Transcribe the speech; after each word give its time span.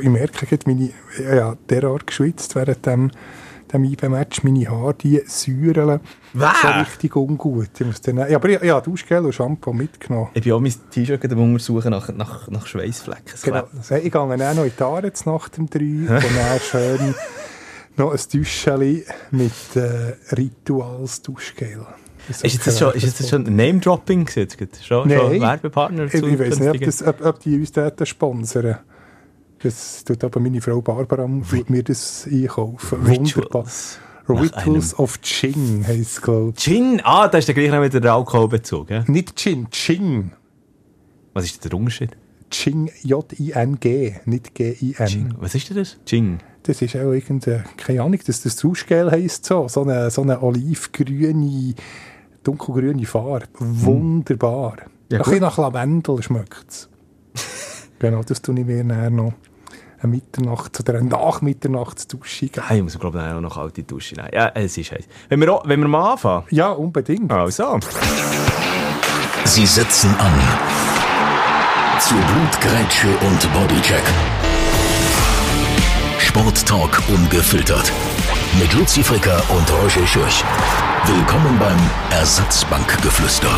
Ich 0.00 0.08
merke 0.08 0.46
gerade, 0.46 0.62
meine, 0.66 0.90
ja, 1.22 1.56
derart 1.68 2.06
geschwitzt 2.06 2.54
während 2.54 2.84
dem, 2.86 3.10
dem 3.72 3.84
IB-Match. 3.84 4.42
Meine 4.42 4.68
Haare, 4.68 4.94
die 4.94 5.22
säuren 5.26 6.00
so 6.34 6.68
richtig 6.68 7.16
ungut. 7.16 7.68
Ich 7.78 7.86
muss 7.86 8.00
dann, 8.00 8.18
ja, 8.18 8.36
aber 8.36 8.48
ich, 8.48 8.62
ja, 8.62 8.80
Duschgel 8.80 9.24
und 9.24 9.34
Shampoo 9.34 9.72
mitgenommen. 9.72 10.30
Ich 10.34 10.42
bin 10.42 10.52
auch 10.52 10.60
mein 10.60 10.74
T-Shirt 10.90 11.22
untersuchen 11.24 11.90
nach, 11.90 12.08
nach, 12.14 12.48
nach 12.48 12.66
Schweißflecken. 12.66 13.34
Genau. 13.42 13.68
Ich 13.80 13.88
gehe 13.88 14.10
dann 14.10 14.42
auch 14.42 14.54
noch 14.54 14.64
in 14.64 14.72
die 14.76 14.84
Haare 14.84 15.12
nach 15.24 15.48
dem 15.48 15.70
3 15.70 15.78
und 15.80 16.08
dann 16.08 16.60
schön 16.60 17.14
noch 17.98 18.12
ein 18.12 18.20
Duschchen 18.32 19.02
mit 19.32 19.76
äh, 19.76 20.34
Rituals 20.34 21.22
Duschgel. 21.22 21.84
Ist, 22.28 22.44
ist, 22.44 22.66
das 22.66 22.78
schon, 22.78 22.92
ist 22.92 23.20
das 23.20 23.28
schon 23.28 23.42
Name-Dropping? 23.44 24.28
Schon, 24.82 25.08
Nein. 25.08 25.18
schon 25.18 25.40
Werbepartner? 25.40 26.04
Ich, 26.04 26.14
ich 26.14 26.38
weiß 26.38 26.60
nicht, 26.60 26.68
ob, 26.68 26.80
das, 26.80 27.06
ob, 27.06 27.24
ob 27.24 27.40
die 27.40 27.58
uns 27.58 27.72
dort 27.72 28.06
sponsern. 28.06 28.78
Das 29.62 30.04
tut 30.04 30.22
aber 30.22 30.40
meine 30.40 30.60
Frau 30.60 30.80
Barbara 30.80 31.28
tut 31.50 31.70
mir 31.70 31.82
das 31.82 32.28
einkaufen. 32.30 33.06
Wunderbar. 33.06 33.64
Rituals 34.28 34.98
of 34.98 35.20
Ching 35.22 35.84
heisst 35.86 36.00
es, 36.00 36.22
glaube 36.22 36.52
ich. 36.56 36.62
Gin? 36.62 37.00
Ah, 37.02 37.28
da 37.28 37.38
ist 37.38 37.48
der 37.48 37.54
gleich 37.54 37.70
noch 37.70 37.82
wieder 37.82 38.00
der 38.00 38.12
Alkoholbezug. 38.12 38.90
Ja? 38.90 39.04
Nicht 39.06 39.36
Gin, 39.36 39.70
Ching. 39.70 40.32
Was 41.32 41.46
ist 41.46 41.64
der 41.64 41.72
Unterschied? 41.74 42.16
Ching, 42.50 42.90
J-I-N-G, 43.02 44.20
nicht 44.26 44.54
G-I-N. 44.54 45.34
Was 45.38 45.54
ist 45.54 45.70
denn 45.70 45.76
das? 45.78 45.98
Ching. 46.04 46.38
Das 46.62 46.82
ist 46.82 46.96
auch 46.96 47.12
irgendeine, 47.12 47.64
keine 47.76 48.02
Ahnung, 48.02 48.20
dass 48.26 48.42
das 48.42 48.56
Duschgel 48.56 49.10
heisst 49.10 49.46
so. 49.46 49.68
So 49.68 49.82
eine, 49.82 50.10
so 50.10 50.22
eine 50.22 50.42
olivgrüne, 50.42 51.74
dunkelgrüne 52.42 53.06
Farbe. 53.06 53.46
Wunderbar. 53.58 54.76
Ja, 55.10 55.18
Ein 55.18 55.24
bisschen 55.24 55.40
nach 55.40 55.58
Lavendel 55.58 56.22
schmeckt 56.22 56.66
es. 56.68 56.88
genau, 57.98 58.22
das 58.22 58.42
tue 58.42 58.58
ich 58.58 58.66
mir 58.66 58.84
nachher 58.84 59.10
noch 59.10 59.32
eine 60.00 60.12
Mitternacht 60.12 60.78
oder 60.80 60.98
eine 60.98 61.08
Nachmitternachtsdusche 61.08 62.46
geben. 62.46 62.66
Ah, 62.68 62.74
ich 62.74 62.82
muss, 62.82 62.98
glaube 62.98 63.18
ich, 63.18 63.34
auch 63.34 63.40
noch 63.40 63.54
kalte 63.54 63.82
Dusche 63.82 64.14
nehmen. 64.14 64.28
Ja, 64.32 64.50
es 64.54 64.76
ist 64.78 64.92
heiß. 64.92 65.04
Wenn 65.28 65.40
wir, 65.40 65.60
wenn 65.64 65.80
wir 65.80 65.88
mal 65.88 66.12
anfangen. 66.12 66.44
Ja, 66.50 66.70
unbedingt. 66.70 67.30
Also. 67.32 67.80
Sie 69.44 69.66
setzen 69.66 70.14
an. 70.18 70.32
Zu 72.00 72.14
Blutgrätsche 72.14 73.08
und 73.08 73.52
Bodycheck. 73.52 74.04
Sporttalk 76.18 77.02
ungefiltert. 77.08 77.92
Mit 78.58 78.72
Luzi 78.74 79.02
Fricker 79.02 79.42
und 79.50 79.70
Roger 79.72 80.06
Schürch. 80.06 80.44
Willkommen 81.04 81.58
beim 81.58 81.78
Ersatzbankgeflüster. 82.10 83.48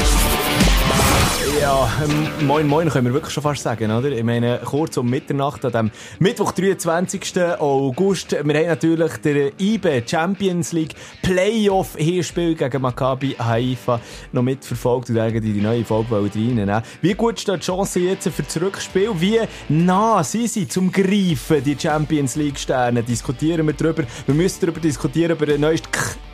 Ja, 1.61 1.91
ähm, 2.05 2.47
moin 2.47 2.67
moin 2.67 2.89
können 2.89 3.07
wir 3.07 3.15
wirklich 3.15 3.35
schon 3.35 3.43
fast 3.43 3.63
sagen, 3.63 3.91
oder? 3.91 4.11
Ich 4.11 4.23
meine, 4.23 4.61
kurz 4.65 4.97
um 4.97 5.09
Mitternacht 5.09 5.65
an 5.65 5.73
dem 5.73 5.91
Mittwoch, 6.19 6.53
23. 6.53 7.59
August. 7.59 8.33
Wir 8.33 8.39
haben 8.41 8.67
natürlich 8.67 9.17
der 9.19 9.53
IBE 9.59 10.03
Champions 10.07 10.73
League 10.73 10.95
Playoff 11.23 11.97
Hinspiel 11.97 12.55
gegen 12.55 12.83
Maccabi 12.83 13.37
Haifa 13.39 14.01
noch 14.33 14.43
mitverfolgt 14.43 15.11
und 15.11 15.17
irgendwie 15.17 15.53
die 15.53 15.61
neue 15.61 15.85
Folge 15.85 16.15
reinnehmen. 16.15 16.83
Wie 17.03 17.15
gut 17.15 17.41
steht 17.41 17.63
die 17.63 17.67
Chance 17.67 18.01
jetzt 18.01 18.29
für 18.29 18.43
das 18.43 18.61
Rückspiel? 18.61 19.11
Wie 19.15 19.41
nah 19.69 20.23
sind 20.23 20.51
sie 20.51 20.69
zum 20.69 20.93
Greifen, 20.93 21.65
die 21.65 21.77
Champions 21.79 22.37
League 22.37 22.59
Sterne? 22.59 23.03
Diskutieren 23.03 23.67
wir 23.67 23.75
darüber. 23.75 24.05
Wir 24.27 24.35
müssen 24.35 24.61
darüber 24.61 24.81
diskutieren, 24.81 25.33
über 25.33 25.47
den 25.47 25.63
neuesten 25.63 25.91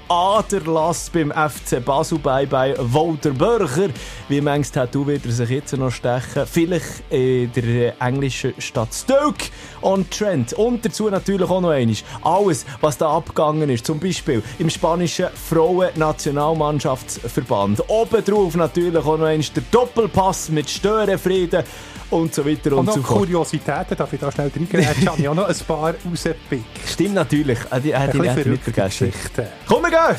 Aderlass 0.09 1.11
beim 1.11 1.33
FC 1.33 1.85
Basel 1.85 2.19
bei 2.19 2.47
bei 2.47 2.75
Walter 2.79 3.31
Börcher. 3.31 3.91
Wie 4.29 4.41
manches 4.41 4.73
Tattoo 4.73 5.07
wird 5.07 5.25
er 5.27 5.33
sich 5.33 5.51
jetzt 5.51 5.77
noch 5.77 5.91
stechen? 5.91 6.47
Vielleicht 6.47 7.03
in 7.11 7.53
der 7.53 8.01
englischen 8.01 8.55
Stadt 8.59 8.95
Stoke 8.95 9.47
on 9.83 10.09
Trent. 10.09 10.53
Und 10.53 10.85
dazu 10.85 11.11
natürlich 11.11 11.51
auch 11.51 11.61
noch 11.61 11.71
eines. 11.71 12.05
Alles, 12.23 12.65
was 12.81 12.97
da 12.99 13.11
abgegangen 13.11 13.69
ist. 13.69 13.85
Zum 13.87 13.99
Beispiel 13.99 14.45
im 14.59 14.71
spanischen 14.71 15.27
Frauen-Nationalmannschaftsverband. 15.35 17.83
Obendrauf 17.89 18.55
natürlich 18.55 19.05
auch 19.05 19.19
noch 19.19 19.27
eines 19.27 19.53
der 19.53 19.65
Doppelpass 19.71 20.51
mit 20.51 20.71
Störenfrieden 20.71 21.65
und 22.11 22.35
so 22.35 22.45
weiter 22.47 22.73
und, 22.73 22.79
Und 22.81 22.87
noch 22.87 22.95
so 22.95 23.03
fort. 23.03 23.19
Kuriositäten, 23.21 23.97
darf 23.97 24.13
ich 24.13 24.21
da 24.21 24.31
schnell? 24.33 24.51
Ich 24.55 25.07
habe 25.09 25.23
ja 25.23 25.35
noch 25.35 25.49
ein 25.49 25.57
paar 25.67 25.95
rausgepickt. 26.09 26.65
Stimmt 26.89 27.15
natürlich. 27.15 27.59
Äh, 27.71 27.81
Die 27.81 27.97
hätte 27.97 28.21
Ein 28.21 28.39
ich 28.39 28.47
nicht 28.47 28.63
vergessen. 28.65 29.11
Geschichten. 29.11 29.47
Komm, 29.67 29.83
wir 29.83 29.91
gehen! 29.91 30.17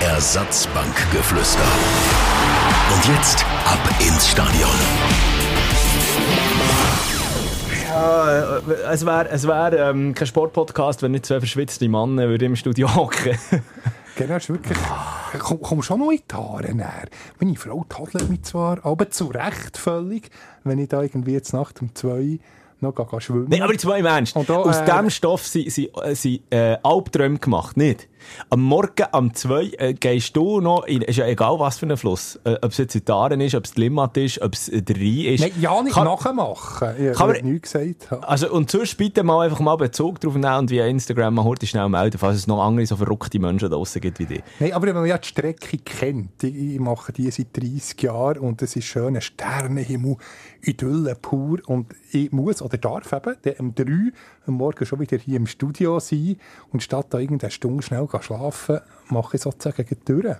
Ersatzbankgeflüster. 0.00 1.60
Und 2.94 3.16
jetzt 3.16 3.44
ab 3.64 3.78
ins 4.00 4.28
Stadion. 4.30 4.70
Ja, 7.88 8.56
äh, 8.58 8.60
es 8.92 9.04
wäre 9.04 9.28
es 9.30 9.46
wär, 9.46 9.72
ähm, 9.90 10.14
kein 10.14 10.26
Sportpodcast, 10.26 11.02
wenn 11.02 11.12
nicht 11.12 11.26
zwei 11.26 11.38
verschwitzte 11.40 11.88
Männer 11.88 12.24
im 12.40 12.56
Studio 12.56 12.94
hocken. 12.94 13.38
Genau, 14.16 14.36
ist 14.36 14.48
wirklich. 14.48 14.78
Komm, 15.38 15.60
komm 15.60 15.82
schon 15.82 16.00
noch 16.00 16.10
in 16.10 16.20
die 16.30 16.34
Haare 16.34 16.74
näher. 16.74 17.08
Meine 17.40 17.56
Frau 17.56 17.84
tadelt 17.88 18.28
mich 18.28 18.42
zwar, 18.42 18.84
aber 18.84 19.10
zu 19.10 19.26
Recht 19.26 19.76
völlig, 19.76 20.30
wenn 20.64 20.78
ich 20.78 20.88
da 20.88 21.02
irgendwie 21.02 21.32
jetzt 21.32 21.52
Nacht 21.52 21.80
um 21.80 21.94
zwei 21.94 22.38
noch 22.80 22.94
gehe, 22.94 23.06
gehe 23.06 23.20
schwimmen. 23.20 23.46
Nein, 23.48 23.62
aber 23.62 23.72
jetzt 23.72 23.84
mal 23.84 23.98
im 23.98 24.06
Ernst. 24.06 24.36
Da, 24.36 24.56
Aus 24.56 24.78
äh, 24.78 24.84
diesem 24.84 25.10
Stoff 25.10 25.46
sind, 25.46 25.70
sind, 25.70 25.90
äh, 26.02 26.14
sind 26.14 26.42
äh, 26.50 26.76
Albträume 26.82 27.38
gemacht, 27.38 27.76
nicht? 27.76 28.08
Am 28.50 28.60
Morgen 28.62 29.06
um 29.12 29.34
zwei 29.34 29.70
äh, 29.78 29.94
gehst 29.94 30.36
du 30.36 30.60
noch, 30.60 30.84
in, 30.84 31.02
ist 31.02 31.16
ja 31.16 31.26
egal 31.26 31.58
was 31.58 31.78
für 31.78 31.86
ein 31.86 31.96
Fluss, 31.96 32.38
äh, 32.44 32.54
ob 32.62 32.70
es 32.72 32.78
jetzt 32.78 32.94
in 32.94 33.04
Taren 33.04 33.40
ist, 33.40 33.54
ob 33.54 33.64
es 33.64 33.76
Limmat 33.76 34.16
ist, 34.16 34.40
ob 34.42 34.54
es 34.54 34.68
äh, 34.68 34.82
der 34.82 34.96
Rhein 34.96 35.34
ist. 35.34 35.40
Nein, 35.40 35.52
ja, 35.60 35.82
nicht 35.82 35.94
Kann- 35.94 36.04
nachmachen. 36.04 36.88
Ich 36.98 37.18
habe 37.18 37.42
nichts 37.42 37.72
gesagt. 37.72 38.10
habe. 38.10 38.28
Also, 38.28 38.52
und 38.52 38.70
sonst 38.70 38.96
bitte 38.96 39.22
mal 39.22 39.44
einfach 39.44 39.60
mal 39.60 39.76
Bezug 39.76 40.20
drauf 40.20 40.34
nehmen 40.34 40.54
und 40.58 40.70
via 40.70 40.86
Instagram 40.86 41.34
mal 41.34 41.44
heute 41.44 41.66
schnell 41.66 41.88
melden, 41.88 42.18
falls 42.18 42.36
es 42.36 42.46
noch 42.46 42.62
andere 42.62 42.86
so 42.86 42.96
verrückte 42.96 43.38
Menschen 43.38 43.70
da 43.70 43.76
draussen 43.76 44.00
gibt 44.00 44.18
wie 44.18 44.26
dich. 44.26 44.42
Nein, 44.60 44.72
aber 44.72 44.86
wenn 44.86 44.94
man 44.94 45.06
ja 45.06 45.18
die 45.18 45.28
Strecke 45.28 45.78
kennt, 45.78 46.42
ich, 46.42 46.54
ich 46.74 46.80
mache 46.80 47.12
die 47.12 47.30
seit 47.30 47.56
30 47.56 48.00
Jahren 48.02 48.38
und 48.38 48.62
es 48.62 48.76
ist 48.76 48.84
schöner 48.84 49.20
Sternenhimmel, 49.20 50.16
Idylle 50.62 51.16
pur 51.16 51.58
und 51.66 51.86
ich 52.12 52.30
muss 52.32 52.62
oder 52.62 52.78
darf 52.78 53.12
eben 53.12 53.54
um 53.58 53.74
3 53.74 53.84
am 54.46 54.54
Morgen 54.54 54.84
schon 54.86 55.00
wieder 55.00 55.16
hier 55.18 55.36
im 55.36 55.46
Studio 55.46 55.98
sein 56.00 56.36
und 56.70 56.82
statt 56.82 57.06
da 57.10 57.18
irgendeine 57.18 57.50
Stunde 57.50 57.82
schnell 57.82 58.08
schlafen, 58.20 58.80
mache 59.08 59.36
ich 59.36 59.42
sozusagen 59.42 59.86
die. 59.86 60.34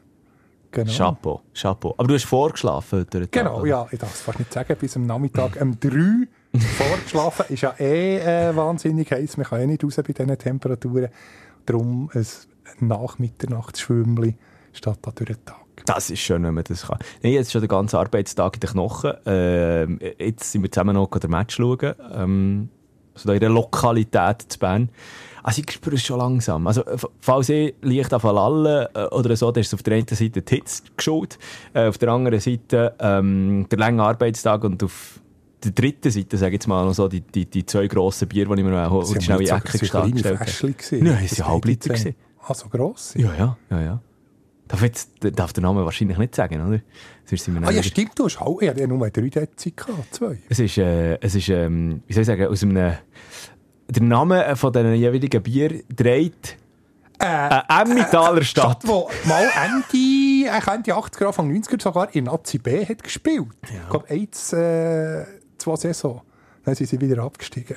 Genau. 0.73 0.91
Chapeau, 0.91 1.43
Chapeau. 1.53 1.95
Aber 1.99 2.09
du 2.09 2.15
hast 2.15 2.25
vorgeschlafen 2.25 3.01
heute 3.01 3.29
Genau, 3.29 3.61
oder? 3.61 3.69
ja, 3.69 3.87
ich 3.91 3.99
darf 3.99 4.15
es 4.15 4.23
fast 4.23 4.39
nicht 4.39 4.53
sagen, 4.53 4.75
bis 4.81 4.97
am 4.97 5.05
Nachmittag 5.05 5.61
um 5.61 5.79
3 5.79 6.27
vorgeschlafen. 6.59 7.45
Ist 7.51 7.61
ja 7.61 7.75
eh 7.79 8.19
äh, 8.19 8.57
wahnsinnig 8.57 9.13
heiß, 9.13 9.37
man 9.37 9.47
kann 9.47 9.61
eh 9.61 9.67
nicht 9.67 9.85
raus 9.85 9.97
bei 9.97 10.13
diesen 10.13 10.39
Temperaturen. 10.39 11.09
Darum 11.67 12.11
ein 12.15 12.27
Nachmitternachtsschwümmli 12.81 14.35
statt 14.73 14.99
da 15.03 15.11
durch 15.11 15.29
den 15.29 15.45
Tag. 15.45 15.59
Das 15.85 16.11
ist 16.11 16.21
schön, 16.21 16.43
wenn 16.43 16.55
man 16.55 16.65
das 16.65 16.87
kann. 16.87 16.99
Nein, 17.23 17.33
jetzt 17.33 17.49
ist 17.49 17.53
schon 17.53 17.61
der 17.61 17.69
ganze 17.69 17.99
Arbeitstag 17.99 18.55
in 18.55 18.61
den 18.61 18.71
Knochen. 18.71 19.13
Ähm, 19.27 19.99
jetzt 20.19 20.53
sind 20.53 20.63
wir 20.63 20.71
zusammen 20.71 20.95
noch 20.95 21.09
den 21.09 21.31
Match 21.31 21.57
schauen. 21.57 21.95
Ähm, 22.15 22.69
also 23.15 23.33
in 23.33 23.41
der 23.41 23.51
Lokalität 23.51 24.43
zu 24.49 24.59
Bern. 24.59 24.89
Also 25.43 25.63
ich 25.63 25.73
spüre 25.73 25.97
es 25.97 26.03
schon 26.03 26.19
langsam. 26.19 26.67
Also 26.67 26.85
falls 27.21 27.49
ich 27.49 27.75
leicht 27.83 28.15
auf 28.15 28.23
Lallen 28.23 28.87
äh, 28.95 29.07
oder 29.07 29.35
so, 29.37 29.51
dann 29.51 29.61
ist 29.61 29.69
es 29.69 29.75
auf 29.75 29.83
der 29.83 29.95
einen 29.95 30.07
Seite 30.07 30.41
die 30.43 30.55
Hitze 30.55 30.83
geschuld, 30.97 31.39
äh, 31.75 31.89
auf 31.89 31.99
der 31.99 32.11
anderen 32.11 32.39
Seite 32.39 32.95
ähm, 33.01 33.67
der 33.71 33.79
lange 33.79 34.03
Arbeitstag 34.03 34.63
und 34.65 34.83
auf 34.85 35.21
der 35.65 35.73
dritten 35.73 36.11
Seite, 36.11 36.37
sage 36.37 36.51
ich 36.51 36.55
jetzt 36.55 36.67
mal, 36.67 36.85
noch 36.85 36.95
so 36.95 37.09
die, 37.09 37.21
die, 37.21 37.47
die 37.47 37.67
zwei 37.67 37.87
grossen 37.87 38.29
Bier, 38.29 38.47
die 38.47 38.53
ich 38.53 38.65
mir 38.65 38.71
Sie 38.71 39.15
haben 39.15 39.21
schnell 39.21 39.41
in 39.41 39.47
die 39.47 39.51
Ecke 39.51 39.79
kleine 39.79 40.11
gestellt 40.13 40.41
habe. 40.41 40.51
Fläschchen 40.51 40.77
gewesen. 40.77 41.05
Nein, 41.05 41.25
es 41.25 41.31
Das 41.31 41.41
waren 41.41 41.49
Halbliter. 41.53 41.95
Ah, 42.45 42.55
so 42.55 42.69
gross? 42.69 43.15
Ja, 43.17 43.35
ja, 43.35 43.57
ja, 43.71 43.81
ja. 43.81 44.01
Darf, 44.67 44.83
jetzt, 44.83 45.11
darf 45.21 45.53
der 45.53 45.63
Name 45.63 45.85
wahrscheinlich 45.85 46.19
nicht 46.19 46.35
sagen, 46.35 46.67
oder? 46.67 46.81
Sonst 47.25 47.45
sind 47.45 47.61
wir 47.61 47.67
Ah 47.67 47.71
ja, 47.71 47.83
stimmt, 47.83 48.19
du 48.19 48.25
hast 48.27 48.41
auch, 48.41 48.61
ich 48.61 48.69
hatte 48.69 48.81
ja 48.81 48.87
nur 48.87 49.09
drei 49.11 49.29
Dezi 49.29 49.71
gehabt, 49.73 50.15
zwei. 50.15 50.39
Es 50.49 50.59
ist, 50.59 50.77
äh, 50.79 51.19
es 51.21 51.35
ist 51.35 51.49
ähm, 51.49 52.03
wie 52.07 52.13
soll 52.13 52.23
ich 52.23 52.27
sagen, 52.27 52.47
aus 52.47 52.63
einem... 52.63 52.95
Der 53.89 54.03
Name 54.03 54.57
von 54.57 54.73
diesen 54.73 54.95
jeweiligen 54.95 55.43
Bier 55.43 55.83
dreht 55.95 56.57
Äh, 57.19 57.27
eine 57.27 57.65
Emmentaler 57.93 58.43
Stadt. 58.43 58.79
Stadt, 58.83 58.89
wo 58.89 59.09
mal 59.27 59.45
Ende, 59.65 60.49
äh, 60.49 60.75
Ende 60.75 60.95
80er, 60.95 61.27
Anfang 61.27 61.51
90er 61.53 61.81
sogar 61.83 62.15
in 62.15 62.25
Nazi 62.25 62.59
B 62.59 62.85
hat 62.87 63.03
gespielt. 63.03 63.47
Ich 63.63 63.89
glaube, 63.91 64.09
eins, 64.09 64.53
äh, 64.55 65.25
zwei 65.59 65.77
Saison. 65.77 66.23
Dann 66.65 66.75
sind 66.75 66.87
sie 66.89 67.01
wieder 67.01 67.23
abgestiegen. 67.23 67.77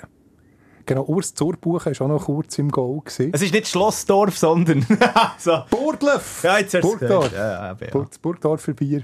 Genau, 0.86 1.03
Urs 1.06 1.33
Zurbuchen 1.33 1.94
war 2.00 2.06
auch 2.06 2.09
noch 2.09 2.25
kurz 2.25 2.57
im 2.59 2.69
Goal. 2.71 3.01
Gewesen. 3.03 3.31
Es 3.33 3.42
ist 3.42 3.51
nicht 3.53 3.68
Schlossdorf, 3.68 4.38
sondern... 4.38 4.86
so. 5.38 5.63
Burgdorf! 5.69 6.44
Ja, 6.44 6.59
jetzt 6.59 6.75
hast 6.75 6.81
Burgdorf. 6.83 7.33
Ja, 7.33 7.51
ja, 7.51 7.77
ja. 7.80 7.88
Burg- 7.92 8.21
Burgdorfer 8.21 8.74
Bier. 8.74 9.03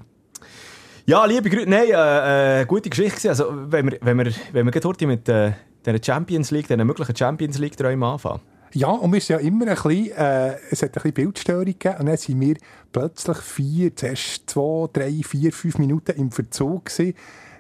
Ja, 1.06 1.26
liebe 1.26 1.50
Grüße. 1.50 1.70
Nein, 1.70 1.88
äh, 1.90 2.62
äh, 2.62 2.66
gute 2.66 2.90
Geschichte. 2.90 3.30
Also, 3.30 3.46
wenn 3.50 3.92
wir, 3.92 3.98
wenn 4.02 4.18
wir, 4.18 4.32
wenn 4.52 4.72
wir 4.72 4.82
heute 4.84 5.08
mit 5.08 5.28
äh, 5.30 5.54
dieser 5.86 6.04
Champions 6.04 6.52
League, 6.52 6.68
diesen 6.68 6.86
möglichen 6.86 7.16
Champions 7.16 7.58
League-Träumen 7.58 8.04
anfangen. 8.04 8.42
Ja, 8.74 8.90
und 8.90 9.12
wir 9.12 9.20
sind 9.20 9.42
ja 9.42 9.46
immer 9.46 9.68
ein 9.68 9.76
bisschen, 9.76 10.12
äh, 10.12 10.56
es 10.70 10.82
hat 10.82 10.90
ein 10.90 10.94
bisschen 10.94 11.14
Bildstörung 11.14 11.66
gegeben 11.66 11.96
und 12.00 12.06
dann 12.06 12.18
sind 12.18 12.40
wir 12.40 12.56
plötzlich 12.92 13.38
vier, 13.38 13.96
zuerst 13.96 14.50
zwei, 14.50 14.88
drei, 14.94 15.12
vier, 15.24 15.52
fünf 15.52 15.78
Minuten 15.78 16.12
im 16.18 16.32
Verzug 16.32 16.86
gewesen. 16.86 17.16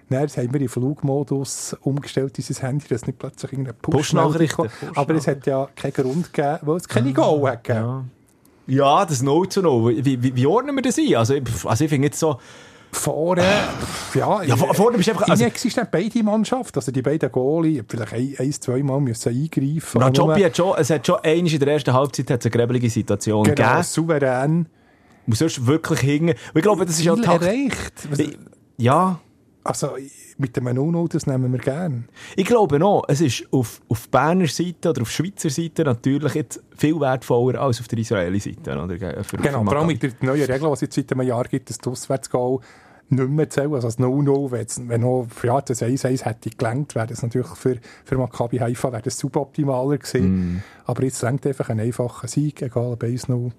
Dann 0.09 0.27
haben 0.27 0.53
wir 0.53 0.61
in 0.61 0.69
Flugmodus 0.69 1.75
umgestellt, 1.81 2.37
dieses 2.37 2.61
Handy, 2.61 2.87
dass 2.87 3.07
nicht 3.07 3.17
plötzlich 3.17 3.53
irgendeine 3.53 3.77
Push-Nachrichten. 3.81 4.67
Push 4.67 4.97
Aber 4.97 5.15
es 5.15 5.27
hat 5.27 5.45
ja 5.47 5.67
keinen 5.75 5.93
Grund 5.93 6.33
gegeben, 6.33 6.59
weil 6.61 6.77
es 6.77 6.87
keine 6.87 7.11
Goal 7.13 7.49
hat 7.49 7.63
gegeben. 7.63 7.85
Ja. 7.85 8.05
Ja, 8.67 9.05
das 9.05 9.21
0 9.21 9.49
zu 9.49 9.61
0. 9.61 10.05
Wie, 10.05 10.23
wie, 10.23 10.35
wie 10.35 10.45
ordnen 10.45 10.75
wir 10.75 10.81
das 10.81 10.97
ein? 10.97 11.15
Also, 11.15 11.33
also 11.65 11.83
ich 11.83 11.89
finde 11.89 12.07
jetzt 12.07 12.19
so, 12.19 12.37
Vorne, 12.93 13.43
ja, 14.13 14.43
Ja, 14.43 14.55
vor- 14.57 14.73
vorne 14.73 14.97
bist 14.97 15.07
du 15.07 15.13
einfach- 15.13 15.27
also- 15.29 15.43
inexistent 15.43 15.89
beide 15.91 16.21
Mannschaften, 16.23 16.77
also 16.77 16.91
die 16.91 17.01
beiden 17.01 17.31
Goalie, 17.31 17.83
vielleicht 17.87 18.13
ein, 18.13 18.35
ein 18.37 18.51
zweimal 18.51 18.99
müssen 18.99 19.29
eingreifen. 19.29 19.99
Na, 19.99 20.07
nur- 20.07 20.13
Jobby 20.13 20.41
hat 20.41 20.57
schon, 20.57 20.75
es 20.77 20.89
hat 20.89 21.07
schon 21.07 21.15
einmal 21.23 21.53
in 21.53 21.59
der 21.59 21.67
ersten 21.69 21.93
Halbzeit 21.93 22.29
hat's 22.29 22.45
eine 22.45 22.51
gräbelige 22.51 22.89
Situation 22.89 23.43
genau, 23.43 23.55
gegeben. 23.55 23.83
souverän. 23.83 24.65
Muss 25.25 25.39
sonst 25.39 25.65
wirklich 25.65 25.99
hingen. 26.01 26.29
Und 26.35 26.55
ich 26.55 26.61
glaube, 26.63 26.85
das 26.85 26.95
ist 26.97 27.03
ja 27.05 27.15
Ziel 27.15 27.23
Takt. 27.23 27.43
erreicht. 27.43 27.93
Was- 28.09 28.19
Ja, 28.77 29.19
Also 29.63 29.91
mit 30.37 30.57
dem 30.57 30.63
0 30.63 31.07
das 31.09 31.27
nehmen 31.27 31.51
wir 31.51 31.59
gerne. 31.59 32.03
ich 32.35 32.45
glaube 32.45 32.79
noch, 32.79 33.03
es 33.07 33.21
ist 33.21 33.47
auf, 33.51 33.81
auf 33.89 34.09
Berner 34.09 34.47
Seite 34.47 34.89
oder 34.89 35.03
auf 35.03 35.11
Schweizer 35.11 35.51
Seite 35.51 35.83
natürlich 35.83 36.33
jetzt 36.33 36.63
viel 36.75 36.99
wertvoller 36.99 37.61
als 37.61 37.79
auf 37.79 37.87
der 37.87 37.99
Israeli 37.99 38.39
Seite. 38.39 38.71
Oder? 38.71 39.23
Für, 39.23 39.37
Genau, 39.37 39.63
vor 39.63 39.77
allem 39.77 39.87
mit 39.87 40.01
der 40.01 40.11
neuen 40.21 40.45
Regel, 40.45 40.67
die 40.67 40.73
es 40.73 40.81
jetzt 40.81 40.95
seit 40.95 41.11
einem 41.11 41.27
Jahr 41.27 41.43
gibt, 41.43 41.69
dass 41.69 41.77
das 41.77 41.91
Auswärtsgoal 41.91 42.59
nicht 43.09 43.29
mehr 43.29 43.49
zählen. 43.49 43.73
Also 43.73 43.87
das 43.87 43.99
0-0, 43.99 44.87
wenn 44.87 45.01
noch 45.01 45.27
ja, 45.43 45.61
das 45.61 45.81
1-1 45.81 46.25
hätte 46.25 46.49
gelangt, 46.49 46.95
wäre 46.95 47.07
das 47.07 47.21
natürlich 47.21 47.49
für, 47.49 47.77
für 48.05 48.17
Maccabi 48.17 48.57
Haifa 48.57 48.91
wäre 48.91 49.01
das 49.03 49.19
suboptimaler 49.19 49.97
gewesen. 49.97 50.63
Aber 50.85 51.03
jetzt 51.03 51.21
längt 51.21 51.45
einfach 51.45 51.69
ein 51.69 51.79
einfacher 51.79 52.27
Sieg, 52.27 52.61
egal 52.61 52.93
ob 52.93 53.03
1-0, 53.03 53.51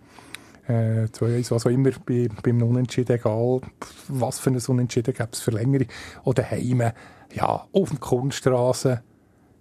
äh, 0.72 1.08
2-1, 1.12 1.50
was 1.50 1.66
auch 1.66 1.70
immer, 1.70 1.90
bei, 2.06 2.28
beim 2.42 2.62
Unentschieden, 2.62 3.16
egal 3.16 3.60
was 4.08 4.38
für 4.38 4.50
ein 4.50 4.58
Unentschieden 4.66 5.14
gäbe 5.14 5.28
es 5.32 5.40
für 5.40 5.50
längere. 5.52 5.86
Oder 6.24 6.50
Heime, 6.50 6.94
ja, 7.32 7.66
auf 7.72 7.88
dem 7.90 8.00
Kunststraße. 8.00 9.02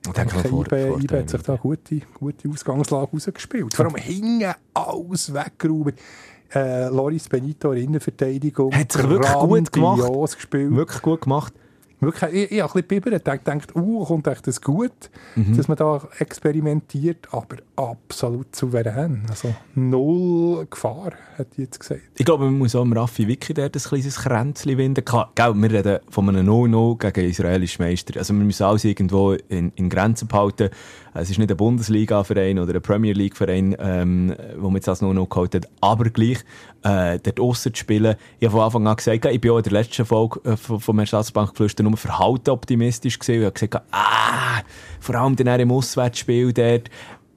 Ich 0.06 0.12
denke 0.14 0.36
mal, 0.36 0.44
vor- 0.46 0.66
Ibe, 0.66 0.88
vor 0.88 0.98
Ibe 0.98 1.08
dem- 1.08 1.20
hat 1.20 1.30
sich 1.30 1.42
da 1.44 1.54
eine 1.54 1.62
gute, 1.62 2.00
gute 2.20 2.50
Ausgangslage 2.50 3.12
rausgespielt. 3.12 3.74
Vor 3.74 3.86
allem 3.86 3.96
hinten 3.96 4.52
alles 4.74 5.34
weggeräumt. 5.34 5.94
Äh, 6.54 6.88
Loris 6.90 7.30
Benito 7.30 7.70
in 7.72 7.76
der 7.78 7.84
Innenverteidigung. 7.86 8.74
Hat 8.76 8.92
sich 8.92 9.08
wirklich 9.08 9.32
gut 9.34 9.72
gemacht. 9.72 10.36
gespielt. 10.36 10.76
Wirklich 10.76 11.02
gut 11.02 11.22
gemacht. 11.22 11.54
Wirklich, 12.02 12.34
ich, 12.34 12.52
ich 12.52 12.62
habe 12.62 12.72
ein 12.80 12.84
bisschen 12.84 12.88
bibbert, 13.02 13.28
ich 13.28 13.44
dachte, 13.44 13.78
uh, 13.80 14.04
kommt 14.06 14.28
echt 14.28 14.48
das 14.48 14.60
gut, 14.62 14.92
Mhm. 15.36 15.56
dass 15.56 15.68
man 15.68 15.78
da 15.78 16.02
experimentiert, 16.20 17.28
aber 17.32 17.58
absolut 17.76 18.56
souverän. 18.56 19.22
Also 19.30 19.54
null 19.76 20.66
Gefahr, 20.70 21.12
hätte 21.38 21.52
ich 21.54 21.58
jetzt 21.60 21.80
gesagt. 21.80 22.02
Ich 22.18 22.26
glaube, 22.26 22.46
man 22.46 22.58
muss 22.58 22.76
auch 22.76 22.82
dem 22.84 22.94
Raffi 22.94 23.28
Wicki 23.28 23.54
dort 23.54 23.76
ein 23.76 23.82
kleines 23.82 24.16
Kränzchen 24.18 24.78
winden. 24.78 25.06
Klar, 25.06 25.32
gell, 25.36 25.54
wir 25.56 25.72
reden 25.72 26.00
von 26.10 26.28
einem 26.30 26.48
0-0 26.50 26.98
gegen 27.12 27.30
israelischen 27.30 27.86
Meister. 27.86 28.18
Also 28.18 28.34
wir 28.34 28.44
müssen 28.44 28.64
alles 28.64 28.84
irgendwo 28.84 29.34
in, 29.34 29.72
in 29.76 29.90
Grenzen 29.90 30.28
behalten. 30.28 30.70
Es 31.14 31.30
ist 31.30 31.38
nicht 31.40 31.52
ein 31.52 31.58
Bundesliga-Verein 31.58 32.58
oder 32.60 32.74
ein 32.76 32.82
Premier 32.82 33.14
League-Verein, 33.14 33.76
ähm, 33.80 34.36
wo 34.58 34.68
man 34.68 34.76
jetzt 34.76 34.88
das 34.88 35.02
0-0 35.02 35.28
geholt 35.30 35.56
hat. 35.56 35.70
Aber 35.82 36.06
gleich, 36.06 36.40
äh, 36.84 37.20
dort 37.20 37.40
aussen 37.40 37.74
zu 37.74 37.80
spielen. 37.80 38.16
Ich 38.40 38.48
habe 38.48 38.58
von 38.58 38.66
Anfang 38.66 38.88
an 38.88 38.96
gesagt, 38.96 39.26
ich 39.26 39.42
bin 39.42 39.52
auch 39.52 39.58
in 39.58 39.64
der 39.64 39.74
letzten 39.74 40.06
Folge 40.06 40.40
äh, 40.50 40.58
vom 40.58 41.00
Ersatzbankgeflüster 41.00 41.84
nur 41.84 41.98
verhalten 41.98 42.50
optimistisch 42.50 43.20
gewesen. 43.20 43.40
Ich 43.42 43.46
habe 43.46 43.54
gesagt, 43.54 43.84
ah, 43.92 44.62
vor 45.00 45.16
allem 45.16 45.36
dann 45.36 45.60
im 45.60 45.72
Auswärtsspiel 45.72 46.54
dort, 46.54 46.90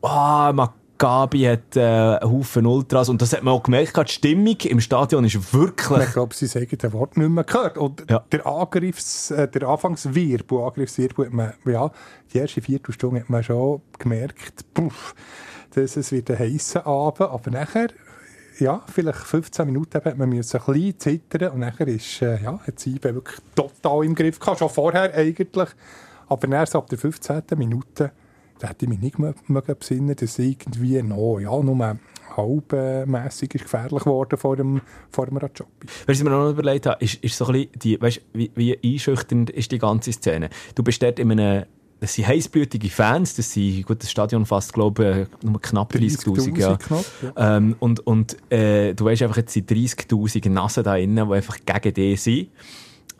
ah, 0.02 0.52
Maccabi 0.52 1.42
hat 1.42 1.76
äh, 1.76 1.80
einen 1.82 2.30
Haufen 2.32 2.66
Ultras 2.66 3.08
und 3.08 3.20
das 3.20 3.32
hat 3.32 3.42
man 3.42 3.54
auch 3.54 3.62
gemerkt, 3.62 3.96
die 3.96 4.12
Stimmung 4.12 4.56
im 4.62 4.80
Stadion 4.80 5.24
ist 5.24 5.52
wirklich... 5.52 6.00
Ich 6.00 6.12
glaube, 6.12 6.34
sie 6.34 6.46
sagen 6.46 6.76
das 6.78 6.92
Wort 6.92 7.16
nicht 7.16 7.28
mehr 7.28 7.44
gehört. 7.44 7.76
Und 7.78 8.04
Ja. 8.10 8.24
der 8.32 8.46
Angriffs-, 8.46 9.30
äh, 9.30 9.48
der 9.48 9.68
Anfangswirbel, 9.68 10.58
Angriffswirbel 10.60 11.26
hat 11.26 11.32
man, 11.32 11.52
ja, 11.66 11.90
die 12.32 12.38
erste 12.38 12.60
Viertelstunde 12.62 13.20
hat 13.20 13.30
man 13.30 13.42
schon 13.42 13.82
gemerkt, 13.98 14.72
puff, 14.72 15.14
dass 15.74 15.96
es 15.96 16.12
wird 16.12 16.30
ein 16.30 16.38
heißer 16.38 16.86
Abend, 16.86 17.28
aber 17.28 17.50
nachher, 17.50 17.88
ja, 18.58 18.82
vielleicht 18.92 19.18
15 19.18 19.66
Minuten 19.66 20.04
hat 20.04 20.18
man 20.18 20.28
müssen 20.28 20.60
ein 20.60 20.72
bisschen 20.72 20.98
zittern 20.98 21.52
und 21.52 21.60
nachher 21.60 21.88
ist, 21.88 22.22
äh, 22.22 22.42
ja, 22.42 22.58
hat 22.58 22.78
sie 22.78 23.02
wirklich 23.02 23.38
total 23.54 24.04
im 24.04 24.14
Griff 24.14 24.38
gehabt, 24.38 24.58
schon 24.58 24.68
vorher 24.68 25.14
eigentlich, 25.14 25.68
aber 26.28 26.48
erst 26.48 26.76
ab 26.76 26.88
der 26.88 26.98
15. 26.98 27.42
Minute, 27.56 28.12
da 28.58 28.68
hätte 28.68 28.84
ich 28.84 28.88
mich 28.88 29.00
nicht 29.00 29.18
mehr 29.18 29.34
besinnen, 29.62 30.14
dass 30.16 30.38
irgendwie 30.38 31.02
noch, 31.02 31.38
ja, 31.40 31.56
nur 31.60 31.98
halbmässig 32.36 33.54
ist 33.54 33.64
gefährlich 33.64 34.04
geworden 34.04 34.38
vor 34.38 34.56
dem, 34.56 34.80
vor 35.10 35.26
dem 35.26 35.36
Rajobi. 35.36 35.86
Was 36.06 36.18
ich 36.18 36.24
mir 36.24 36.30
noch 36.30 36.50
überlegt 36.50 36.86
habe, 36.86 37.02
ist, 37.04 37.22
ist 37.22 37.36
so 37.36 37.46
ein 37.46 37.52
bisschen 37.52 37.72
die, 37.76 38.00
weißt, 38.00 38.20
wie, 38.32 38.50
wie 38.54 38.78
einschüchternd 38.82 39.50
ist 39.50 39.72
die 39.72 39.78
ganze 39.78 40.12
Szene. 40.12 40.50
Du 40.74 40.82
bist 40.82 41.02
dort 41.02 41.18
in 41.18 41.32
einem, 41.32 41.64
das 42.04 42.12
sind 42.12 42.26
heißblütige 42.26 42.90
Fans, 42.90 43.34
das 43.34 43.50
sind, 43.50 43.86
gut, 43.86 44.02
das 44.02 44.10
Stadion 44.10 44.44
fast, 44.44 44.74
glaube 44.74 45.26
ich, 45.42 45.50
nur 45.50 45.58
knapp 45.58 45.90
30'000, 45.94 46.58
ja. 46.58 46.76
knapp, 46.76 47.04
ja. 47.22 47.56
Ähm, 47.56 47.76
und 47.78 48.06
und 48.06 48.36
äh, 48.52 48.92
du 48.92 49.06
weißt 49.06 49.22
einfach, 49.22 49.38
jetzt 49.38 49.54
sind 49.54 49.70
30'000 49.70 50.50
Nassen 50.50 50.84
da 50.84 50.96
innen, 50.96 51.26
die 51.26 51.34
einfach 51.34 51.56
gegen 51.64 51.94
dich 51.94 52.20
sind. 52.20 52.48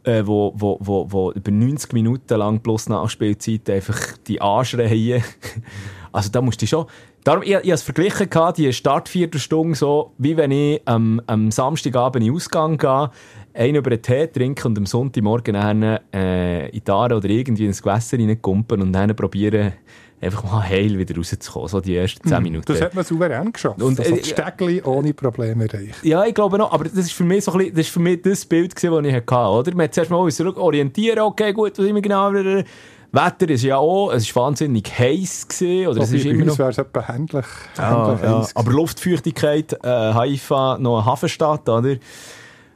Äh, 0.03 0.27
wo, 0.27 0.53
wo, 0.55 0.77
wo, 0.83 1.11
wo 1.11 1.33
über 1.33 1.51
90 1.51 1.95
Minuten 1.95 2.37
lang 2.37 2.61
plus 2.61 2.91
Nachspielzeit 2.91 3.71
einfach 3.71 3.99
die 4.27 4.39
anschreien. 4.39 5.25
also 6.13 6.29
da 6.29 6.43
musst 6.43 6.61
du 6.61 6.67
schon... 6.67 6.85
Darum, 7.25 7.43
ich, 7.43 7.49
ich 7.49 7.57
habe 7.57 7.71
es 7.71 7.83
verglichen, 7.83 8.29
gehabt, 8.29 8.59
die 8.59 8.71
Startviertelstunde 8.71 9.75
so, 9.75 10.13
wie 10.19 10.37
wenn 10.37 10.51
ich 10.51 10.83
am, 10.85 11.23
am 11.27 11.51
Samstagabend 11.51 12.23
in 12.23 12.33
den 12.33 12.37
Ausgang 12.37 12.77
gehe, 12.77 13.11
einen 13.55 13.77
über 13.77 13.91
den 13.91 14.03
Tee 14.03 14.27
trinke 14.27 14.67
und 14.69 14.77
am 14.77 14.87
Sonntagmorgen 14.87 15.55
dann, 15.55 15.83
äh, 16.13 16.69
in 16.69 16.83
die 16.85 16.91
Aare 16.91 17.17
oder 17.17 17.29
irgendwie 17.29 17.67
ins 17.67 17.83
Gewässer 17.83 18.19
reinkumpen 18.19 18.83
und 18.83 18.93
dann 18.93 19.15
probieren, 19.15 19.73
einfach 20.21 20.43
mal 20.45 20.63
heil 20.63 20.99
wieder 20.99 21.17
rauszukommen. 21.17 21.69
So 21.69 21.81
die 21.81 21.97
ersten 21.97 22.27
10 22.27 22.43
Minuten. 22.43 22.65
Das 22.67 22.81
hat 22.81 22.95
man 22.95 23.05
souverän 23.05 23.53
geschafft. 23.53 23.83
Und, 23.83 23.99
also 23.99 24.15
äh, 24.15 24.19
das 24.19 24.29
Stegli 24.29 24.83
ohne 24.83 25.15
Probleme 25.15 25.67
erreicht. 25.67 26.03
Ja, 26.03 26.25
ich 26.25 26.35
glaube 26.35 26.59
noch, 26.59 26.73
aber 26.73 26.85
das 26.85 26.95
ist 26.95 27.13
für 27.13 27.25
mich 27.25 27.45
so 27.45 27.53
ein 27.53 27.59
bisschen, 27.59 27.75
das 27.75 27.87
ist 27.87 27.93
für 27.93 28.01
mich 28.01 28.23
das 28.23 28.45
Bild 28.45 28.75
gewesen, 28.75 29.05
das 29.05 29.07
ich 29.07 29.15
hatte, 29.15 29.35
oder? 29.35 29.75
Man 29.75 29.85
hat 29.85 29.95
zuerst 29.95 30.11
mal 30.11 30.17
uns 30.17 30.41
orientieren, 30.41 31.21
okay, 31.21 31.53
gut, 31.53 31.79
was 31.79 31.87
immer 31.87 32.01
genau, 32.01 32.33
Wetter 32.33 33.49
ist 33.49 33.63
ja 33.63 33.77
auch, 33.77 34.13
es 34.13 34.35
war 34.35 34.47
wahnsinnig 34.47 34.99
heiß 34.99 35.47
gewesen, 35.47 35.87
oder 35.87 36.01
es 36.03 36.13
ist 36.13 36.25
immer 36.25 36.47
noch, 36.47 36.59
wäre 36.59 36.71
es 36.71 36.79
etwa 36.79 37.01
händlich, 37.01 37.47
ja, 37.79 38.09
händlich 38.09 38.29
ja, 38.29 38.47
aber 38.57 38.73
Luftfeuchtigkeit, 38.73 39.73
äh, 39.85 39.89
Haifa, 39.89 40.79
noch 40.79 40.99
eine 40.99 41.07
Hafenstadt, 41.07 41.69
oder? 41.69 41.97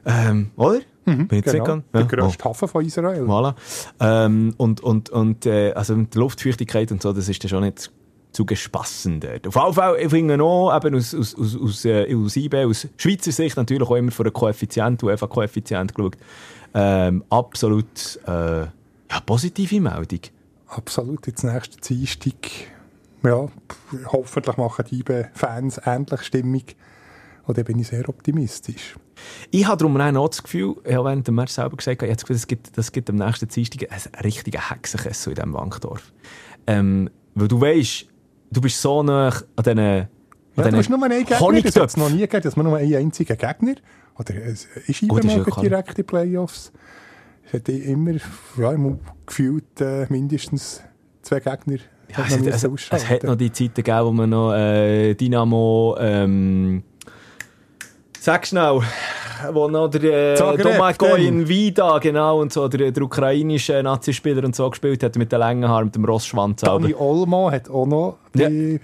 Ähm, 0.05 0.51
oder? 0.55 0.79
Bin 1.05 1.27
ich 1.31 1.43
Genau, 1.43 1.81
der 1.93 2.01
Ja, 2.01 2.07
grösste 2.07 2.43
Hafen 2.43 2.67
von 2.67 2.85
Israel. 2.85 3.23
Voilà. 3.23 3.55
Ähm, 3.99 4.53
und, 4.57 4.81
und, 4.81 5.09
und, 5.09 5.45
äh, 5.45 5.71
also 5.73 5.95
mit 5.95 6.13
der 6.13 6.21
Luftfeuchtigkeit 6.21 6.91
und 6.91 7.01
so, 7.01 7.13
das 7.13 7.27
ist 7.27 7.43
dann 7.43 7.49
schon 7.49 7.63
nicht 7.63 7.91
zu 8.31 8.45
gespassen 8.45 9.19
dort. 9.19 9.47
Auf 9.47 9.55
jeden 9.55 9.73
Fall, 9.73 9.97
ich 9.99 10.09
finde 10.09 10.43
auch, 10.43 10.75
eben 10.75 10.95
aus, 10.95 11.15
aus, 11.15 11.35
aus, 11.35 11.57
aus, 11.59 11.85
äh, 11.85 12.15
aus 12.15 12.35
IB, 12.35 12.65
aus 12.65 12.87
Schweizer 12.97 13.31
Sicht 13.31 13.57
natürlich 13.57 13.87
auch 13.87 13.95
immer 13.95 14.11
von 14.11 14.25
einem 14.25 14.33
Koeffizient, 14.33 15.01
UEFA-Koeffizient 15.01 15.95
geschaut, 15.95 16.17
ähm, 16.75 17.23
absolut, 17.29 18.19
äh, 18.27 18.61
ja, 18.61 19.19
positive 19.25 19.81
Meldung. 19.81 20.19
Absolut, 20.67 21.25
jetzt 21.25 21.43
nächste 21.43 21.81
Dienstag. 21.81 22.35
Ja, 23.23 23.47
hoffentlich 24.07 24.57
machen 24.57 24.85
die 24.89 24.99
IBE-Fans 24.99 25.81
ähnlich 25.83 26.21
Stimmung. 26.21 26.63
Und 27.47 27.57
da 27.57 27.63
bin 27.63 27.79
ich 27.79 27.87
sehr 27.87 28.07
optimistisch. 28.07 28.95
Ich 29.51 29.67
habe 29.67 29.77
darum 29.77 29.99
auch 29.99 30.29
das 30.29 30.43
Gefühl, 30.43 30.75
ich 30.85 30.93
habe 30.93 31.05
während 31.05 31.27
dem 31.27 31.35
März 31.35 31.55
selber 31.55 31.77
gesagt, 31.77 32.01
jetzt, 32.01 32.29
das 32.29 32.47
gibt, 32.47 32.77
das 32.77 32.91
gibt 32.91 33.09
am 33.09 33.15
nächsten 33.15 33.47
Dienstag 33.47 33.91
einen 33.91 34.23
richtigen 34.23 34.69
Hexenkessel 34.69 35.31
in 35.31 35.35
diesem 35.35 35.53
Wankdorf. 35.53 36.13
Ähm, 36.67 37.09
weil 37.35 37.47
du 37.47 37.59
weißt, 37.59 38.05
du 38.51 38.61
bist 38.61 38.81
so 38.81 39.03
nah 39.03 39.29
an 39.29 39.63
diesen 39.63 39.77
Ja, 39.77 40.07
du 40.55 40.77
hast 40.77 40.89
nur 40.89 41.03
einen 41.03 41.25
Gegner, 41.25 41.61
das 41.61 41.75
hat 41.75 41.89
es 41.89 41.97
noch 41.97 42.09
nie 42.09 42.19
gegeben, 42.19 42.43
dass 42.43 42.55
man 42.55 42.65
nur 42.65 42.77
einen 42.77 42.95
einzigen 42.95 43.37
Gegner 43.37 43.75
oder 44.17 44.35
es 44.35 44.67
ist 44.87 45.03
mal 45.03 45.23
ja 45.23 45.43
für 45.43 45.51
klar. 45.51 45.63
direkte 45.63 46.03
Playoffs. 46.03 46.71
Es 47.45 47.53
hat 47.53 47.69
immer, 47.69 48.15
ja, 48.57 48.71
immer 48.73 48.99
gefühlt 49.25 49.81
äh, 49.81 50.05
mindestens 50.09 50.83
zwei 51.21 51.39
Gegner 51.39 51.77
Ja, 52.09 52.25
es, 52.27 52.37
hat, 52.37 52.45
es, 52.45 52.91
es 52.91 53.09
hat 53.09 53.23
noch 53.23 53.35
die 53.35 53.51
Zeiten 53.51 53.75
gegeben, 53.75 54.05
wo 54.05 54.11
man 54.11 54.29
noch 54.29 54.53
äh, 54.53 55.15
Dynamo, 55.15 55.95
ähm, 55.99 56.83
sag 58.29 58.45
schnell, 58.45 58.81
wo 59.53 59.67
noch 59.69 59.87
der 59.87 60.35
äh, 60.35 60.57
Domagoj 60.57 61.47
Vida, 61.47 61.97
genau, 61.97 62.39
und 62.41 62.53
so, 62.53 62.67
der, 62.67 62.91
der 62.91 63.03
ukrainische 63.03 63.81
Nazispieler 63.81 64.43
und 64.43 64.55
so 64.55 64.69
gespielt 64.69 65.01
hat, 65.01 65.15
mit 65.15 65.31
den 65.31 65.39
langen 65.39 65.67
Haaren, 65.67 65.85
mit 65.85 65.95
dem 65.95 66.05
Rossschwanz. 66.05 66.61
Dani 66.61 66.93
Olmo 66.93 67.49
hat 67.49 67.71
auch 67.71 67.87
noch 67.87 68.17
Ja. 68.35 68.47
bei, 68.47 68.79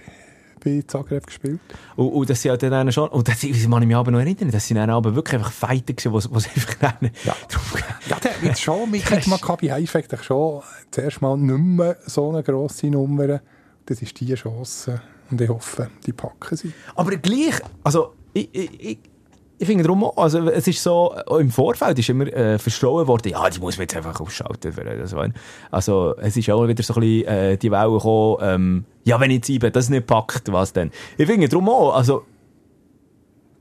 bei 0.64 0.82
Zagreb 0.84 1.28
gespielt. 1.28 1.60
Und, 1.94 2.08
und 2.08 2.28
das 2.28 2.42
sind 2.42 2.60
ja 2.60 2.70
dann 2.70 2.90
schon, 2.90 3.08
und 3.08 3.28
das 3.28 3.38
das 3.38 3.50
kann 3.70 3.82
ich 3.82 3.86
mich 3.86 3.94
aber 3.96 4.10
noch 4.10 4.18
erinnern, 4.18 4.50
das 4.50 4.66
sind 4.66 4.78
dann 4.78 4.90
aber 4.90 5.14
wirklich 5.14 5.34
einfach 5.34 5.52
Fighter 5.52 5.92
gewesen, 5.92 6.32
es 6.34 6.46
einfach 6.48 6.74
dann 6.80 7.10
Ja. 7.24 7.36
drauf 7.48 7.74
Ja, 8.10 8.16
der 8.18 8.32
hat 8.32 8.42
jetzt 8.42 8.62
schon 8.62 8.90
mit, 8.90 9.26
Maccabi 9.28 9.70
eigentlich 9.70 10.22
schon 10.24 10.62
zuerst 10.90 11.22
mal 11.22 11.36
nicht 11.36 11.56
mehr 11.56 11.96
so 12.04 12.30
eine 12.30 12.42
grosse 12.42 12.88
Nummer. 12.88 13.38
Das 13.84 14.02
ist 14.02 14.18
die 14.18 14.34
Chance. 14.34 15.00
Und 15.30 15.40
ich 15.40 15.48
hoffe, 15.48 15.88
die 16.04 16.12
packen 16.12 16.56
sie. 16.56 16.72
Aber 16.96 17.14
gleich, 17.16 17.60
also, 17.84 18.12
ich, 18.32 18.48
ich, 18.52 18.80
ich, 18.80 18.98
ich 19.58 19.66
finde 19.66 19.84
darum 19.84 20.10
also 20.16 20.48
es 20.48 20.68
ist 20.68 20.82
so, 20.82 21.14
auch 21.26 21.38
im 21.38 21.50
Vorfeld 21.50 21.98
ist 21.98 22.08
immer 22.08 22.26
äh, 22.26 22.58
verstohlen 22.58 23.06
worden, 23.06 23.30
ja, 23.30 23.48
die 23.48 23.58
muss 23.58 23.76
man 23.76 23.84
jetzt 23.84 23.96
einfach 23.96 24.20
ausschalten. 24.20 24.72
Das. 24.74 25.14
Also 25.70 26.14
es 26.18 26.36
ist 26.36 26.50
auch 26.50 26.66
wieder 26.66 26.82
so 26.82 26.94
ein 26.94 27.00
bisschen 27.00 27.24
äh, 27.26 27.56
die 27.56 27.70
Welle 27.70 27.92
gekommen, 27.92 28.36
ähm, 28.42 28.84
ja, 29.04 29.18
wenn 29.20 29.30
ich 29.30 29.36
jetzt 29.36 29.48
IBE 29.48 29.70
das 29.70 29.88
nicht 29.88 30.06
packt, 30.06 30.52
was 30.52 30.72
denn? 30.72 30.90
Ich 31.16 31.26
finde 31.26 31.48
darum 31.48 31.68
auch, 31.68 31.94
also 31.94 32.24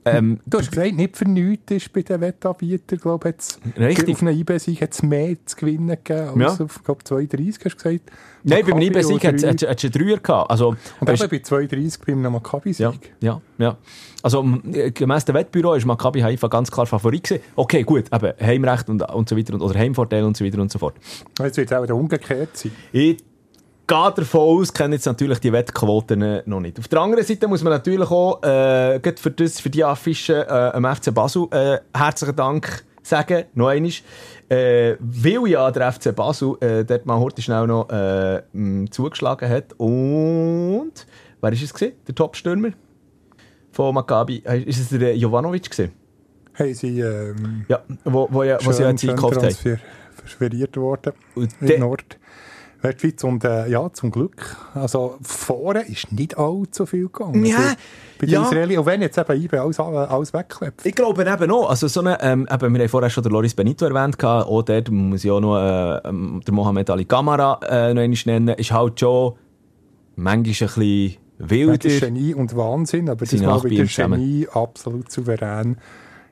ähm, 0.05 0.39
Du 0.45 0.59
hast 0.59 0.71
gesagt, 0.71 0.93
nicht 0.95 1.17
für 1.17 1.25
nichts 1.25 1.71
ist 1.71 1.91
bei 1.93 2.01
den 2.01 2.21
Wettanbietern, 2.21 2.99
glaube 2.99 3.33
ich, 3.37 3.79
Richtig. 3.79 4.15
auf 4.15 4.21
einer 4.21 4.31
IB-Sieg 4.31 4.81
hat 4.81 4.93
es 4.93 5.01
mehr 5.03 5.35
zu 5.45 5.55
gewinnen 5.55 5.97
gegeben 6.03 6.41
als 6.43 6.57
Ja. 6.59 6.65
auf, 6.65 6.83
glaube 6.83 7.03
32, 7.03 7.55
hast 7.65 7.73
du 7.75 7.83
gesagt. 7.83 8.11
nein, 8.43 8.61
beim 8.65 8.77
oder 8.77 9.23
hat 9.23 9.35
es 9.35 9.43
einen 9.83 9.91
Dreier 9.93 10.17
gehabt. 10.17 10.51
Also, 10.51 10.75
Und 10.99 11.09
eben 11.09 11.29
bei 11.29 11.39
32 11.39 12.01
beim 12.05 12.21
Maccabi-Sieg. 12.21 12.79
Ja, 12.79 12.93
ja, 13.19 13.41
ja. 13.57 13.77
Also, 14.21 14.41
m- 14.41 14.61
gemäss 14.93 15.25
dem 15.25 15.35
Wettbüro 15.35 15.73
ist 15.73 15.85
Maccabi 15.85 16.21
Haifa 16.21 16.47
ganz 16.47 16.69
klar 16.71 16.85
Favorit 16.85 17.23
gewesen. 17.23 17.43
Okay, 17.55 17.83
gut, 17.83 18.05
eben 18.13 18.33
Heimrecht 18.39 18.89
und, 18.89 19.01
und 19.01 19.29
so 19.29 19.35
weiter, 19.37 19.53
und, 19.53 19.61
oder 19.61 19.77
Heimvorteil 19.79 20.23
und 20.23 20.37
so 20.37 20.45
weiter 20.45 20.59
und 20.61 20.71
so 20.71 20.79
fort. 20.79 20.95
Jetzt 21.39 21.57
wird 21.57 21.71
es 21.71 21.77
auch 21.77 21.85
der 21.85 21.95
umgekehrt 21.95 22.55
sein. 22.57 22.71
Ich 22.91 23.17
gehe 23.87 24.13
davon 24.15 24.41
aus, 24.61 24.73
kenne 24.73 24.95
jetzt 24.95 25.05
natürlich 25.05 25.39
die 25.39 25.51
Wettquoten 25.51 26.21
äh, 26.21 26.43
noch 26.45 26.59
nicht. 26.59 26.79
Auf 26.79 26.87
der 26.87 26.99
anderen 27.01 27.23
Seite 27.25 27.47
muss 27.47 27.63
man 27.63 27.73
natürlich 27.73 28.09
auch, 28.09 28.41
äh, 28.43 28.99
für, 29.17 29.31
das, 29.31 29.59
für 29.59 29.69
die 29.69 29.83
Affische 29.83 30.45
äh, 30.47 30.51
am 30.75 30.85
FC 30.95 31.13
Basel 31.13 31.47
äh, 31.51 31.77
herzlichen 31.95 32.35
Dank 32.35 32.83
sagen, 33.03 33.45
noch 33.53 33.67
einmal. 33.67 33.91
Äh, 34.49 34.95
weil 34.99 35.47
ja 35.47 35.69
der 35.71 35.91
FC 35.91 36.15
Basel 36.15 36.55
äh, 36.61 36.83
dort 36.85 37.05
mal 37.05 37.19
heute 37.19 37.41
schnell 37.41 37.67
noch 37.67 37.89
äh, 37.89 38.41
zugeschlagen 38.91 39.49
hat. 39.49 39.73
Und 39.77 40.91
wer 41.41 41.51
war 41.51 41.51
es? 41.51 41.73
Gewesen? 41.73 41.93
Der 42.07 42.15
Top-Stürmer 42.15 42.69
von 43.71 43.93
Maccabi. 43.93 44.41
Äh, 44.45 44.61
Ist 44.63 44.79
es 44.79 44.89
der 44.97 45.15
Jovanovic? 45.17 45.69
Gewesen? 45.69 45.91
Haben 46.57 46.73
sie 46.73 46.99
ähm, 47.01 47.65
Ja, 47.67 47.81
wo, 48.05 48.27
wo, 48.31 48.43
ja, 48.43 48.57
wo 48.63 48.71
sie 48.71 48.83
ja 48.83 48.89
jetzt 48.89 49.03
eingekauft 49.03 49.35
haben. 49.37 49.45
transfer- 49.49 49.77
transferiert 50.17 50.77
worden 50.77 51.13
Und 51.35 51.49
in 51.61 51.79
Nord. 51.81 52.17
Westschweiz 52.87 53.23
und 53.23 53.43
äh, 53.43 53.67
ja, 53.67 53.91
zum 53.91 54.11
Glück. 54.11 54.55
Also 54.73 55.17
vorne 55.21 55.81
ist 55.87 56.11
nicht 56.11 56.37
allzu 56.37 56.85
viel 56.85 57.07
gegangen. 57.07 57.45
Ja, 57.45 57.57
bei, 57.57 57.75
bei 58.19 58.25
den 58.27 58.33
ja. 58.33 58.43
Israelis. 58.43 58.77
Und 58.77 58.85
wenn 58.85 59.01
jetzt 59.01 59.17
eben 59.17 59.41
IBE 59.41 59.61
alles, 59.61 59.79
alles 59.79 60.33
wegklebt. 60.33 60.85
Ich 60.85 60.95
glaube 60.95 61.23
eben 61.23 61.51
auch. 61.51 61.69
Also 61.69 61.87
so 61.87 62.01
eine, 62.01 62.17
ähm, 62.21 62.47
eben, 62.51 62.73
wir 62.73 62.81
haben 62.81 62.89
vorher 62.89 63.09
schon 63.09 63.23
den 63.23 63.31
Loris 63.31 63.53
Benito 63.53 63.85
erwähnt. 63.85 64.23
Auch 64.23 64.61
dort 64.61 64.89
muss 64.89 65.23
ich 65.23 65.31
auch 65.31 65.39
noch 65.39 65.57
äh, 65.57 66.07
ähm, 66.07 66.41
den 66.47 66.55
Mohamed 66.55 66.89
Ali 66.89 67.05
Kamara 67.05 67.59
äh, 67.63 67.93
noch 67.93 68.01
einmal 68.01 68.19
nennen. 68.25 68.55
Ist 68.55 68.71
halt 68.71 68.99
schon 68.99 69.33
manchmal 70.15 70.37
ein 70.37 70.43
bisschen 70.43 71.17
wilder. 71.37 71.85
ist 71.85 72.01
Genie 72.01 72.33
und 72.33 72.55
Wahnsinn, 72.55 73.09
aber 73.09 73.25
das 73.25 73.33
nach 73.41 73.63
wieder. 73.63 73.85
Genie, 73.85 74.47
absolut 74.53 75.11
souverän. 75.11 75.77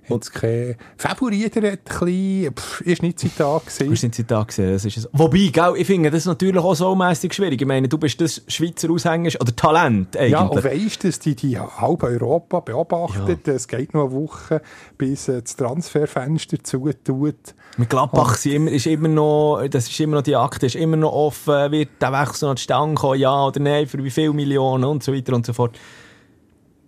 Und 0.10 0.34
kein 0.34 0.76
Favoriter 0.98 1.62
hat 1.72 1.80
ein 1.80 1.82
bisschen, 1.84 2.54
pff, 2.54 2.82
ist 2.82 3.02
nicht 3.04 3.20
sein 3.20 3.32
Tag 3.38 3.66
gewesen. 3.66 3.96
sind 3.96 4.16
sie 4.16 4.26
da 4.26 4.44
gesehen? 4.44 4.74
Das 4.74 4.86
ist 4.86 4.98
es. 4.98 5.10
Wobei, 5.14 5.50
gell, 5.52 5.74
ich 5.78 5.88
finde 5.88 6.12
das 6.12 6.26
natürlich 6.26 6.62
auch 6.62 6.76
so 6.76 6.96
mäßig 6.96 7.34
schwierig. 7.34 7.62
Ich 7.62 7.68
meine, 7.68 7.88
du 7.88 7.98
bist 7.98 8.20
das 8.20 8.42
Schweizer 8.48 8.90
Aushängers 8.90 9.40
oder 9.40 9.56
Talent 9.56 10.18
eigentlich. 10.18 10.32
Ja, 10.32 10.42
und 10.42 10.64
weisst, 10.64 11.04
dass 11.04 11.20
die, 11.20 11.36
die 11.36 11.58
halb 11.58 12.04
Europa 12.04 12.60
beobachtet. 12.60 13.48
Es 13.48 13.68
geht 13.68 13.94
noch 13.94 14.06
eine 14.06 14.12
Woche, 14.12 14.62
bis 14.98 15.28
äh, 15.28 15.42
das 15.42 15.56
Transferfenster 15.56 16.64
zutut. 16.64 17.56
Mit 17.78 17.90
Gladbach 17.90 18.36
sind 18.36 18.54
immer, 18.54 18.72
ist 18.72 18.86
immer 18.88 19.08
noch, 19.08 19.66
das 19.70 19.90
ist 19.90 20.00
immer 20.00 20.18
noch 20.18 20.24
die 20.24 20.36
Akte, 20.36 20.66
ist 20.66 20.76
immer 20.76 20.98
noch 20.98 21.14
offen, 21.14 21.72
wird 21.72 21.90
der 22.02 22.12
Wechsel 22.12 22.50
noch 22.50 22.56
zustande 22.56 22.96
kommen, 22.96 23.20
ja 23.20 23.46
oder 23.46 23.60
nein, 23.60 23.88
für 23.88 24.04
wie 24.04 24.12
viele 24.12 24.34
Millionen 24.34 24.84
und 24.84 25.04
so 25.04 25.14
weiter 25.14 25.34
und 25.34 25.46
so 25.46 25.54
fort. 25.54 25.78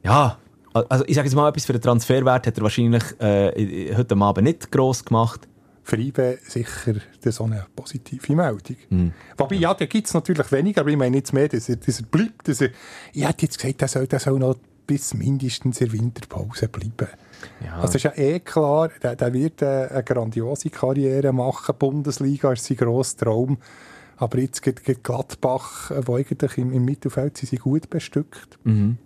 Ja, 0.04 0.38
also 0.76 1.06
ich 1.08 1.16
sage 1.16 1.28
jetzt 1.28 1.36
mal 1.36 1.50
etwas, 1.50 1.66
für 1.66 1.74
den 1.74 1.82
Transferwert 1.82 2.48
hat 2.48 2.58
er 2.58 2.64
wahrscheinlich 2.64 3.04
äh, 3.20 3.96
heute 3.96 4.16
Abend 4.16 4.44
nicht 4.44 4.72
gross 4.72 5.04
gemacht. 5.04 5.48
Für 5.84 5.98
IBE 5.98 6.40
sicher 6.42 6.96
so 7.26 7.44
eine 7.44 7.68
positive 7.76 8.36
Meldung. 8.36 8.76
Hm. 8.90 9.14
Wobei, 9.38 9.56
ja, 9.56 9.74
da 9.74 9.86
gibt 9.86 10.08
es 10.08 10.14
natürlich 10.16 10.52
weniger, 10.52 10.82
aber 10.82 10.90
ich 10.90 10.98
meine 10.98 11.18
jetzt 11.18 11.32
mehr, 11.32 11.48
dass 11.48 11.70
er, 11.70 11.76
dass 11.76 12.00
er 12.00 12.06
bleibt. 12.08 12.48
Dass 12.48 12.60
er, 12.62 12.70
ich 13.14 13.28
hätte 13.28 13.44
jetzt 13.44 13.60
gesagt, 13.60 13.82
er 13.84 13.88
soll, 13.88 14.08
der 14.08 14.20
soll 14.20 14.40
noch 14.40 14.56
bis 14.88 15.14
mindestens 15.14 15.82
in 15.82 15.90
der 15.90 16.00
Winterpause 16.00 16.68
bleiben. 16.68 17.08
Ja. 17.64 17.78
Also 17.78 17.96
ist 17.96 18.04
ja 18.04 18.14
eh 18.16 18.40
klar, 18.40 18.90
der, 19.02 19.16
der 19.16 19.34
wird 19.34 19.62
äh, 19.62 19.88
eine 19.92 20.04
grandiose 20.04 20.70
Karriere 20.70 21.32
machen. 21.34 21.76
Bundesliga 21.78 22.52
ist 22.54 22.66
sein 22.66 22.78
grosser 22.78 23.18
Traum. 23.18 23.58
Aber 24.18 24.40
jetzt 24.40 24.62
geht, 24.62 24.84
geht 24.84 25.04
Gladbach, 25.04 25.92
äh, 25.92 26.08
wo 26.08 26.16
eigentlich 26.16 26.58
im, 26.58 26.72
im 26.72 26.86
Mittelfeld 26.86 27.38
sind 27.38 27.50
sie 27.50 27.58
gut 27.58 27.90
bestückt. 27.90 28.58
Mhm. 28.64 28.98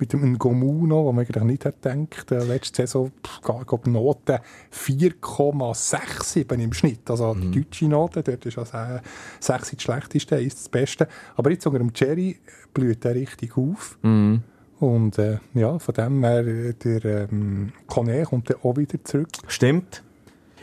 Mit 0.00 0.12
dem 0.14 0.32
Ngomuno, 0.32 1.04
wo 1.04 1.12
man 1.12 1.24
eigentlich 1.26 1.44
nicht 1.44 1.64
hat 1.66 1.82
gedacht. 1.82 2.32
Äh, 2.32 2.42
letzte 2.44 2.82
Saison 2.82 3.12
pff, 3.24 3.40
glaub, 3.42 3.86
Noten 3.86 4.38
4,67 4.72 6.52
im 6.58 6.72
Schnitt. 6.72 7.08
Also 7.10 7.34
Mhm. 7.34 7.52
die 7.52 7.60
deutsche 7.62 7.86
Note, 7.86 8.22
dort 8.22 8.46
ist 8.46 8.58
also 8.58 8.76
äh, 8.76 9.00
6 9.40 9.70
das 9.72 9.82
schlechteste, 9.82 10.36
ist 10.36 10.58
das 10.58 10.68
Beste. 10.68 11.06
Aber 11.36 11.50
jetzt 11.50 11.66
unter 11.66 11.78
dem 11.78 11.92
Jerry 11.94 12.38
blüht 12.72 13.04
er 13.04 13.14
richtig 13.14 13.56
auf. 13.56 13.98
Mhm. 14.02 14.42
Und 14.78 15.18
äh, 15.18 15.38
ja, 15.54 15.78
von 15.78 15.94
dem 15.94 16.24
her, 16.24 16.46
äh, 16.46 16.72
der 16.72 17.28
ähm, 17.30 17.72
Kone 17.86 18.22
kommt 18.24 18.48
dann 18.48 18.56
auch 18.62 18.76
wieder 18.76 19.02
zurück. 19.04 19.28
Stimmt. 19.46 20.02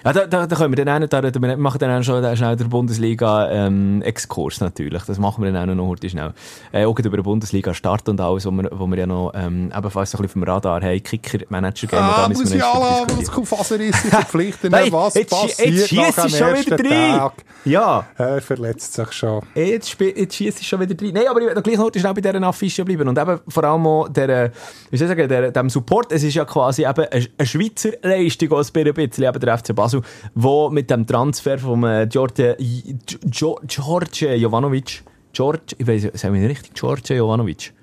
Ja, 0.05 0.13
da, 0.13 0.27
da, 0.27 0.47
da 0.47 0.55
können 0.55 0.75
wir 0.75 0.85
dann 0.85 1.03
auch, 1.03 1.07
da, 1.07 1.21
da, 1.21 1.41
wir 1.41 1.57
machen 1.57 1.79
dann 1.79 1.99
auch 1.99 2.03
schon 2.03 2.23
äh, 2.23 2.35
schnell 2.35 2.55
den 2.55 2.69
Bundesliga-Exkurs 2.69 4.59
natürlich. 4.61 5.03
Das 5.03 5.17
machen 5.17 5.43
wir 5.43 5.51
dann 5.51 5.69
auch 5.69 5.75
noch 5.75 5.87
heute 5.87 6.09
schnell. 6.09 6.33
Äh, 6.71 6.85
auch 6.85 6.97
über 6.97 7.17
den 7.17 7.23
Bundesliga-Start 7.23 8.07
und 8.09 8.21
alles, 8.21 8.45
wo 8.45 8.51
wir, 8.51 8.69
wo 8.71 8.87
wir 8.87 8.97
ja 8.97 9.07
noch 9.07 9.31
ähm, 9.35 9.71
ebenfalls 9.75 10.11
so 10.11 10.17
ein 10.17 10.21
bisschen 10.21 10.25
auf 10.25 10.33
dem 10.33 10.43
Radar 10.43 10.81
haben. 10.81 11.03
Kicker-Manager-Game. 11.03 11.99
und 11.99 12.17
da 12.17 12.27
müssen 12.29 12.51
wir 12.51 12.59
noch 12.59 13.01
ein 13.01 13.07
bisschen 13.07 13.19
diskutieren. 13.19 13.47
Muskelfaserrisse 13.47 14.07
verpflichten. 14.09 14.71
Nein, 14.71 14.91
was 14.91 15.13
jetzt, 15.15 15.29
passiert 15.29 15.69
jetzt 15.69 15.93
nach 15.93 16.05
schießt 16.05 16.25
es 16.25 16.37
schon 16.37 16.55
wieder. 16.55 16.77
Tag? 16.77 17.33
Ja. 17.65 18.05
Er 18.17 18.41
verletzt 18.41 18.93
sich 18.93 19.11
schon. 19.11 19.41
Jetzt, 19.55 19.99
jetzt 19.99 20.35
schießt 20.35 20.59
es 20.59 20.65
schon 20.65 20.79
wieder 20.79 20.95
rein. 21.05 21.13
Nein, 21.13 21.27
aber 21.27 21.41
ich 21.41 21.47
will 21.47 21.61
gleich 21.61 21.77
noch 21.77 21.91
schnell 21.93 22.13
bei 22.13 22.21
dieser 22.21 22.43
Affische 22.43 22.85
bleiben. 22.85 23.07
Und 23.07 23.17
eben 23.17 23.39
vor 23.47 23.63
allem 23.63 23.85
auch 23.85 24.07
der, 24.09 24.29
äh, 24.29 24.51
wie 24.89 24.97
soll 24.97 25.07
ich 25.07 25.17
sagen, 25.17 25.27
der, 25.27 25.51
dem 25.51 25.69
Support. 25.69 26.11
Es 26.11 26.23
ist 26.23 26.35
ja 26.35 26.45
quasi 26.45 26.83
eben 26.83 27.05
eine, 27.05 27.27
eine 27.37 27.47
Schweizer 27.47 27.91
Leistung, 28.01 28.51
auch 28.53 28.63
ein 28.63 28.93
bisschen, 28.93 29.23
eben 29.23 29.39
der 29.39 29.57
FC 29.57 29.75
Basel, 29.75 29.86
wo 30.35 30.69
mit 30.69 30.89
dem 30.89 31.05
Transfer 31.05 31.57
von 31.57 31.83
äh, 31.83 32.07
George, 32.09 32.55
Gio- 32.59 33.59
George 33.67 34.35
Jovanovic, 34.35 35.03
George, 35.33 35.75
ich 35.77 35.87
weiß, 35.87 36.09
sagen 36.13 36.33
wir 36.33 36.49
richtig, 36.49 36.73
George 36.73 37.13
Jovanovic. 37.15 37.73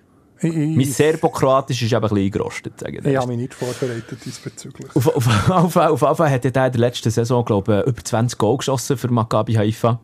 Ich, 0.41 0.53
Mein 0.55 0.85
Serbo-Kroatisch 0.85 1.83
ist 1.83 1.93
eben 1.93 1.97
ein 1.97 2.03
bisschen 2.03 2.25
eingerostet, 2.25 2.81
sage 2.81 2.99
ich 3.09 3.17
habe 3.17 3.29
mich 3.29 3.39
nicht 3.39 3.55
vorbereitet 3.55 4.19
diesbezüglich. 4.25 4.95
Auf, 4.95 5.09
auf, 5.17 5.51
auf, 5.51 5.77
auf, 5.77 6.03
auf 6.03 6.19
hat 6.19 6.45
er 6.45 6.67
in 6.67 6.73
der 6.73 6.81
letzten 6.81 7.11
Saison, 7.11 7.45
glaube 7.45 7.83
ich, 7.87 7.91
über 7.91 8.05
20 8.05 8.39
Goal 8.39 8.59
geschossen 8.59 8.97
für 8.97 9.09
Maccabi 9.09 9.55
Haifa. 9.55 10.01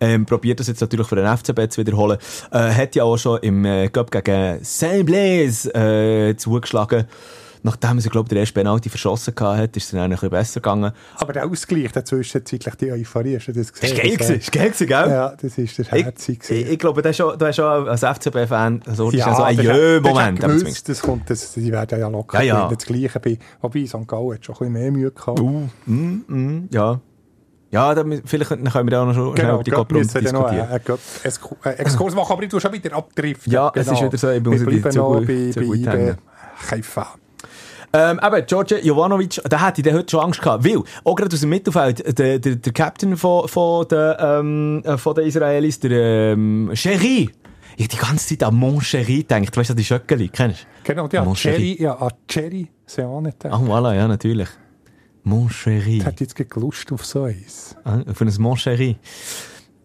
Ähm, 0.00 0.26
probiert 0.26 0.58
das 0.58 0.66
jetzt 0.66 0.80
natürlich 0.80 1.06
für 1.06 1.16
den 1.16 1.26
FCB 1.26 1.70
zu 1.70 1.80
wiederholen. 1.80 2.18
Äh, 2.50 2.72
hat 2.72 2.96
ja 2.96 3.04
auch 3.04 3.16
schon 3.16 3.38
im 3.40 3.64
äh, 3.64 3.88
Cup 3.88 4.10
gegen 4.10 4.58
Saint-Blaise 4.62 5.72
äh, 5.74 6.36
zugeschlagen. 6.36 7.04
Nachdem 7.64 7.98
er, 7.98 8.02
glaube 8.10 8.26
ich, 8.26 8.28
den 8.30 8.38
ersten 8.38 8.54
Penalty 8.54 8.88
verschossen 8.88 9.34
hat, 9.38 9.76
ist 9.76 9.84
es 9.84 9.90
dann 9.92 10.00
ein 10.00 10.10
bisschen 10.10 10.30
besser 10.30 10.60
gegangen. 10.60 10.90
Aber 11.16 11.32
der 11.32 11.46
Ausgleich, 11.46 11.92
der 11.92 12.04
zwischenzeitlich 12.04 12.74
die 12.74 12.90
Euphorie, 12.90 13.36
hast 13.36 13.46
du 13.46 13.52
das 13.52 13.70
Das 13.70 13.80
gesehen? 13.80 13.96
war 13.98 14.04
geil, 14.04 14.16
Das, 14.18 14.30
ist 14.30 14.52
geil, 14.52 14.72
gell? 14.78 14.88
Ja, 14.88 15.34
das 15.40 15.58
ist 15.58 15.78
der 15.78 15.84
Ich, 15.92 16.04
Herzig. 16.04 16.50
ich, 16.50 16.70
ich 16.70 16.78
glaube, 16.78 17.02
du 17.02 17.08
hast 17.08 17.16
schon, 17.16 17.38
du 17.38 17.46
hast 17.46 17.56
schon 17.56 17.88
als 17.88 18.00
FCB-Fan 18.02 18.82
so, 18.92 19.10
ja, 19.12 19.32
so 19.34 19.42
ein 19.44 19.56
das 19.56 19.64
Jö-Moment. 19.64 20.42
das 20.42 20.82
das 20.82 21.00
kommt, 21.02 21.30
das, 21.30 21.52
die 21.52 21.70
werden 21.70 22.00
ja 22.00 22.08
locker 22.08 22.42
Ja, 22.42 22.68
ja. 22.68 22.68
Das 22.68 22.84
Gleiche 22.84 23.20
bei, 23.20 23.38
wobei 23.60 23.86
St. 23.86 24.08
Gallen 24.08 24.34
hat 24.34 24.44
schon 24.44 24.54
ein 24.56 24.58
bisschen 24.58 24.72
mehr 24.72 24.90
Mühe 24.90 25.10
gehabt. 25.12 25.38
Uh, 25.40 25.68
mm, 25.86 26.24
mm, 26.26 26.68
ja. 26.72 27.00
Ja, 27.70 27.94
dann, 27.94 28.22
vielleicht 28.24 28.50
können 28.50 28.64
wir 28.72 28.84
da 28.90 29.02
auch 29.02 29.06
noch 29.06 29.34
schnell 29.36 29.54
über 29.54 29.62
die 29.62 29.70
noch 29.70 29.86
diskutieren. 29.86 30.36
einen 30.36 30.60
einen 30.60 30.84
Cup- 30.84 30.98
einen 31.62 31.78
Exkurs 31.78 32.14
machen, 32.14 32.32
aber 32.32 32.42
ich 32.42 32.48
tue 32.50 32.60
schon 32.60 32.72
wieder 32.72 32.94
abdriften. 32.94 33.50
Ja, 33.52 33.72
es 33.74 33.86
ist 33.86 34.02
wieder 34.02 34.18
so, 34.18 34.28
ich 34.30 34.42
muss 34.42 34.62
bleiben 34.62 34.90
zu 34.90 34.98
noch 34.98 35.20
bei, 35.24 35.50
zu 35.52 35.60
bei 35.60 35.76
hängen. 35.90 36.18
Haifa. 36.70 37.14
Ähm, 37.94 38.20
eben, 38.24 38.46
George 38.46 38.80
Jovanovic, 38.82 39.40
da 39.44 39.66
hätte 39.66 39.82
ich 39.82 39.92
heute 39.92 40.10
schon 40.10 40.20
Angst 40.20 40.40
gehabt. 40.40 40.64
Weil, 40.64 40.82
auch 41.04 41.14
gerade 41.14 41.34
aus 41.34 41.40
dem 41.40 41.50
Mittelfeld, 41.50 42.18
der, 42.18 42.38
der, 42.38 42.56
der 42.56 42.72
Captain 42.72 43.16
von, 43.16 43.46
von, 43.48 43.86
der, 43.88 44.16
ähm, 44.18 44.82
äh, 44.84 44.96
von 44.96 45.14
den 45.14 45.26
Israelis, 45.26 45.78
der 45.80 46.32
ähm, 46.32 46.70
Cherie. 46.74 47.30
Ich 47.76 47.88
die 47.88 47.96
ganze 47.96 48.28
Zeit 48.28 48.42
an 48.44 48.54
Mon 48.54 48.80
Cherie 48.80 49.24
gedacht. 49.24 49.56
Weißt 49.56 49.70
du, 49.70 49.74
die 49.74 49.84
Schöckeli, 49.84 50.28
kennst 50.28 50.62
du? 50.62 50.92
Genau, 50.92 51.08
ja, 51.12 51.24
Mon 51.24 51.34
Cherry, 51.34 51.76
ja, 51.80 51.94
an 51.94 52.12
Cherry 52.28 52.68
Seane. 52.86 53.34
Ah, 53.44 53.56
voilà, 53.56 53.94
ja, 53.94 54.08
natürlich. 54.08 54.48
Mon 55.24 55.48
Cherie. 55.48 55.98
Ich 55.98 56.04
hätte 56.04 56.24
jetzt 56.24 56.34
gerade 56.34 56.60
Lust 56.60 56.90
auf 56.92 57.04
so 57.04 57.24
eins. 57.24 57.76
Ah, 57.84 58.00
Für 58.12 58.24
ein 58.24 58.34
Mon 58.38 58.56
Cherie. 58.56 58.96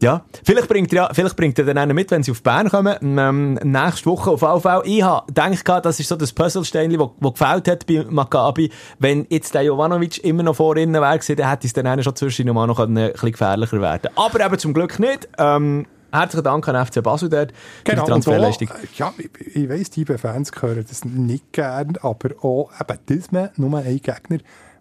Ja, 0.01 0.23
vielleicht 0.43 0.67
bringt 0.67 0.93
er, 0.93 0.95
ja, 0.95 1.09
vielleicht 1.11 1.35
bringt 1.35 1.57
er 1.57 1.65
dann 1.65 1.77
einen 1.77 1.95
mit, 1.95 2.11
wenn 2.11 2.21
sie 2.21 2.31
auf 2.31 2.43
Bern 2.43 2.69
kommen. 2.69 2.95
Ähm, 3.01 3.53
nächste 3.63 4.05
Woche 4.05 4.29
auf 4.29 4.43
AV. 4.43 4.83
Ich 4.85 5.01
habe 5.01 5.25
gedacht, 5.33 5.85
das 5.85 5.99
ist 5.99 6.07
so 6.07 6.15
das 6.15 6.33
Puzzlestein, 6.33 6.91
das 6.91 6.99
wo 6.99 7.31
gefällt 7.31 7.67
hat 7.67 7.87
bei 7.87 8.05
Maccabi. 8.07 8.69
Wenn 8.99 9.25
jetzt 9.29 9.55
der 9.55 9.63
Jovanovic 9.63 10.23
immer 10.23 10.43
noch 10.43 10.55
vor 10.55 10.77
ihnen 10.77 10.93
wäre 10.93 11.19
dann 11.35 11.49
hätte 11.49 11.65
es 11.67 11.73
dann 11.73 11.87
einen 11.87 12.03
schon 12.03 12.15
zwischen 12.15 12.47
mal 12.53 12.67
noch 12.67 12.79
ein 12.79 12.93
bisschen 12.93 13.31
gefährlicher 13.31 13.81
werden 13.81 14.11
Aber 14.15 14.45
eben 14.45 14.59
zum 14.59 14.73
Glück 14.73 14.99
nicht. 14.99 15.27
Ähm, 15.39 15.87
herzlichen 16.11 16.43
Dank 16.43 16.67
an 16.67 16.85
FC 16.85 17.01
Basel 17.01 17.29
dort 17.29 17.51
Genau, 17.83 18.01
für 18.01 18.05
die 18.05 18.11
und 18.13 18.23
Transferleistung. 18.23 18.69
auch, 18.69 18.97
ja, 18.97 19.13
ich, 19.17 19.55
ich 19.55 19.69
weiss, 19.69 19.89
die 19.89 20.05
Fans 20.05 20.51
hören 20.59 20.85
das 20.87 21.05
nicht 21.05 21.51
gern, 21.53 21.97
aber 22.01 22.29
auch, 22.43 22.69
eben, 22.79 23.19
dass 23.19 23.31
man 23.31 23.49
nur 23.57 23.79
einen 23.79 23.99
Gegner 23.99 24.37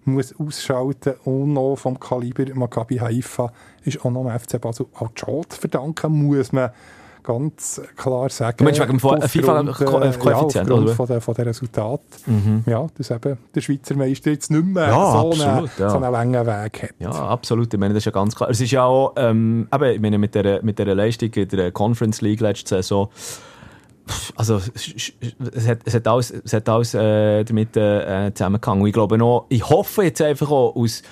muss 0.07 0.35
ausschalten 0.39 1.15
und 1.25 1.53
noch 1.53 1.77
vom 1.77 1.99
Kaliber 1.99 2.45
Maccabi 2.55 2.99
Haifa 2.99 3.53
ist 3.87 4.05
auch 4.05 4.11
noch 4.11 4.25
dem 4.25 4.39
FC 4.39 4.61
Basel 4.61 4.87
auch 4.95 5.09
die 5.09 5.21
Schuld 5.21 5.55
verdanken, 5.55 6.27
muss 6.27 6.53
man 6.53 6.71
ganz 7.27 7.83
klar 7.97 8.29
sagen. 8.31 8.59
Du 8.59 8.65
meinst 8.65 8.81
wegen 8.81 8.99
dem 8.99 9.01
FIFA-Koeffizient, 9.01 9.47
äh, 9.47 9.85
ja, 9.85 10.71
aufgrund 10.71 10.71
oder? 10.71 10.95
von 10.95 11.07
der, 11.07 11.21
von 11.21 11.35
der 11.35 11.47
Resultat. 11.47 12.01
Ja, 12.67 12.87
dass 12.97 13.11
eben 13.11 13.37
der 13.55 13.61
Schweizer 13.61 13.97
Meister 13.97 14.31
jetzt 14.31 14.51
nicht 14.51 14.65
mehr 14.65 14.87
Ja, 14.87 15.11
so, 15.11 15.31
absolut, 15.31 15.47
einen, 15.47 15.71
ja. 15.79 15.91
so 15.91 15.97
einen 15.97 16.13
langen 16.13 16.47
Weg 16.47 16.83
hat. 16.83 16.91
Ja, 17.01 17.11
absolut. 17.11 17.75
Ich 17.75 17.81
meine, 17.81 17.95
das 17.95 18.03
ist 18.03 18.07
ja 18.07 18.13
ganz 18.13 18.37
klar. 18.37 18.49
Es 18.49 18.61
ist 18.61 18.71
ja 18.71 18.85
auch, 18.85 19.15
ähm, 19.17 19.69
eben, 19.75 19.85
ich 19.85 20.01
meine, 20.01 20.19
mit 20.19 20.35
der, 20.35 20.63
mit 20.63 20.79
der 20.79 20.95
Leistung 20.95 21.31
in 21.33 21.49
der 21.49 21.73
Conference 21.73 22.21
League 22.21 22.41
letzte 22.41 22.77
Saison, 22.77 23.09
also, 24.37 24.61
es, 24.75 25.13
es 25.53 25.67
hat, 25.67 25.79
es 25.85 25.95
hat 25.95 26.07
alles, 26.07 26.31
es 26.31 26.53
hat 26.53 26.69
alles 26.69 26.95
äh, 26.95 27.43
damit 27.43 27.77
äh, 27.77 28.31
zusammengehangen. 28.33 28.83
Und 28.83 28.89
ich 28.89 28.95
glaube 28.95 29.19
noch, 29.19 29.47
ich 29.49 29.69
hoffe 29.69 30.05
jetzt 30.05 30.23
einfach 30.23 30.49
auch 30.49 30.77
aus, 30.77 31.03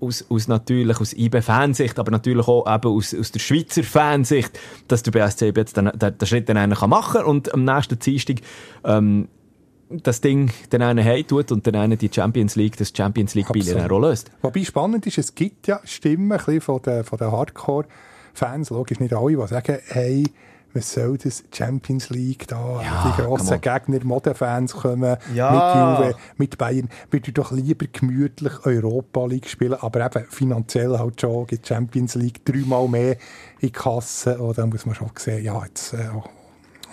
aus, 0.00 0.24
aus 0.28 0.48
natürlich 0.48 1.00
aus 1.00 1.12
IB-Fansicht, 1.12 1.98
aber 1.98 2.10
natürlich 2.10 2.48
auch 2.48 2.72
eben 2.72 2.90
aus, 2.90 3.14
aus 3.14 3.32
der 3.32 3.40
Schweizer 3.40 3.82
Fansicht, 3.82 4.58
dass 4.88 5.02
der 5.02 5.10
BSC 5.12 5.52
jetzt 5.56 5.76
den, 5.76 5.90
den, 5.94 6.18
den 6.18 6.26
Schritt 6.26 6.48
dann 6.48 6.68
machen 6.70 7.12
kann 7.12 7.24
und 7.24 7.52
am 7.52 7.64
nächsten 7.64 7.98
Dienstag 7.98 8.36
ähm, 8.84 9.28
das 9.90 10.20
Ding 10.20 10.50
dann 10.70 10.82
einen 10.82 11.04
heim 11.04 11.26
tut 11.26 11.50
und 11.50 11.66
dann 11.66 11.74
einen 11.74 11.98
die 11.98 12.10
Champions 12.12 12.54
League, 12.56 12.76
das 12.76 12.92
Champions 12.96 13.34
League-Bier 13.34 13.62
Absolut. 13.62 13.82
dann 13.82 13.90
auch 13.90 14.00
löst. 14.00 14.30
Wobei 14.40 14.64
spannend 14.64 15.06
ist, 15.06 15.18
es 15.18 15.34
gibt 15.34 15.66
ja 15.66 15.80
Stimmen 15.84 16.38
von 16.38 16.80
den 16.82 17.04
Hardcore-Fans, 17.32 18.70
logisch 18.70 19.00
nicht 19.00 19.12
alle, 19.12 19.36
die 19.36 19.46
sagen, 19.48 19.78
hey, 19.88 20.24
was 20.72 20.92
soll 20.92 21.18
das 21.18 21.42
Champions 21.52 22.10
League 22.10 22.46
da? 22.48 22.80
Ja, 22.82 23.14
die 23.16 23.22
grossen 23.22 23.60
Gegner, 23.60 24.04
Modefans 24.04 24.72
kommen 24.72 25.16
Ja. 25.34 25.50
mit 25.98 26.06
Juve, 26.08 26.16
mit 26.36 26.58
Bayern. 26.58 26.88
Würde 27.10 27.32
doch 27.32 27.50
lieber 27.52 27.86
gemütlich 27.86 28.52
Europa 28.64 29.26
League 29.26 29.48
spielen, 29.48 29.74
aber 29.74 30.06
eben 30.06 30.24
finanziell 30.30 30.98
halt 30.98 31.20
schon 31.20 31.46
gibt 31.46 31.64
die 31.64 31.74
Champions 31.74 32.14
League 32.14 32.44
dreimal 32.44 32.88
mehr 32.88 33.16
in 33.60 33.72
Kasse. 33.72 34.38
Und 34.38 34.58
dann 34.58 34.68
muss 34.68 34.86
man 34.86 34.94
schon 34.94 35.10
sehen, 35.18 35.44
ja, 35.44 35.62
jetzt 35.64 35.92
äh, 35.94 36.08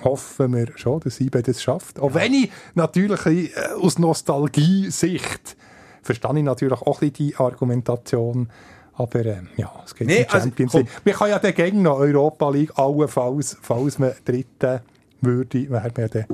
hoffen 0.04 0.54
wir 0.56 0.68
schon, 0.76 1.00
dass 1.02 1.20
IBE 1.20 1.42
das 1.44 1.62
schafft. 1.62 2.00
Auch 2.00 2.14
wenn 2.14 2.34
ich 2.34 2.52
natürlich 2.76 3.26
äh, 3.26 3.50
aus 3.82 4.00
Nostalgie-Sicht 4.00 5.56
verstehe 6.02 6.38
ich 6.38 6.44
natürlich 6.44 6.82
auch 6.82 7.02
ein 7.02 7.12
bisschen 7.12 7.28
die 7.30 7.36
Argumentation. 7.36 8.50
Aber 8.98 9.26
ähm, 9.26 9.48
ja, 9.58 9.72
es 9.86 9.94
geht 9.94 10.08
Nee, 10.08 10.24
um 10.24 10.34
also, 10.34 10.46
Champions. 10.48 10.74
League. 10.74 10.88
Man 11.06 11.14
kann 11.14 11.30
ja 11.30 11.40
dagegen 11.40 11.82
noch 11.84 12.00
Europa 12.00 12.50
League, 12.50 12.72
allenfalls, 12.76 13.58
falls 13.62 14.00
man 14.00 14.14
Dritte 14.26 14.82
würde, 15.22 15.70
wäre 15.70 15.92
man 15.96 16.02
ja 16.02 16.08
dann 16.08 16.26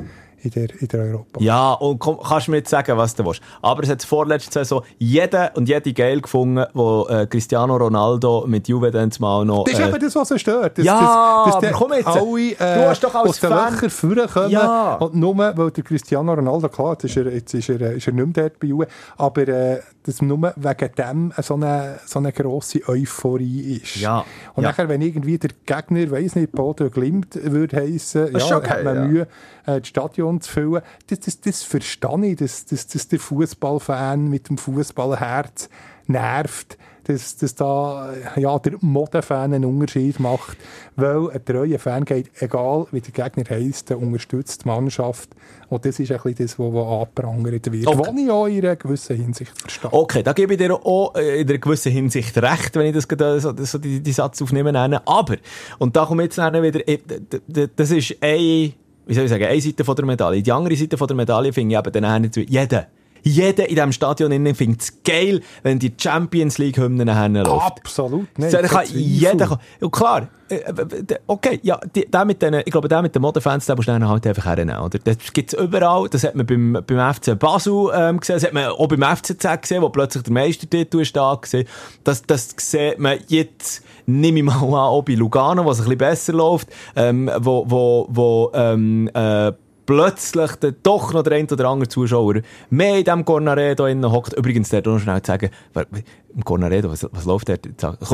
in 0.43 0.51
der, 0.51 0.67
in 0.81 0.87
der 0.89 0.99
Europa. 1.05 1.39
Ja, 1.41 1.73
und 1.73 1.99
komm, 1.99 2.17
kannst 2.21 2.47
du 2.47 2.51
mir 2.51 2.57
jetzt 2.57 2.69
sagen, 2.69 2.97
was 2.97 3.15
du 3.15 3.25
willst. 3.25 3.41
Aber 3.61 3.81
es 3.83 3.89
hat 3.89 4.03
vorletzte 4.03 4.51
Saison 4.51 4.83
jeder 4.97 5.51
und 5.55 5.69
jede 5.69 5.93
geil 5.93 6.19
gefunden, 6.21 6.65
wo 6.73 7.07
äh, 7.09 7.25
Cristiano 7.27 7.77
Ronaldo 7.77 8.43
mit 8.47 8.67
Juve 8.67 8.91
dann 8.91 9.09
mal 9.19 9.45
noch... 9.45 9.63
Das 9.63 9.73
ist 9.73 9.79
äh, 9.79 9.87
eben 9.87 9.99
das, 9.99 10.15
was 10.15 10.31
er 10.31 10.39
stört. 10.39 10.77
Dass, 10.77 10.85
Ja, 10.85 11.43
dass 11.45 11.55
aber 11.55 11.61
der 11.61 11.71
komm 11.71 11.93
jetzt. 11.93 12.07
alle 12.07 12.51
äh, 12.51 12.55
Du 12.83 12.89
hast 12.89 13.03
doch 13.03 13.15
als 13.15 13.37
Fan- 13.39 13.73
Löchern 13.73 13.89
vorkommen. 13.89 14.49
Ja. 14.49 14.95
Und 14.95 15.15
nur, 15.15 15.37
weil 15.37 15.71
der 15.71 15.83
Cristiano 15.83 16.33
Ronaldo, 16.33 16.67
klar, 16.69 16.91
jetzt 16.93 17.05
ist 17.05 17.17
er, 17.17 17.33
jetzt 17.33 17.53
ist 17.53 17.69
er, 17.69 17.79
äh, 17.81 17.97
ist 17.97 18.07
er 18.07 18.13
nicht 18.13 18.35
mehr 18.35 18.43
dort 18.49 18.59
bei 18.59 18.67
Juve, 18.67 18.87
aber 19.17 19.47
äh, 19.47 19.79
dass 20.05 20.21
nur 20.21 20.53
wegen 20.57 20.91
dem 20.97 21.33
so 21.41 21.53
eine, 21.53 21.99
so 22.05 22.19
eine 22.19 22.33
grosse 22.33 22.81
Euphorie 22.87 23.77
ist. 23.81 23.95
Ja, 23.97 24.25
Und 24.55 24.63
ja. 24.63 24.69
nachher, 24.69 24.89
wenn 24.89 25.01
irgendwie 25.01 25.37
der 25.37 25.51
Gegner, 25.65 26.11
weiss 26.11 26.35
nicht, 26.35 26.51
Bodo 26.51 26.89
Glimt 26.89 27.39
würde 27.41 27.77
heissen, 27.77 28.33
Das 28.33 28.49
ja, 28.49 28.57
okay, 28.57 28.69
hat 28.69 28.83
man. 28.83 29.07
Mühe, 29.09 29.27
äh, 29.65 29.79
das 29.79 29.87
Stadion 29.87 30.32
zu 30.41 30.51
füllen. 30.51 30.81
Das, 31.07 31.19
das, 31.21 31.41
das 31.41 31.63
verstehe 31.63 32.25
ich, 32.25 32.37
dass, 32.37 32.65
dass, 32.65 32.87
dass 32.87 33.07
der 33.07 33.19
Fußballfan 33.19 34.29
mit 34.29 34.49
dem 34.49 34.57
Fußballherz 34.57 35.69
nervt, 36.07 36.77
dass, 37.05 37.35
dass 37.35 37.55
da 37.55 38.13
ja, 38.37 38.57
der 38.59 38.73
Modefan 38.79 39.53
einen 39.53 39.65
Unterschied 39.65 40.19
macht, 40.19 40.57
weil 40.95 41.29
ein 41.31 41.43
treuer 41.43 41.79
Fan 41.79 42.05
geht, 42.05 42.31
egal 42.39 42.87
wie 42.91 43.01
der 43.01 43.11
Gegner 43.11 43.43
heisst, 43.49 43.89
der 43.89 43.99
unterstützt 43.99 44.63
die 44.63 44.67
Mannschaft. 44.67 45.29
Und 45.69 45.85
das 45.85 45.99
ist 45.99 46.11
ein 46.11 46.19
bisschen 46.21 46.35
das, 46.47 46.59
was 46.59 46.87
angeprangert 46.87 47.71
wird. 47.71 47.87
Okay. 47.87 47.99
Was 47.99 48.21
ich 48.21 48.31
auch 48.31 48.45
in 48.45 48.63
einer 48.63 48.75
gewissen 48.75 49.17
Hinsicht 49.17 49.59
verstehe. 49.59 49.91
Okay, 49.91 50.23
da 50.23 50.33
gebe 50.33 50.53
ich 50.53 50.59
dir 50.59 50.73
auch 50.73 51.15
äh, 51.15 51.41
in 51.41 51.49
einer 51.49 51.57
gewissen 51.57 51.91
Hinsicht 51.91 52.37
recht, 52.37 52.75
wenn 52.75 52.87
ich 52.87 53.05
das 53.05 53.41
so, 53.41 53.53
so 53.57 53.77
die, 53.77 54.01
die 54.01 54.11
Satz 54.11 54.41
aufnehme. 54.41 54.71
nenne. 54.71 55.05
Aber, 55.05 55.37
und 55.79 55.95
da 55.95 56.05
komme 56.05 56.23
ich 56.23 56.35
jetzt 56.35 56.53
wieder, 56.53 56.87
äh, 56.87 56.99
das 57.75 57.91
ist 57.91 58.15
eine, 58.21 58.73
wie 59.05 59.13
soll 59.13 59.25
ich 59.25 59.29
sagen, 59.29 59.45
eine 59.45 59.61
Seite 59.61 59.83
von 59.83 59.95
der 59.95 60.05
Medaille. 60.05 60.41
Die 60.41 60.51
andere 60.51 60.75
Seite 60.75 60.97
von 60.97 61.07
der 61.07 61.15
Medaille 61.15 61.53
finde 61.53 61.75
ich 61.75 61.79
eben 61.79 62.03
dann 62.03 62.21
nicht 62.21 62.35
jeder. 62.37 62.87
Jeder 63.23 63.67
in 63.69 63.75
diesem 63.75 63.91
Stadion 63.91 64.31
innen 64.31 64.53
findet 64.53 64.81
es 64.81 65.03
geil, 65.03 65.41
wenn 65.63 65.79
die 65.79 65.93
Champions 65.97 66.57
League-Hymnen 66.57 67.07
läuft. 67.07 67.79
Absolut. 67.79 68.27
Nein, 68.37 68.51
So, 68.51 68.57
kann 68.57 68.85
jeder 68.93 69.47
kann, 69.47 69.59
ja, 69.81 69.89
klar, 69.89 70.27
äh, 70.49 70.55
äh, 70.55 71.19
okay, 71.27 71.59
ja, 71.63 71.79
die, 71.95 72.05
der 72.09 72.25
mit 72.25 72.41
den, 72.41 72.55
ich 72.55 72.71
glaube, 72.71 72.87
der 72.87 73.01
mit 73.01 73.15
den 73.15 73.21
Modefans, 73.21 73.65
den 73.65 73.75
musst 73.75 73.87
du 73.87 73.93
dann 73.93 74.07
halt 74.07 74.27
einfach 74.27 74.45
hernehmen, 74.45 74.77
oder? 74.77 74.99
Das 74.99 75.17
gibt's 75.33 75.53
überall, 75.53 76.07
das 76.09 76.23
hat 76.23 76.35
man 76.35 76.45
beim, 76.45 76.77
beim 76.85 77.13
FC 77.13 77.37
Basel 77.37 77.91
ähm, 77.95 78.19
gesehen, 78.19 78.35
das 78.35 78.43
hat 78.43 78.53
man 78.53 78.65
auch 78.67 78.87
beim 78.87 79.03
FCZ 79.15 79.61
gesehen, 79.61 79.81
wo 79.81 79.89
plötzlich 79.89 80.23
der 80.23 80.33
Meistertitel 80.33 80.99
ist 81.01 81.15
da 81.15 81.35
gesehen. 81.35 81.67
Das, 82.03 82.23
das 82.23 82.55
sieht 82.57 82.99
man 82.99 83.19
jetzt, 83.27 83.83
nehme 84.05 84.39
ich 84.39 84.45
mal 84.45 84.55
an, 84.55 84.73
auch 84.73 85.03
bei 85.03 85.13
Lugano, 85.13 85.63
wo 85.65 85.71
es 85.71 85.79
ein 85.79 85.83
bisschen 85.85 85.97
besser 85.97 86.33
läuft, 86.33 86.67
ähm, 86.95 87.31
wo, 87.39 87.63
wo, 87.67 88.07
wo, 88.09 88.51
ähm, 88.53 89.09
äh, 89.13 89.53
plötzlich 89.85 90.51
dann 90.55 90.75
doch 90.83 91.13
noch 91.13 91.23
der 91.23 91.33
ein 91.33 91.49
oder 91.49 91.69
andere 91.69 91.87
Zuschauer 91.89 92.41
mehr 92.69 92.97
in 92.97 93.03
diesem 93.03 93.25
Cornaredo 93.25 93.87
hockt. 94.11 94.33
Übrigens, 94.33 94.69
der 94.69 94.81
noch 94.81 94.99
schnell 94.99 95.21
zu 95.21 95.31
sagen, 95.31 95.49
im 96.35 96.43
Cornaredo, 96.43 96.89
was, 96.89 97.07
was 97.11 97.25
läuft 97.25 97.47
der? 97.47 97.59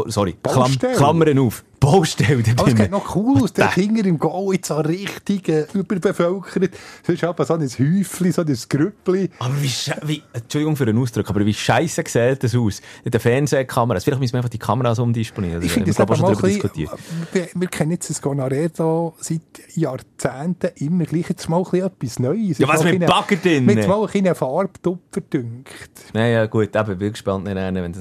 Sorry, 0.08 0.36
Klam. 0.44 0.72
Klammern 0.96 1.40
auf. 1.40 1.64
Baustelle 1.80 2.44
Aber 2.58 2.68
es 2.68 2.76
geht 2.76 2.92
noch 2.92 3.16
cool 3.16 3.42
aus, 3.42 3.54
der 3.54 3.66
der- 3.68 3.72
Finger 3.74 4.06
im 4.06 4.20
Goal 4.20 4.54
jetzt 4.54 4.68
so 4.68 4.76
richtig 4.76 5.48
äh, 5.48 5.66
überbevölkert. 5.74 6.72
Es 7.04 7.10
ist 7.10 7.24
aber 7.24 7.46
so 7.46 7.54
ein 7.54 7.62
Häufchen, 7.62 8.32
so 8.34 8.42
ein 8.42 8.58
Grüppli. 8.68 9.30
Aber 9.40 9.54
wie, 9.62 9.72
wie, 10.06 10.22
Entschuldigung 10.34 10.76
für 10.76 10.86
den 10.86 10.98
Ausdruck, 10.98 11.30
aber 11.30 11.46
wie 11.46 11.54
scheiße 11.54 12.04
sieht 12.06 12.44
das 12.44 12.54
aus? 12.54 12.82
In 13.06 13.12
den 13.12 13.22
Fernsehkameras. 13.22 14.04
Vielleicht 14.04 14.20
müssen 14.20 14.34
wir 14.34 14.40
einfach 14.40 14.50
die 14.50 14.60
Kameras 14.60 15.00
umdisponieren. 15.00 15.62
Ich 15.64 15.72
finde 15.72 15.90
es 15.92 15.98
haben 15.98 16.04
aber 16.04 16.16
schon 16.18 16.34
mal 16.34 16.36
diskutiert. 16.50 16.92
bisschen, 17.32 17.48
wir, 17.54 17.62
wir 17.62 17.68
kennen 17.70 17.92
jetzt 17.92 18.10
das 18.10 18.22
Gonaredo 18.22 19.16
seit 19.22 19.42
Jahrzehnten 19.74 20.72
immer 20.76 21.06
gleich 21.06 21.30
jetzt 21.30 21.48
mal 21.48 21.60
ein 21.60 21.64
bisschen 21.64 21.86
etwas 21.86 22.20
Neues. 22.20 22.58
Ja, 22.58 22.68
was 22.68 22.84
mit 22.84 23.06
Bagger 23.06 23.38
drin? 23.38 23.66
Mit 23.66 23.88
mal 23.88 24.06
ein 24.14 24.36
Farbtupfer 24.36 25.22
dünkt. 25.22 25.92
Naja, 26.14 26.46
gut, 26.48 26.76
eben, 26.76 26.98
bin 26.98 27.12
gespannt, 27.14 27.46
wenn 27.46 27.58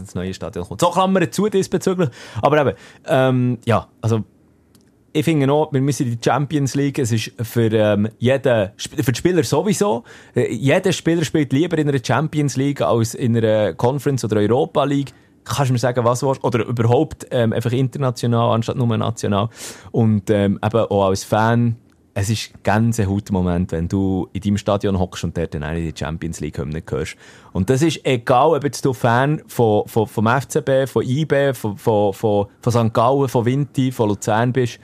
das 0.09 0.15
neue 0.15 0.35
Stadion 0.35 0.67
kommt. 0.67 0.81
So 0.81 0.91
Klammern 0.91 1.31
zu 1.31 1.49
diesbezüglich. 1.49 2.09
Aber 2.43 2.61
eben, 2.61 2.77
ähm, 3.07 3.59
ja, 3.65 3.89
also, 4.01 4.25
ich 5.13 5.25
finde 5.25 5.47
noch, 5.47 5.73
wir 5.73 5.81
müssen 5.81 6.11
die 6.11 6.19
Champions 6.23 6.75
League, 6.75 6.99
es 6.99 7.13
ist 7.13 7.33
für, 7.43 7.73
ähm, 7.73 8.09
jeden, 8.19 8.71
für 8.77 9.13
die 9.13 9.19
Spieler 9.19 9.43
sowieso, 9.43 10.05
äh, 10.35 10.53
jeder 10.53 10.93
Spieler 10.93 11.25
spielt 11.25 11.53
lieber 11.53 11.79
in 11.79 11.89
einer 11.89 11.99
Champions 12.03 12.57
League 12.57 12.83
als 12.83 13.15
in 13.15 13.37
einer 13.37 13.75
Conference 13.75 14.25
oder 14.25 14.37
Europa 14.37 14.85
League. 14.85 15.13
Kannst 15.45 15.71
du 15.71 15.73
mir 15.73 15.79
sagen, 15.79 16.05
was 16.05 16.21
du 16.21 16.29
willst? 16.29 16.45
Oder 16.45 16.67
überhaupt 16.67 17.27
ähm, 17.31 17.55
einfach 17.55 17.73
international 17.73 18.55
anstatt 18.55 18.77
nur 18.77 18.97
national. 18.97 19.49
Und 19.93 20.29
ähm, 20.29 20.61
eben 20.63 20.79
auch 20.79 21.07
als 21.07 21.25
Fan, 21.25 21.77
es 22.21 22.31
ist 22.31 22.53
ein 22.53 22.61
Gänsehautmoment, 22.65 23.71
wenn 23.71 23.87
du 23.87 24.29
in 24.33 24.41
deinem 24.41 24.59
Stadion 24.59 24.99
hockst 24.99 25.23
und 25.23 25.37
dort 25.37 25.55
dann 25.55 25.63
eine 25.63 25.81
die 25.81 25.97
Champions 25.97 26.41
League 26.41 26.59
Hymne 26.59 26.83
hörst. 26.89 27.17
Und 27.53 27.71
das 27.71 27.81
ist 27.81 28.05
egal, 28.05 28.57
ob 28.57 28.65
jetzt 28.65 28.85
du 28.85 28.93
Fan 28.93 29.41
von, 29.47 29.87
von, 29.87 30.09
vom 30.09 30.27
FCB, 30.27 30.89
von 30.89 31.05
IB, 31.05 31.55
von, 31.55 31.79
von, 31.79 32.13
von, 32.13 32.47
von 32.61 32.73
St. 32.73 32.93
Gallen, 32.93 33.29
von 33.29 33.45
Vinti, 33.45 33.93
von 33.93 34.09
Luzern 34.09 34.53
bist, 34.53 34.81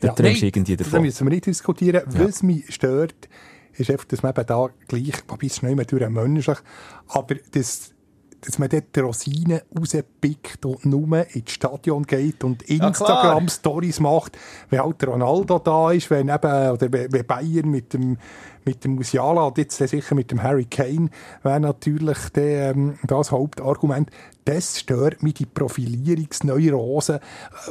da 0.00 0.08
träumst 0.08 0.42
du 0.42 0.46
irgendwie 0.46 0.76
Da 0.76 0.82
davon. 0.82 1.02
müssen 1.02 1.26
wir 1.26 1.30
nicht 1.30 1.46
diskutieren. 1.46 2.02
Was 2.06 2.42
mich 2.42 2.74
stört, 2.74 3.28
ist 3.74 3.90
einfach, 3.90 4.06
dass 4.06 4.24
man 4.24 4.32
eben 4.32 4.46
da 4.46 4.68
gleich, 4.88 5.22
wobei 5.28 5.46
es 5.46 5.56
schnell 5.56 5.76
durch 5.76 6.08
menschlich, 6.08 6.58
aber 7.06 7.36
das, 7.52 7.92
dass 8.40 8.58
man 8.58 8.68
dort 8.68 8.94
die 8.94 9.00
Rosinen 9.00 9.60
rauspickt 9.76 10.64
und 10.64 10.84
nur 10.84 11.26
ins 11.34 11.50
Stadion 11.50 12.04
geht 12.04 12.44
und. 12.44 12.62
Instagram-Stories 12.62 14.00
macht, 14.00 14.38
wenn 14.70 14.80
halt 14.80 15.06
Ronaldo 15.06 15.58
da 15.58 15.90
ist, 15.90 16.10
wenn 16.10 16.28
eben, 16.28 16.70
oder 16.70 16.92
wenn 16.92 17.26
Bayern 17.26 17.70
mit 17.70 17.92
dem, 17.92 18.16
mit 18.64 18.84
dem 18.84 18.94
Musiala 18.94 19.42
und 19.42 19.58
jetzt 19.58 19.76
sicher 19.76 20.14
mit 20.14 20.30
dem 20.30 20.42
Harry 20.42 20.64
Kane, 20.64 21.10
wäre 21.42 21.60
natürlich 21.60 22.18
der, 22.34 22.70
ähm, 22.70 22.98
das 23.04 23.30
Hauptargument. 23.30 24.10
das 24.48 24.80
stört 24.80 25.22
mich, 25.22 25.34
die 25.34 25.44
Profilierungsneurose, 25.44 27.20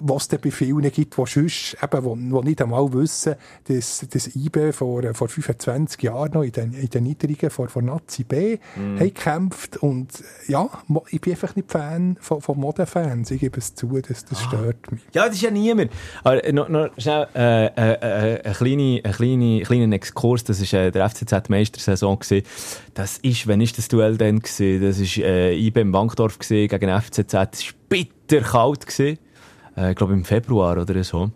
was 0.01 0.27
es 0.31 0.39
bei 0.39 0.51
vielen 0.51 0.91
gibt, 0.91 1.17
die 1.17 1.23
sonst 1.25 1.75
eben, 1.81 2.03
wo, 2.03 2.15
wo 2.15 2.41
nicht 2.43 2.61
einmal 2.61 2.93
wissen, 2.93 3.33
dass 3.67 4.05
das 4.07 4.35
IB 4.35 4.71
vor, 4.73 5.01
vor 5.15 5.27
25 5.27 6.03
Jahren 6.03 6.33
noch 6.33 6.43
in 6.43 6.51
den, 6.51 6.73
in 6.73 6.87
den 6.87 7.03
Niedrigen 7.03 7.49
vor, 7.49 7.67
vor 7.69 7.81
Nazi 7.81 8.23
B 8.23 8.59
mm. 8.75 8.97
gekämpft 8.97 9.77
und 9.77 10.23
ja, 10.47 10.69
ich 11.09 11.19
bin 11.19 11.33
einfach 11.33 11.55
nicht 11.55 11.71
Fan 11.71 12.15
von, 12.21 12.41
von 12.41 12.59
Modefans, 12.59 13.31
ich 13.31 13.39
gebe 13.39 13.57
es 13.57 13.73
zu, 13.73 13.99
das, 13.99 14.25
das 14.25 14.39
ah. 14.39 14.47
stört 14.47 14.91
mich. 14.91 15.01
Ja, 15.13 15.25
das 15.25 15.35
ist 15.35 15.41
ja 15.41 15.49
niemand. 15.49 15.91
Aber 16.23 16.51
noch, 16.51 16.69
noch 16.69 16.89
schnell 16.99 17.27
äh, 17.33 17.65
äh, 17.65 18.35
äh, 18.35 18.43
ein 18.43 18.53
kleiner 18.53 18.99
ein 19.03 19.13
kleine, 19.13 19.61
kleiner 19.61 19.95
Exkurs, 19.95 20.43
das 20.43 20.61
war 20.73 20.79
äh, 20.79 20.86
der 20.91 21.09
FCZ-Meistersaison. 21.09 22.19
Das 22.93 23.17
ist, 23.19 23.47
wenn 23.47 23.61
ist 23.61 23.77
das 23.77 23.87
Duell 23.87 24.17
dann 24.17 24.39
gewesen? 24.39 24.81
Das 24.81 24.99
war 24.99 25.25
äh, 25.25 25.57
IB 25.57 25.81
im 25.81 25.91
Bankdorf 25.91 26.39
gewesen, 26.39 26.67
gegen 26.67 27.01
FCZ. 27.01 27.33
Es 27.33 27.33
war 27.33 27.73
bitterkalt. 27.89 28.85
Gewesen. 28.85 29.19
Äh, 29.75 29.91
ich 29.91 29.95
glaube 29.95 30.13
im 30.13 30.25
Februar 30.25 30.77
oder 30.77 31.03
so. 31.03 31.31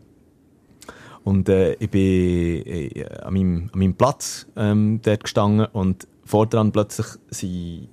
Und 1.23 1.49
äh, 1.49 1.73
ich 1.73 1.89
bin 1.89 2.65
äh, 2.65 3.05
an, 3.21 3.33
meinem, 3.33 3.69
an 3.71 3.79
meinem 3.79 3.93
Platz 3.95 4.47
ähm, 4.55 4.99
dort 5.03 5.23
gestanden 5.23 5.67
und 5.67 6.07
vordran 6.25 6.71
plötzlich 6.71 7.05
sind 7.29 7.89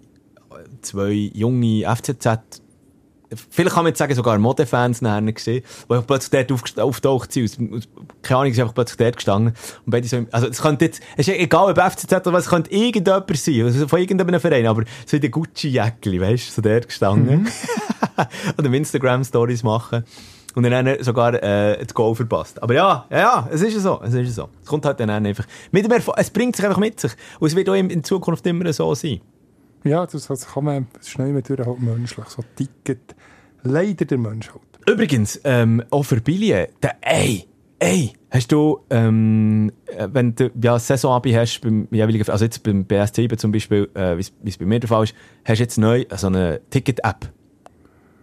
zwei 0.82 1.12
junge 1.12 1.84
FCZ 1.84 2.62
Vielleicht 3.50 3.74
kann 3.74 3.84
man 3.84 3.90
jetzt 3.90 3.98
sagen, 3.98 4.14
sogar 4.14 4.38
Modefans 4.38 5.02
nachher 5.02 5.32
gesehen, 5.32 5.62
die 5.90 6.00
plötzlich 6.06 6.46
dort 6.46 6.52
auf, 6.52 6.78
auftaucht 6.78 7.32
sind. 7.32 7.88
keine 8.22 8.40
Ahnung, 8.40 8.54
sind 8.54 8.62
einfach 8.62 8.74
plötzlich 8.74 8.96
dort 8.96 9.16
gestanden. 9.16 9.54
Und 9.84 9.90
beide 9.90 10.08
so, 10.08 10.24
also, 10.30 10.46
es 10.46 10.62
könnte 10.62 10.86
jetzt, 10.86 11.02
es 11.16 11.28
ist 11.28 11.34
egal, 11.34 11.70
ob 11.70 11.78
FCZ 11.78 12.12
oder 12.12 12.32
was, 12.32 12.44
es 12.44 12.50
könnte 12.50 12.70
irgendjemand 12.70 13.36
sein, 13.36 13.62
also 13.64 13.86
von 13.86 14.00
irgendeinem 14.00 14.40
Verein, 14.40 14.66
aber 14.66 14.84
so 15.04 15.16
in 15.16 15.20
der 15.20 15.30
Gucci-Jäckli, 15.30 16.20
weißt 16.20 16.48
du, 16.48 16.52
so 16.52 16.62
dort 16.62 16.88
gestanden. 16.88 17.42
Mhm. 17.42 17.48
und 18.56 18.64
im 18.64 18.74
Instagram-Stories 18.74 19.62
machen. 19.62 20.04
Und 20.54 20.64
dann 20.64 21.02
sogar, 21.04 21.34
äh, 21.34 21.84
das 21.84 21.94
Goal 21.94 22.14
verpasst. 22.14 22.60
Aber 22.62 22.74
ja, 22.74 23.06
ja, 23.10 23.18
ja, 23.18 23.48
es 23.52 23.60
ist 23.60 23.80
so, 23.80 24.00
es 24.02 24.14
ist 24.14 24.34
so. 24.34 24.48
Es 24.62 24.68
kommt 24.68 24.84
halt 24.86 24.98
dann 24.98 25.10
einfach, 25.10 25.44
mit 25.70 25.84
dem 25.84 25.92
Erfolg, 25.92 26.16
es 26.18 26.30
bringt 26.30 26.56
sich 26.56 26.64
einfach 26.64 26.80
mit 26.80 26.98
sich. 26.98 27.12
Und 27.38 27.48
es 27.48 27.54
wird 27.54 27.68
auch 27.68 27.74
in, 27.74 27.90
in 27.90 28.02
Zukunft 28.02 28.46
immer 28.46 28.72
so 28.72 28.94
sein. 28.94 29.20
Ja, 29.84 30.06
das, 30.06 30.26
das 30.26 30.46
kann 30.46 30.64
man, 30.64 30.86
ist 31.00 31.18
nicht 31.18 31.48
mehr 31.48 31.66
halt 31.66 31.80
menschlich, 31.80 32.26
so 32.26 32.42
ticket 32.56 33.14
leider 33.62 34.04
der 34.04 34.18
Mensch 34.18 34.50
halt. 34.50 34.62
Übrigens, 34.88 35.40
ähm, 35.44 35.82
auch 35.90 36.04
für 36.04 36.20
Billy, 36.20 36.66
der, 36.82 36.96
ey, 37.02 37.46
ey, 37.78 38.12
hast 38.30 38.50
du, 38.52 38.80
ähm, 38.90 39.70
äh, 39.86 40.08
wenn 40.12 40.34
du 40.34 40.50
ja 40.62 40.78
Saisonabi 40.78 41.32
hast, 41.32 41.60
beim 41.60 41.88
jeweiligen, 41.90 42.28
also 42.30 42.44
jetzt 42.44 42.62
beim 42.62 42.84
BSC 42.84 43.28
zum 43.36 43.52
Beispiel, 43.52 43.88
äh, 43.94 44.16
wie 44.16 44.48
es 44.48 44.58
bei 44.58 44.64
mir 44.64 44.80
der 44.80 44.88
Fall 44.88 45.04
ist, 45.04 45.14
hast 45.44 45.58
du 45.58 45.62
jetzt 45.62 45.78
neu 45.78 46.04
so 46.16 46.26
eine 46.28 46.60
Ticket-App. 46.70 47.30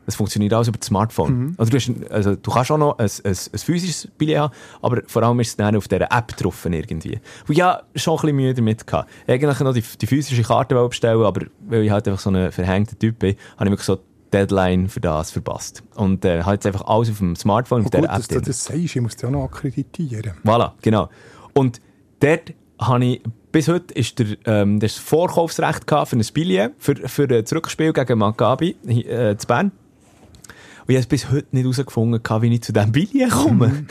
Das 0.05 0.15
funktioniert 0.15 0.53
alles 0.53 0.67
über 0.67 0.77
das 0.77 0.87
Smartphone. 0.87 1.37
Mhm. 1.37 1.55
Also, 1.57 1.71
du 1.71 1.77
hast, 1.77 2.11
also 2.11 2.35
du 2.35 2.51
kannst 2.51 2.71
auch 2.71 2.77
noch 2.77 2.97
ein, 2.97 3.09
ein, 3.23 3.31
ein 3.31 3.59
physisches 3.59 4.07
Billett 4.17 4.37
haben, 4.37 4.53
aber 4.81 5.01
vor 5.07 5.23
allem 5.23 5.39
ist 5.39 5.49
es 5.49 5.55
dann 5.57 5.75
auf 5.75 5.87
dieser 5.87 6.11
App 6.11 6.35
drauf 6.37 6.65
irgendwie. 6.65 7.19
Und 7.47 7.57
ja, 7.57 7.81
schon 7.95 8.13
ein 8.13 8.21
bisschen 8.21 8.35
Mühe 8.35 8.53
damit 8.53 8.85
gehabt. 8.85 9.09
Eigentlich 9.27 9.59
noch 9.59 9.73
die, 9.73 9.83
die 10.01 10.07
physische 10.07 10.43
Karte 10.43 10.75
bestellen, 10.87 11.23
aber 11.23 11.45
weil 11.67 11.83
ich 11.83 11.91
halt 11.91 12.07
einfach 12.07 12.21
so 12.21 12.29
ein 12.29 12.51
verhängter 12.51 12.97
Typ 12.97 13.19
bin, 13.19 13.35
habe 13.57 13.65
ich 13.65 13.71
wirklich 13.71 13.85
so 13.85 13.99
Deadline 14.31 14.89
für 14.89 14.99
das 14.99 15.31
verpasst. 15.31 15.83
Und 15.95 16.25
äh, 16.25 16.43
habe 16.43 16.53
jetzt 16.53 16.65
einfach 16.65 16.85
alles 16.85 17.09
auf 17.09 17.19
dem 17.19 17.35
Smartphone, 17.35 17.81
auf 17.81 17.87
oh, 17.87 17.89
der 17.89 18.03
App. 18.03 18.11
Dass 18.11 18.27
du 18.27 18.41
das 18.41 18.65
sagst, 18.65 18.79
ich 18.79 19.01
muss 19.01 19.15
dich 19.15 19.25
auch 19.25 19.31
noch 19.31 19.45
akkreditieren. 19.45 20.33
Voilà, 20.43 20.73
genau. 20.81 21.09
Und 21.53 21.79
dort 22.19 22.53
habe 22.79 23.05
ich 23.05 23.21
bis 23.55 23.69
heute 23.69 23.93
ist 23.93 24.19
der, 24.19 24.27
ähm, 24.47 24.81
das 24.81 24.95
Vorkaufsrecht 24.95 25.89
für 25.89 26.17
ein 26.17 26.25
Billett 26.33 26.73
für, 26.77 26.95
für 27.07 27.23
ein 27.29 27.45
Zurückspiel 27.45 27.93
gegen 27.93 28.19
Maccabi 28.19 28.75
äh, 28.85 29.37
zu 29.37 29.47
Bern. 29.47 29.71
Und 30.87 30.93
ich 30.93 30.97
habe 30.97 31.07
bis 31.07 31.31
heute 31.31 31.47
nicht 31.51 31.63
herausgefunden, 31.63 32.21
wie 32.41 32.53
ich 32.53 32.61
zu 32.61 32.71
diesem 32.71 32.91
Billett 32.91 33.31
komme. 33.31 33.67
Mhm. 33.69 33.87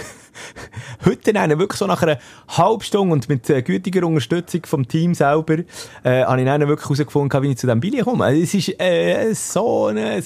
heute 1.04 1.32
dann 1.32 1.58
wirklich 1.58 1.78
so 1.78 1.86
nach 1.86 2.02
einer 2.02 2.18
halben 2.48 2.82
Stunde 2.82 3.12
und 3.12 3.28
mit 3.28 3.48
äh, 3.50 3.62
gütiger 3.62 4.06
Unterstützung 4.06 4.62
vom 4.64 4.86
Team 4.86 5.14
selber, 5.14 5.58
äh, 6.04 6.24
habe 6.24 6.40
ich 6.40 6.46
dann 6.46 6.60
wirklich 6.68 6.84
herausgefunden, 6.84 7.42
wie 7.42 7.50
ich 7.50 7.58
zu 7.58 7.66
diesem 7.66 7.80
Billett 7.80 8.04
komme. 8.04 8.24
Also, 8.24 8.40
es 8.40 8.54
ist 8.54 8.80
äh, 8.80 9.32
so 9.34 9.86
ein 9.86 10.22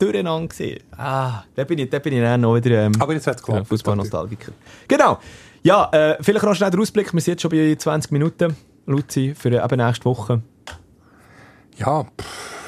Durcheinander 0.00 0.48
gewesen. 0.48 0.80
Ah, 0.96 1.44
da 1.54 1.64
bin 1.64 1.78
ich, 1.78 1.90
da 1.90 1.98
bin 2.00 2.14
ich 2.14 2.20
dann 2.20 2.40
noch 2.40 2.56
wieder 2.56 2.86
ähm, 2.86 2.92
Aber 2.98 3.12
jetzt 3.12 3.26
wird's 3.26 3.42
klar. 3.42 3.64
Fußball-Nostalgiker. 3.64 4.52
Genau. 4.88 5.18
Ja, 5.62 5.90
äh, 5.92 6.16
vielleicht 6.20 6.44
noch 6.44 6.54
schnell 6.54 6.70
der 6.70 6.80
Ausblick. 6.80 7.12
Wir 7.12 7.20
sind 7.20 7.32
jetzt 7.32 7.42
schon 7.42 7.50
bei 7.50 7.76
20 7.76 8.10
Minuten, 8.10 8.56
Luzi, 8.86 9.34
für 9.36 9.50
äh, 9.50 9.64
eben 9.64 9.76
nächste 9.76 10.06
Woche. 10.06 10.42
Ja, 11.76 12.04
pff 12.04 12.59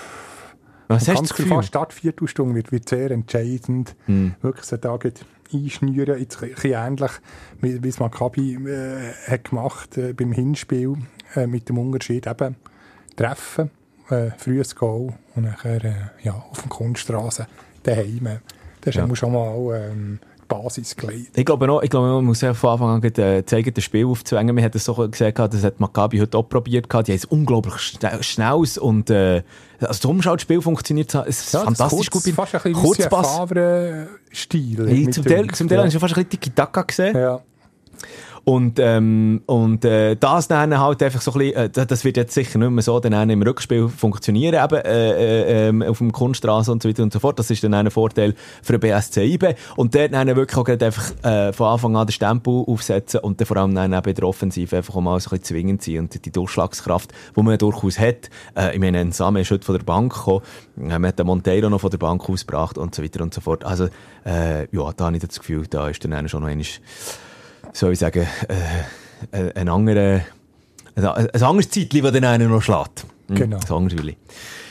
was 0.94 1.08
hast 1.08 1.16
ganz 1.16 1.32
viel 1.32 1.62
Start 1.62 1.92
Viertelstunde 1.92 2.54
wird, 2.54 2.72
wird 2.72 2.88
sehr 2.88 3.10
entscheidend. 3.10 3.94
Mhm. 4.06 4.34
Wirklich 4.40 4.66
so 4.66 4.76
Tag 4.76 5.12
einschnüren, 5.52 6.18
jetzt 6.18 6.42
ein 6.42 6.50
bisschen 6.54 6.72
ähnlich, 6.72 7.10
wie 7.60 7.88
es 7.88 8.00
Maccabi 8.00 8.54
äh, 8.54 9.12
hat 9.28 9.44
gemacht 9.44 9.98
äh, 9.98 10.12
beim 10.12 10.32
Hinspiel 10.32 10.96
äh, 11.34 11.46
mit 11.46 11.68
dem 11.68 11.78
Unterschied 11.78 12.26
eben 12.26 12.56
treffen, 13.16 13.70
äh, 14.08 14.30
frühes 14.36 14.74
Goal 14.74 15.14
und 15.34 15.44
nachher 15.44 15.84
äh, 15.84 15.94
ja, 16.22 16.32
auf 16.32 16.60
der 16.60 16.68
Kunststraße 16.68 17.46
daheim. 17.82 18.38
Das 18.80 18.96
ist 18.96 19.08
ja. 19.08 19.16
schon 19.16 19.32
mal 19.32 19.90
ähm, 19.90 20.18
Basis 20.52 20.96
gelegt. 20.96 21.36
Ich 21.36 21.44
glaube 21.44 21.66
noch, 21.66 21.82
ich 21.82 21.90
glaube, 21.90 22.08
man 22.08 22.24
muss 22.24 22.40
ja 22.40 22.54
von 22.54 22.70
Anfang 22.70 22.88
an 22.88 23.02
äh, 23.02 23.44
zeigen, 23.44 23.72
das 23.74 23.84
Spiel 23.84 24.06
aufzwängen. 24.06 24.56
Wir 24.56 24.64
haben 24.64 24.72
es 24.74 24.84
so 24.84 24.94
gesehen, 24.94 25.34
das 25.34 25.64
hat 25.64 25.80
Maccabi 25.80 26.18
heute 26.18 26.38
auch 26.38 26.48
probiert. 26.48 26.86
Die 26.92 26.96
haben 26.96 27.04
es 27.08 27.24
unglaublich 27.24 27.74
schnell 28.20 28.64
und 28.80 29.10
äh, 29.10 29.42
also 29.80 29.88
das 29.88 30.04
Umschaltspiel 30.04 30.60
funktioniert 30.60 31.14
es 31.14 31.40
ist 31.40 31.54
ja, 31.54 31.60
fantastisch 31.60 32.10
kurz, 32.10 32.24
gut. 32.24 32.34
Fast 32.34 32.54
ein 32.54 32.62
bisschen 32.62 32.82
Kurzpass. 32.82 33.40
Stil. 34.32 34.88
Hey, 34.88 35.10
zum 35.10 35.24
Teil, 35.24 35.48
zum 35.48 35.68
Teil 35.68 35.78
habe 35.78 35.88
ich 35.88 35.94
fast 35.94 36.04
ein 36.04 36.24
bisschen 36.24 36.30
Tiki-Taka 36.30 36.82
gesehen. 36.82 37.16
Ja. 37.16 37.40
Und, 38.44 38.80
ähm, 38.80 39.42
und 39.46 39.84
äh, 39.84 40.16
das 40.16 40.48
dann 40.48 40.78
halt 40.78 41.00
einfach 41.02 41.20
so 41.20 41.32
ein 41.32 41.38
bisschen, 41.38 41.56
äh, 41.56 41.86
das 41.86 42.04
wird 42.04 42.16
jetzt 42.16 42.34
sicher 42.34 42.58
nicht 42.58 42.70
mehr 42.70 42.82
so 42.82 42.98
dann 42.98 43.30
im 43.30 43.40
Rückspiel 43.42 43.88
funktionieren, 43.88 44.64
eben 44.64 44.84
äh, 44.84 45.10
äh, 45.10 45.68
ähm, 45.68 45.82
auf 45.82 45.98
dem 45.98 46.10
Kunststraße 46.10 46.72
und 46.72 46.82
so 46.82 46.88
weiter 46.88 47.04
und 47.04 47.12
so 47.12 47.20
fort. 47.20 47.38
Das 47.38 47.50
ist 47.50 47.62
dann 47.62 47.74
ein 47.74 47.90
Vorteil 47.90 48.34
für 48.62 48.78
den 48.78 48.80
BSC 48.80 49.24
IB. 49.24 49.54
Und 49.76 49.94
dort 49.94 50.12
dann 50.12 50.34
wirklich 50.34 50.58
auch 50.58 50.66
einfach 50.66 51.24
äh, 51.24 51.52
von 51.52 51.68
Anfang 51.68 51.96
an 51.96 52.06
den 52.06 52.12
Stempel 52.12 52.64
aufsetzen 52.66 53.20
und 53.20 53.40
dann 53.40 53.46
vor 53.46 53.56
allem 53.58 53.74
dann 53.76 53.92
eben 53.92 54.02
bei 54.02 54.12
der 54.12 54.24
Offensive 54.24 54.76
einfach 54.76 54.96
auch 54.96 55.00
mal 55.00 55.20
so 55.20 55.30
ein 55.30 55.38
bisschen 55.38 55.44
zwingend 55.44 55.82
sein 55.82 55.98
und 56.00 56.24
die 56.24 56.32
Durchschlagskraft, 56.32 57.12
die 57.36 57.42
man 57.42 57.56
durchaus 57.58 57.98
hat. 58.00 58.28
Äh, 58.56 58.74
ich 58.74 58.80
meine, 58.80 58.98
ein 58.98 59.12
Same 59.12 59.42
ist 59.42 59.52
heute 59.52 59.64
von 59.64 59.76
der 59.76 59.84
Bank 59.84 60.14
gekommen, 60.14 60.42
äh, 60.78 60.98
man 60.98 61.06
hat 61.06 61.18
den 61.18 61.26
Monteiro 61.26 61.70
noch 61.70 61.80
von 61.80 61.90
der 61.90 61.98
Bank 61.98 62.28
ausgebracht 62.28 62.76
und 62.76 62.92
so 62.92 63.04
weiter 63.04 63.22
und 63.22 63.32
so 63.32 63.40
fort. 63.40 63.64
Also, 63.64 63.88
äh, 64.26 64.62
ja, 64.74 64.92
da 64.96 65.06
habe 65.06 65.16
ich 65.16 65.22
das 65.22 65.38
Gefühl, 65.38 65.66
da 65.68 65.88
ist 65.88 66.04
dann 66.04 66.28
schon 66.28 66.42
noch 66.42 66.48
einmal 66.48 66.66
soll 67.72 67.92
ich 67.92 67.98
sagen, 67.98 68.26
äh, 68.48 69.46
äh 69.46 69.52
ein, 69.54 69.68
anderer, 69.68 70.20
ein, 70.94 71.04
ein 71.04 71.42
anderes 71.42 71.70
Zeitchen, 71.70 72.02
das 72.02 72.12
dann 72.12 72.24
einen 72.24 72.50
noch 72.50 72.62
schlägt. 72.62 73.06
Mhm, 73.28 73.34
genau. 73.34 73.56
Ein 73.56 74.16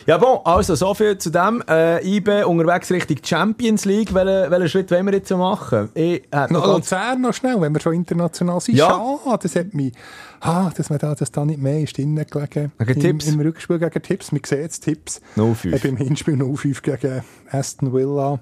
Ja, 0.05 0.17
bon, 0.17 0.39
also 0.43 0.75
so 0.75 0.93
viel 0.93 1.17
zu 1.17 1.29
dem. 1.29 1.63
Äh, 1.67 2.05
IB 2.17 2.43
unterwegs 2.43 2.91
Richtung 2.91 3.17
Champions 3.23 3.85
League. 3.85 4.13
Welchen, 4.13 4.51
welchen 4.51 4.69
Schritt 4.69 4.91
wollen 4.91 5.05
wir 5.05 5.13
jetzt 5.13 5.31
machen? 5.31 5.89
Ich, 5.93 6.23
äh, 6.31 6.47
noch 6.49 6.65
Luzern 6.65 7.21
noch 7.21 7.33
schnell, 7.33 7.59
wenn 7.61 7.73
wir 7.73 7.79
schon 7.79 7.93
international 7.93 8.59
sind. 8.59 8.75
Ja. 8.75 8.89
Schade, 8.89 9.39
das 9.43 9.55
hat 9.55 9.73
mich, 9.73 9.93
ah, 10.39 10.71
dass 10.75 10.89
man 10.89 10.99
da, 10.99 11.15
dass 11.15 11.31
da 11.31 11.45
nicht 11.45 11.61
mehr 11.61 11.81
ist 11.81 11.97
drinnen 11.97 12.25
gelegen. 12.29 12.71
Gegen 12.79 12.93
Im, 12.93 12.99
Tipps? 12.99 13.27
Im 13.27 13.39
Rückspiel 13.39 13.79
gegen 13.79 14.01
Tipps. 14.01 14.31
Wir 14.31 14.41
sehen 14.45 14.61
jetzt 14.61 14.81
Tipps. 14.81 15.21
0-5. 15.37 15.73
Äh, 15.73 15.79
beim 15.79 15.97
Hinspiel 15.97 16.35
0-5 16.35 16.81
gegen 16.81 17.23
Aston 17.51 17.93
Villa. 17.93 18.39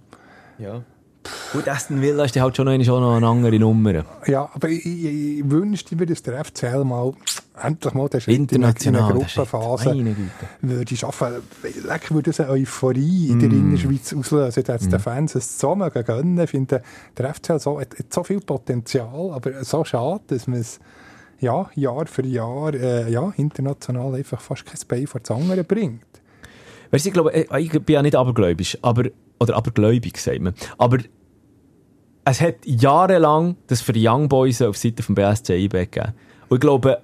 Ja. 0.58 0.82
Gut, 1.52 1.68
Aston 1.68 2.02
Villa 2.02 2.26
ist 2.26 2.40
halt 2.40 2.56
schon 2.56 2.66
noch 2.66 3.16
eine 3.16 3.28
andere 3.28 3.60
Nummer. 3.60 4.06
Ja, 4.28 4.50
aber 4.54 4.70
ich, 4.70 4.86
ich, 4.86 5.06
ich 5.06 5.50
wünschte 5.50 5.96
mir, 5.96 6.06
dass 6.06 6.22
der 6.22 6.44
FCL 6.46 6.84
mal 6.84 7.14
endlich 7.62 7.94
mal 7.94 8.08
den 8.08 8.22
Schritt 8.22 8.36
International, 8.36 9.02
in 9.02 9.06
einer 9.06 9.14
Gruppenphase 9.14 10.16
würde 10.62 10.96
schaffen. 10.96 11.34
Leck 11.86 12.12
würde 12.12 12.30
es 12.30 12.40
eine 12.40 12.52
Euphorie 12.52 13.30
in 13.30 13.40
der 13.40 13.50
mm. 13.50 13.54
Innerschweiz 13.54 14.14
auslösen. 14.14 14.64
Da 14.64 14.76
mm. 14.76 14.90
den 14.90 15.00
Fans 15.00 15.36
es 15.36 15.60
so 15.60 15.76
mögen 15.76 16.04
gönnen. 16.04 16.40
Ich 16.40 16.52
finde, 16.52 16.82
der 17.18 17.34
FCL 17.34 17.60
so, 17.60 17.80
hat, 17.80 17.98
hat 17.98 18.14
so 18.14 18.24
viel 18.24 18.40
Potenzial, 18.40 19.32
aber 19.32 19.64
so 19.64 19.84
schade, 19.84 20.22
dass 20.28 20.48
man 20.48 20.60
es 20.60 20.80
ja, 21.40 21.70
Jahr 21.76 22.06
für 22.06 22.26
Jahr 22.26 22.74
äh, 22.74 23.12
ja, 23.12 23.34
international 23.38 24.16
einfach 24.16 24.42
fast 24.42 24.66
kein 24.66 24.80
Bein 24.88 25.08
vor 25.08 25.22
das 25.22 25.32
andere 25.32 25.64
bringt. 25.64 26.02
Weißt 26.92 27.06
du, 27.06 27.10
ich 27.10 27.14
glaube, 27.14 27.34
äh, 27.34 27.62
ich 27.62 27.72
bin 27.72 27.94
ja 27.94 28.02
nicht 28.02 28.16
abergläubisch, 28.16 28.78
aber 28.82 29.06
oder 29.40 29.56
abergläubig, 29.56 30.18
sagt 30.18 30.42
man. 30.42 30.54
Aber 30.78 31.00
es 32.26 32.42
hat 32.42 32.56
jahrelang 32.66 33.56
das 33.68 33.82
für 33.82 33.94
die 33.94 34.08
Young 34.08 34.30
Boys 34.30 34.62
auf 34.62 34.78
Seite 34.78 35.04
vom 35.04 35.16
BSC 35.16 35.56
IB 35.58 35.86
gegeben. 35.86 36.14
Und 36.48 36.58
ich 36.58 36.62
glaube, 36.62 37.02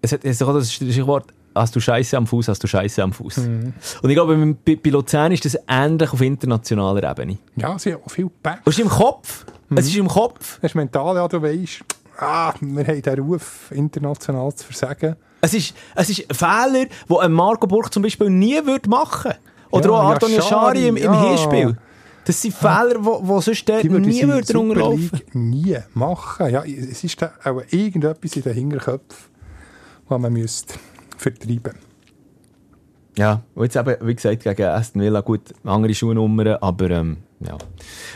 es 0.00 0.12
hat, 0.12 0.24
es 0.24 0.40
hat 0.40 0.54
das 0.54 0.72
Stichwort, 0.72 1.32
hast 1.54 1.76
du 1.76 1.80
Scheiße 1.80 2.16
am 2.16 2.26
Fuß, 2.26 2.48
hast 2.48 2.62
du 2.62 2.66
Scheiße 2.66 3.02
am 3.02 3.12
Fuß. 3.12 3.38
Mhm. 3.38 3.72
Und 4.02 4.10
ich 4.10 4.16
glaube, 4.16 4.56
bei, 4.64 4.76
bei 4.76 4.90
Luzern 4.90 5.32
ist 5.32 5.44
das 5.44 5.58
ähnlich 5.68 6.12
auf 6.12 6.20
internationaler 6.20 7.08
Ebene. 7.10 7.38
Ja, 7.56 7.78
sie 7.78 7.92
haben 7.92 8.02
auch 8.04 8.10
viel 8.10 8.30
Pech. 8.42 8.56
Es 8.64 8.78
ist 8.78 8.80
im 8.80 8.88
Kopf. 8.88 9.46
Mhm. 9.68 9.78
Es 9.78 9.86
ist 9.86 9.96
im 9.96 10.08
Kopf. 10.08 10.58
Es 10.60 10.70
ist 10.70 10.74
mental, 10.74 11.16
ja, 11.16 11.28
du 11.28 11.40
weißt, 11.40 11.84
ah, 12.18 12.52
wir 12.60 12.86
haben 12.86 13.02
den 13.02 13.18
Ruf, 13.20 13.70
international 13.72 14.54
zu 14.54 14.66
versagen. 14.66 15.16
Es 15.40 15.54
ist, 15.54 15.74
es 15.96 16.10
ist 16.10 16.30
ein 16.30 16.34
Fehler, 16.34 16.86
den 17.08 17.16
ein 17.16 17.32
Marco 17.32 17.66
Burg 17.66 17.92
zum 17.92 18.02
Beispiel 18.02 18.30
nie 18.30 18.64
würde 18.64 18.88
machen 18.88 19.32
würde. 19.32 19.51
Oder 19.72 19.86
Ja, 19.86 19.92
auch 19.92 20.10
Antonio 20.10 20.42
Schari, 20.42 20.88
im, 20.88 20.96
im. 20.96 21.12
Hinspiel. 21.12 21.76
Das 22.24 22.40
sind 22.40 22.54
Fehler, 22.54 22.94
die 22.98 23.04
wo, 23.04 23.20
wo 23.22 23.40
sonst 23.40 23.66
Die 23.66 23.88
nie. 23.88 24.42
Super 24.42 24.90
League 24.94 25.34
nie 25.34 25.76
machen. 25.94 26.50
Ja, 26.50 26.62
es 26.62 27.02
ist 27.02 27.20
da 27.20 27.32
auch 27.42 27.62
irgendetwas 27.70 28.36
in 28.36 28.42
den 28.42 28.54
Hinterköpfen, 28.54 29.32
was 30.08 30.20
man 30.20 30.32
müsste 30.32 30.74
vertreiben 31.16 31.74
Ja, 33.16 33.42
und 33.54 33.64
jetzt 33.64 33.76
eben, 33.76 34.06
wie 34.06 34.14
gesagt, 34.14 34.44
gegen 34.44 34.66
Aston 34.66 35.02
Villa, 35.02 35.20
gut, 35.20 35.52
andere 35.64 35.94
Schuhnummern, 35.94 36.58
aber 36.60 36.90
ähm, 36.90 37.16
ja. 37.40 37.58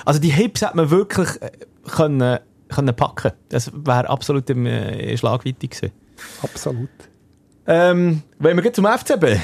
Also 0.05 0.21
die 0.21 0.31
Hips 0.31 0.62
hat 0.62 0.77
man 0.77 0.90
wirklich 0.90 1.29
äh, 1.42 1.51
können, 1.90 2.38
können 2.69 2.95
packen. 2.95 3.33
Das 3.49 3.73
wäre 3.75 4.09
absolut 4.09 4.49
im 4.51 4.66
äh, 4.66 5.16
Schlagweite 5.16 5.66
gewesen. 5.66 5.90
Absolut. 6.42 6.88
Ähm, 7.66 8.23
wenn 8.38 8.62
wir 8.62 8.73
zum 8.73 8.87
FCB. 8.87 9.40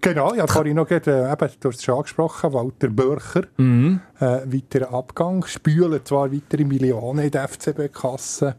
Genau, 0.00 0.32
ja, 0.34 0.46
vorhin 0.46 0.76
noch 0.76 0.86
gerade, 0.86 1.10
äh, 1.10 1.32
eben, 1.32 1.50
du 1.60 1.68
hast 1.68 1.76
es 1.78 1.84
schon 1.84 1.96
angesprochen, 1.96 2.52
Walter 2.52 2.88
Börcher, 2.88 3.42
Mhm. 3.56 4.00
äh, 4.20 4.24
weiterer 4.46 4.92
Abgang, 4.94 5.44
spülen 5.44 6.00
zwar 6.04 6.32
weitere 6.32 6.64
Millionen 6.64 7.24
in 7.24 7.30
der 7.32 7.42
FCB-Kasse, 7.48 8.54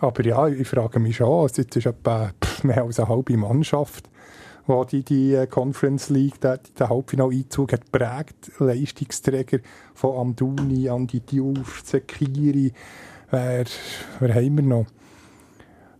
aber 0.00 0.24
ja, 0.24 0.46
ich 0.48 0.66
frage 0.66 0.98
mich 0.98 1.16
schon, 1.16 1.28
also 1.28 1.60
jetzt 1.60 1.76
ist 1.76 1.86
etwa 1.86 2.30
pff, 2.42 2.64
mehr 2.64 2.82
als 2.82 2.98
eine 2.98 3.08
halbe 3.10 3.36
Mannschaft, 3.36 4.08
wo 4.66 4.84
die, 4.84 5.02
die 5.02 5.34
äh, 5.34 5.46
Conference 5.46 6.08
League, 6.08 6.40
den, 6.40 6.58
den 6.78 6.88
Halbfinaleinzug 6.88 7.72
hat 7.74 7.92
prägt, 7.92 8.50
Leistungsträger 8.58 9.58
von 9.94 10.16
Amduni, 10.18 10.88
Andi 10.88 11.20
Diouf, 11.20 11.82
Zekiri, 11.84 12.72
wer, 13.30 13.64
wer 14.20 14.34
haben 14.34 14.56
wir 14.56 14.64
noch? 14.64 14.86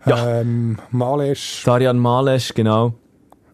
Ja. 0.07 0.41
Ähm, 0.41 0.79
Malesch, 0.91 1.65
Darian 1.65 1.99
Malesch, 1.99 2.55
genau. 2.55 2.95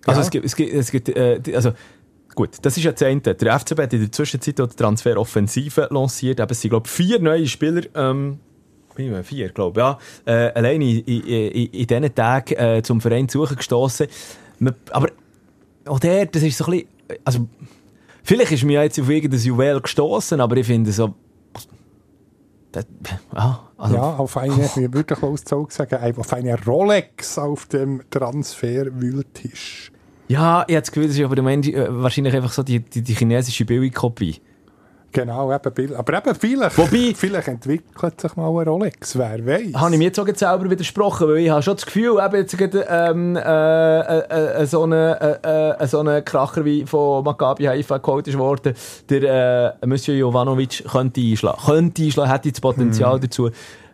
Also 0.07 0.21
es 0.21 0.31
gibt, 0.31 0.45
es 0.45 0.57
gibt, 0.57 0.73
es 0.73 0.91
gibt 0.91 1.09
äh, 1.09 1.41
also 1.55 1.73
gut, 2.35 2.51
das 2.63 2.77
ist 2.77 2.85
ja 2.85 2.93
das 2.93 3.03
eine. 3.03 3.21
Der 3.21 3.59
FCB 3.59 3.81
hat 3.81 3.93
in 3.93 4.01
der 4.01 4.13
Zwischenzeit 4.13 4.61
auch 4.61 4.69
die 4.69 4.77
Transferoffensive 4.77 5.89
lanciert. 5.91 6.41
Eben, 6.41 6.51
es 6.51 6.61
sind, 6.61 6.71
glaube 6.71 6.87
ich, 6.87 6.93
vier 6.93 7.19
neue 7.21 7.47
Spieler, 7.47 7.83
ähm, 7.95 8.39
vier, 8.95 9.49
glaube 9.51 9.81
ich, 9.81 9.85
ja, 9.85 9.99
äh, 10.27 10.53
allein 10.53 10.81
in, 10.81 11.01
in, 11.01 11.23
in, 11.23 11.67
in 11.67 11.87
diesen 11.87 12.15
Tagen 12.15 12.55
äh, 12.55 12.83
zum 12.83 13.01
Verein 13.01 13.29
zu 13.29 13.41
suchen 13.43 13.57
gestossen. 13.57 14.07
Aber 14.91 15.09
auch 15.87 15.99
der, 15.99 16.27
das 16.27 16.43
ist 16.43 16.59
so 16.59 16.67
ein 16.67 16.71
bisschen, 16.71 16.89
also 17.25 17.49
vielleicht 18.23 18.53
ist 18.53 18.65
mir 18.65 18.83
jetzt 18.83 19.01
auf 19.01 19.09
irgendein 19.09 19.41
Juwel 19.41 19.81
gestossen, 19.81 20.41
aber 20.41 20.57
ich 20.57 20.67
finde 20.67 20.93
so, 20.93 21.15
das, 22.73 22.87
ja, 23.35 23.67
also, 23.79 23.95
Ja, 23.95 24.17
auf 24.17 24.37
eine, 24.37 24.55
wie 24.55 24.93
würde 24.93 25.15
ich 25.15 25.23
ausgezogen 25.23 25.71
sagen, 25.71 26.19
auf 26.19 26.33
eine 26.33 26.63
Rolex 26.65 27.39
auf 27.39 27.67
dem 27.67 28.03
Transferwühltisch. 28.11 29.93
Ja, 30.29 30.65
ich 30.67 30.75
habe 30.75 30.81
das 30.83 30.91
Gefühl, 30.93 31.09
das 31.09 31.17
ist 31.19 31.25
aber 31.25 31.35
der 31.35 31.45
Mensch, 31.45 31.69
äh, 31.69 31.87
wahrscheinlich 31.89 32.35
einfach 32.35 32.53
so 32.53 32.63
die, 32.63 32.81
die, 32.81 33.03
die 33.03 33.15
chinesische 33.15 33.65
Billigkopie. 33.65 34.41
Genau, 35.13 35.51
eben, 35.51 35.95
aber 35.95 36.19
eben 36.19 36.35
vielleicht, 36.35 36.77
Wobei- 36.77 37.15
vielleicht 37.17 37.49
entwickelt 37.49 38.21
sich 38.21 38.37
mal 38.37 38.49
eine 38.51 38.69
Rolex, 38.69 39.17
wer 39.17 39.47
weiß. 39.47 39.73
Habe 39.75 39.93
ich 39.93 39.99
mir 39.99 40.05
jetzt 40.05 40.19
auch 40.21 40.27
selber 40.35 40.69
widersprochen, 40.69 41.29
weil 41.29 41.39
ich 41.39 41.49
habe 41.49 41.63
schon 41.63 41.75
das 41.77 41.87
Gefühl, 41.87 42.19
eben 42.23 42.37
jetzt 42.37 42.59
gerade, 42.59 42.87
ähm, 42.91 43.35
äh, 43.35 43.41
äh, 44.01 44.63
äh, 44.63 44.67
so 44.67 44.83
einen 44.83 44.93
äh, 45.15 45.71
äh, 45.71 45.87
so 45.87 46.01
eine 46.01 46.21
Kracher 46.23 46.67
wie 46.67 46.85
von 46.85 47.25
Maccabi 47.25 47.65
Haifa 47.65 47.97
geholt 47.99 48.29
ist 48.29 48.37
worden, 48.37 48.75
der 49.09 49.77
äh, 49.83 49.87
Monsieur 49.87 50.15
Jovanovic 50.17 50.85
könnte 50.91 51.21
einschlagen. 51.23 51.61
Könnte 51.65 52.03
einschlagen, 52.03 52.31
hätte 52.31 52.51
das 52.51 52.61
Potenzial 52.61 53.19
dazu. 53.19 53.49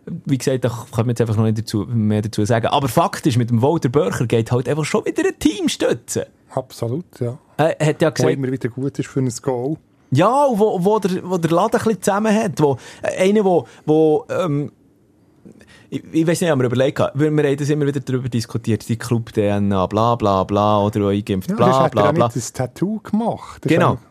Wie 0.05 0.37
gesagt, 0.37 0.65
da 0.65 0.69
kann 0.69 1.05
man 1.05 1.09
jetzt 1.09 1.21
einfach 1.21 1.37
noch 1.37 1.43
nicht 1.45 1.57
dazu, 1.59 1.85
mehr 1.87 2.21
dazu 2.21 2.43
sagen. 2.45 2.67
Aber 2.67 2.87
Fakt 2.87 3.25
ist, 3.25 3.37
mit 3.37 3.49
dem 3.49 3.61
Walter 3.61 3.89
Börcher 3.89 4.27
geht 4.27 4.51
halt 4.51 4.67
einfach 4.67 4.85
schon 4.85 5.05
wieder 5.05 5.23
ein 5.25 5.39
Team 5.39 5.69
stützen. 5.69 6.23
Absolut, 6.49 7.05
ja. 7.19 7.37
Er 7.57 7.69
hat 7.87 8.01
ja 8.01 8.09
Wo 8.09 8.13
gesagt, 8.13 8.33
immer 8.33 8.51
wieder 8.51 8.69
gut 8.69 8.99
ist 8.99 9.07
für 9.07 9.19
ein 9.21 9.31
Goal. 9.41 9.77
Ja, 10.11 10.45
und 10.45 10.59
wo, 10.59 10.83
wo, 10.83 10.99
der, 10.99 11.27
wo 11.27 11.37
der 11.37 11.49
Laden 11.51 11.79
ein 11.79 11.83
bisschen 11.85 12.01
zusammen 12.01 12.35
hat. 12.35 12.59
Wo, 12.61 12.77
äh, 13.01 13.29
einer, 13.29 13.43
wo, 13.43 13.65
wo 13.85 14.25
ähm, 14.29 14.71
ich, 15.89 16.03
ich 16.11 16.27
weiß 16.27 16.41
nicht, 16.41 16.49
haben 16.49 16.59
wir 16.59 16.65
überlegt, 16.65 16.99
weil 16.99 17.31
wir 17.31 17.43
haben 17.43 17.57
das 17.57 17.69
immer 17.69 17.85
wieder 17.87 17.99
darüber 17.99 18.29
diskutiert, 18.29 18.87
die 18.87 18.97
Club-DNA, 18.97 19.87
bla 19.87 20.15
bla 20.15 20.43
bla, 20.43 20.81
oder 20.83 21.07
eingeimpft, 21.09 21.49
Ja, 21.49 21.55
bla 21.55 21.79
hat 21.79 21.83
er 21.85 21.89
bla 21.89 22.11
bla. 22.11 22.27
nicht 22.27 22.35
ein 22.37 22.53
Tattoo 22.53 22.99
gemacht. 22.99 23.63
Das 23.65 23.69
Genau. 23.71 23.91
Hat, 23.91 23.97
hat 23.97 24.01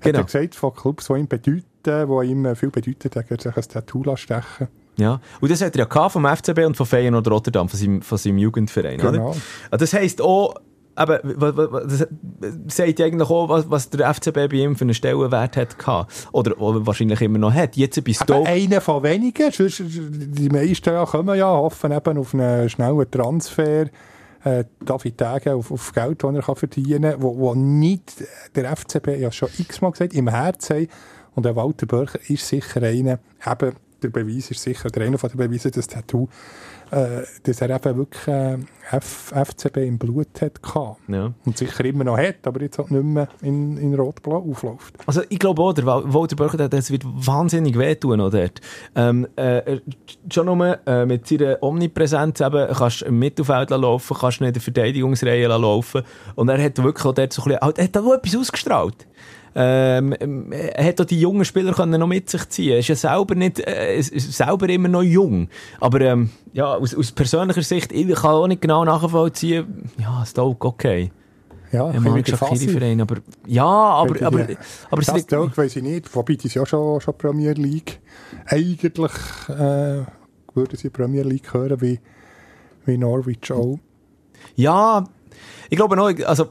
Genau. 0.00 0.18
er 0.18 0.24
gesagt, 0.24 0.54
von 0.54 0.74
Clubs, 0.74 1.06
die 1.06 1.12
ihm 1.14 1.28
bedeuten, 1.28 1.62
die 1.84 2.26
ihm 2.30 2.44
äh, 2.46 2.54
viel 2.54 2.70
bedeuten, 2.70 3.10
hat 3.14 3.30
er 3.30 3.40
sich 3.40 3.56
ein 3.56 3.62
Tattoo 3.68 4.16
stechen 4.16 4.68
Ja. 4.96 5.20
Und 5.40 5.50
das 5.50 5.60
hat 5.60 5.74
er 5.76 5.88
ja 5.90 6.08
vom 6.08 6.24
FCB 6.26 6.58
und 6.66 6.76
von 6.76 6.86
Feyenoord 6.86 7.28
Rotterdam, 7.28 7.68
von 7.68 7.78
seinem, 7.78 8.02
von 8.02 8.18
seinem 8.18 8.38
Jugendverein, 8.38 8.98
Genau. 8.98 9.30
oder? 9.30 9.36
Ah, 9.70 9.76
Das 9.76 9.92
heisst 9.92 10.20
auch, 10.22 10.54
aber 10.96 11.18
das 11.18 12.06
sagt 12.68 13.00
eigentlich 13.00 13.28
auch, 13.28 13.48
was, 13.48 13.68
was 13.68 13.90
der 13.90 14.14
FCB 14.14 14.34
bei 14.48 14.56
ihm 14.58 14.76
für 14.76 14.84
einen 14.84 14.94
Stellenwert 14.94 15.56
hat 15.56 15.76
gehabt. 15.76 16.28
Oder, 16.30 16.60
oder 16.60 16.86
wahrscheinlich 16.86 17.20
immer 17.22 17.38
noch 17.38 17.52
hat. 17.52 17.74
Jetzt 17.76 17.98
Aber 17.98 18.12
Stoke. 18.14 18.48
einer 18.48 18.80
von 18.80 19.02
wenigen. 19.02 19.50
Sonst- 19.50 19.82
Die 19.84 20.48
meisten 20.48 21.04
kommen 21.06 21.36
ja, 21.36 21.48
hoffen 21.50 21.90
eben 21.90 22.18
auf 22.18 22.32
einen 22.34 22.68
schnellen 22.68 23.10
Transfer. 23.10 23.86
Äh, 24.44 24.64
David 24.84 25.16
Tage 25.18 25.54
auf, 25.54 25.72
auf 25.72 25.92
Geld, 25.92 26.22
das 26.22 26.34
er 26.34 26.42
kann 26.42 26.54
verdienen 26.56 27.12
kann, 27.12 27.22
wo, 27.22 27.36
wo 27.38 27.54
nicht 27.54 28.12
der 28.54 28.76
FCB, 28.76 29.18
ja 29.18 29.32
schon 29.32 29.48
x-mal 29.58 29.90
gesagt, 29.90 30.12
im 30.14 30.28
Herz 30.28 30.68
haben. 30.70 30.86
Und 31.34 31.44
der 31.46 31.56
Walter 31.56 31.86
Börcher 31.86 32.20
ist 32.28 32.46
sicher 32.46 32.82
einer, 32.82 33.18
eben, 33.50 33.72
der 34.04 34.10
Beweis 34.10 34.50
ist 34.50 34.62
sicher, 34.62 34.88
der 34.90 35.06
einer 35.06 35.18
von 35.18 35.30
den 35.30 35.38
Beweisen, 35.38 35.70
das 35.74 35.86
Tattoo, 35.86 36.28
äh, 36.90 37.22
dass 37.42 37.60
er 37.60 37.70
eben 37.70 37.96
wirklich 37.98 38.28
äh, 38.28 38.58
FCB 39.00 39.78
im 39.78 39.98
Blut 39.98 40.28
hat 40.40 40.62
gehabt. 40.62 41.00
Ja. 41.08 41.32
Und 41.44 41.56
sicher 41.58 41.84
immer 41.84 42.04
noch 42.04 42.18
hat, 42.18 42.46
aber 42.46 42.60
jetzt 42.62 42.78
halt 42.78 42.90
nicht 42.90 43.02
mehr 43.04 43.28
in, 43.42 43.76
in 43.78 43.94
Rot-Blau 43.94 44.46
aufläuft. 44.50 44.94
Also 45.06 45.22
ich 45.28 45.38
glaube 45.38 45.62
auch, 45.62 45.72
der 45.72 45.86
Wal- 45.86 46.12
Walter 46.12 46.36
Börcher, 46.36 46.56
der- 46.58 46.68
das 46.68 46.90
wird 46.90 47.02
wahnsinnig 47.04 47.78
wehtun 47.78 48.18
noch 48.18 48.30
dort. 48.30 48.60
Ähm, 48.94 49.26
äh, 49.36 49.80
schon 50.32 50.46
nur 50.46 50.78
äh, 50.86 51.06
mit 51.06 51.26
seiner 51.26 51.62
Omnipräsenz 51.62 52.40
eben, 52.40 52.68
kannst 52.74 53.00
du 53.00 53.06
im 53.06 53.18
Mittelfeld 53.18 53.70
laufen, 53.70 54.16
kannst 54.20 54.40
du 54.40 54.44
in 54.44 54.52
der 54.52 54.62
Verteidigungsreihe 54.62 55.46
laufen 55.48 56.02
und 56.34 56.48
er 56.48 56.62
hat 56.62 56.76
wirklich 56.82 57.04
auch 57.06 57.14
dort 57.14 57.32
so 57.32 57.42
ein 57.42 57.48
bisschen, 57.58 57.76
er 57.76 57.84
hat 57.84 57.96
auch 57.96 58.12
etwas 58.14 58.36
ausgestrahlt. 58.36 59.06
Ähm, 59.56 60.14
ähm, 60.18 60.52
er 60.52 60.84
hat 60.84 61.00
auch 61.00 61.04
die 61.04 61.20
jungen 61.20 61.44
Spieler 61.44 61.72
können 61.72 62.00
noch 62.00 62.06
mit 62.08 62.28
sich 62.28 62.48
ziehen. 62.48 62.78
Ist 62.78 62.88
ja 62.88 62.96
selber 62.96 63.34
nicht, 63.36 63.60
äh, 63.60 64.00
selber 64.02 64.68
immer 64.68 64.88
noch 64.88 65.02
jung. 65.02 65.48
Aber 65.80 66.00
ähm, 66.00 66.30
ja, 66.52 66.74
aus, 66.74 66.94
aus 66.94 67.12
persönlicher 67.12 67.62
Sicht, 67.62 67.92
ich 67.92 68.06
kann 68.14 68.32
auch 68.32 68.46
nicht 68.48 68.62
genau 68.62 68.84
nachvollziehen, 68.84 69.90
ja, 69.98 70.24
Stoke, 70.26 70.66
okay. 70.66 71.12
Ja, 71.70 71.86
Mannschaft, 71.92 72.40
passiv. 72.40 72.72
Verein, 72.72 73.00
aber 73.00 73.16
ja, 73.48 73.64
aber, 73.66 74.22
aber, 74.26 74.46
aber 74.90 75.00
es 75.00 75.06
das 75.06 75.16
liegt- 75.16 75.30
Tag 75.30 75.56
weiss 75.58 75.74
ich 75.74 75.82
nicht. 75.82 76.14
Wobei, 76.14 76.36
sind 76.40 76.54
ja 76.54 76.64
schon, 76.64 77.00
schon 77.00 77.18
Premier 77.18 77.52
League. 77.52 78.00
Eigentlich 78.46 79.10
äh, 79.48 80.02
würden 80.54 80.76
sie 80.76 80.90
Premier 80.90 81.22
League 81.24 81.52
hören, 81.52 81.80
wie, 81.80 81.98
wie 82.86 82.96
Norwich 82.96 83.50
auch. 83.50 83.78
Ja, 84.54 85.04
ich 85.68 85.76
glaube 85.76 85.96
noch, 85.96 86.12
also, 86.26 86.50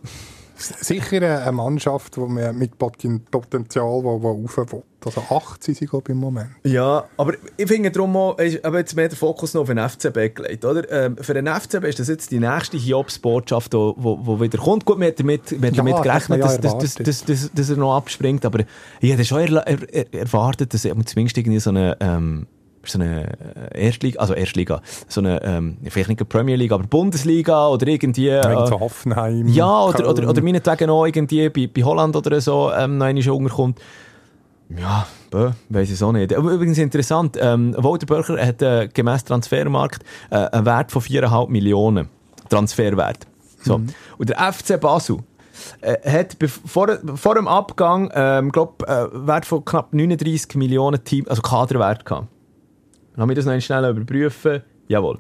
Sicher 0.64 1.42
eine 1.42 1.52
Mannschaft, 1.52 2.16
die 2.16 2.20
man 2.22 2.58
mit 2.58 2.78
Poten- 2.78 3.24
Potenzial 3.30 4.04
wo, 4.04 4.22
wo 4.22 4.32
rauf 4.32 4.58
will. 4.58 4.84
Also 5.06 5.22
8 5.30 5.62
sind 5.62 5.78
sie, 5.78 5.86
glaube 5.86 6.04
ich, 6.08 6.10
im 6.14 6.20
Moment. 6.20 6.50
ja, 6.64 7.04
aber 7.18 7.34
ich 7.58 7.68
finde 7.68 7.92
darum 7.92 8.16
auch, 8.16 8.38
ist 8.40 8.64
aber 8.64 8.80
jetzt 8.80 8.96
mehr 8.96 9.10
der 9.10 9.18
Fokus 9.18 9.54
noch 9.54 9.62
auf 9.62 9.68
den 9.68 9.78
FCB 9.78 10.34
gelegt, 10.34 10.64
oder? 10.64 10.90
Ähm, 10.90 11.18
für 11.18 11.34
den 11.34 11.48
FCB 11.48 11.84
ist 11.90 12.00
das 12.00 12.08
jetzt 12.08 12.32
die 12.32 12.40
nächste 12.40 12.78
Hiobs-Botschaft, 12.78 13.74
die 13.74 13.78
wo, 13.78 14.20
wo, 14.22 14.40
wieder 14.40 14.58
kommt. 14.58 14.86
Gut, 14.86 15.00
wir 15.00 15.08
haben 15.08 15.16
damit, 15.18 15.52
wir 15.52 15.58
haben 15.58 15.76
Ja, 15.76 15.84
damit 15.84 16.04
gerechnet, 16.04 16.24
hat 16.24 16.30
man 16.30 16.40
ja 16.40 16.58
dass, 16.80 16.96
dass, 16.96 17.26
dass, 17.26 17.52
dass, 17.54 17.70
er 17.70 17.76
noch 17.78 17.96
abspringt, 17.96 18.46
aber 18.46 18.64
ich 19.02 19.12
hätte 19.12 19.26
schon 19.26 19.40
er, 19.40 19.68
er, 19.68 20.14
erwartet, 20.14 20.74
dass 20.74 20.86
er 20.86 20.96
zumindest 21.06 21.38
irgendwie 21.38 21.60
so 21.60 21.72
eine, 21.72 21.98
ähm, 22.00 22.48
so 22.86 23.00
eine 23.00 23.72
äh, 23.72 23.86
Erstliga, 23.86 24.20
also 24.20 24.34
Erstliga, 24.34 24.82
so 25.08 25.22
eine, 25.22 25.42
ähm, 25.44 25.78
vielleicht 25.90 26.10
nicht 26.10 26.20
eine 26.20 26.26
Premier 26.26 26.56
League, 26.56 26.72
aber 26.72 26.84
Bundesliga 26.84 27.68
oder 27.68 27.88
irgendwie... 27.88 28.30
Äh, 28.30 28.40
äh, 28.40 28.68
so 28.68 28.80
Hoffenheim. 28.80 29.48
Ja, 29.48 29.84
oder, 29.84 29.98
Köln. 29.98 30.10
oder, 30.10 30.30
oder 30.30 30.42
meinetwegen 30.42 30.90
auch 30.90 31.06
irgendwie 31.06 31.50
bei, 31.50 31.68
bei 31.68 31.84
Holland 31.84 32.16
oder 32.16 32.40
so 32.42 32.72
ähm, 32.72 32.98
noch 32.98 33.06
einmal 33.06 33.30
unterkommt. 33.30 33.80
Ja, 34.78 35.06
weiss 35.70 35.92
ich 35.92 36.04
auch 36.04 36.12
nicht. 36.12 36.32
Übrigens 36.32 36.78
interessant, 36.78 37.38
ähm, 37.40 37.76
Walter 37.78 38.06
Börcher 38.06 38.44
hat 38.44 38.62
äh, 38.62 38.88
gemäss 38.92 39.24
Transfermarkt 39.24 40.04
äh, 40.30 40.36
einen 40.36 40.66
Wert 40.66 40.92
von 40.92 41.02
4,5 41.02 41.50
Millionen 41.50 42.10
Transferwert. 42.50 43.28
So. 43.62 43.82
Und 44.18 44.30
der 44.30 44.54
FC 44.54 44.80
Basel 44.80 45.18
äh, 45.82 46.10
hat 46.10 46.38
vor, 46.66 46.98
vor 47.16 47.36
dem 47.36 47.48
Abgang, 47.48 48.12
ähm, 48.14 48.52
glaub, 48.52 48.84
äh, 48.84 49.08
Wert 49.12 49.46
von 49.46 49.64
knapp 49.64 49.94
39 49.94 50.56
Millionen 50.56 51.04
Team, 51.04 51.26
also 51.28 51.42
Kaderwert 51.42 52.06
gehabt. 52.06 52.28
Dann 53.14 53.22
haben 53.22 53.30
wir 53.30 53.36
das 53.36 53.46
noch 53.46 53.60
schnell 53.62 53.90
überprüfen. 53.90 54.62
Jawohl. 54.88 55.20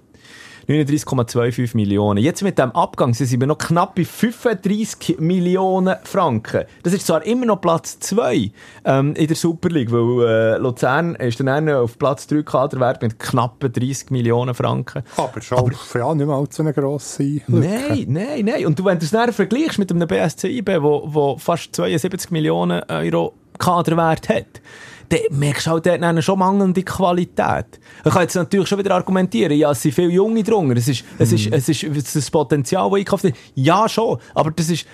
39,25 0.67 1.75
Millionen. 1.75 2.23
Jetzt 2.23 2.41
mit 2.41 2.57
dem 2.57 2.71
Abgang 2.71 3.13
sind 3.13 3.39
wir 3.39 3.47
noch 3.47 3.57
knapp 3.57 3.95
bei 3.95 4.05
35 4.05 5.19
Millionen 5.19 5.97
Franken. 6.03 6.63
Das 6.83 6.93
ist 6.93 7.05
zwar 7.05 7.25
immer 7.25 7.45
noch 7.45 7.59
Platz 7.59 7.99
2 7.99 8.51
ähm, 8.85 9.13
in 9.15 9.27
der 9.27 9.35
Super 9.35 9.69
League, 9.69 9.91
weil 9.91 10.25
äh, 10.25 10.57
Luzern 10.57 11.15
ist 11.15 11.39
dann 11.39 11.69
auf 11.69 11.97
Platz 11.97 12.27
3 12.27 12.43
Kaderwert 12.43 13.01
mit 13.01 13.19
knappen 13.19 13.71
30 13.71 14.11
Millionen 14.11 14.55
Franken. 14.55 15.03
Aber 15.17 15.41
schon 15.41 15.57
Aber, 15.57 15.71
ja, 15.95 16.15
nicht 16.15 16.27
mal 16.27 16.45
so 16.49 16.63
eine 16.63 16.73
grosse 16.73 17.23
Lücke. 17.23 17.43
Nein, 17.47 18.05
nein, 18.07 18.45
nein. 18.45 18.65
Und 18.65 18.79
du, 18.79 18.85
wenn 18.85 18.99
du 18.99 19.05
es 19.05 19.11
dann 19.11 19.33
vergleichst 19.33 19.79
mit 19.79 19.91
einem 19.91 20.07
BSC 20.07 20.47
IB, 20.47 20.81
wo, 20.81 21.03
wo 21.05 21.37
fast 21.37 21.75
72 21.75 22.31
Millionen 22.31 22.81
Euro 22.83 23.33
Kaderwert 23.59 24.29
hat, 24.29 24.61
dann 25.09 25.19
merkst 25.31 25.67
du 25.67 25.71
halt 25.71 25.85
dort 25.85 26.23
schon 26.23 26.39
mangelnde 26.39 26.83
Qualität. 26.83 27.79
Ich 28.03 28.11
kann 28.11 28.21
jetzt 28.21 28.35
natürlich 28.35 28.67
schon 28.67 28.79
wieder 28.79 28.95
argumentieren, 28.95 29.57
ja, 29.57 29.71
es 29.71 29.81
sind 29.81 29.93
viele 29.93 30.09
Junge 30.09 30.43
drunter, 30.43 30.77
es 30.77 30.87
ist, 30.87 31.03
es 31.19 31.31
ist, 31.31 31.51
es 31.51 31.69
ist 31.69 32.15
das 32.15 32.31
Potenzial, 32.31 32.89
das 32.89 32.99
einkauft 32.99 33.23
wird. 33.23 33.35
Ja, 33.55 33.87
schon, 33.87 34.17
aber 34.33 34.51
das 34.51 34.69
ist, 34.69 34.85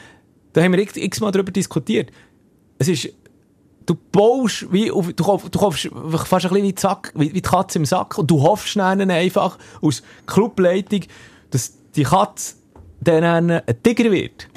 da 0.54 0.62
haben 0.62 0.74
wir 0.74 0.80
x-mal 0.80 1.32
darüber 1.32 1.52
diskutiert. 1.52 2.12
Es 2.78 2.88
ist, 2.88 3.10
du 3.86 3.96
baust 4.12 4.72
wie 4.72 4.92
auf, 4.92 5.12
du, 5.14 5.24
kaufst, 5.24 5.54
du 5.54 5.60
kaufst 5.60 5.90
fast 6.26 6.46
ein 6.46 6.54
bisschen 6.54 6.68
wie 6.68 6.76
Sack, 6.78 7.12
wie, 7.16 7.30
wie 7.30 7.34
die 7.34 7.42
Katze 7.42 7.80
im 7.80 7.86
Sack 7.86 8.18
und 8.18 8.30
du 8.30 8.42
hoffst 8.42 8.76
dann 8.76 9.10
einfach 9.10 9.58
aus 9.82 10.04
Clubleitung, 10.26 11.02
dass 11.52 11.74
die 11.96 12.04
Katze 12.04 12.56
dann 13.02 13.24
ein 13.24 13.64
Tiger 13.84 14.12
wird. 14.12 14.48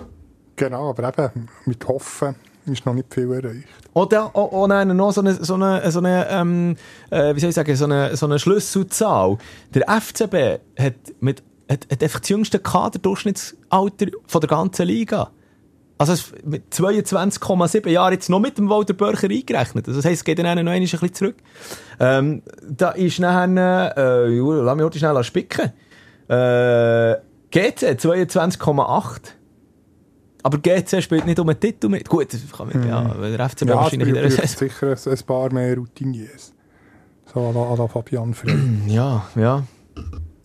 Genau, 0.57 0.91
aber 0.91 1.09
eben 1.09 1.49
mit 1.65 1.87
Hoffen 1.89 2.37
ist 2.67 2.87
noch 2.87 2.95
nicht 2.95 3.13
viel 3.13 3.31
erreicht. 3.33 3.67
Oder 3.95 4.27
auch, 4.35 4.53
auch 4.53 4.67
noch 4.69 5.13
so 5.13 5.21
eine, 5.21 5.35
so 5.35 5.55
eine, 5.55 5.91
so 5.91 5.99
eine 5.99 6.29
ähm, 6.31 6.77
äh, 7.11 7.35
wie 7.35 7.41
soll 7.41 7.51
ich 7.51 7.55
sagen, 7.55 7.75
so 7.77 7.85
eine, 7.85 8.17
so 8.17 8.27
eine 8.27 8.39
Schlüsselzahl. 8.39 9.39
Der 9.75 9.89
FCB 10.01 10.61
hat, 10.79 10.95
mit, 11.21 11.43
hat, 11.69 11.87
hat 11.91 12.03
einfach 12.03 12.21
das 12.21 12.29
jüngste 12.29 12.59
Kaderdurchschnittsalter 12.59 14.07
von 14.27 14.41
der 14.41 14.49
ganzen 14.49 14.87
Liga. 14.87 15.31
Also 15.99 16.15
mit 16.45 16.73
22,7 16.73 17.89
Jahren 17.89 18.13
jetzt 18.13 18.29
noch 18.29 18.41
mit 18.41 18.59
dem 18.59 18.69
Walter 18.69 18.95
Börcher 18.95 19.29
eingerechnet. 19.29 19.87
Also 19.87 20.01
das 20.01 20.05
heisst, 20.05 20.21
es 20.21 20.25
geht 20.25 20.39
dann 20.39 20.65
noch 20.65 20.73
ein 20.73 20.81
bisschen 20.81 21.15
zurück. 21.15 21.37
Ähm, 22.01 22.43
da 22.69 22.91
ist 22.91 23.21
nachher, 23.21 23.97
äh, 23.97 24.29
lass 24.29 24.77
mich 24.77 24.85
heute 24.85 24.99
schnell 24.99 25.23
spicken. 25.23 25.73
Äh, 26.29 27.17
GC 27.51 27.99
22,8. 28.01 29.21
Aber 30.43 30.59
GC 30.59 31.03
spielt 31.03 31.27
nicht 31.27 31.39
um 31.39 31.49
einen 31.49 31.61
Titel 31.61 31.89
mit. 31.89 32.09
Gut, 32.09 32.33
das 32.33 32.41
kann 32.57 32.69
man, 32.69 32.89
ja, 32.89 33.03
mhm. 33.03 33.37
der 33.37 33.49
FCB 33.49 33.69
ja, 33.69 33.77
wahrscheinlich 33.77 34.09
in 34.09 34.15
der 34.15 34.31
sicher 34.31 34.89
ein, 34.89 35.13
ein 35.13 35.27
paar 35.27 35.53
mehr 35.53 35.77
Routiniers. 35.77 36.53
So 37.33 37.41
à 37.41 37.53
la, 37.53 37.61
à 37.61 37.79
la 37.79 37.87
Fabian 37.87 38.35
Frey. 38.35 38.55
ja, 38.89 39.25
ja. 39.37 39.63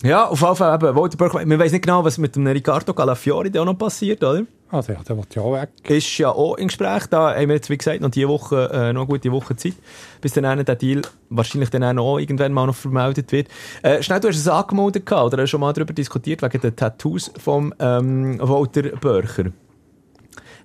Ja, 0.04 0.28
auf 0.28 0.40
jeden 0.40 0.54
Fall 0.54 0.74
eben, 0.76 0.94
Walter 0.94 1.16
Börcher, 1.16 1.44
man 1.44 1.58
weiß 1.58 1.72
nicht 1.72 1.84
genau, 1.84 2.04
was 2.04 2.18
mit 2.18 2.36
dem 2.36 2.46
Ricardo 2.46 2.94
Calafiori 2.94 3.50
da 3.50 3.62
auch 3.62 3.64
noch 3.64 3.76
passiert, 3.76 4.22
oder? 4.22 4.44
Ah, 4.70 4.80
der, 4.80 4.96
der 5.02 5.16
will 5.16 5.24
ja 5.34 5.42
auch 5.42 5.54
weg. 5.54 5.70
Ist 5.88 6.18
ja 6.18 6.30
auch 6.30 6.56
im 6.56 6.68
Gespräch. 6.68 7.06
Da 7.06 7.34
haben 7.34 7.48
wir 7.48 7.56
jetzt, 7.56 7.70
wie 7.70 7.78
gesagt, 7.78 8.00
noch 8.00 8.10
diese 8.10 8.28
Woche, 8.28 8.70
äh, 8.72 8.92
noch 8.92 9.02
eine 9.02 9.08
gute 9.08 9.32
Woche 9.32 9.56
Zeit, 9.56 9.74
bis 10.20 10.34
dann 10.34 10.64
der 10.64 10.76
Deal 10.76 11.02
wahrscheinlich 11.30 11.70
dann 11.70 11.98
auch 11.98 12.18
irgendwann 12.18 12.52
mal 12.52 12.66
noch 12.66 12.76
vermeldet 12.76 13.32
wird. 13.32 13.48
Äh, 13.82 14.02
schnell, 14.02 14.20
du 14.20 14.28
hast 14.28 14.36
es 14.36 14.46
angemeldet 14.46 15.04
gehabt, 15.04 15.32
oder 15.32 15.42
hast 15.42 15.50
schon 15.50 15.60
mal 15.60 15.72
darüber 15.72 15.94
diskutiert, 15.94 16.42
wegen 16.42 16.60
den 16.60 16.76
Tattoos 16.76 17.32
vom 17.38 17.74
ähm, 17.80 18.38
Walter 18.40 18.82
Börcher 19.00 19.52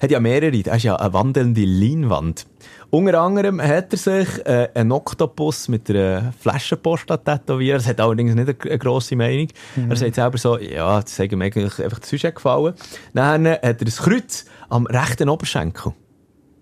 hat 0.01 0.11
ja 0.11 0.19
mehrere. 0.19 0.55
Er 0.65 0.75
ist 0.75 0.83
ja 0.83 0.95
eine 0.95 1.13
wandelnde 1.13 1.65
Leinwand. 1.65 2.45
Unter 2.89 3.21
anderem 3.21 3.59
hat 3.61 3.91
er 3.91 3.97
sich 3.97 4.45
äh, 4.45 4.69
einen 4.75 4.91
Oktopus 4.91 5.67
mit 5.67 5.89
einer 5.89 6.31
Flaschenpost 6.39 7.07
tätowiert. 7.07 7.79
Das 7.79 7.87
hat 7.87 7.99
allerdings 7.99 8.35
nicht 8.35 8.47
eine, 8.47 8.55
eine 8.69 8.77
grosse 8.77 9.15
Meinung. 9.15 9.47
Mhm. 9.75 9.89
Er 9.89 9.95
sagt 9.95 10.15
selber 10.15 10.37
so, 10.37 10.59
ja, 10.59 11.01
das 11.01 11.17
hat 11.17 11.31
ihm 11.31 11.41
eigentlich 11.41 11.83
einfach 11.83 11.99
zu 11.99 12.17
gefallen. 12.17 12.75
Dann 13.13 13.47
hat 13.47 13.63
er 13.63 13.63
ein 13.63 13.77
Kreuz 13.77 14.45
am 14.69 14.85
rechten 14.85 15.29
Oberschenkel. 15.29 15.93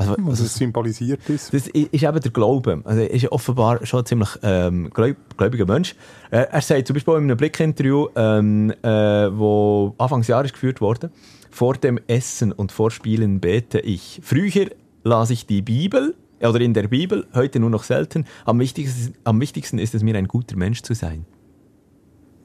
Also, 0.01 0.15
was 0.19 0.39
es 0.39 0.55
symbolisiert 0.55 1.27
ist. 1.29 1.53
Das 1.53 1.67
ist 1.67 1.75
eben 1.75 2.19
der 2.19 2.31
Glaube. 2.31 2.81
Also, 2.85 3.01
er 3.01 3.11
ist 3.11 3.31
offenbar 3.31 3.85
schon 3.85 3.99
ein 3.99 4.05
ziemlich 4.05 4.29
ähm, 4.41 4.89
gläubiger 4.89 5.65
Mensch. 5.65 5.95
Er, 6.31 6.51
er 6.51 6.61
sagt 6.61 6.87
zum 6.87 6.95
Beispiel 6.95 7.13
in 7.15 7.23
einem 7.23 7.37
Blickinterview, 7.37 8.07
ähm, 8.15 8.71
äh, 8.81 8.87
wo 8.87 9.93
Anfangsjahres 9.97 10.53
geführt 10.53 10.81
wurde, 10.81 11.11
vor 11.51 11.75
dem 11.75 11.99
Essen 12.07 12.51
und 12.51 12.71
vor 12.71 12.91
Spielen 12.91 13.39
bete 13.39 13.79
ich. 13.79 14.19
Früher 14.23 14.71
las 15.03 15.29
ich 15.29 15.45
die 15.45 15.61
Bibel, 15.61 16.15
oder 16.41 16.61
in 16.61 16.73
der 16.73 16.87
Bibel, 16.87 17.27
heute 17.33 17.59
nur 17.59 17.69
noch 17.69 17.83
selten. 17.83 18.25
Am 18.45 18.59
wichtigsten, 18.59 19.13
am 19.23 19.39
wichtigsten 19.39 19.77
ist 19.77 19.93
es 19.93 20.01
mir, 20.01 20.15
ein 20.15 20.27
guter 20.27 20.57
Mensch 20.57 20.81
zu 20.81 20.93
sein. 20.93 21.25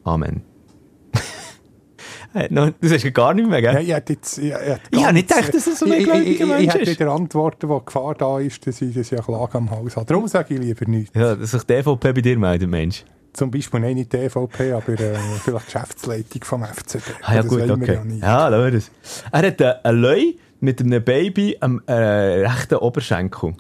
Amen. 0.04 0.42
Das 2.82 2.92
hast 2.92 3.04
du 3.04 3.12
gar 3.12 3.32
nicht 3.32 3.48
mehr, 3.48 3.62
gell? 3.62 3.72
Ja, 3.72 3.80
ich 3.80 3.92
hätte 3.94 4.12
jetzt... 4.12 4.36
Ich, 4.36 4.52
ich 4.90 5.04
habe 5.04 5.14
nicht 5.14 5.28
gedacht, 5.28 5.54
dass 5.54 5.66
es 5.66 5.78
so 5.78 5.86
ein 5.86 6.02
gläubiger 6.04 6.44
Mensch 6.44 6.66
ist. 6.66 6.74
Ich 6.74 6.80
hätte 6.80 7.00
wieder 7.00 7.12
Antworten, 7.12 7.66
wo 7.70 7.78
die 7.78 7.86
Gefahr 7.86 8.14
da 8.14 8.38
ist, 8.40 8.66
dass 8.66 8.82
ich 8.82 8.94
das 8.94 9.08
ja 9.08 9.22
Klage 9.22 9.56
am 9.56 9.70
Haus 9.70 9.96
habe. 9.96 10.04
Darum 10.04 10.28
sage 10.28 10.52
ich 10.52 10.60
lieber 10.60 10.84
nichts. 10.86 11.14
Ja, 11.14 11.34
dass 11.34 11.52
sich 11.52 11.62
die 11.62 11.72
EVP 11.72 12.12
bei 12.12 12.20
dir 12.20 12.38
meldet, 12.38 12.68
Mensch. 12.68 13.06
Zum 13.36 13.50
Beispiel 13.50 13.80
nein, 13.80 13.96
nicht 13.96 14.14
die 14.14 14.16
EVP, 14.16 14.72
aber 14.72 14.98
äh, 14.98 15.14
vielleicht 15.44 15.66
Geschäftsleitung 15.66 16.42
vom 16.42 16.64
FCB. 16.64 17.02
Ah, 17.20 17.34
ja, 17.34 17.42
gut, 17.42 17.68
okay. 17.70 18.00
Ja, 18.18 18.48
ja 18.48 18.70
das. 18.70 18.90
Er 19.30 19.46
hat 19.46 19.60
äh, 19.60 19.74
ein 19.82 19.96
Leu 19.96 20.22
mit 20.60 20.80
einem 20.80 21.04
Baby 21.04 21.54
am 21.60 21.82
äh, 21.86 21.92
rechten 21.92 22.76
Oberschenkel. 22.76 23.54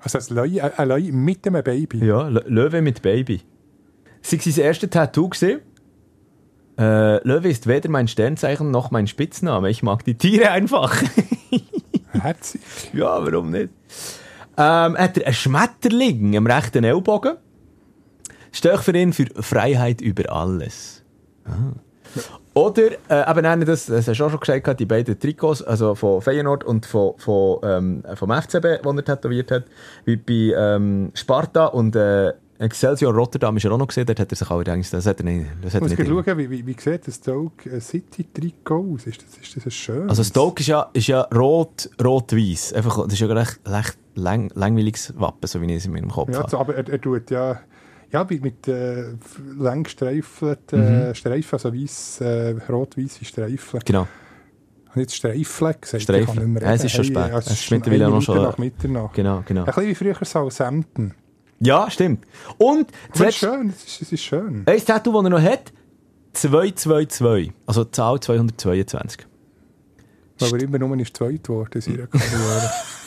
Also 0.00 0.18
ein 0.18 0.24
Leu, 0.34 0.60
ein 0.60 0.88
Leu 0.88 1.02
mit 1.12 1.46
einem 1.46 1.62
Baby? 1.62 2.04
Ja, 2.04 2.26
Löwe 2.26 2.82
mit 2.82 3.00
Baby. 3.00 3.42
Sie 4.22 4.44
war 4.44 4.52
sein 4.52 4.64
erstes 4.64 4.90
Tattoo. 4.90 5.28
Gewesen. 5.28 5.60
Äh, 6.76 7.24
Löwe 7.24 7.50
ist 7.50 7.68
weder 7.68 7.88
mein 7.90 8.08
Sternzeichen 8.08 8.72
noch 8.72 8.90
mein 8.90 9.06
Spitzname. 9.06 9.70
Ich 9.70 9.84
mag 9.84 10.04
die 10.04 10.16
Tiere 10.16 10.50
einfach. 10.50 11.00
Herzig. 12.10 12.60
Ja, 12.92 13.24
warum 13.24 13.52
nicht? 13.52 13.68
Ähm, 14.56 14.98
hat 14.98 15.16
er 15.16 15.26
einen 15.26 15.34
Schmetterling 15.34 16.36
am 16.36 16.48
rechten 16.48 16.82
Ellbogen 16.82 17.36
stehe 18.54 18.74
ich 18.74 18.80
für 18.80 18.96
ihn 18.96 19.12
für 19.12 19.26
Freiheit 19.40 20.00
über 20.00 20.30
alles. 20.32 21.02
Ah. 21.44 21.74
Oder, 22.54 22.92
äh, 23.08 23.30
eben 23.30 23.66
das, 23.66 23.86
das 23.86 24.06
hast 24.06 24.20
du 24.20 24.24
auch 24.24 24.30
schon 24.30 24.40
gesagt, 24.40 24.78
die 24.78 24.86
beiden 24.86 25.18
Trikots, 25.18 25.60
also 25.62 25.96
von 25.96 26.22
Feyenoord 26.22 26.62
und 26.62 26.86
von, 26.86 27.14
von, 27.18 27.58
ähm, 27.64 28.04
vom 28.14 28.30
FCB, 28.30 28.82
die 28.82 28.96
er 28.96 29.04
tätowiert 29.04 29.50
hat, 29.50 29.64
wie 30.04 30.16
bei 30.16 30.54
ähm, 30.56 31.10
Sparta 31.14 31.66
und 31.66 31.96
äh, 31.96 32.32
Excelsior 32.56 33.12
Rotterdam 33.12 33.56
ist 33.56 33.64
er 33.64 33.72
auch 33.72 33.78
noch 33.78 33.88
gesehen, 33.88 34.06
dort 34.06 34.20
hat 34.20 34.30
er 34.30 34.36
sich 34.36 34.48
allerdings, 34.48 34.88
das 34.90 35.06
hat 35.06 35.18
er 35.18 35.24
nicht, 35.24 35.46
das 35.60 35.74
hat 35.74 35.82
er 35.82 35.88
nicht 35.88 36.06
schauen, 36.06 36.38
wie, 36.38 36.48
wie, 36.48 36.64
wie 36.64 36.76
sieht 36.78 37.08
das 37.08 37.16
Stoke 37.16 37.80
City 37.80 38.24
Trikot 38.32 38.94
aus? 38.94 39.06
Ist 39.08 39.24
das, 39.24 39.36
ist 39.42 39.56
das 39.56 39.64
ein 39.64 39.70
schönes? 39.72 40.10
Also 40.10 40.22
Stoke 40.22 40.60
ist 40.60 40.68
ja, 40.68 40.88
ist 40.92 41.08
ja 41.08 41.22
rot, 41.34 41.90
rot-weiß, 42.02 42.74
einfach, 42.74 43.02
das 43.02 43.14
ist 43.14 43.20
ja 43.20 43.26
recht, 43.26 43.58
recht 43.66 43.98
lang, 44.14 44.52
langweiliges 44.54 45.12
Wappen, 45.18 45.48
so 45.48 45.60
wie 45.60 45.66
ich 45.66 45.78
es 45.78 45.86
in 45.86 45.92
meinem 45.92 46.10
Kopf 46.10 46.30
ja, 46.30 46.44
habe. 46.44 46.56
aber 46.56 46.76
er, 46.76 46.88
er 46.88 47.00
tut 47.00 47.28
ja 47.32 47.60
ja, 48.14 48.24
mit 48.30 48.68
äh, 48.68 49.06
lang 49.58 49.82
gestreifelten 49.82 50.80
äh, 50.80 51.08
mhm. 51.08 51.14
Streifen, 51.16 51.52
also 51.52 51.74
weiss, 51.74 52.20
äh, 52.20 52.54
rot-weiße 52.68 53.24
Streifen. 53.24 53.80
Genau. 53.84 54.06
Und 54.94 55.00
jetzt 55.00 55.16
Streifen 55.16 55.74
gesagt. 55.80 56.02
Streifen. 56.02 56.56
Ja, 56.60 56.72
es 56.74 56.84
ist 56.84 56.92
schon 56.92 57.04
spät. 57.04 57.32
es 57.34 57.50
ist 57.50 57.70
mittlerweile 57.72 58.08
noch 58.08 58.22
schon... 58.22 58.40
nach 58.40 58.56
Mitternacht. 58.56 59.14
Genau, 59.14 59.42
genau. 59.44 59.62
Ein 59.62 59.66
bisschen 59.66 59.88
wie 59.88 59.94
früher 59.96 60.24
Southampton. 60.24 61.12
Ja, 61.58 61.90
stimmt. 61.90 62.24
Und... 62.56 62.86
Das 63.12 63.20
ist 63.20 63.36
schön, 63.36 63.70
es 63.70 64.00
ist, 64.00 64.12
ist 64.12 64.22
schön. 64.22 64.62
Ein 64.64 64.84
Tattoo, 64.84 65.12
das 65.12 65.24
er 65.24 65.30
noch 65.30 65.42
hat, 65.42 65.72
222. 66.34 67.52
Also 67.66 67.84
Zahl 67.86 68.20
222. 68.20 69.26
Weil 70.38 70.52
er 70.52 70.62
immer 70.62 70.78
nur 70.78 70.96
ist 71.00 71.16
zweit 71.16 71.42
geworden 71.42 71.70
in 71.74 71.80
seiner 71.80 72.06
Karriere. 72.06 72.70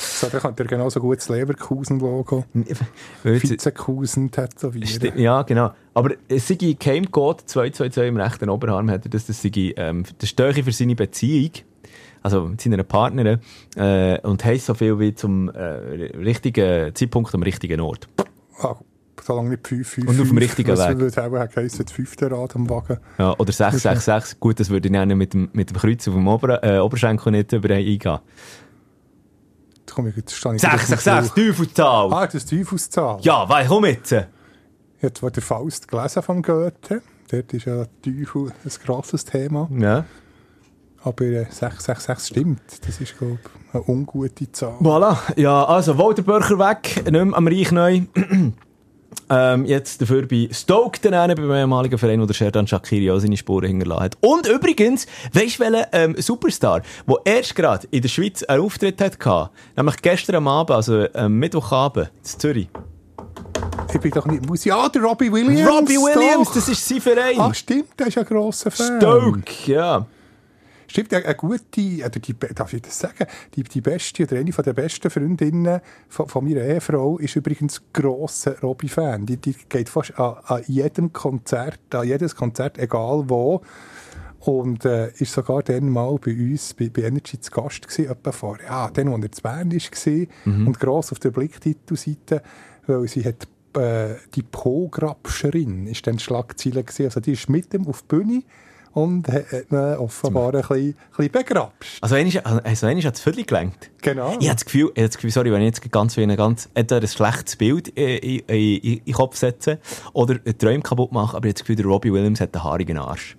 So, 0.00 0.28
dann 0.28 0.40
könnte 0.40 0.62
er 0.62 0.66
genauso 0.66 0.98
gut 1.00 1.18
das 1.18 1.28
Leverkusen-Logo, 1.28 2.44
Vizekusen 3.22 4.30
tätowieren. 4.30 5.18
Ja, 5.18 5.42
genau. 5.42 5.72
Aber 5.92 6.10
Game 6.78 7.10
Code 7.10 7.44
222 7.44 8.08
im 8.08 8.16
rechten 8.16 8.48
Oberarm, 8.48 8.90
hat 8.90 9.04
er 9.04 9.10
das, 9.10 9.26
das 9.26 9.42
sei 9.42 9.50
ähm, 9.76 10.04
der 10.20 10.26
Stöche 10.26 10.64
für 10.64 10.72
seine 10.72 10.94
Beziehung, 10.94 11.50
also 12.22 12.48
mit 12.48 12.60
seiner 12.60 12.82
Partnerin, 12.82 13.40
äh, 13.76 14.18
und 14.20 14.44
heisst 14.44 14.66
so 14.66 14.74
viel 14.74 14.98
wie 14.98 15.14
zum 15.14 15.50
äh, 15.50 15.62
richtigen 16.16 16.94
Zeitpunkt 16.94 17.34
am 17.34 17.42
richtigen 17.42 17.80
Ort. 17.80 18.08
Ah, 18.58 18.76
solange 19.22 19.50
nicht 19.50 19.66
5, 19.66 19.88
5, 19.88 20.08
Und 20.08 20.20
auf 20.20 20.28
dem 20.28 20.38
richtigen 20.38 20.70
Weg. 20.70 20.76
Das 20.76 20.98
würde 20.98 21.24
auch 21.24 21.56
heissen, 21.56 21.84
das 21.84 21.92
fünfte 21.92 22.30
Rad 22.30 22.56
am 22.56 22.68
Wagen. 22.70 22.98
Ja, 23.18 23.32
oder 23.38 23.52
666. 23.52 24.40
Gut, 24.40 24.60
das 24.60 24.70
würde 24.70 24.88
ich 24.88 25.14
mit 25.14 25.34
dem, 25.34 25.50
mit 25.52 25.70
dem 25.70 25.76
Kreuz 25.76 26.08
auf 26.08 26.14
dem 26.14 26.26
Ober, 26.26 26.62
äh, 26.64 26.78
Oberschenkel 26.78 27.32
nicht 27.32 27.52
über 27.52 27.74
eingehen. 27.74 28.18
Jetzt 29.90 29.96
komme 29.96 30.10
ich, 30.10 30.16
jetzt 30.16 30.36
stehe 30.36 30.54
ich 30.54 30.60
666, 30.60 31.32
Teufelszahl. 31.32 32.12
Ah, 32.12 32.24
das 32.24 32.36
ist 32.36 32.48
Teufelszahl. 32.48 33.18
Ja, 33.22 33.48
weil, 33.48 33.66
komm 33.66 33.86
jetzt. 33.86 34.12
Ich 34.12 34.22
habe 35.02 35.32
den 35.32 35.42
Faust 35.42 35.88
gelesen 35.88 36.22
von 36.22 36.42
Goethe. 36.42 37.02
Dort 37.28 37.52
ist 37.52 37.64
ja 37.64 37.86
Teufel 38.00 38.52
ein 38.64 38.70
grosses 38.86 39.24
Thema. 39.24 39.68
Ja. 39.76 40.04
Aber 41.02 41.24
äh, 41.24 41.46
666 41.50 42.28
stimmt. 42.28 42.60
Das 42.86 43.00
ist, 43.00 43.18
glaube 43.18 43.40
ich, 43.42 43.74
eine 43.74 43.82
ungute 43.82 44.52
Zahl. 44.52 44.76
Voilà. 44.80 45.16
Ja, 45.34 45.64
also 45.64 45.98
Walter 45.98 46.22
Börcher 46.22 46.60
weg, 46.60 47.02
nicht 47.02 47.10
mehr 47.10 47.36
am 47.36 47.48
Reich 47.48 47.72
neu. 47.72 48.02
Ähm, 49.28 49.64
jetzt 49.64 50.02
dafür 50.02 50.26
bei 50.26 50.48
Stoke 50.52 50.98
daneben, 51.02 51.46
beim 51.46 51.56
ehemaligen 51.56 51.98
Verein, 51.98 52.20
wo 52.20 52.26
der 52.26 52.34
Sherdan 52.34 52.66
Shakiri 52.66 53.10
auch 53.10 53.18
seine 53.18 53.36
Spuren 53.36 53.66
hinterlassen 53.66 54.02
hat. 54.02 54.18
Und 54.20 54.46
übrigens, 54.48 55.06
weisst 55.32 55.60
du 55.60 55.64
welcher 55.64 55.88
ähm, 55.92 56.16
Superstar, 56.18 56.82
der 57.06 57.16
erst 57.24 57.54
gerade 57.54 57.86
in 57.90 58.02
der 58.02 58.08
Schweiz 58.08 58.42
einen 58.42 58.62
Auftritt 58.62 59.00
hatte, 59.00 59.50
nämlich 59.76 60.02
gestern 60.02 60.36
am 60.36 60.48
Abend, 60.48 60.76
also 60.76 61.06
ähm, 61.14 61.38
Mittwochabend, 61.38 62.10
in 62.18 62.24
Zürich. 62.24 62.68
Ich 63.92 64.00
bin 64.00 64.10
doch 64.12 64.26
nicht 64.26 64.46
Musik. 64.46 64.66
Ja, 64.66 64.88
der 64.88 65.02
Robbie 65.02 65.32
Williams. 65.32 65.68
Robbie 65.68 65.96
Williams, 65.96 66.48
doch. 66.48 66.54
das 66.54 66.68
ist 66.68 66.86
sein 66.86 67.00
Verein. 67.00 67.36
Ach, 67.38 67.54
stimmt, 67.54 67.98
der 67.98 68.06
ist 68.06 68.18
ein 68.18 68.24
grosser 68.24 68.70
Fan. 68.70 69.00
Stoke, 69.00 69.42
ja. 69.66 70.06
Stimmt, 70.90 71.14
eine, 71.14 71.36
gute, 71.36 71.80
oder 71.80 72.08
die, 72.08 72.34
darf 72.34 72.72
ich 72.72 72.82
das 72.82 72.98
sagen, 72.98 73.24
die, 73.54 73.62
die 73.62 73.80
beste 73.80 74.24
oder 74.24 74.38
eine 74.38 74.52
von 74.52 74.64
der 74.64 74.72
besten 74.72 75.08
Freundinnen 75.08 75.80
von, 76.08 76.26
von 76.26 76.44
meiner 76.44 76.62
Ehefrau 76.62 77.16
ist 77.18 77.36
übrigens 77.36 77.80
grosser 77.92 78.58
Robbie-Fan. 78.58 79.24
Die, 79.24 79.36
die 79.36 79.54
geht 79.68 79.88
fast 79.88 80.18
an, 80.18 80.38
an 80.46 80.64
jedem 80.66 81.12
Konzert, 81.12 81.78
an 81.94 82.08
jedes 82.08 82.34
Konzert, 82.34 82.76
egal 82.76 83.22
wo. 83.28 83.62
Und 84.40 84.84
äh, 84.84 85.12
ist 85.12 85.32
sogar 85.32 85.62
dann 85.62 85.90
mal 85.90 86.18
bei 86.18 86.32
uns, 86.32 86.74
bei, 86.74 86.88
bei 86.88 87.02
Energy 87.02 87.38
zu 87.38 87.52
Gast 87.52 87.86
gewesen, 87.86 88.10
etwa 88.10 88.32
vor, 88.32 88.58
ja, 88.60 88.90
dann, 88.90 89.08
als 89.14 89.22
er 89.22 89.30
zu 89.30 89.42
Bern 89.42 89.72
war 89.72 90.26
Mhm. 90.44 90.66
und 90.66 90.80
gross 90.80 91.12
auf 91.12 91.20
der 91.20 91.30
Blicktitelseite, 91.30 92.42
weil 92.88 93.06
sie 93.06 93.24
hat 93.24 93.46
äh, 93.76 94.16
die 94.34 94.42
Po-Grabscherin 94.42 95.86
ist 95.86 96.04
dann 96.08 96.18
Schlagzeile 96.18 96.82
gewesen. 96.82 97.04
Also 97.04 97.20
die 97.20 97.34
ist 97.34 97.48
mit 97.48 97.72
ihm 97.74 97.86
auf 97.86 98.02
die 98.02 98.08
Bühne 98.08 98.42
und 98.92 99.28
hat 99.28 99.44
ihn 99.70 99.76
offenbar 99.96 100.54
ein 100.54 100.60
bisschen, 100.60 100.76
ein 100.76 100.94
bisschen 101.16 101.32
begrapscht. 101.32 102.02
Also 102.02 102.14
einmal, 102.16 102.60
also 102.64 102.86
einmal 102.86 103.04
hat 103.04 103.14
es 103.14 103.20
völlig 103.20 103.46
gelenkt. 103.46 103.90
Genau. 104.02 104.36
Ich 104.40 104.48
habe 104.48 104.56
das 104.56 104.64
Gefühl, 104.64 104.90
ich 104.94 105.00
habe 105.00 105.08
das 105.08 105.16
Gefühl, 105.16 105.30
sorry, 105.30 105.52
wenn 105.52 105.60
ich 105.62 105.66
jetzt 105.66 105.92
ganz 105.92 106.16
wie 106.16 106.22
ein 106.22 106.36
ganz, 106.36 106.68
entweder 106.74 107.00
ein 107.00 107.08
schlechtes 107.08 107.56
Bild 107.56 107.88
in, 107.88 108.08
in, 108.18 108.38
in, 108.46 108.76
in 108.78 109.04
den 109.04 109.14
Kopf 109.14 109.36
setze 109.36 109.78
oder 110.12 110.36
einen 110.44 110.58
Träum 110.58 110.82
kaputt 110.82 111.12
mache, 111.12 111.36
aber 111.36 111.46
ich 111.46 111.50
habe 111.50 111.54
das 111.54 111.60
Gefühl, 111.62 111.76
der 111.76 111.86
Robbie 111.86 112.12
Williams 112.12 112.40
hat 112.40 112.54
einen 112.54 112.64
haarigen 112.64 112.98
Arsch. 112.98 113.36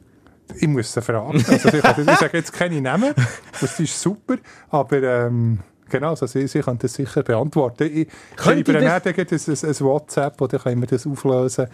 Ich 0.56 0.68
muss 0.68 0.92
sie 0.92 1.02
fragen. 1.02 1.44
Also 1.48 1.70
ich, 1.70 1.74
ich 1.76 2.18
sage 2.20 2.38
jetzt 2.38 2.54
keine 2.54 2.82
Namen, 2.82 3.14
das 3.60 3.80
ist 3.80 4.02
super, 4.02 4.36
aber 4.70 5.02
ähm, 5.02 5.60
genau, 5.90 6.10
also 6.10 6.26
sie, 6.26 6.48
sie 6.48 6.60
können 6.60 6.80
das 6.80 6.94
sicher 6.94 7.24
beantworten. 7.24 7.90
Ich 7.94 8.08
schreibe 8.38 8.74
das... 8.74 9.48
ein, 9.48 9.70
ein 9.70 9.80
WhatsApp 9.80 10.42
oder 10.42 10.60
können 10.60 10.82
wir 10.82 10.88
das 10.88 11.08
auflösen 11.08 11.68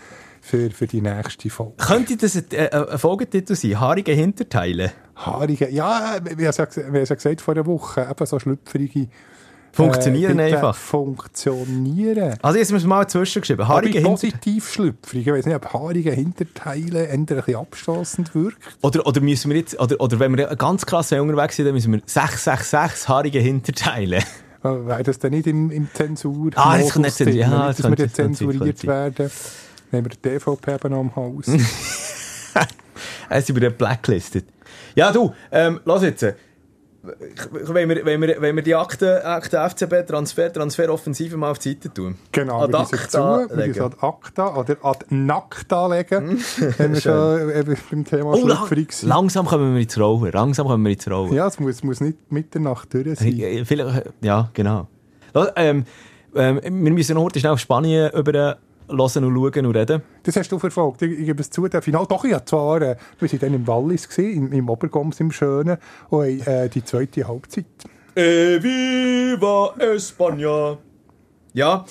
für, 0.47 0.71
für 0.71 0.87
die 0.87 1.01
nächste 1.01 1.49
Folge. 1.49 1.73
Könnte 1.77 2.17
das 2.17 2.35
ein, 2.35 2.45
äh, 2.51 2.69
ein 2.69 2.97
Folgetitel 2.97 3.55
sein? 3.55 3.79
Haarige 3.79 4.13
Hinterteile? 4.13 4.91
Haarige, 5.15 5.69
ja, 5.69 6.17
wie 6.23 6.45
ich 6.45 6.57
ja 6.57 6.65
ja 6.65 7.15
gesagt 7.15 7.41
vor 7.41 7.53
einer 7.53 7.65
Woche, 7.65 8.07
eben 8.09 8.25
so 8.25 8.39
schlüpfrige... 8.39 9.07
Funktionieren 9.73 10.39
äh, 10.39 10.53
einfach. 10.55 10.75
Funktionieren. 10.75 12.33
Also 12.41 12.57
jetzt 12.57 12.71
müssen 12.71 12.85
wir 12.85 12.95
mal 12.95 13.07
zwischengeschrieben. 13.07 13.67
Haarige 13.67 13.99
Hinterteile. 13.99 14.31
positiv 14.31 14.71
schlüpfrig. 14.71 15.27
Ich 15.27 15.31
weiß 15.31 15.45
nicht, 15.45 15.55
ob 15.55 15.71
haarige 15.71 16.11
Hinterteile 16.13 17.09
ein 17.09 17.27
bisschen 17.27 17.57
abstoßend 17.57 18.33
wirkt. 18.33 18.57
Oder, 18.81 19.05
oder 19.05 19.21
müssen 19.21 19.51
wir 19.51 19.57
jetzt, 19.57 19.79
oder, 19.79 19.99
oder 19.99 20.19
wenn 20.19 20.35
wir 20.35 20.47
ganz 20.55 20.83
krass 20.83 21.11
unterwegs 21.11 21.57
sind, 21.57 21.65
dann 21.65 21.75
müssen 21.75 21.91
wir 21.93 22.01
666 22.03 23.07
haarige 23.07 23.39
Hinterteile. 23.39 24.17
Äh, 24.63 24.87
Wäre 24.87 25.03
das 25.03 25.19
dann 25.19 25.31
nicht 25.31 25.45
im, 25.45 25.69
im 25.69 25.87
Zensur? 25.93 26.49
Ah, 26.55 26.79
das 26.79 26.93
kann 26.93 27.03
nicht 27.03 27.19
Ja, 27.19 27.25
nicht, 27.25 27.43
das 27.43 27.77
dass 27.77 27.89
wir 27.91 27.95
dann 27.95 28.31
das 28.31 28.39
könnte 28.39 28.73
sein, 28.75 29.31
Nehmen 29.91 30.05
wir 30.05 30.09
die 30.09 30.21
DVP 30.21 30.73
eben 30.75 30.93
am 30.93 31.15
Haus. 31.15 31.45
Er 33.29 33.39
ist 33.39 33.49
über 33.49 33.59
den 33.59 33.73
blacklisted. 33.73 34.45
Ja, 34.95 35.11
du, 35.11 35.33
ähm, 35.51 35.79
lass 35.85 36.01
jetzt. 36.03 36.23
äh, 36.23 36.33
Wenn 37.51 37.88
wir, 37.89 38.05
wenn 38.05 38.21
wir, 38.21 38.41
wenn 38.41 38.55
wir 38.55 38.63
die 38.63 38.73
Akte, 38.75 39.23
Akte 39.23 39.57
FCB 39.69 40.05
Transfer, 40.07 40.51
Transferoffensive 40.51 41.38
mal 41.38 41.51
auf 41.51 41.59
die 41.59 41.69
Seite 41.73 41.93
tun. 41.93 42.15
Genau, 42.31 42.63
Ad 42.63 42.73
acta 42.75 43.47
zu, 43.47 43.55
legen. 43.55 43.81
ad 43.81 43.95
acta 44.01 44.55
oder 44.57 44.75
ad 44.81 45.05
nacta 45.09 45.88
legen, 45.88 46.39
wenn 46.77 46.93
wir 46.93 47.01
schon 47.01 47.51
eben 47.51 47.77
beim 47.91 48.05
Thema 48.05 48.33
Oh, 48.33 48.47
lang, 48.47 48.67
langsam 49.03 49.45
kommen 49.45 49.75
wir 49.75 49.81
ins 49.81 49.97
Rollen. 49.99 50.31
Langsam 50.31 50.67
kommen 50.67 50.83
wir 50.83 50.91
ins 50.93 51.09
Rollen. 51.09 51.33
Ja, 51.33 51.47
es 51.47 51.59
muss, 51.59 51.83
muss 51.83 52.01
nicht 52.01 52.31
Mitternacht 52.31 52.93
durch 52.93 53.19
sein. 53.19 53.39
Äh, 53.39 53.63
Vielleicht, 53.65 54.11
ja, 54.21 54.49
genau. 54.53 54.88
Ähm, 55.55 55.85
ähm, 56.35 56.59
wir 56.63 56.91
müssen 56.91 57.15
noch 57.15 57.23
heute 57.23 57.39
schnell 57.39 57.53
auf 57.53 57.59
Spanien 57.59 58.11
über 58.13 58.57
hören 58.89 59.23
und 59.25 59.53
schauen 59.53 59.65
und 59.65 59.75
reden. 59.75 60.01
Das 60.23 60.35
hast 60.35 60.51
du 60.51 60.59
verfolgt. 60.59 61.01
Ich, 61.01 61.19
ich 61.19 61.25
gebe 61.25 61.41
es 61.41 61.49
zu, 61.49 61.67
der 61.67 61.81
Final. 61.81 62.05
Doch, 62.07 62.23
ich 62.25 62.33
habe 62.33 62.45
zwar, 62.45 62.81
äh, 62.81 62.95
wir 63.19 63.31
waren 63.31 63.39
dann 63.39 63.53
im 63.53 63.67
Wallis, 63.67 64.07
gewesen, 64.09 64.47
im, 64.47 64.53
im 64.53 64.69
Obergoms, 64.69 65.19
im 65.19 65.31
Schönen, 65.31 65.77
und 66.09 66.25
haben, 66.25 66.65
äh, 66.65 66.69
die 66.69 66.83
zweite 66.83 67.27
Halbzeit. 67.27 67.65
Eh, 68.15 68.61
viva 68.61 69.73
España! 69.77 70.77
Ja, 71.53 71.85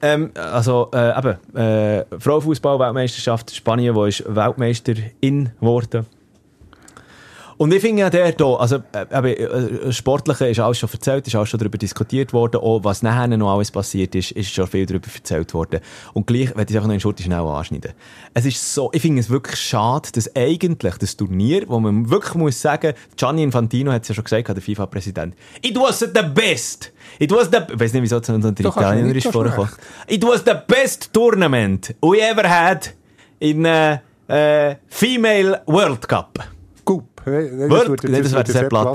ähm, 0.00 0.30
also 0.34 0.90
äh, 0.92 1.18
eben, 1.18 1.56
äh, 1.56 2.04
Frauenfußball-Weltmeisterschaft 2.18 3.54
Spanien, 3.54 3.94
wo 3.94 4.04
ist 4.04 4.24
Weltmeisterin 4.26 5.50
geworden. 5.60 6.06
Und 7.58 7.74
ich 7.74 7.80
finde 7.80 8.02
ja 8.02 8.10
der 8.10 8.26
hier, 8.26 8.46
also 8.46 8.76
äh, 8.92 9.06
eben, 9.12 9.88
äh, 9.88 9.92
Sportliche 9.92 10.46
ist 10.46 10.60
alles 10.60 10.78
schon 10.78 10.88
erzählt, 10.92 11.26
ist 11.26 11.34
alles 11.34 11.48
schon 11.48 11.58
darüber 11.58 11.76
diskutiert 11.76 12.32
worden, 12.32 12.60
auch 12.60 12.84
was 12.84 13.02
nachher 13.02 13.26
noch 13.36 13.52
alles 13.52 13.72
passiert 13.72 14.14
ist, 14.14 14.30
ist 14.30 14.52
schon 14.52 14.68
viel 14.68 14.86
darüber 14.86 15.08
erzählt 15.12 15.52
worden. 15.54 15.80
Und 16.14 16.28
gleich 16.28 16.50
werde 16.56 16.62
ich 16.62 16.70
es 16.70 16.76
einfach 16.76 16.86
noch 16.86 16.94
in 16.94 17.00
Schurte 17.00 17.22
schnell 17.24 17.40
anschneiden. 17.40 17.92
Es 18.32 18.46
ist 18.46 18.74
so, 18.74 18.90
ich 18.92 19.02
finde 19.02 19.20
es 19.20 19.28
wirklich 19.28 19.56
schade, 19.56 20.08
dass 20.12 20.34
eigentlich 20.36 20.94
das 20.98 21.16
Turnier, 21.16 21.64
wo 21.66 21.80
man 21.80 22.08
wirklich 22.08 22.34
muss 22.34 22.62
sagen, 22.62 22.94
Gianni 23.16 23.42
Infantino 23.42 23.90
hat 23.90 24.02
es 24.02 24.08
ja 24.08 24.14
schon 24.14 24.24
gesagt, 24.24 24.48
der 24.48 24.62
FIFA-Präsident, 24.62 25.34
it 25.60 25.76
was 25.76 25.98
the 25.98 26.22
best! 26.32 26.92
It 27.18 27.32
was 27.32 27.48
the, 27.50 27.58
ich 27.72 27.80
weiß 27.80 27.92
nicht, 27.92 28.02
wieso 28.02 28.18
es 28.18 28.28
unter 28.28 28.50
Italiener 28.50 29.16
ist 29.16 29.32
vorgekommen. 29.32 29.72
It 30.06 30.22
was 30.22 30.44
the 30.44 30.54
best 30.66 31.12
tournament 31.12 31.94
we 32.00 32.20
ever 32.20 32.48
had 32.48 32.94
in 33.40 33.66
uh, 33.66 33.98
uh, 34.28 34.74
Female 34.88 35.60
World 35.66 36.08
Cup. 36.08 36.38
Gup. 36.84 37.17
Nein, 37.30 37.70
würde- 37.70 37.96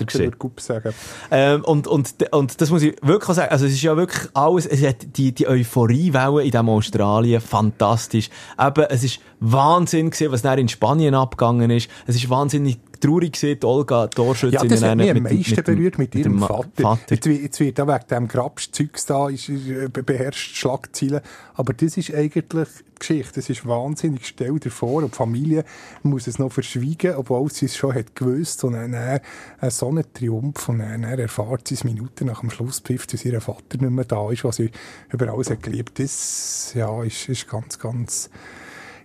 das 0.06 0.14
gewesen. 0.14 0.26
würde 0.26 0.38
Gup 0.38 0.60
sagen. 0.62 0.94
Ähm, 1.32 1.64
und, 1.64 1.88
und, 1.88 2.14
und 2.32 2.62
das 2.62 2.70
muss 2.70 2.82
ich 2.84 2.96
wirklich 3.02 3.36
sagen, 3.36 3.52
also 3.52 3.66
es 3.66 3.74
ist 3.74 3.82
ja 3.82 3.96
wirklich 3.98 4.30
alles, 4.34 4.66
es 4.66 4.82
hat 4.86 5.18
die, 5.18 5.32
die 5.32 5.48
Euphoriewelle 5.48 6.44
in 6.44 6.52
diesem 6.52 6.70
Australien, 6.70 7.42
fantastisch. 7.42 8.30
Eben, 8.60 8.86
es 8.90 9.04
ist 9.04 9.20
Wahnsinn 9.40 10.10
gewesen, 10.10 10.32
was 10.32 10.42
dann 10.42 10.58
in 10.60 10.68
Spanien 10.70 11.16
abgegangen 11.16 11.70
ist. 11.72 11.90
Es 12.08 12.16
ist 12.16 12.30
wahnsinnig 12.30 12.80
traurig 13.02 13.34
gewesen, 13.34 13.60
die 13.60 13.66
Olga, 13.66 14.08
Torschützin. 14.08 14.54
Ja, 14.54 14.64
das 14.66 14.82
hat 14.82 14.96
mich 14.98 15.10
am 15.10 15.22
mit 15.22 15.34
meisten 15.34 15.56
mit 15.58 15.66
berührt 15.66 15.98
mit 15.98 16.16
ihrem 16.16 16.32
dem 16.34 16.40
Ma- 16.40 16.48
Vater. 16.48 16.70
Vater. 16.82 17.16
Jetzt, 17.16 17.26
wird- 17.28 17.42
jetzt 17.42 17.60
wird 17.60 17.82
auch 17.82 17.88
wegen 17.88 18.08
dem 18.10 18.28
Grabszeugs 18.30 19.06
da, 19.06 19.28
ist, 19.28 19.50
äh, 19.50 19.90
be- 19.92 20.04
beherrscht 20.04 20.56
Schlagzeilen. 20.56 21.20
Aber 21.56 21.74
das 21.74 21.98
ist 21.98 22.14
eigentlich 22.14 22.46
die 22.54 22.64
Geschichte. 22.98 23.34
Das 23.36 23.50
ist 23.50 23.68
wahnsinnig. 23.68 24.26
Stell 24.26 24.58
dir 24.58 24.72
vor, 24.72 25.04
und 25.04 25.12
die 25.14 25.18
Familie 25.18 25.66
muss 26.04 26.28
es 26.28 26.40
noch 26.40 26.54
verschweigen, 26.54 27.16
obwohl 27.16 27.52
sie 27.52 27.66
es 27.66 27.76
schon 27.76 27.94
hat 27.94 28.16
gewusst. 28.16 28.23
Und 28.64 28.74
dann, 28.74 28.92
dann 28.92 29.20
äh, 29.62 29.70
so 29.70 29.90
ein 29.90 30.04
Triumph. 30.14 30.70
Und 30.70 30.80
dann, 30.80 31.04
dann 31.04 31.20
erfahrt 31.20 31.68
sie 31.68 31.76
es 31.76 31.84
Minuten 31.84 32.28
nach 32.28 32.42
dem 32.42 32.50
Schlusspfiff, 32.50 33.08
dass 33.08 33.26
ihr 33.26 33.40
Vater 33.42 33.78
nicht 33.80 33.90
mehr 33.90 34.06
da 34.06 34.30
ist, 34.32 34.44
was 34.44 34.58
sie 34.58 34.72
über 35.12 35.32
alles 35.32 35.50
hat 35.50 35.64
geliebt. 35.64 36.00
Das, 36.00 36.74
ja, 36.76 37.04
ist, 37.04 37.30
ist 37.30 37.48
ganz, 37.48 37.80
ganz 37.80 38.30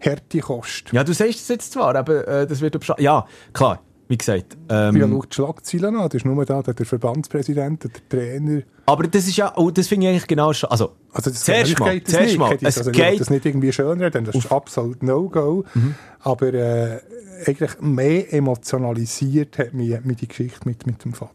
harte 0.05 0.41
Kost. 0.41 0.93
Ja, 0.93 1.05
du 1.05 1.13
sagst 1.13 1.41
es 1.41 1.49
jetzt 1.49 1.73
zwar, 1.73 1.95
aber 1.97 2.27
äh, 2.27 2.47
das 2.47 2.61
wird. 2.61 2.79
Ja, 2.99 3.27
klar, 3.53 3.83
wie 4.09 4.17
gesagt. 4.19 4.57
Ähm, 4.69 4.97
Ja, 4.97 5.07
schau 5.09 5.21
die 5.23 5.35
Schlagzeilen 5.35 5.97
an. 5.97 6.05
Das 6.05 6.15
ist 6.15 6.25
nur 6.25 6.45
da 6.45 6.63
der 6.63 6.87
Verbandspräsident, 6.87 7.85
der 7.85 7.91
Trainer. 8.09 8.63
aber 8.87 9.05
das 9.07 9.27
ist 9.29 9.37
ja, 9.37 9.53
oh, 9.57 9.71
das 9.71 9.87
finde 9.89 10.07
ich 10.07 10.11
eigentlich 10.13 10.27
genau 10.27 10.53
schon. 10.53 10.71
Also, 10.71 10.93
Also 11.13 11.31
das 11.31 11.45
Zuerst 11.45 11.79
mal, 11.79 11.95
geht 11.95 12.09
das 12.13 12.21
nicht. 12.21 12.39
mal, 12.39 12.57
es 12.61 12.79
also, 12.79 12.91
geht- 12.91 13.15
Mhm. 13.15 13.19
das 13.19 13.31
nicht 13.31 13.45
irgendwie 13.47 13.73
schönreden, 13.73 14.25
das 14.25 14.35
ist 14.35 14.51
absolut 14.53 15.03
No-Go. 15.03 15.65
Aber 16.21 16.53
äh, 16.55 17.01
eigentlich 17.47 17.81
mehr 17.81 18.33
emotionalisiert 18.33 19.59
hat 19.59 19.75
mich, 19.75 19.99
mich 20.05 20.17
die 20.17 20.29
Geschichte 20.29 20.61
mit, 20.69 20.87
mit 20.87 21.05
dem 21.05 21.13
Vater. 21.13 21.33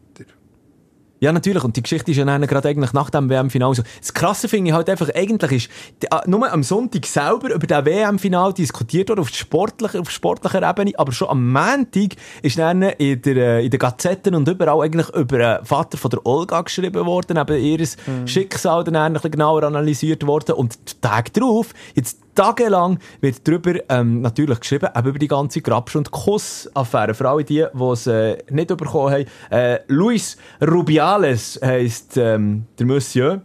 Ja, 1.24 1.32
natürlich. 1.32 1.64
Und 1.64 1.74
die 1.74 1.82
Geschichte 1.82 2.10
ist 2.10 2.18
ja 2.18 2.26
dann 2.26 2.46
gerade 2.46 2.68
eigentlich 2.68 2.92
nach 2.92 3.08
dem 3.08 3.30
WM-Final 3.30 3.74
so. 3.74 3.82
Das 3.98 4.12
Krasse 4.12 4.46
finde 4.46 4.68
ich 4.68 4.74
halt 4.74 4.90
einfach, 4.90 5.08
eigentlich 5.14 5.52
ist 5.52 5.70
ah, 6.10 6.22
nur 6.26 6.52
am 6.52 6.62
Sonntag 6.62 7.06
selber 7.06 7.54
über 7.54 7.66
das 7.66 7.82
WM-Final 7.86 8.52
diskutiert 8.52 9.08
worden, 9.08 9.20
auf 9.20 9.30
sportlicher, 9.30 10.00
auf 10.00 10.10
sportlicher 10.10 10.68
Ebene, 10.68 10.92
aber 10.98 11.12
schon 11.12 11.28
am 11.30 11.50
Montag 11.50 12.16
ist 12.42 12.58
dann 12.58 12.82
in, 12.82 13.22
der, 13.22 13.36
äh, 13.36 13.64
in 13.64 13.70
den 13.70 13.78
Gazetten 13.80 14.34
und 14.34 14.46
überall 14.46 14.82
eigentlich 14.82 15.08
über 15.14 15.38
den 15.38 15.64
Vater 15.64 15.96
von 15.96 16.10
der 16.10 16.26
Olga 16.26 16.60
geschrieben 16.60 17.06
worden, 17.06 17.38
eben 17.38 17.58
ihr 17.58 17.88
Schicksal 18.26 18.84
dann 18.84 18.96
ein 18.96 19.14
bisschen 19.14 19.30
genauer 19.30 19.62
analysiert 19.62 20.26
worden 20.26 20.56
und 20.56 20.74
die 20.74 21.00
Tage 21.00 21.30
drauf, 21.30 21.72
jetzt 21.94 22.18
tagelang 22.34 22.98
wird 23.20 23.46
darüber 23.46 23.74
ähm, 23.88 24.20
natürlich 24.20 24.60
geschrieben, 24.60 24.88
eben 24.94 25.08
über 25.08 25.18
die 25.18 25.28
ganze 25.28 25.60
Grabsch- 25.60 25.96
und 25.96 26.10
Kuss-Affäre. 26.10 27.14
Für 27.14 27.28
alle 27.28 27.44
die, 27.44 27.64
die 27.72 27.84
es 27.84 28.06
äh, 28.06 28.38
nicht 28.50 28.68
bekommen 28.68 29.12
haben. 29.12 29.24
Äh, 29.50 29.80
Luis 29.88 30.36
Rubiales 30.60 31.58
heisst 31.62 32.16
ähm, 32.16 32.66
der 32.78 32.86
Monsieur. 32.86 33.42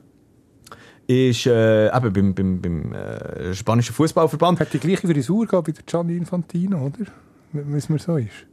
Ist 1.08 1.48
äh, 1.48 1.88
eben 1.88 2.14
beim, 2.14 2.36
beim, 2.36 2.62
beim 2.62 2.94
äh, 2.94 3.54
spanischen 3.56 3.96
Fußballverband. 3.96 4.60
Hat 4.60 4.74
die 4.74 4.80
gleiche 4.80 5.08
Frisur 5.08 5.48
gehabt 5.48 5.68
wie 5.68 5.74
der 5.74 5.84
Gianni 5.84 6.16
Infantino, 6.16 6.86
oder? 6.86 7.10
Wenn 7.52 7.74
es 7.74 7.90
mir 7.90 7.98
so 7.98 8.18
ist. 8.18 8.46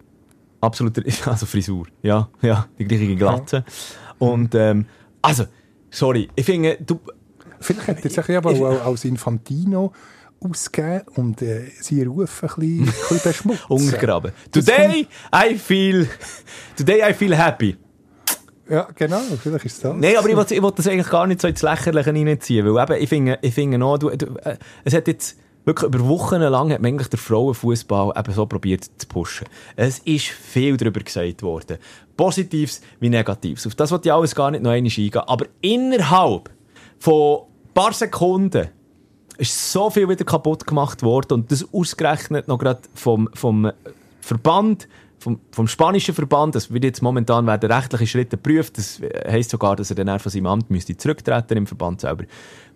Absoluter, 0.62 1.02
also 1.26 1.44
Frisur. 1.44 1.86
Ja, 2.02 2.28
ja, 2.40 2.66
die 2.78 2.84
gleiche 2.84 3.14
Glatze. 3.14 3.62
Und 4.18 4.54
ähm, 4.54 4.86
also, 5.20 5.44
sorry, 5.90 6.30
ich 6.34 6.46
finde, 6.46 6.78
du, 6.80 6.98
Vielleicht 7.60 7.88
hätte 7.88 8.08
er 8.08 8.22
sich 8.22 8.36
aber 8.36 8.50
auch 8.50 8.86
als 8.86 9.04
Infantino 9.04 9.92
ausgeben 10.40 11.02
und 11.16 11.42
äh, 11.42 11.70
sie 11.80 12.02
Rufe 12.02 12.48
ein 12.48 12.86
bisschen, 12.88 13.22
beschmutzen. 13.22 13.64
Untergraben. 13.68 14.32
Today 14.50 15.06
I 15.34 15.56
feel, 15.56 16.08
today 16.76 17.02
I 17.08 17.12
feel 17.14 17.36
happy. 17.36 17.76
Ja, 18.68 18.88
genau, 18.94 19.20
vielleicht 19.40 19.64
ist 19.64 19.74
es 19.74 19.80
das. 19.80 19.94
Nein, 19.96 20.16
aber 20.16 20.28
ich 20.28 20.36
wollte, 20.36 20.54
ich 20.54 20.62
wollte 20.62 20.78
das 20.78 20.88
eigentlich 20.88 21.08
gar 21.08 21.26
nicht 21.26 21.40
so 21.40 21.46
ins 21.46 21.62
Lächerliche 21.62 22.12
reinziehen, 22.12 22.74
weil 22.74 22.82
eben, 22.82 23.02
ich 23.02 23.08
finde, 23.08 23.38
ich 23.40 23.54
finde 23.54 23.84
auch, 23.84 23.98
du, 23.98 24.10
du, 24.10 24.26
äh, 24.42 24.56
es 24.84 24.92
hat 24.92 25.06
jetzt 25.06 25.38
wirklich 25.64 25.88
über 25.88 26.08
Wochen 26.08 26.40
lang 26.40 26.72
hat 26.72 26.80
man 26.80 26.92
eigentlich 26.92 27.08
den 27.08 27.18
Frauenfußball 27.18 28.12
eben 28.16 28.32
so 28.32 28.46
probiert 28.46 28.84
zu 28.84 29.06
pushen. 29.08 29.46
Es 29.74 29.98
ist 30.00 30.26
viel 30.26 30.76
darüber 30.76 31.00
gesagt 31.00 31.42
worden. 31.42 31.78
Positives 32.16 32.80
wie 33.00 33.08
Negatives. 33.08 33.66
Auf 33.66 33.74
das 33.74 33.90
wollte 33.90 34.08
ich 34.08 34.12
alles 34.12 34.34
gar 34.34 34.50
nicht 34.50 34.62
noch 34.62 34.70
einmal 34.70 34.88
eingehen. 34.88 35.20
Aber 35.26 35.46
innerhalb 35.60 36.50
von 36.98 37.40
ein 37.40 37.74
paar 37.74 37.92
Sekunden 37.92 38.68
ist 39.38 39.72
so 39.72 39.90
viel 39.90 40.08
wieder 40.08 40.24
kaputt 40.24 40.66
gemacht 40.66 41.02
worden 41.02 41.34
und 41.34 41.52
das 41.52 41.66
ausgerechnet 41.72 42.48
noch 42.48 42.58
gerade 42.58 42.80
vom, 42.94 43.28
vom 43.34 43.70
Verband, 44.20 44.88
vom, 45.18 45.40
vom 45.50 45.66
spanischen 45.66 46.14
Verband, 46.14 46.54
das 46.54 46.72
wird 46.72 46.84
jetzt 46.84 47.02
momentan 47.02 47.46
werden 47.46 47.70
rechtliche 47.70 48.06
Schritte 48.06 48.36
geprüft, 48.36 48.78
das 48.78 49.00
heisst 49.26 49.50
sogar, 49.50 49.74
dass 49.74 49.90
er 49.90 49.96
dann 49.96 50.18
von 50.20 50.30
seinem 50.30 50.46
Amt 50.46 50.70
müsste 50.70 50.96
zurücktreten 50.96 51.56
im 51.56 51.66
Verband 51.66 52.00
selber. 52.00 52.24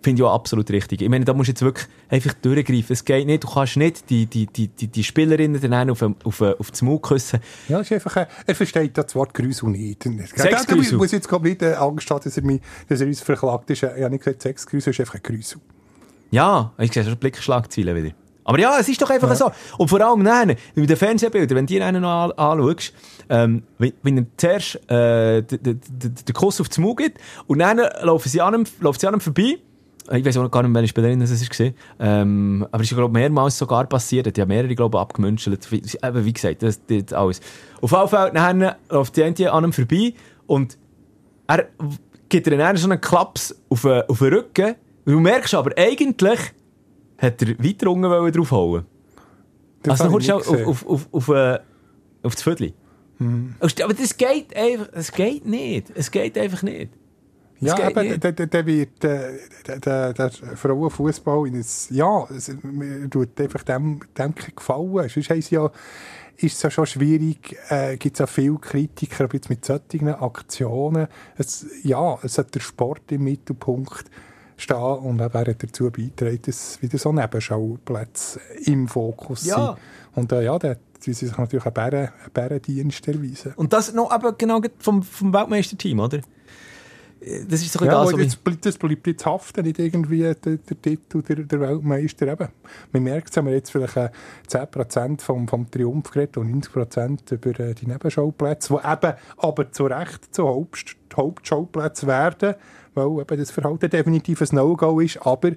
Finde 0.01 0.21
ich 0.21 0.27
auch 0.27 0.33
absolut 0.33 0.69
richtig. 0.71 1.01
Ich 1.01 1.09
meine, 1.09 1.23
da 1.23 1.33
musst 1.33 1.47
du 1.47 1.51
jetzt 1.51 1.61
wirklich 1.61 1.87
einfach 2.09 2.33
durchgreifen. 2.33 2.91
Es 2.91 3.05
geht 3.05 3.27
nicht, 3.27 3.43
du 3.43 3.47
kannst 3.47 3.77
nicht 3.77 4.09
die, 4.09 4.25
die, 4.25 4.47
die, 4.47 4.67
die, 4.67 4.87
die 4.87 5.03
Spielerinnen 5.03 5.61
dann 5.61 5.91
auf, 5.91 6.01
auf, 6.01 6.41
auf 6.41 6.71
das 6.71 6.81
Maul 6.81 6.99
küssen. 6.99 7.39
Ja, 7.69 7.79
ist 7.79 7.91
einfach, 7.93 8.17
äh, 8.17 8.25
er 8.47 8.55
versteht 8.55 8.97
das 8.97 9.15
Wort 9.15 9.33
Grüßel 9.33 9.69
nicht. 9.69 10.03
Sexgrüßel. 10.03 10.93
Ich 10.93 10.97
muss 10.97 11.11
jetzt 11.11 11.31
äh, 11.31 11.73
Angst 11.75 12.09
haben, 12.09 12.23
dass 12.23 12.35
er, 12.35 12.43
mich, 12.43 12.61
dass 12.89 12.99
er 12.99 13.07
uns 13.07 13.21
verklagt 13.21 13.69
ist. 13.69 13.83
Ich 13.83 13.89
habe 13.89 14.09
nicht 14.09 14.23
gesagt 14.23 14.41
Sexgrüßel, 14.41 14.91
ist 14.91 14.99
einfach 14.99 15.15
ein 15.15 15.23
Grüßel. 15.23 15.61
Ja, 16.31 16.71
ich 16.77 16.91
sehe 16.91 17.03
schon 17.03 17.17
Blickschlagzeilen 17.17 17.95
wieder. 17.95 18.15
Aber 18.43 18.59
ja, 18.59 18.77
es 18.79 18.89
ist 18.89 19.01
doch 19.01 19.09
einfach 19.09 19.29
ja. 19.29 19.35
so. 19.35 19.51
Und 19.77 19.87
vor 19.87 20.01
allem 20.01 20.23
dann, 20.23 20.55
mit 20.75 20.89
den 20.89 20.97
Fernsehbildern, 20.97 21.57
wenn 21.57 21.65
du 21.67 21.73
die 21.73 21.81
einen 21.81 22.01
noch 22.01 22.35
anschaust, 22.35 22.93
ähm, 23.29 23.63
wenn, 23.77 23.93
wenn 24.01 24.17
er 24.17 24.25
zuerst 24.37 24.91
äh, 24.91 25.43
den 25.43 26.33
Kuss 26.33 26.59
auf 26.59 26.69
den 26.69 26.83
Mund 26.83 26.97
gibt 26.97 27.19
und 27.47 27.59
dann 27.59 27.79
laufen 28.01 28.29
sie 28.29 28.41
an 28.41 28.55
ihm, 28.55 28.63
laufen 28.79 28.99
sie 28.99 29.07
an 29.07 29.13
ihm 29.13 29.19
vorbei, 29.19 29.59
ich 30.11 30.25
weiß 30.25 30.37
auch 30.37 30.49
gar 30.49 30.63
nicht, 30.63 30.73
welche 30.73 30.87
Spielerin 30.89 31.21
es 31.21 31.59
war. 31.59 31.71
Ähm, 31.99 32.67
aber 32.71 32.83
es 32.83 32.91
ist, 32.91 32.97
glaube 32.97 33.13
mehrmals 33.13 33.57
sogar 33.57 33.85
passiert. 33.85 34.35
Die 34.35 34.41
haben 34.41 34.49
mehrere, 34.49 34.75
glaube 34.75 34.97
ich, 34.97 35.01
abgemünzelt. 35.01 35.71
Wie, 35.71 35.81
wie 35.83 36.33
gesagt, 36.33 36.63
das, 36.63 36.81
das 36.85 37.13
alles. 37.13 37.39
Auf 37.79 37.91
jeden 37.91 38.07
Fall, 38.07 38.31
dann 38.31 38.75
läuft 38.89 39.15
die 39.15 39.23
eine 39.23 39.51
an 39.51 39.65
ihm 39.65 39.73
vorbei 39.73 40.13
und 40.47 40.77
er 41.47 41.67
gibt 42.29 42.47
ihr 42.47 42.57
dann 42.57 42.77
so 42.77 42.89
einen 42.89 42.99
Klaps 42.99 43.55
auf, 43.69 43.85
auf 43.85 44.19
den 44.19 44.33
Rücken. 44.33 44.75
Du 45.05 45.19
merkst 45.19 45.53
aber, 45.53 45.71
eigentlich 45.77 46.39
hat 47.17 47.41
er 47.41 47.59
weiter 47.59 47.89
unten 47.89 48.31
draufhauen 48.31 48.85
Das 49.83 50.01
Also, 50.01 50.17
du 50.19 50.33
auf, 50.35 50.67
auf, 50.67 50.87
auf, 50.87 51.07
auf, 51.11 51.27
äh, 51.29 51.59
auf 52.23 52.33
das 52.35 52.43
Viertel. 52.43 52.73
Hm. 53.17 53.55
Aber 53.59 53.93
das 53.93 54.17
geht 54.17 54.55
einfach, 54.55 54.89
es 54.93 55.11
geht 55.11 55.45
nicht. 55.45 55.91
Es 55.95 56.09
geht 56.09 56.37
einfach 56.37 56.63
nicht. 56.63 56.91
Ja, 57.59 57.75
geht 57.75 57.95
eben, 57.95 58.19
der, 58.19 58.31
der, 58.31 58.65
wird, 58.65 59.03
der, 59.03 59.37
der, 59.67 60.13
der 60.13 60.31
Frauenfußball 60.31 61.47
in 61.47 61.57
ein, 61.57 61.65
ja, 61.91 62.27
es 62.35 62.51
tut 63.11 63.39
einfach 63.39 63.61
dem, 63.63 63.99
dem 64.17 64.33
gefallen. 64.55 65.09
Sonst 65.09 65.29
heisst 65.29 65.51
ja, 65.51 65.69
ist 66.37 66.55
es 66.55 66.61
ja 66.63 66.71
schon 66.71 66.87
schwierig, 66.87 67.55
äh, 67.69 67.97
gibt 67.97 68.15
es 68.15 68.19
ja 68.19 68.25
viele 68.25 68.57
Kritiker, 68.57 69.25
aber 69.25 69.35
jetzt 69.35 69.49
mit 69.51 69.63
solchen 69.63 70.07
Aktionen, 70.09 71.07
es, 71.37 71.67
ja, 71.83 72.17
es 72.23 72.39
hat 72.39 72.55
der 72.55 72.61
Sport 72.61 73.11
im 73.11 73.25
Mittelpunkt 73.25 74.05
stehen 74.61 74.77
und 74.77 75.21
hat 75.21 75.33
dazu 75.35 75.89
beitragen, 75.91 76.39
dass 76.45 76.81
wieder 76.81 76.97
so 76.97 77.11
Nebenschauplätze 77.11 78.39
im 78.65 78.87
Fokus 78.87 79.45
Ja. 79.45 79.75
sind. 79.75 79.77
Und 80.15 80.31
äh, 80.31 80.43
ja, 80.43 80.53
hat 80.53 80.79
sie 80.99 81.13
sich 81.13 81.35
natürlich 81.37 81.65
einen 81.65 81.73
Bären, 81.73 82.09
einen 82.09 82.31
Bärendienst 82.33 83.07
erweisen. 83.07 83.53
Und 83.55 83.73
das 83.73 83.93
noch 83.93 84.11
aber 84.11 84.33
genau 84.33 84.61
vom, 84.79 85.03
vom 85.03 85.33
Weltmeisterteam, 85.33 85.99
oder? 85.99 86.19
Das 87.47 87.61
ist 87.61 87.73
so 87.73 87.85
Ja, 87.85 87.91
das, 87.91 88.13
aber 88.13 88.19
was 88.19 88.37
das, 88.61 88.77
bleibt, 88.79 89.05
jetzt 89.05 89.25
haften, 89.27 89.63
nicht 89.63 89.77
irgendwie 89.77 90.21
der, 90.21 90.33
der 90.33 90.81
Titel 90.81 91.21
der, 91.21 91.35
der 91.43 91.59
Weltmeister. 91.59 92.27
Eben. 92.27 92.47
Man 92.91 93.03
merkt 93.03 93.29
es, 93.29 93.37
haben 93.37 93.45
wir 93.45 93.53
jetzt 93.53 93.71
vielleicht 93.71 93.95
äh, 93.95 94.09
10% 94.49 95.21
vom, 95.21 95.47
vom 95.47 95.69
Triumph 95.69 96.09
geredet 96.09 96.37
und 96.37 96.65
90% 96.65 97.33
über 97.33 97.59
äh, 97.59 97.75
die 97.75 97.85
Nebenschauplätze, 97.85 98.73
die 98.73 98.91
eben 98.91 99.13
aber 99.37 99.71
zu 99.71 99.85
Recht 99.85 100.33
zu 100.33 100.47
Haupt, 100.47 100.97
Hauptschauplätzen 101.15 102.07
werden, 102.07 102.55
weil 102.93 103.21
eben 103.21 103.37
das 103.37 103.51
Verhalten 103.51 103.89
definitiv 103.89 104.41
ein 104.41 104.49
No-Go 104.51 104.99
ist, 104.99 105.25
aber 105.25 105.51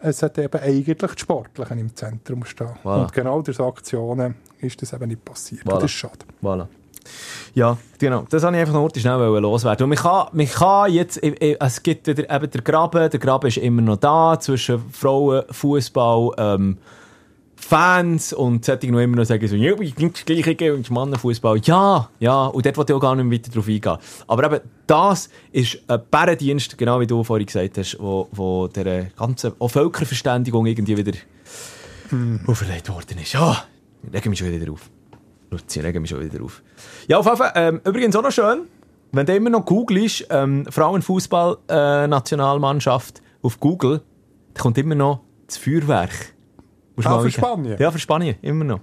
es 0.00 0.22
hat 0.22 0.38
eben 0.38 0.60
eigentlich 0.60 0.96
die 0.96 1.18
Sportlichen 1.20 1.78
im 1.78 1.94
Zentrum 1.94 2.44
stehen. 2.44 2.70
Voilà. 2.84 3.02
Und 3.02 3.12
genau 3.12 3.42
durch 3.42 3.60
Aktionen 3.60 4.36
ist 4.60 4.80
das 4.80 4.92
eben 4.92 5.08
nicht 5.08 5.24
passiert. 5.24 5.62
Voilà. 5.62 5.74
Das 5.74 5.84
ist 5.84 5.92
schade. 5.92 6.18
Voilà. 6.42 6.66
Ja, 7.54 7.76
genau. 7.98 8.26
Das 8.28 8.42
wollte 8.42 8.56
ich 8.56 8.60
einfach 8.60 8.74
noch 8.74 8.90
schnell 8.94 9.18
loswerden. 9.40 9.84
Und 9.84 9.90
man 9.90 9.98
kann, 9.98 10.28
man 10.32 10.46
kann 10.46 10.92
jetzt, 10.92 11.22
es 11.22 11.82
gibt 11.82 12.06
wieder 12.06 12.30
eben 12.30 12.50
der 12.50 12.62
Graben, 12.62 13.10
der 13.10 13.20
Graben 13.20 13.46
ist 13.48 13.56
immer 13.56 13.82
noch 13.82 13.96
da 13.96 14.38
zwischen 14.38 14.78
Frauen, 14.92 15.42
Fußball, 15.50 16.30
ähm, 16.38 16.78
Fans 17.68 18.32
und 18.32 18.64
solche, 18.64 18.90
noch 18.90 18.98
immer 18.98 19.16
noch 19.16 19.26
sagen 19.26 19.46
so, 19.46 19.54
ja, 19.54 19.78
ich 19.78 19.94
bin 19.94 20.10
das 20.10 20.24
Gleiche 20.24 20.74
und 20.74 20.90
Mannenfußball. 20.90 21.60
Ja, 21.64 22.08
ja, 22.18 22.46
und 22.46 22.64
dort 22.64 22.78
wollte 22.78 22.94
ich 22.94 22.96
auch 22.96 23.00
gar 23.00 23.14
nicht 23.14 23.30
weiter 23.30 23.50
drauf 23.54 23.68
eingehen. 23.68 23.98
Aber 24.26 24.44
eben, 24.44 24.60
das 24.86 25.28
ist 25.52 25.78
ein 25.86 26.00
Bärendienst, 26.10 26.78
genau 26.78 26.98
wie 26.98 27.06
du 27.06 27.22
vorhin 27.22 27.44
gesagt 27.44 27.76
hast, 27.76 27.98
wo, 28.00 28.26
wo 28.32 28.68
der 28.68 29.10
ganzen 29.18 29.52
auch 29.58 29.68
Völkerverständigung 29.68 30.64
irgendwie 30.64 30.96
wieder 30.96 31.12
auferlegt 32.46 32.88
worden 32.88 33.18
ist. 33.18 33.34
Ja, 33.34 33.64
ich 34.02 34.12
lege 34.14 34.30
mich 34.30 34.38
schon 34.38 34.50
wieder 34.50 34.72
auf. 34.72 34.88
Luzi, 35.50 35.80
regen 35.80 36.00
mich 36.00 36.10
schon 36.10 36.24
wieder 36.24 36.42
auf. 36.42 36.62
Ja, 37.06 37.18
auf 37.18 37.26
jeden 37.26 37.36
Fall, 37.36 37.52
ähm, 37.54 37.82
übrigens 37.84 38.16
auch 38.16 38.22
noch 38.22 38.32
schön, 38.32 38.62
wenn 39.12 39.26
du 39.26 39.36
immer 39.36 39.50
noch 39.50 39.66
googelst, 39.66 40.26
ähm, 40.30 40.64
Frauenfußball-Nationalmannschaft 40.70 43.20
auf 43.42 43.60
Google, 43.60 44.00
da 44.54 44.62
kommt 44.62 44.78
immer 44.78 44.94
noch 44.94 45.20
das 45.46 45.58
Feuerwerk. 45.58 46.37
Musst 46.98 47.08
mal 47.08 47.22
für. 47.22 47.30
Spanien? 47.30 47.76
Ja, 47.78 47.90
für 47.90 47.98
Spanien, 47.98 48.36
immer 48.42 48.64
noch. 48.64 48.80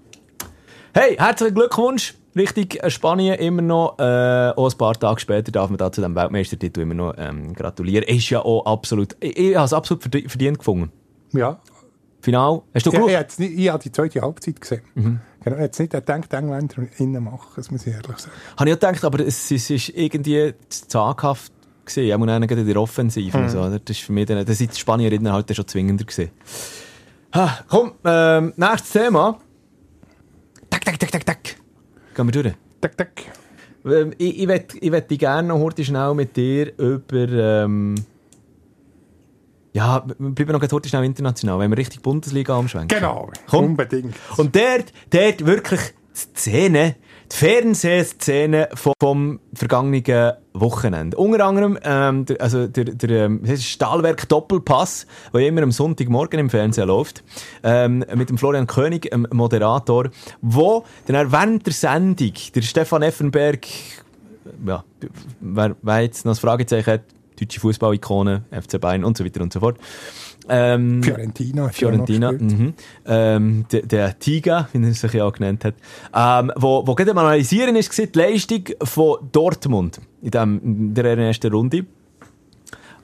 Hey, 0.94 1.16
herzlichen 1.18 1.56
Glückwunsch. 1.56 2.16
Richtig, 2.36 2.82
äh, 2.84 2.90
Spanien 2.90 3.36
immer 3.36 3.62
noch. 3.62 4.00
Äh, 4.00 4.52
auch 4.56 4.72
ein 4.72 4.78
paar 4.78 4.94
Tage 4.94 5.20
später 5.20 5.52
darf 5.52 5.70
man 5.70 5.78
da 5.78 5.92
zu 5.92 6.02
dem 6.02 6.16
Weltmeistertitel 6.16 6.82
immer 6.82 6.94
noch 6.94 7.14
ähm, 7.18 7.54
gratulieren. 7.54 8.04
Ist 8.08 8.30
ja 8.30 8.40
auch 8.40 8.66
absolut, 8.66 9.16
ich, 9.20 9.38
ich 9.38 9.56
habe 9.56 9.66
es 9.66 9.74
absolut 9.74 10.04
verdi- 10.04 10.28
verdient 10.30 10.58
gefunden. 10.60 10.92
Ja, 11.34 11.60
Final, 12.22 12.62
hast 12.74 12.86
du 12.88 12.92
Ja, 12.92 13.00
gut? 13.00 13.12
ich, 13.40 13.60
ich 13.60 13.70
habe 13.70 13.84
die 13.84 13.92
zweite 13.92 14.22
Halbzeit 14.22 14.60
gesehen. 14.60 14.82
Genau, 14.96 15.20
ich 15.58 15.62
hätte 15.62 15.72
es 15.74 15.80
nicht 15.80 15.92
gedacht, 15.92 16.32
die 16.32 16.36
Engländer 16.36 16.76
innen 16.98 17.24
machen, 17.24 17.48
das 17.56 17.70
muss 17.70 17.86
ich 17.86 17.94
ehrlich 17.94 18.18
sagen. 18.18 18.32
Habe 18.58 18.70
ich 18.70 18.76
auch 18.76 18.80
gedacht, 18.80 19.04
aber 19.06 19.20
es, 19.20 19.52
es 19.52 19.70
ist 19.70 19.90
irgendwie 19.90 20.54
zaghaft 20.70 21.52
gewesen. 21.86 22.10
Ich 22.10 22.18
muss 22.18 22.28
gerade 22.28 22.62
in 22.62 22.68
der 22.68 22.78
Offensive. 22.82 23.38
und 23.38 23.50
So? 23.50 23.70
Das 23.70 23.82
ist 23.90 24.00
für 24.00 24.12
mich 24.12 24.26
dann, 24.26 24.44
das 24.44 24.58
sind 24.58 24.74
die 24.74 24.80
Spanierinnen 24.80 25.32
halt 25.32 25.56
schon 25.56 25.68
zwingender 25.68 26.04
gewesen. 26.06 26.32
Ha, 27.36 27.60
komm, 27.68 27.92
ähm, 28.06 28.54
nächstes 28.56 28.92
Thema. 28.92 29.38
Tak, 30.70 30.86
tak, 30.86 30.98
tak, 30.98 31.12
tak, 31.12 31.26
tak. 31.26 31.40
Gehen 32.16 32.28
wir 32.28 32.32
durch. 32.32 32.56
Tack, 32.80 32.96
tack. 32.96 33.24
Ähm, 33.86 34.14
ich 34.18 34.40
ich 34.40 34.48
möchte 34.48 34.78
ich 34.78 34.90
möchte 34.90 35.18
gerne 35.18 35.50
noch 35.50 35.60
heute 35.60 35.84
schnell 35.84 36.14
mit 36.14 36.38
dir 36.38 36.72
über... 36.78 37.28
Ähm, 37.28 37.96
ja, 39.74 40.06
wir 40.18 40.30
bleiben 40.32 40.54
noch 40.54 40.62
heute 40.62 40.88
schnell 40.88 41.04
international, 41.04 41.60
wenn 41.60 41.70
wir 41.72 41.78
richtig 41.78 42.02
Bundesliga 42.02 42.56
umschwenken. 42.56 42.98
Genau, 42.98 43.30
Komm. 43.48 43.66
unbedingt. 43.66 44.16
Und 44.38 44.56
dort, 44.56 44.94
dort 45.10 45.46
wirklich 45.46 45.82
die 46.16 46.40
Szene, 46.40 46.96
die 47.32 47.36
Fernsehszene 47.36 48.70
vom, 48.74 48.94
vom 49.02 49.40
vergangenen 49.54 50.34
Wochenende. 50.54 51.18
Unter 51.18 51.46
anderem, 51.46 51.78
ähm, 51.84 52.26
der, 52.26 52.42
also 52.42 52.68
der, 52.68 52.86
der 52.86 53.26
ähm, 53.26 53.42
das 53.42 53.60
ist 53.60 53.66
Stahlwerk 53.66 54.28
Doppelpass, 54.30 55.06
der 55.34 55.48
immer 55.48 55.64
am 55.64 55.72
Sonntagmorgen 55.72 56.40
im 56.40 56.50
Fernsehen 56.50 56.88
läuft, 56.88 57.24
ähm, 57.64 58.06
mit 58.14 58.30
dem 58.30 58.38
Florian 58.38 58.68
König, 58.68 59.10
dem 59.12 59.28
Moderator, 59.32 60.10
wo 60.42 60.86
dann 61.08 61.32
während 61.32 61.66
der 61.66 61.74
Sendung 61.74 62.34
der 62.54 62.62
Stefan 62.62 63.02
Effenberg, 63.02 63.66
ja, 64.66 64.84
wer, 65.40 65.76
wer 65.82 66.02
jetzt 66.02 66.26
noch 66.26 66.32
das 66.32 66.40
Fragezeichen 66.40 66.92
hat, 66.92 67.02
deutsche 67.40 67.60
Fußball-Ikone, 67.60 68.44
FC 68.52 68.80
Bayern 68.80 69.04
und 69.04 69.18
so 69.18 69.26
weiter 69.26 69.42
und 69.42 69.52
so 69.52 69.60
fort. 69.60 69.78
Ähm, 70.48 71.02
Fiorentina. 71.04 71.70
Fiorentina, 71.70 72.32
mhm. 72.32 72.74
ähm, 73.06 73.66
der, 73.72 73.82
der 73.84 74.20
Tiga, 74.20 74.70
wie 74.74 74.84
er 74.86 74.94
sich 74.94 75.14
ja 75.14 75.26
auch 75.26 75.34
genannt 75.34 75.66
hat, 75.66 75.76
ähm, 76.14 76.52
wo, 76.56 76.86
wo 76.86 76.96
gerade 76.96 77.12
am 77.12 77.18
analysieren 77.18 77.76
ist, 77.76 77.98
die 77.98 78.10
Leistung 78.14 78.64
von 78.84 79.18
Dortmund 79.32 80.00
in, 80.22 80.32
dem, 80.32 80.62
in 80.64 80.94
der 80.94 81.18
ersten 81.18 81.52
Runde. 81.52 81.86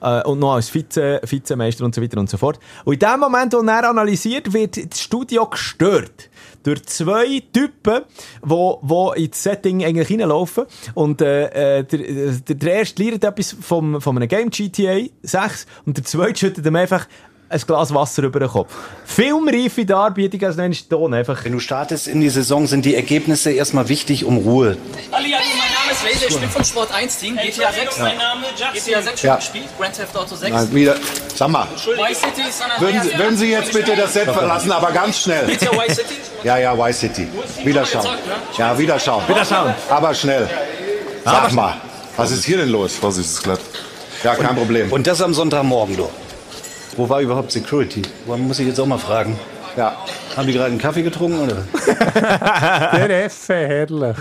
Äh, 0.02 0.22
und 0.24 0.40
noch 0.40 0.54
als 0.54 0.68
Vize, 0.68 1.20
Vizemeister 1.24 1.84
und 1.84 1.94
so 1.94 2.02
weiter 2.02 2.18
und 2.18 2.28
so 2.28 2.36
fort. 2.36 2.58
Und 2.84 2.94
in 2.94 2.98
dem 2.98 3.20
Moment, 3.20 3.52
wo 3.52 3.62
er 3.62 3.88
analysiert, 3.88 4.52
wird 4.52 4.92
das 4.92 5.00
Studio 5.00 5.46
gestört. 5.46 6.28
Durch 6.64 6.84
zwei 6.86 7.42
Typen, 7.52 8.02
wo, 8.40 8.78
wo 8.82 9.12
ins 9.12 9.42
Setting 9.42 9.84
eigentlich 9.84 10.10
reinlaufen. 10.10 10.64
Und, 10.94 11.20
äh, 11.22 11.78
äh, 11.78 11.84
der, 11.84 11.98
der, 12.38 12.54
der 12.54 12.74
erste 12.74 13.02
lernt 13.02 13.24
etwas 13.24 13.56
vom, 13.60 14.00
von 14.00 14.16
einem 14.16 14.28
Game 14.28 14.50
GTA 14.50 15.06
6 15.22 15.66
und 15.86 15.96
der 15.96 16.04
zweite 16.04 16.38
schüttet 16.38 16.66
ihm 16.66 16.76
einfach 16.76 17.06
ein 17.52 17.60
Glas 17.66 17.92
Wasser 17.94 18.22
über 18.22 18.40
den 18.40 18.48
Kopf. 18.48 18.72
Filmreife 19.04 19.84
Darbietung, 19.84 20.42
also 20.44 20.58
dann 20.58 20.72
ist 20.72 20.88
Ton 20.88 21.12
einfach. 21.14 21.44
Wenn 21.44 21.52
du 21.52 21.60
startest 21.60 22.08
in 22.08 22.20
die 22.20 22.30
Saison, 22.30 22.66
sind 22.66 22.84
die 22.84 22.94
Ergebnisse 22.94 23.50
erstmal 23.52 23.88
wichtig, 23.88 24.24
um 24.24 24.38
Ruhe. 24.38 24.76
Ali, 25.10 25.34
Ali, 25.34 25.34
mein 25.34 25.34
Name 25.34 25.92
ist 25.92 26.02
Laser, 26.02 26.28
ich 26.34 26.40
bin 26.40 26.48
vom 26.48 26.64
Sport 26.64 26.94
1 26.94 27.18
Team, 27.18 27.36
GTA 27.36 27.70
6. 27.72 27.98
Mein 27.98 28.16
Name 28.16 28.46
GTA 28.72 29.02
6 29.02 29.20
schon 29.20 29.28
Ja. 29.28 29.36
gespielt, 29.36 29.64
Grand 29.78 29.94
Theft 29.94 30.16
Auto 30.16 30.34
6. 30.34 30.50
Nein, 30.50 30.74
wieder. 30.74 30.96
Sag 31.34 31.48
mal, 31.48 31.66
würden. 32.78 33.02
Sie, 33.02 33.18
würden 33.18 33.36
Sie 33.36 33.50
jetzt 33.50 33.72
bitte 33.72 33.94
das 33.96 34.12
Set 34.14 34.30
verlassen, 34.30 34.72
aber 34.72 34.90
ganz 34.92 35.18
schnell. 35.20 35.46
GTA 35.46 35.70
Vice 35.72 35.96
City? 35.96 36.14
Ja, 36.44 36.58
ja, 36.58 36.74
Y 36.74 36.92
City. 36.92 37.28
Wieder 37.64 37.84
schauen. 37.86 38.06
Ja, 38.56 38.76
wieder 38.78 38.98
schauen. 38.98 39.22
Wieder 39.28 39.44
schauen. 39.44 39.74
Aber 39.88 40.14
schnell. 40.14 40.48
Sag 41.24 41.52
mal, 41.52 41.74
was 42.16 42.32
ist 42.32 42.44
hier 42.44 42.56
denn 42.56 42.68
los? 42.70 42.96
Vorsicht, 42.96 43.28
ist 43.28 43.42
glatt. 43.42 43.60
Ja, 44.24 44.34
kein 44.34 44.56
Problem. 44.56 44.90
Und 44.90 45.06
das 45.06 45.20
am 45.20 45.34
Sonntagmorgen, 45.34 45.96
du. 45.96 46.08
Wo 46.96 47.08
war 47.08 47.20
überhaupt 47.20 47.52
Security? 47.52 48.02
Wo 48.26 48.36
muss 48.36 48.58
ich 48.58 48.66
jetzt 48.66 48.78
auch 48.78 48.86
mal 48.86 48.98
fragen. 48.98 49.38
Ja. 49.76 49.96
Haben 50.36 50.46
die 50.46 50.52
gerade 50.52 50.70
einen 50.70 50.78
Kaffee 50.78 51.02
getrunken 51.02 51.40
oder? 51.40 51.64
Der 53.08 53.24
Effe, 53.24 53.54
herrlich. 53.54 54.16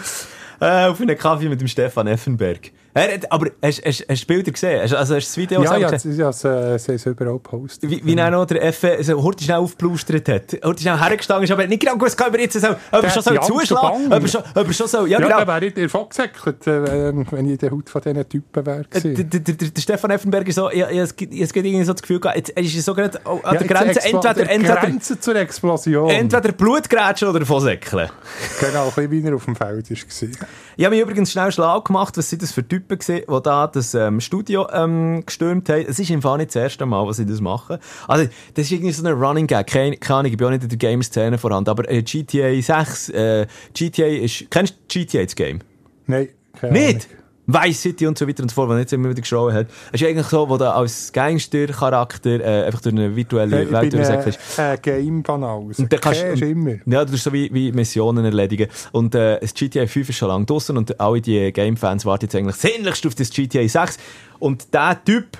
Äh, 0.60 0.86
auf 0.86 1.02
einen 1.02 1.18
Kaffee 1.18 1.50
mit 1.50 1.60
dem 1.60 1.68
Stefan 1.68 2.08
Effenberg. 2.08 2.72
Er, 2.94 3.14
hat- 3.14 3.32
aber 3.32 3.48
hast, 3.64 3.86
hast, 3.86 4.06
hast 4.10 4.24
du 4.24 4.28
Bilder 4.28 4.52
gesehen? 4.52 4.82
Hast, 4.82 4.94
also 4.94 5.16
hast 5.16 5.26
du 5.26 5.30
das 5.30 5.38
Video 5.38 5.64
Ja, 5.64 5.78
ja, 5.78 5.90
gesehen? 5.90 6.12
sie 6.14 6.22
ja, 6.22 6.32
sie, 6.34 6.78
sie 6.80 6.92
es 6.94 7.06
überall 7.06 7.34
gepostet. 7.34 7.90
Wie, 7.90 8.06
wie 8.06 8.16
dann 8.16 8.34
noch 8.34 8.46
der 8.46 8.64
Effe 8.64 8.98
so 9.02 9.22
Horti 9.24 9.46
schnell 9.46 9.58
aufgeplustert 9.58 10.28
hat. 10.28 10.58
Horti 10.64 10.82
schnell 10.84 10.98
hergestanden 11.00 11.46
ist, 11.46 11.52
aber 11.52 11.62
er 11.64 11.70
nicht 11.70 11.80
genau 11.82 11.96
gewusst, 11.96 12.20
ob 12.22 12.34
er 12.34 12.40
jetzt 12.42 12.60
so, 12.60 12.68
ob 12.68 13.04
er 13.04 13.10
schon 13.10 13.24
soll 13.24 13.38
Angst 13.38 13.48
zuschlagen 13.50 14.06
und 14.08 14.14
ob 14.14 14.22
er 14.22 14.28
schon, 14.28 14.42
ob 14.56 14.68
er 14.68 14.74
schon 14.74 14.88
so, 14.88 15.06
ja, 15.06 15.20
Ja, 15.20 15.26
genau. 15.26 15.38
dann 15.40 15.48
wäre 15.48 15.66
ich 15.68 15.74
davon 15.74 16.10
gesäckelt, 16.10 16.68
äh, 16.68 17.14
wenn 17.32 17.46
ich 17.46 17.52
in 17.54 17.58
der 17.58 17.72
Haut 17.72 17.90
von 17.90 18.02
diesen 18.02 18.28
Typen 18.30 18.66
wäre. 18.66 18.86
Äh, 18.92 19.00
Der, 19.02 19.24
der, 19.24 19.40
der, 19.40 19.56
der 19.70 19.82
Stefan 19.82 20.12
Effenberg 20.12 20.48
ist 20.48 20.56
so, 20.56 20.70
ich, 20.70 20.82
ich 20.82 21.56
irgendwie 21.56 21.84
so 21.84 21.94
das 21.94 22.02
Gefühl 22.02 22.20
gehabt, 22.20 22.38
jetzt 22.38 22.50
ist 22.52 22.76
er 22.76 22.82
so 22.82 22.94
gerade 22.94 23.26
an 23.26 23.40
Ja, 23.44 23.52
der 23.54 23.68
Grenze, 23.68 24.02
entweder, 24.04 24.34
der 24.34 24.50
entweder, 24.50 24.76
Grenze 24.76 25.20
zur 25.20 25.36
Explosion. 25.38 26.10
entweder 26.10 26.52
Blutgrätschen 26.52 27.30
oder 27.30 27.46
Vorsäckeln. 27.46 28.10
Genau, 28.60 28.84
ein 28.86 28.92
bisschen 28.94 29.12
wie 29.12 29.24
er 29.28 29.36
auf 29.36 29.46
dem 29.46 29.56
Feld 29.56 29.90
war. 29.90 29.98
Ich 30.78 30.86
habe 30.86 30.96
mich 30.96 31.04
übrigens 31.04 31.32
schnell 31.32 31.52
schlau 31.52 31.82
gemacht, 31.82 32.18
was 32.18 32.30
sind 32.30 32.42
das 32.42 32.52
für 32.52 32.68
Typen 32.68 32.81
gewesen, 32.88 33.22
die 33.30 33.42
da 33.44 33.68
das 33.68 33.94
ähm, 33.94 34.20
Studio 34.20 34.68
ähm, 34.72 35.24
gestürmt 35.26 35.70
haben. 35.70 35.86
Es 35.88 36.00
ist 36.00 36.10
im 36.10 36.22
Fall 36.22 36.38
nicht 36.38 36.50
das 36.50 36.62
erste 36.62 36.86
Mal, 36.86 37.06
was 37.08 37.18
sie 37.18 37.26
das 37.26 37.42
machen. 37.42 37.78
Also, 38.08 38.30
das 38.54 38.66
ist 38.66 38.72
irgendwie 38.72 38.92
so 38.92 39.06
ein 39.06 39.14
Running 39.14 39.48
Gag. 39.48 39.68
Keine, 39.68 39.98
keine 39.98 40.20
Ahnung, 40.20 40.32
ich 40.32 40.38
bin 40.38 40.48
auch 40.48 40.52
nicht 40.52 40.64
in 40.64 40.70
der 40.70 40.78
Game-Szene 40.78 41.38
vorhanden, 41.38 41.70
aber 41.70 41.90
äh, 41.90 42.02
GTA 42.04 42.62
6, 42.62 43.10
äh, 43.10 43.48
GTA 43.74 44.06
ist, 44.06 44.50
kennst 44.50 44.76
du 44.76 45.00
GTA, 45.00 45.24
das 45.24 45.36
Game? 45.36 45.60
Nein, 46.08 46.30
keine 46.60 46.74
Nicht? 46.74 47.08
Ahnung. 47.10 47.21
Vice 47.48 47.82
City 47.82 48.08
und 48.08 48.18
so 48.18 48.28
weiter 48.28 48.44
und 48.44 48.50
so 48.50 48.56
fort, 48.56 48.70
was 48.70 48.80
jetzt 48.80 48.94
immer 48.94 49.10
wieder 49.10 49.22
geschrauen 49.22 49.54
hat. 49.54 49.68
Es 49.92 50.02
ist 50.02 50.08
eigentlich 50.08 50.28
so, 50.28 50.48
wo 50.48 50.58
du 50.58 50.72
als 50.72 51.12
Gangster-Charakter 51.12 52.40
äh, 52.40 52.66
einfach 52.66 52.82
durch 52.82 52.96
eine 52.96 53.16
virtuelle 53.16 53.64
Ich 53.64 53.72
Welt 53.72 53.82
bin 53.82 54.00
durchsäckelst. 54.00 54.40
ein 54.60 54.76
äh, 54.76 54.78
Game-Banause. 54.82 55.82
Und 55.82 55.92
dann 55.92 56.00
kannst 56.00 56.22
du 56.22 56.46
immer. 56.46 56.76
Ja, 56.86 57.04
du 57.06 57.12
tust 57.12 57.24
so 57.24 57.34
wie, 57.34 57.54
wie 57.54 57.72
Missionen 57.72 58.24
erledigen. 58.26 58.68
Und 58.92 59.16
äh, 59.16 59.40
das 59.40 59.54
GTA 59.54 59.88
5 59.88 60.10
ist 60.10 60.16
schon 60.18 60.28
lange 60.30 60.46
draussen 60.46 60.78
und 60.78 61.00
alle 61.00 61.22
die 61.22 61.52
Game-Fans 61.52 62.06
warten 62.06 62.26
jetzt 62.26 62.36
eigentlich 62.36 62.56
sehnlichst 62.56 63.06
auf 63.08 63.16
das 63.16 63.30
GTA 63.30 63.68
6. 63.68 63.98
Und 64.40 64.74
der 64.74 65.04
Typ, 65.04 65.38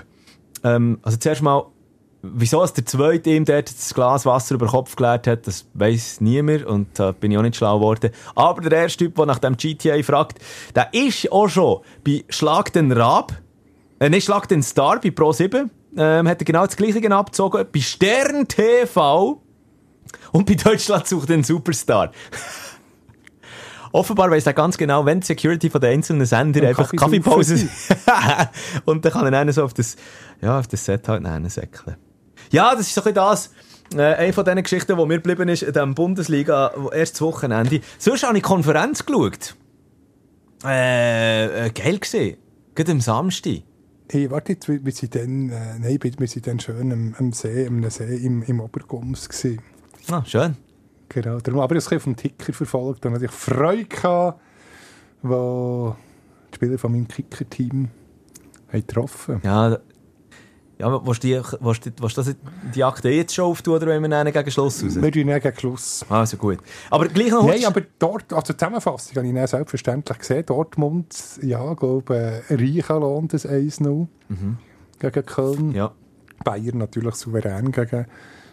ähm, 0.64 0.98
also 1.02 1.16
zuerst 1.18 1.42
mal, 1.42 1.66
wieso 2.22 2.62
es 2.62 2.72
der 2.72 2.86
zweite 2.86 3.30
ihm 3.30 3.44
dort 3.44 3.68
das 3.68 3.92
Glas 3.92 4.24
Wasser 4.24 4.54
über 4.54 4.66
den 4.66 4.70
Kopf 4.70 4.96
geleert 4.96 5.26
hat, 5.26 5.46
das 5.46 5.66
weiss 5.74 6.20
niemand 6.20 6.64
und 6.64 6.98
da 6.98 7.12
bin 7.12 7.32
ich 7.32 7.38
auch 7.38 7.42
nicht 7.42 7.56
schlau 7.56 7.78
geworden. 7.78 8.10
Aber 8.34 8.62
der 8.62 8.82
erste 8.82 9.04
Typ, 9.04 9.16
der 9.16 9.26
nach 9.26 9.40
dem 9.40 9.56
GTA 9.56 10.02
fragt, 10.02 10.38
der 10.74 10.94
ist 10.94 11.30
auch 11.32 11.48
schon 11.48 11.80
bei 12.04 12.24
Schlag 12.28 12.72
den 12.72 12.92
Rab, 12.92 13.32
äh, 13.98 14.08
nicht 14.08 14.24
Schlag 14.24 14.48
den 14.48 14.62
Star 14.62 15.00
bei 15.00 15.10
Pro 15.10 15.32
7, 15.32 15.70
ähm, 15.96 16.28
hat 16.28 16.40
er 16.40 16.44
genau 16.44 16.64
das 16.64 16.76
gleiche 16.76 17.10
abgezogen, 17.10 17.66
bei 17.72 17.80
Stern 17.80 18.46
TV 18.46 19.42
und 20.30 20.46
bei 20.46 20.54
Deutschland 20.54 21.06
sucht 21.06 21.28
den 21.28 21.42
Superstar. 21.42 22.12
Offenbar 23.92 24.30
weiss 24.30 24.46
er 24.46 24.54
ganz 24.54 24.78
genau, 24.78 25.04
wenn 25.04 25.20
die 25.20 25.26
Security 25.26 25.68
von 25.68 25.80
den 25.80 25.92
einzelnen 25.92 26.24
Sender 26.24 26.66
einfach 26.66 26.90
Kaffee 26.90 27.20
Kaffeepause 27.20 27.68
Und 28.86 29.04
dann 29.04 29.12
kann 29.12 29.26
er 29.26 29.30
dann 29.32 29.52
so 29.52 29.64
auf 29.64 29.74
das, 29.74 29.96
ja, 30.40 30.58
auf 30.58 30.66
das 30.66 30.86
Set 30.86 31.06
halt 31.08 31.22
säckeln. 31.50 31.96
Ja, 32.52 32.74
das 32.74 32.86
ist 32.86 32.94
so 32.94 33.00
ein 33.00 33.04
bisschen 33.04 33.14
das. 33.14 33.50
Äh, 33.94 34.14
eine 34.14 34.32
von 34.32 34.44
diesen 34.44 34.62
Geschichten, 34.62 34.96
die 34.96 35.06
mir 35.06 35.16
geblieben 35.16 35.48
ist, 35.48 35.62
in 35.62 35.72
diesem 35.72 35.94
Bundesliga, 35.94 36.72
wo 36.76 36.90
erstes 36.90 37.20
Wochenende. 37.22 37.80
Sonst 37.98 38.22
habe 38.24 38.36
ich 38.36 38.42
Konferenz 38.42 39.04
geschaut. 39.04 39.56
Äh, 40.64 41.66
äh 41.66 41.70
geil 41.70 41.98
gesehen. 41.98 42.36
Gerade 42.74 42.92
am 42.92 43.00
Samstag. 43.00 43.62
Hey, 44.10 44.30
warte, 44.30 44.52
jetzt, 44.52 44.68
wir 44.68 44.92
sind 44.92 45.14
dann, 45.14 45.48
äh, 45.48 45.78
nein, 45.78 45.98
wir 46.02 46.28
sind 46.28 46.46
dann 46.46 46.60
schön 46.60 46.92
am, 46.92 47.14
am 47.18 47.32
See, 47.32 47.66
am 47.66 47.88
See 47.88 48.16
im, 48.16 48.42
im 48.42 48.60
Obergums 48.60 49.28
gewesen. 49.28 49.60
Ah, 50.10 50.22
schön. 50.26 50.56
Genau, 51.08 51.38
darum, 51.40 51.60
aber 51.60 51.74
das 51.74 51.90
ich 51.90 52.02
vom 52.02 52.16
Ticker 52.16 52.52
verfolgt 52.52 53.06
und 53.06 53.12
natürlich 53.12 53.34
Freude 53.34 53.84
gehabt, 53.84 54.40
wo 55.22 55.96
die 56.50 56.56
Spieler 56.56 56.78
von 56.78 56.92
meinem 56.92 57.08
Kicker-Team 57.08 57.88
getroffen. 58.70 59.40
Ja, 59.42 59.78
ja 60.82 61.06
willst 61.06 61.24
du, 61.24 61.28
willst 61.60 61.86
du, 61.86 61.90
willst 62.00 62.16
du 62.16 62.22
das, 62.22 62.34
die 62.74 62.82
Akte 62.82 63.08
jetzt 63.08 63.34
schon 63.34 63.44
auftun 63.44 63.74
oder 63.74 63.86
wollen 63.86 64.02
wir 64.02 64.08
dann 64.08 64.32
gegen 64.32 64.50
Schluss 64.50 64.82
raus? 64.82 65.00
Wir 65.00 65.12
tun 65.12 65.26
gegen 65.26 65.58
Schluss. 65.58 66.04
Also 66.08 66.36
gut. 66.36 66.58
Aber 66.90 67.08
gleich 67.08 67.30
noch 67.30 67.46
Nein, 67.46 67.64
aber 67.64 67.82
dort, 67.98 68.32
also 68.32 68.52
Zusammenfassung 68.52 69.16
habe 69.16 69.26
ich 69.26 69.34
dann 69.34 69.46
selbstverständlich 69.46 70.18
gesehen. 70.18 70.44
Dortmund, 70.44 71.14
ja, 71.42 71.74
glaube 71.74 72.42
ich, 72.48 72.60
reicher 72.60 72.98
Lohn 72.98 73.28
das 73.28 73.46
1-0 73.48 74.06
gegen 74.98 75.26
Köln. 75.26 75.72
Ja. 75.72 75.92
Bayern 76.44 76.78
natürlich 76.78 77.14
souverän 77.14 77.70
gegen, 77.70 78.06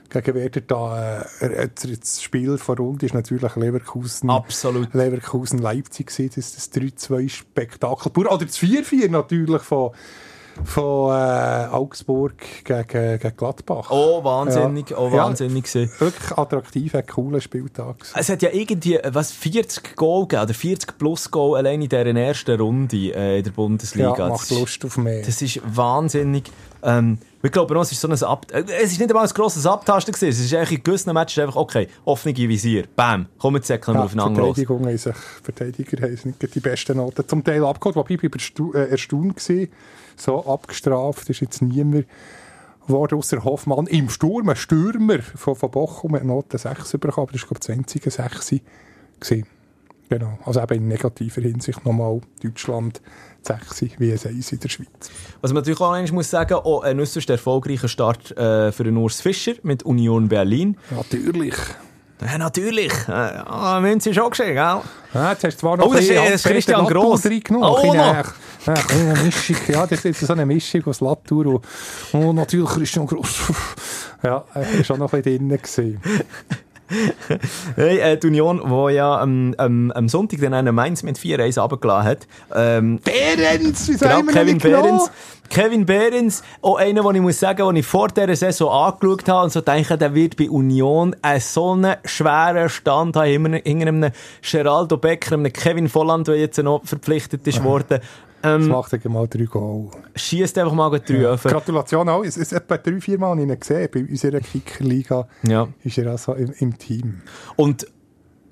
gegen 0.09 0.36
Werder. 0.36 0.61
Da, 0.61 1.21
äh, 1.39 1.69
das 1.77 2.21
Spiel 2.21 2.59
vor 2.59 2.77
Runde 2.77 3.07
ist 3.07 3.15
natürlich 3.15 3.55
Leverkusen. 3.55 4.30
Absolut. 4.30 4.93
Leverkusen-Leipzig 4.93 6.07
gewesen, 6.07 6.32
das, 6.36 6.53
das 6.53 6.71
3-2-Spektakel. 6.73 8.11
Pur- 8.11 8.32
Oder 8.32 8.45
das 8.45 8.59
4-4 8.59 9.09
natürlich 9.09 9.63
von, 9.63 9.91
von 10.64 11.12
äh, 11.12 11.68
Augsburg 11.72 12.36
gegen, 12.64 13.20
gegen 13.20 13.38
Gladbach. 13.38 13.89
Oh, 13.89 14.24
wahnsinnig, 14.24 14.89
Ja. 14.91 14.97
oh, 14.97 15.10
Ja. 15.10 15.26
wahnsinnig 15.26 15.66
gewesen. 15.66 15.91
Wirklich 15.99 16.38
attraktiver, 16.38 17.01
cooler 17.03 17.41
Spieltag. 17.41 17.95
Es 18.16 18.30
hat 18.30 18.41
ja 18.41 18.49
irgendwie, 18.51 18.99
was, 19.12 19.32
40 19.32 19.95
Goal 19.95 20.28
gegeben, 20.28 20.43
oder 20.43 20.53
40 20.53 20.97
plus 20.97 21.32
Goal 21.32 21.57
allein 21.57 21.82
in 21.82 21.89
dieser 21.89 22.05
ersten 22.05 22.60
Runde 22.60 22.95
äh, 22.97 23.38
in 23.39 23.43
der 23.43 23.51
Bundesliga. 23.51 24.10
Ja, 24.10 24.16
Das 24.16 24.30
macht 24.30 24.51
ist- 24.51 24.60
Lust 24.60 24.86
auf 24.86 24.97
mehr. 24.97 25.22
Das 25.24 25.41
ist 25.41 25.62
wahnsinnig. 25.66 26.51
Ähm, 26.82 27.18
ich 27.41 27.51
glaube, 27.51 27.78
es 27.80 27.91
ist 27.91 27.99
so 28.01 28.07
ein 28.07 28.24
Ab 28.24 28.45
äh, 28.51 28.64
es 28.82 28.91
ist 28.93 28.99
nicht 28.99 29.10
einmal 29.10 29.26
ein 29.28 29.34
grosses 29.34 29.66
Abtasten 29.66 30.14
gewesen. 30.14 30.30
Es 30.30 30.39
ist 30.45 30.53
eigentlich 30.53 30.78
in 30.80 30.84
gewissen 30.84 31.14
Matches 31.14 31.43
einfach, 31.43 31.55
okay, 31.57 31.88
offene 32.05 32.36
Visier, 32.36 32.86
bam, 32.95 33.28
komm, 33.38 33.55
jetzt 33.55 33.68
säckeln 33.68 33.95
wir 33.95 33.99
Ja, 34.01 34.05
aufeinander 34.05 34.41
los. 34.41 34.57
Verteidiger 35.43 36.01
haben 36.01 36.18
nicht 36.24 36.55
die 36.55 36.60
besten 36.60 36.97
Noten 36.97 37.28
zum 37.28 37.43
Teil 37.43 37.66
abgeholt, 37.66 37.95
wobei 37.97 38.16
ich 38.16 38.24
äh, 38.76 38.89
erstaunt 38.91 39.49
war. 39.49 39.68
So 40.20 40.45
abgestraft 40.45 41.30
ist 41.30 41.39
jetzt 41.39 41.61
niemand 41.61 42.05
geworden, 42.86 43.17
außer 43.17 43.43
Hoffmann. 43.43 43.88
Im 43.88 44.09
Sturm, 44.09 44.49
ein 44.49 44.55
Stürmer 44.55 45.22
von, 45.22 45.55
von 45.55 45.72
Bochum 45.72 46.15
hat 46.15 46.24
Note 46.24 46.57
6 46.57 46.91
bekommen, 46.93 47.28
aber 47.28 47.32
das 47.32 47.41
war 47.43 47.49
glaube 47.49 47.57
ich 47.57 47.67
das 47.67 47.70
einzige 47.70 48.11
6 48.11 48.55
gewesen. 49.20 49.47
Genau, 50.09 50.39
also 50.43 50.59
eben 50.59 50.74
in 50.74 50.88
negativer 50.88 51.41
Hinsicht 51.41 51.86
nochmal 51.86 52.20
Deutschland 52.41 52.99
6 53.43 53.99
wie 53.99 54.09
es 54.09 54.26
1 54.26 54.51
in 54.51 54.59
der 54.59 54.70
Schweiz. 54.70 55.11
Was 55.39 55.53
man 55.53 55.61
natürlich 55.61 55.80
auch 55.80 55.91
einmal 55.91 56.11
muss 56.11 56.32
sagen, 56.32 56.55
auch 56.55 56.82
ein 56.82 56.99
äußerst 56.99 57.30
erfolgreicher 57.30 57.88
Start 57.88 58.36
äh, 58.36 58.72
für 58.72 58.84
den 58.84 58.97
Urs 58.97 59.22
Fischer 59.22 59.53
mit 59.61 59.84
Union 59.84 60.28
Berlin. 60.28 60.78
Natürlich. 60.89 61.53
Ja, 62.22 62.38
natürlich. 62.38 62.91
Äh, 63.07 63.11
ah, 63.11 63.80
müssen 63.82 64.01
Sie 64.01 64.13
schon 64.13 64.30
gesehen, 64.30 64.53
gell? 64.53 64.82
Ja, 65.13 65.32
jetzt 65.32 65.43
hast 65.43 65.55
du 65.55 65.59
zwar 65.59 65.78
noch 65.78 65.86
Oh, 65.88 65.93
das 65.93 66.01
ist- 66.05 66.11
ist 66.11 66.43
Christian 66.45 66.86
Gross. 66.86 67.26
reingenommen. 67.26 67.70
Oh, 67.70 67.86
noch. 67.86 67.95
ja, 67.95 68.24
eine 68.65 69.13
Mischung. 69.24 69.55
Ja, 69.70 69.88
das 69.88 70.03
ist 70.03 70.20
so 70.20 70.34
eine 70.34 70.45
Mischung 70.45 70.86
aus 70.86 70.99
Latour 70.99 71.45
und, 71.45 71.63
und 72.13 72.36
natürlich 72.36 72.70
Christian 72.70 73.07
Gross. 73.07 73.39
ja, 74.24 74.43
er 74.53 74.61
war 74.78 74.84
schon 74.84 74.99
noch 74.99 75.13
ein 75.13 75.22
bisschen 75.22 75.49
drin. 75.49 75.99
Hey, 77.75 77.99
äh, 77.99 78.17
die 78.17 78.27
Union, 78.27 78.61
die 78.65 78.93
ja 78.93 79.21
ähm, 79.23 79.55
ähm, 79.59 79.91
am 79.93 80.09
Sonntag 80.09 80.39
dann 80.41 80.53
einen 80.53 80.73
Mainz 80.73 81.03
mit 81.03 81.17
4-1 81.17 81.59
runtergelassen 81.59 82.09
hat. 82.09 82.27
Ähm, 82.55 82.99
Behrens, 83.03 83.87
wie 83.89 83.97
Genau, 83.97 84.21
wir 84.23 84.33
Kevin 84.33 84.57
genau? 84.57 84.81
Behrens. 84.81 85.11
Kevin 85.49 85.85
Behrens, 85.85 86.43
auch 86.61 86.77
einer, 86.77 87.01
den 87.01 87.15
ich 87.15 87.21
muss 87.21 87.39
sagen, 87.39 87.65
den 87.67 87.77
ich 87.77 87.85
vor 87.85 88.09
dieser 88.09 88.35
Saison 88.35 88.69
angeschaut 88.69 89.27
habe 89.27 89.45
und 89.45 89.51
so 89.51 89.61
denke, 89.61 89.97
der 89.97 90.13
wird 90.13 90.37
bei 90.37 90.47
Union 90.47 91.15
einen 91.23 91.39
so 91.39 91.71
einen 91.71 91.95
schweren 92.05 92.69
Stand 92.69 93.15
haben, 93.15 93.53
hinter 93.53 93.87
einem 93.87 94.11
Geraldo 94.43 94.97
Becker, 94.97 95.33
einem 95.33 95.51
Kevin 95.51 95.89
Volland, 95.89 96.27
der 96.27 96.35
jetzt 96.35 96.61
noch 96.61 96.81
verpflichtet 96.85 97.47
ist 97.47 97.63
worden. 97.63 97.99
Ähm, 98.43 98.67
macht 98.67 98.93
er 98.93 99.09
mal 99.09 99.27
drei 99.27 99.43
Goal. 99.45 99.89
Schießt 100.15 100.57
einfach 100.57 100.73
mal 100.73 100.89
drei 100.99 101.25
Öfen. 101.25 101.51
Gratulation 101.51 102.07
auch. 102.09 102.23
Es 102.23 102.37
ist 102.37 102.53
etwa 102.53 102.77
drei, 102.77 102.99
vier 103.01 103.19
Mal 103.19 103.39
ihn 103.39 103.59
gesehen. 103.59 103.89
Bei 103.93 104.01
unserer 104.01 104.39
Kickerliga 104.39 105.27
Ja. 105.43 105.67
ist 105.83 105.97
er 105.97 106.11
also 106.11 106.33
im, 106.33 106.53
im 106.59 106.77
Team. 106.77 107.21
Und 107.55 107.87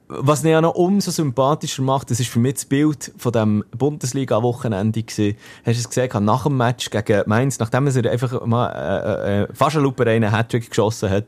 was 0.10 0.44
ihn 0.44 0.52
ja 0.52 0.62
noch 0.62 0.76
umso 0.76 1.12
sympathischer 1.12 1.84
macht, 1.84 2.12
das 2.12 2.20
ist 2.20 2.30
für 2.30 2.40
mich 2.40 2.56
das 2.56 2.66
Bild 2.66 3.12
von 3.18 3.32
dem 3.32 3.64
Bundesliga-Wochenende 3.78 5.04
gewesen. 5.04 5.38
Hast 5.66 5.76
du 5.76 5.80
es 5.80 5.90
gesehen, 5.90 6.24
nach 6.24 6.44
dem 6.44 6.58
Match 6.58 6.90
gegen 6.90 7.24
Mainz, 7.26 7.60
nachdem 7.60 7.88
er 7.88 8.12
einfach 8.12 8.46
mal 8.46 8.70
äh, 8.70 9.42
äh, 9.44 9.48
fast 9.54 9.76
eine 9.76 9.84
Lupe 9.84 10.06
einen 10.10 10.32
Hattrick 10.32 10.70
geschossen 10.70 11.10
hat, 11.10 11.26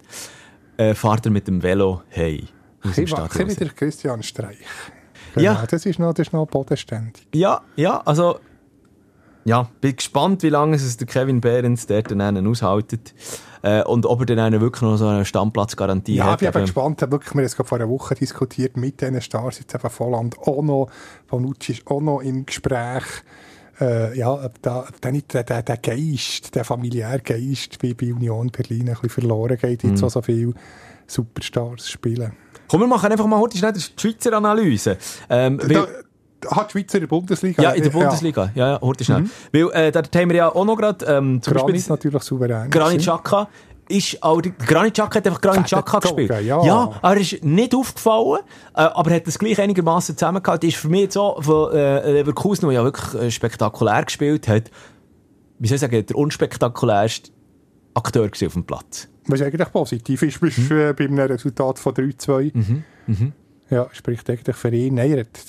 äh, 0.77 0.93
fährt 0.93 1.25
er 1.25 1.31
mit 1.31 1.47
dem 1.47 1.61
Velo 1.61 2.01
hey. 2.09 2.47
aus 2.83 2.95
dem 2.95 3.03
Ich 3.05 3.11
wieder 3.59 3.69
Christian 3.73 4.23
Streich. 4.23 4.57
Ja. 5.35 5.65
Das 5.69 5.85
ist 5.85 5.99
noch, 5.99 6.13
das 6.13 6.27
ist 6.27 6.33
noch 6.33 6.45
bodenständig. 6.47 7.27
Ja, 7.35 7.61
ja, 7.75 8.01
also 8.05 8.39
ja, 9.45 9.69
bin 9.81 9.95
gespannt, 9.95 10.43
wie 10.43 10.49
lange 10.49 10.75
es 10.75 10.97
der 10.97 11.07
Kevin 11.07 11.41
Behrens 11.41 11.87
dort 11.87 12.11
dann 12.11 12.47
aushaltet 12.47 13.13
äh, 13.61 13.83
und 13.83 14.05
ob 14.05 14.19
er 14.21 14.25
dann 14.27 14.39
einen 14.39 14.61
wirklich 14.61 14.81
noch 14.81 14.97
so 14.97 15.07
eine 15.07 15.25
Stammplatzgarantie 15.25 16.15
Ja, 16.15 16.25
hat. 16.25 16.41
ich 16.41 16.47
bin 16.47 16.49
eben 16.49 16.65
gespannt. 16.65 17.01
Wirklich, 17.01 17.33
wir 17.33 17.39
haben 17.39 17.45
es 17.45 17.55
gerade 17.55 17.67
vor 17.69 17.77
einer 17.77 17.89
Woche 17.89 18.15
diskutiert 18.15 18.77
mit 18.77 19.01
diesen 19.01 19.21
Stars. 19.21 19.59
Jetzt 19.59 19.73
eben 19.75 19.89
Volland 19.89 20.37
auch 20.39 20.61
noch. 20.61 20.89
Bonucci 21.27 21.71
ist 21.73 21.87
auch 21.87 22.01
noch 22.01 22.19
im 22.21 22.45
Gespräch. 22.45 23.03
Äh, 23.81 24.17
ja, 24.17 24.31
ob 24.33 24.61
da, 24.61 24.81
ob 24.81 24.99
da 25.01 25.09
nicht 25.11 25.33
der, 25.33 25.43
der, 25.43 25.63
der 25.63 25.77
Geist, 25.77 26.53
der 26.53 26.65
familiäre 26.65 27.19
Geist 27.19 27.79
bei, 27.81 27.93
bei 27.93 28.13
Union 28.13 28.49
Berlin 28.49 28.81
ein 28.89 28.93
bisschen 28.95 29.09
verloren 29.09 29.57
geht, 29.57 29.83
Mhm. 29.85 29.91
jetzt 29.91 29.99
so, 29.99 30.09
so 30.09 30.21
viele 30.21 30.53
Superstars 31.07 31.89
spielen. 31.89 32.33
Komm, 32.67 32.81
wir 32.81 32.87
machen 32.87 33.11
einfach 33.11 33.25
mal 33.25 33.39
heute 33.39 33.57
schnell 33.57 33.73
die 33.73 33.79
Schweizer 33.81 34.33
Analyse. 34.33 34.97
Ähm, 35.29 35.57
Da, 35.67 35.87
hat 36.49 36.69
die 36.73 36.79
Schweizer 36.79 36.95
in 36.97 37.01
der 37.01 37.07
Bundesliga? 37.07 37.61
ja, 37.63 37.71
in 37.71 37.83
der 37.83 37.89
Bundesliga. 37.89 38.51
Ja, 38.55 38.69
ja, 38.73 38.81
heute 38.81 39.03
schnell. 39.03 39.25
Weil 39.51 39.69
äh, 39.73 39.91
da 39.91 40.01
haben 40.01 40.29
wir 40.29 40.35
ja 40.37 40.49
auch 40.55 40.65
noch 40.65 40.75
gerade 40.77 41.05
ähm, 41.05 41.41
zum 41.41 41.53
Mhm. 41.53 41.57
Granit 41.57 41.75
Beispiel 41.75 41.91
natürlich 41.91 42.23
souverän. 42.23 42.69
Granit. 42.69 43.01
Xhaka 43.01 43.47
ist 43.89 44.21
auch, 44.21 44.39
Granit 44.67 44.93
Xhaka 44.93 45.15
hat 45.17 45.25
einfach 45.27 45.41
Granit 45.41 45.65
Xhaka 45.65 45.99
gespielt. 45.99 46.31
ja. 46.45 46.91
er 47.01 47.17
ist 47.17 47.43
nicht 47.43 47.73
aufgefallen, 47.75 48.39
äh, 48.75 48.81
aber 48.81 49.11
hat 49.11 49.25
das 49.27 49.39
gleich 49.39 49.59
einigermaßen 49.59 50.15
zusammengehalten. 50.15 50.69
Ist 50.69 50.77
für 50.77 50.89
mich 50.89 51.01
jetzt 51.01 51.13
so 51.15 51.37
von 51.41 51.71
äh, 51.73 52.11
Leverkusen, 52.11 52.65
der 52.69 52.71
ja 52.79 52.83
wirklich 52.83 53.13
äh, 53.21 53.31
spektakulär 53.31 54.03
gespielt 54.03 54.47
hat, 54.47 54.69
wie 55.57 55.67
soll 55.67 55.75
ich 55.75 55.81
sagen, 55.81 56.05
der 56.05 56.15
unspektakulärste 56.15 57.31
Akteur 57.95 58.25
auf 58.25 58.53
dem 58.53 58.63
Platz. 58.63 59.07
Was 59.27 59.41
eigentlich 59.41 59.71
positiv 59.71 60.21
ist, 60.23 60.39
bist 60.39 60.57
Mhm. 60.59 60.71
äh, 60.77 60.93
bei 60.93 61.05
einem 61.05 61.19
Resultat 61.19 61.79
von 61.79 61.93
3-2. 61.93 62.51
Ja, 63.69 63.87
spricht 63.91 64.29
eigentlich 64.29 64.55
für 64.55 64.73
ihn. 64.73 64.95
Nein, 64.95 65.11
er 65.11 65.19
hat 65.19 65.39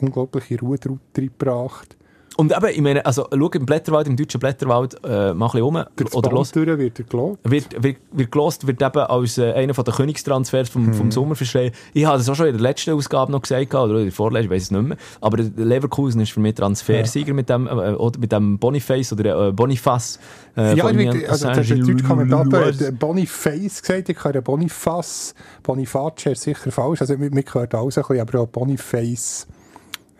unglaubliche 0.00 0.58
Ruhe 0.60 0.78
gebracht. 1.14 1.97
Und 2.40 2.56
eben, 2.56 2.66
ich 2.72 2.80
meine, 2.80 3.04
also, 3.04 3.26
schau 3.36 3.48
im 3.50 3.66
Blätterwald, 3.66 4.06
im 4.06 4.16
deutschen 4.16 4.38
Blätterwald, 4.38 4.94
äh, 5.04 5.34
mach 5.34 5.54
ein 5.54 5.60
bisschen 5.60 5.76
um, 5.76 5.84
Durch 5.96 6.14
oder 6.14 6.30
los. 6.30 6.54
Wird 6.54 6.68
er 7.00 7.04
gelobt. 7.04 7.50
wird, 7.50 7.82
wird, 7.82 7.96
wird 8.12 8.30
gelost, 8.30 8.64
wird 8.64 8.80
eben 8.80 8.98
als 9.00 9.38
äh, 9.38 9.52
einer 9.54 9.74
von 9.74 9.84
der 9.84 9.92
Königstransfers 9.94 10.68
vom, 10.68 10.86
Mhm. 10.86 10.94
vom 10.94 11.10
Sommer 11.10 11.34
verschrieben. 11.34 11.74
Ich 11.94 12.04
habe 12.04 12.16
das 12.16 12.28
auch 12.28 12.36
schon 12.36 12.46
in 12.46 12.52
der 12.52 12.62
letzten 12.62 12.92
Ausgabe 12.92 13.32
noch 13.32 13.42
gesagt, 13.42 13.74
oder 13.74 13.98
in 13.98 14.04
der 14.04 14.12
vorletzten, 14.12 14.44
ich 14.46 14.50
weiß 14.52 14.62
es 14.62 14.70
nicht 14.70 14.82
mehr. 14.82 14.96
Aber 15.20 15.36
Leverkusen 15.56 16.20
ist 16.20 16.30
für 16.30 16.38
mich 16.38 16.54
Transfersieger 16.54 17.34
mit 17.34 17.48
dem, 17.48 17.66
äh, 17.66 17.70
oder 17.94 18.20
mit 18.20 18.30
dem 18.30 18.56
Boniface 18.60 19.12
oder 19.14 19.48
äh, 19.48 19.52
Boniface. 19.52 20.20
Äh, 20.56 20.76
Ja, 20.76 20.88
ich 20.90 21.28
also 21.28 21.48
das 21.48 21.58
ist 21.58 21.72
ein 21.72 21.80
deutscher. 21.84 22.06
Kommentator, 22.06 22.70
Boniface 22.92 23.82
gesagt, 23.82 24.08
ich 24.10 24.24
höre 24.24 24.40
Boniface, 24.42 25.34
Boniface 25.64 26.26
ist 26.26 26.42
sicher 26.42 26.70
falsch, 26.70 27.00
also 27.00 27.16
mir, 27.18 27.30
mir 27.30 27.42
gehört 27.42 27.74
alles 27.74 27.98
ein 27.98 28.02
bisschen, 28.04 28.20
aber 28.20 28.40
auch 28.42 28.46
Boniface, 28.46 29.48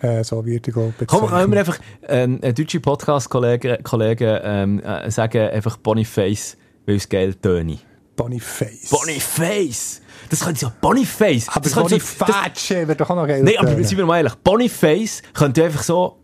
äh, 0.01 0.23
so 0.23 0.45
wird 0.45 0.65
glaube 0.65 0.95
ich, 1.01 1.07
Komm, 1.07 1.27
können 1.27 1.53
wir 1.53 1.59
einfach 1.59 1.79
ähm, 2.07 2.39
äh, 2.43 2.53
deutsche 2.53 2.81
Podcast-Kollegen 2.81 3.83
Kollegen, 3.83 4.39
ähm, 4.43 4.81
äh, 4.81 5.11
sagen 5.11 5.49
einfach 5.49 5.77
Boniface, 5.79 6.57
weil 6.87 6.97
es 6.97 7.09
geil 7.09 7.35
töne. 7.35 7.79
Boniface. 8.17 8.91
Boniface! 8.91 10.03
Das 10.29 10.41
könnte 10.41 10.61
so, 10.61 10.73
Boniface! 10.81 11.49
Aber 11.49 11.61
das 11.61 11.73
Boniface 11.73 12.71
wäre 12.71 12.97
doch 12.97 13.11
auch 13.11 13.17
noch 13.17 13.27
geil. 13.27 13.43
Nein, 13.43 13.55
aber 13.59 13.83
seien 13.85 13.99
wir 13.99 14.07
mal 14.07 14.19
ehrlich, 14.19 14.35
Boniface 14.37 15.23
könnte 15.33 15.65
einfach 15.65 15.83
so. 15.83 16.19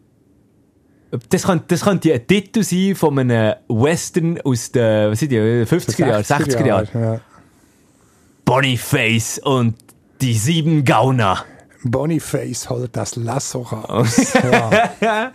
Das 1.31 1.45
könnte, 1.45 1.67
das 1.69 1.83
könnte 1.83 2.13
ein 2.13 2.27
Titel 2.27 2.65
sein 2.65 2.97
von 2.97 3.17
einem 3.17 3.55
Western 3.69 4.41
aus 4.41 4.73
den 4.73 5.13
was 5.13 5.21
sind 5.21 5.31
die, 5.31 5.39
50er 5.39 6.07
Jahren, 6.07 6.25
60er 6.25 6.67
Jahren. 6.67 6.89
Ja. 6.93 7.21
Boniface 8.45 9.39
und 9.39 9.77
die 10.21 10.35
sieben 10.35 10.85
Gauner. 10.85 11.45
Boniface 11.85 12.69
holt 12.71 12.97
das 12.97 13.17
Lasso 13.17 13.61
raus. 13.63 14.33
ja. 15.01 15.33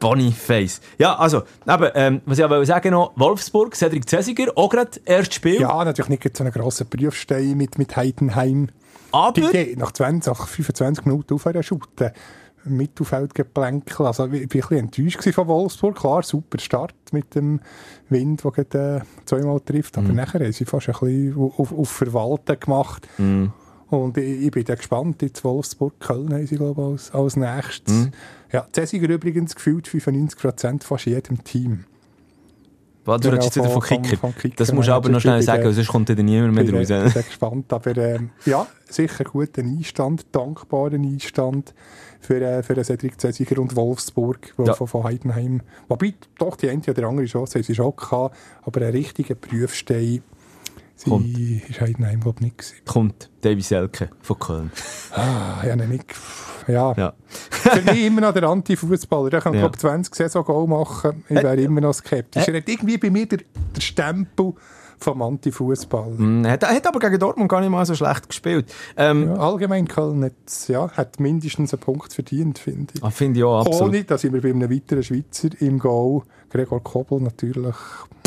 Boniface. 0.00 0.80
Ja, 0.98 1.14
also, 1.14 1.42
eben, 1.64 1.92
ähm, 1.94 2.20
was 2.26 2.38
ich 2.38 2.44
aber 2.44 2.64
sagen 2.66 2.90
noch, 2.90 3.12
Wolfsburg, 3.14 3.76
Cedric 3.76 4.08
Cesiger, 4.08 4.50
auch 4.56 4.68
gerade 4.68 4.90
erstes 5.04 5.36
Spiel. 5.36 5.60
ja, 5.60 5.84
natürlich 5.84 6.08
nicht 6.08 6.36
so 6.36 6.42
einen 6.42 6.52
grossen 6.52 6.88
Prüfstein 6.88 7.56
mit, 7.56 7.78
mit 7.78 7.94
Heidenheim. 7.94 8.68
aber, 9.12 9.32
Die 9.32 9.42
geht 9.42 9.78
nach 9.78 9.92
20, 9.92 10.32
nach 10.32 10.48
25 10.48 11.04
Minuten 11.04 11.34
auf 11.34 11.46
einer 11.46 11.62
Schutte. 11.62 12.12
Mittelfeldgeplänkel. 12.64 14.06
Also, 14.06 14.26
ich 14.26 14.32
war 14.32 14.40
ein 14.40 14.48
bisschen 14.48 14.78
enttäuscht 14.78 15.34
von 15.34 15.48
Wolfsburg. 15.48 15.96
Klar, 15.96 16.22
super 16.22 16.58
Start 16.58 16.94
mit 17.12 17.34
dem 17.34 17.60
Wind, 18.08 18.44
der 18.44 18.50
gerade, 18.52 19.02
äh, 19.02 19.24
zweimal 19.24 19.60
trifft. 19.60 19.98
Aber 19.98 20.08
nachher 20.08 20.40
haben 20.40 20.52
sie 20.52 20.64
fast 20.64 20.88
ein 20.88 20.94
bisschen 20.94 21.36
auf, 21.56 21.72
auf 21.72 21.88
Verwalten 21.90 22.58
gemacht. 22.58 23.08
Mhm. 23.18 23.52
Und 23.92 24.16
ich, 24.16 24.42
ich 24.46 24.50
bin 24.50 24.64
dann 24.64 24.76
gespannt. 24.76 25.22
Jetzt 25.22 25.44
Wolfsburg, 25.44 26.00
Köln 26.00 26.32
haben 26.32 26.46
sie, 26.46 26.56
glaube 26.56 26.80
ich, 26.80 26.86
als, 26.88 27.10
als 27.12 27.36
nächstes. 27.36 27.94
Mhm. 27.94 28.10
Ja, 28.52 28.66
Cäsiger 28.72 29.08
übrigens 29.08 29.54
gefühlt 29.54 29.86
95% 29.88 30.82
fast 30.82 31.04
jedem 31.06 31.42
Team. 31.44 31.84
warte, 33.04 33.22
du 33.22 33.30
Genau, 33.30 33.40
redest 33.42 33.56
jetzt 33.56 33.64
wieder 33.64 33.72
von 33.72 33.82
Kicker. 33.82 34.16
von 34.16 34.34
Kicker, 34.34 34.54
Das 34.56 34.72
musst 34.72 34.88
du 34.88 34.92
aber 34.92 35.08
noch 35.08 35.20
schnell 35.20 35.42
sagen, 35.42 35.62
der- 35.62 35.72
sonst 35.72 35.88
kommt 35.88 36.08
dann 36.08 36.24
niemand 36.24 36.54
mehr 36.54 36.64
bin 36.64 36.76
raus. 36.76 36.86
sehr, 36.86 37.08
sehr 37.10 37.22
gespannt. 37.22 37.72
Aber 37.72 37.96
ähm, 37.96 38.30
ja, 38.46 38.66
sicher 38.88 39.24
guter 39.24 39.62
Einstand, 39.62 40.26
dankbaren 40.32 41.04
Einstand 41.04 41.74
für, 42.20 42.40
äh, 42.40 42.62
für 42.62 42.82
Cedric 42.84 43.20
Cäsiger 43.20 43.60
und 43.60 43.74
Wolfsburg, 43.76 44.54
wo 44.56 44.64
Ja. 44.64 44.74
von, 44.74 44.86
von 44.86 45.04
Heidenheim. 45.04 45.60
Wobei, 45.88 46.14
doch, 46.38 46.56
die 46.56 46.68
eine 46.70 46.80
oder 46.88 47.08
andere 47.08 47.26
Chance 47.26 47.58
haben 47.58 47.64
sie 47.64 47.74
schon 47.74 47.94
gehabt, 47.96 48.36
aber 48.62 48.80
einen 48.82 48.92
richtigen 48.92 49.36
Prüfstein 49.38 50.22
sie 50.96 51.10
Kommt. 51.10 51.38
ist 51.38 51.80
Heidenheim, 51.80 52.20
glaube 52.20 52.36
ich, 52.40 52.44
nicht 52.44 52.58
gewesen. 52.58 52.76
Kommt 52.86 53.30
Davy 53.42 53.60
Selke 53.62 54.10
von 54.20 54.38
Köln. 54.38 54.70
Ah, 55.12 55.64
ja, 55.66 55.74
nicht. 55.76 56.04
Ja. 56.68 56.94
Ja. 56.96 57.12
Für 57.50 57.82
mich 57.82 58.04
immer 58.04 58.20
noch 58.20 58.32
der 58.32 58.44
Anti-Fußballer. 58.44 59.30
Der 59.30 59.40
kann, 59.40 59.54
Ja. 59.54 59.60
glaube 59.60 59.74
ich, 59.76 59.80
20 59.80 60.14
Saison-Goal 60.14 60.68
machen. 60.68 61.24
Ich 61.28 61.36
wäre 61.36 61.56
immer 61.60 61.80
noch 61.80 61.92
skeptisch. 61.94 62.46
Er 62.46 62.56
hat 62.56 62.68
irgendwie 62.68 62.98
bei 62.98 63.10
mir 63.10 63.26
der, 63.26 63.40
der 63.74 63.80
Stempel 63.80 64.54
vom 64.98 65.20
Anti-Fußballer. 65.22 66.14
Mm, 66.16 66.44
Er 66.44 66.52
hat, 66.52 66.62
hat 66.68 66.86
aber 66.86 67.00
gegen 67.00 67.18
Dortmund 67.18 67.50
gar 67.50 67.60
nicht 67.60 67.70
mal 67.70 67.84
so 67.84 67.96
schlecht 67.96 68.28
gespielt. 68.28 68.72
Ähm, 68.96 69.26
Ja, 69.26 69.34
allgemein 69.34 69.88
Köln 69.88 70.22
hat, 70.24 70.32
ja, 70.68 70.88
hat 70.92 71.18
mindestens 71.18 71.74
einen 71.74 71.80
Punkt 71.80 72.12
verdient, 72.14 72.60
finde 72.60 72.92
ich. 72.94 73.02
ah, 73.02 73.10
Finde 73.10 73.40
ich 73.40 73.44
auch 73.44 73.66
absolut. 73.66 73.88
Ohne, 73.88 74.04
da 74.04 74.16
sind 74.16 74.32
wir 74.32 74.40
bei 74.42 74.50
einem 74.50 74.70
weiteren 74.70 75.02
Schweizer 75.02 75.48
im 75.58 75.80
Goal. 75.80 76.22
Gregor 76.50 76.80
Kobel 76.84 77.20
natürlich, 77.20 77.74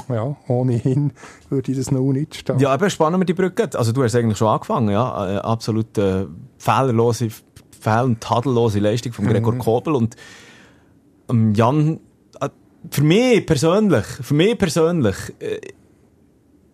ja, 0.09 0.35
ohnehin 0.47 1.11
würde 1.49 1.71
ich 1.71 1.77
das 1.77 1.91
noch 1.91 2.11
nicht 2.11 2.35
stehen. 2.35 2.59
Ja, 2.59 2.69
aber 2.73 2.89
spannen 2.89 3.19
wir 3.19 3.25
die 3.25 3.33
Brücke. 3.33 3.69
Also 3.73 3.91
du 3.91 4.03
hast 4.03 4.15
eigentlich 4.15 4.37
schon 4.37 4.47
angefangen, 4.47 4.89
ja. 4.89 5.35
Äh, 5.35 5.37
absolut 5.37 5.97
äh, 5.97 6.25
fehlerlose, 6.57 7.29
fehl- 7.79 8.03
und 8.03 8.21
tadellose 8.21 8.79
Leistung 8.79 9.13
von 9.13 9.25
Gregor 9.27 9.53
Mhm. 9.53 9.59
Kobel. 9.59 9.95
Und 9.95 10.15
ähm, 11.29 11.53
Jan, 11.53 11.99
äh, 12.39 12.49
für 12.91 13.03
mich 13.03 13.45
persönlich, 13.45 14.05
für 14.05 14.33
mich 14.33 14.57
persönlich, 14.57 15.15
äh, 15.39 15.59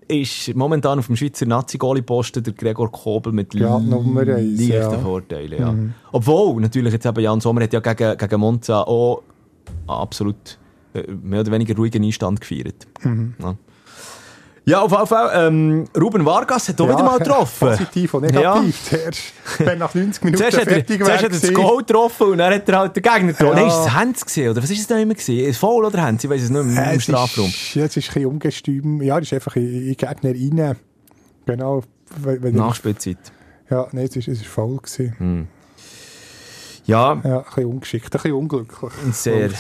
ist 0.08 0.54
momentan 0.56 1.00
auf 1.00 1.08
dem 1.08 1.16
Schweizer 1.16 1.46
Nazi-Goli-Posten 1.46 2.44
der 2.44 2.52
Gregor 2.52 2.92
Kobel 2.92 3.32
mit 3.32 3.54
Ja, 3.54 3.80
Nummer 3.80 4.22
eins, 4.22 4.60
leichten 4.60 4.72
ja. 4.92 4.98
Mhm. 4.98 5.02
Vorteilen. 5.04 5.60
Ja. 5.60 5.74
Obwohl, 6.12 6.60
natürlich 6.60 6.92
jetzt 6.92 7.06
eben 7.06 7.22
Jan 7.24 7.40
Sommer 7.40 7.62
hat 7.64 7.72
ja 7.72 7.80
gegen, 7.80 8.18
gegen 8.18 8.40
Monza 8.42 8.82
auch 8.82 9.22
absolut 9.88 10.58
mehr 11.24 11.42
oder 11.42 11.52
weniger 11.52 11.76
ruhigen 11.76 12.04
Einstand 12.04 12.42
gefeiert. 12.42 12.88
Mhm. 13.04 13.34
Ja. 13.40 13.56
Ja, 14.64 14.82
auf 14.82 14.92
jeden 14.92 15.08
Fall. 15.08 15.48
Ähm, 15.48 15.86
Ruben 16.00 16.24
Vargas 16.24 16.70
hat 16.70 16.80
auch 16.80 16.88
wieder 16.88 17.04
mal 17.04 17.18
getroffen. 17.20 17.70
Positiv 17.70 18.14
und 18.14 18.22
negativ. 18.24 18.80
Zuerst, 18.90 19.34
wenn 19.58 19.80
nach 19.80 19.94
90 19.96 20.24
Minuten 20.24 20.38
Zuerst 20.44 20.58
er, 20.60 20.66
fertig 20.66 21.00
zuerst 21.04 21.12
hat 21.18 21.24
er 21.24 21.30
das 21.30 21.42
gewesen. 21.42 21.56
Goal 21.56 21.78
getroffen 21.80 22.28
und 22.28 22.38
dann 22.38 22.54
hat 22.54 22.70
er 22.70 22.78
halt 22.78 22.96
den 22.96 23.02
Gegner 23.02 23.34
getroffen. 23.34 23.58
Ja. 23.58 23.64
Nein, 23.64 23.68
ist 23.68 23.74
es 23.88 23.92
Hands 23.94 24.26
gewesen, 24.26 24.50
oder 24.52 24.62
was 24.64 24.70
ist 24.70 24.80
es 24.82 24.88
denn 24.88 25.00
immer 25.00 25.16
gewesen? 25.16 25.48
Ein 25.48 25.54
Foul 25.56 25.86
oder 25.86 26.02
Hands? 26.04 26.24
Ich 26.24 26.30
weiß 26.30 26.42
es 26.44 26.50
nicht 26.52 26.64
mehr, 26.64 26.88
Äh, 26.92 26.94
im 26.94 27.00
Strafraum. 27.02 27.48
Ist, 27.48 27.74
ja, 27.74 27.86
es 27.86 27.98
ist 27.98 28.10
ein 28.10 28.14
bisschen 28.14 28.26
ungestüm. 28.28 29.02
Ja, 29.02 29.18
es 29.18 29.24
ist 29.24 29.34
einfach 29.34 29.56
in, 29.56 29.88
in 29.88 29.98
Gegner 29.98 30.30
rein. 30.30 30.76
Genau. 31.48 31.84
Wenn, 32.18 32.44
wenn 32.44 32.56
Nachspielzeit. 32.56 33.18
ja, 33.68 33.88
nein, 33.94 34.06
es 34.06 34.16
ist, 34.16 34.28
es 34.28 34.42
ist 34.42 34.48
voll 34.48 34.78
gewesen. 34.78 35.48
Ja, 36.86 37.20
Ja, 37.24 37.38
ein 37.40 37.44
bisschen 37.46 37.66
ungeschickt, 37.66 38.06
ein 38.06 38.12
bisschen 38.12 38.34
unglücklich. 38.34 38.92
Sehr. 39.12 39.48
Natürlich. 39.48 39.60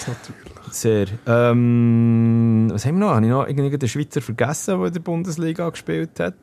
Sehr. 0.73 1.07
Ähm, 1.27 2.69
was 2.71 2.85
haben 2.85 2.95
wir 2.95 3.05
noch? 3.05 3.15
Habe 3.15 3.25
ich 3.25 3.31
noch 3.31 3.47
irgendeinen 3.47 3.89
Schweizer 3.89 4.21
vergessen, 4.21 4.77
der 4.77 4.87
in 4.87 4.93
der 4.93 4.99
Bundesliga 4.99 5.69
gespielt 5.69 6.19
hat? 6.19 6.35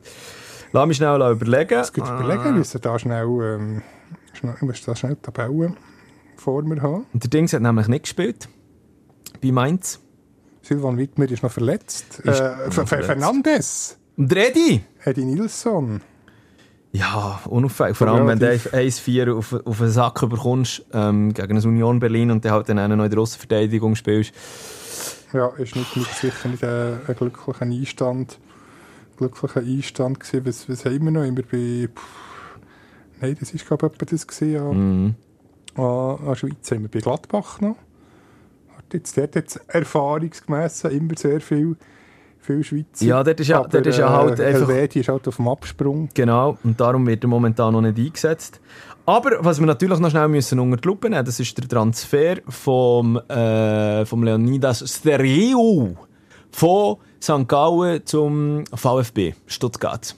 Lass 0.71 0.87
mich 0.87 0.97
schnell 0.97 1.15
überlegen. 1.31 1.79
Es 1.79 1.91
gibt 1.93 2.07
überlegen, 2.07 2.43
wir 2.43 2.51
müssen 2.51 2.81
da 2.81 2.99
schnell, 2.99 3.25
ähm, 3.25 3.81
schnell, 4.33 4.55
müssen 4.61 4.83
da 4.85 4.95
schnell 4.95 5.15
die 5.15 5.21
Tabellen 5.21 5.77
vor 6.35 6.61
mir 6.63 6.81
haben. 6.81 7.05
Und 7.13 7.23
der 7.23 7.29
Dings 7.29 7.53
hat 7.53 7.61
nämlich 7.61 7.87
nicht 7.87 8.03
gespielt. 8.03 8.47
Bei 9.41 9.51
Mainz. 9.51 9.99
Silvan 10.61 10.97
Wittmer 10.97 11.29
ist 11.31 11.41
noch 11.41 11.51
verletzt. 11.51 12.19
Ist 12.19 12.39
äh, 12.39 12.67
noch 12.67 12.73
verletzt. 12.73 13.07
Fernandes, 13.07 13.97
Und 14.17 14.31
der 14.31 14.49
Eddie. 14.49 14.83
Eddie 15.03 15.25
Nilsson. 15.25 16.01
Ja, 16.91 17.39
unauffällig. 17.45 17.95
Vor 17.97 18.07
allem, 18.07 18.25
wenn 18.27 18.39
du 18.39 18.47
Relativ. 18.47 18.73
1-4 18.73 19.31
auf, 19.37 19.53
auf 19.53 19.77
den 19.77 19.89
Sack 19.89 20.27
bekommst 20.27 20.83
ähm, 20.91 21.33
gegen 21.33 21.55
eine 21.57 21.67
Union 21.67 21.99
Berlin 21.99 22.31
und 22.31 22.43
dann 22.43 22.51
halt 22.53 22.69
dann 22.69 22.77
noch 22.97 23.05
in 23.05 23.11
der 23.11 23.19
Aussenverteidigung 23.19 23.95
spielst. 23.95 24.33
Ja, 25.31 25.47
ist 25.57 25.75
nicht, 25.75 25.95
nicht 25.95 26.11
sicher 26.15 26.49
nicht 26.49 26.63
ein, 26.63 26.99
ein 27.07 27.15
glücklicher 27.15 27.61
Einstand. 27.61 28.39
Glücklicher 29.17 29.59
Einstand 29.59 30.19
gewesen. 30.19 30.45
Was, 30.45 30.67
was 30.67 30.85
haben 30.85 31.03
wir 31.05 31.11
noch? 31.11 31.23
Immer 31.23 31.43
bei. 31.43 31.87
Pff, 31.93 32.59
nein, 33.21 33.37
das 33.39 33.53
ist 33.53 33.67
glaube 33.67 33.85
ich 33.87 33.93
etwa 33.93 34.05
das 34.05 34.25
gesehen. 34.25 34.59
An, 34.61 34.77
Mhm. 35.03 35.15
an, 35.75 36.27
an 36.27 36.35
Schweiz 36.35 36.71
haben 36.71 36.81
wir 36.81 36.89
bei 36.89 36.99
Gladbach 37.01 37.61
noch. 37.61 37.75
Hat 38.75 38.93
jetzt 38.93 39.15
dort 39.15 39.35
jetzt 39.35 39.61
erfahrungsgemäss 39.67 40.83
immer 40.85 41.15
sehr 41.15 41.39
viel, 41.41 41.75
viel 42.39 42.63
Schweizer. 42.63 43.05
Ja, 43.05 43.23
dort 43.23 43.39
ist 43.39 43.47
ja, 43.47 43.63
dort 43.63 43.85
ist 43.85 43.97
ja 43.97 44.09
halt 44.09 44.39
äh, 44.39 44.45
einfach... 44.45 44.67
Helveti 44.67 44.99
ist 45.01 45.09
halt 45.09 45.27
auf 45.27 45.35
dem 45.35 45.47
Absprung. 45.47 46.09
Genau, 46.13 46.57
und 46.63 46.79
darum 46.79 47.05
wird 47.07 47.23
er 47.23 47.27
momentan 47.27 47.73
noch 47.73 47.81
nicht 47.81 47.97
eingesetzt. 47.97 48.59
Aber 49.05 49.37
was 49.39 49.59
wir 49.59 49.65
natürlich 49.65 49.99
noch 49.99 50.11
schnell 50.11 50.27
müssen 50.27 50.59
unter 50.59 50.77
die 50.77 50.87
Lupe 50.87 51.09
nehmen, 51.09 51.25
das 51.25 51.39
ist 51.39 51.57
der 51.57 51.67
Transfer 51.67 52.37
vom, 52.47 53.17
äh, 53.17 54.05
vom 54.05 54.23
Leonidas 54.23 54.83
Steriou 54.87 55.95
von 56.51 56.97
St. 57.21 57.47
Gallen 57.47 58.05
zum 58.05 58.63
VfB 58.73 59.33
Stuttgart. 59.47 60.15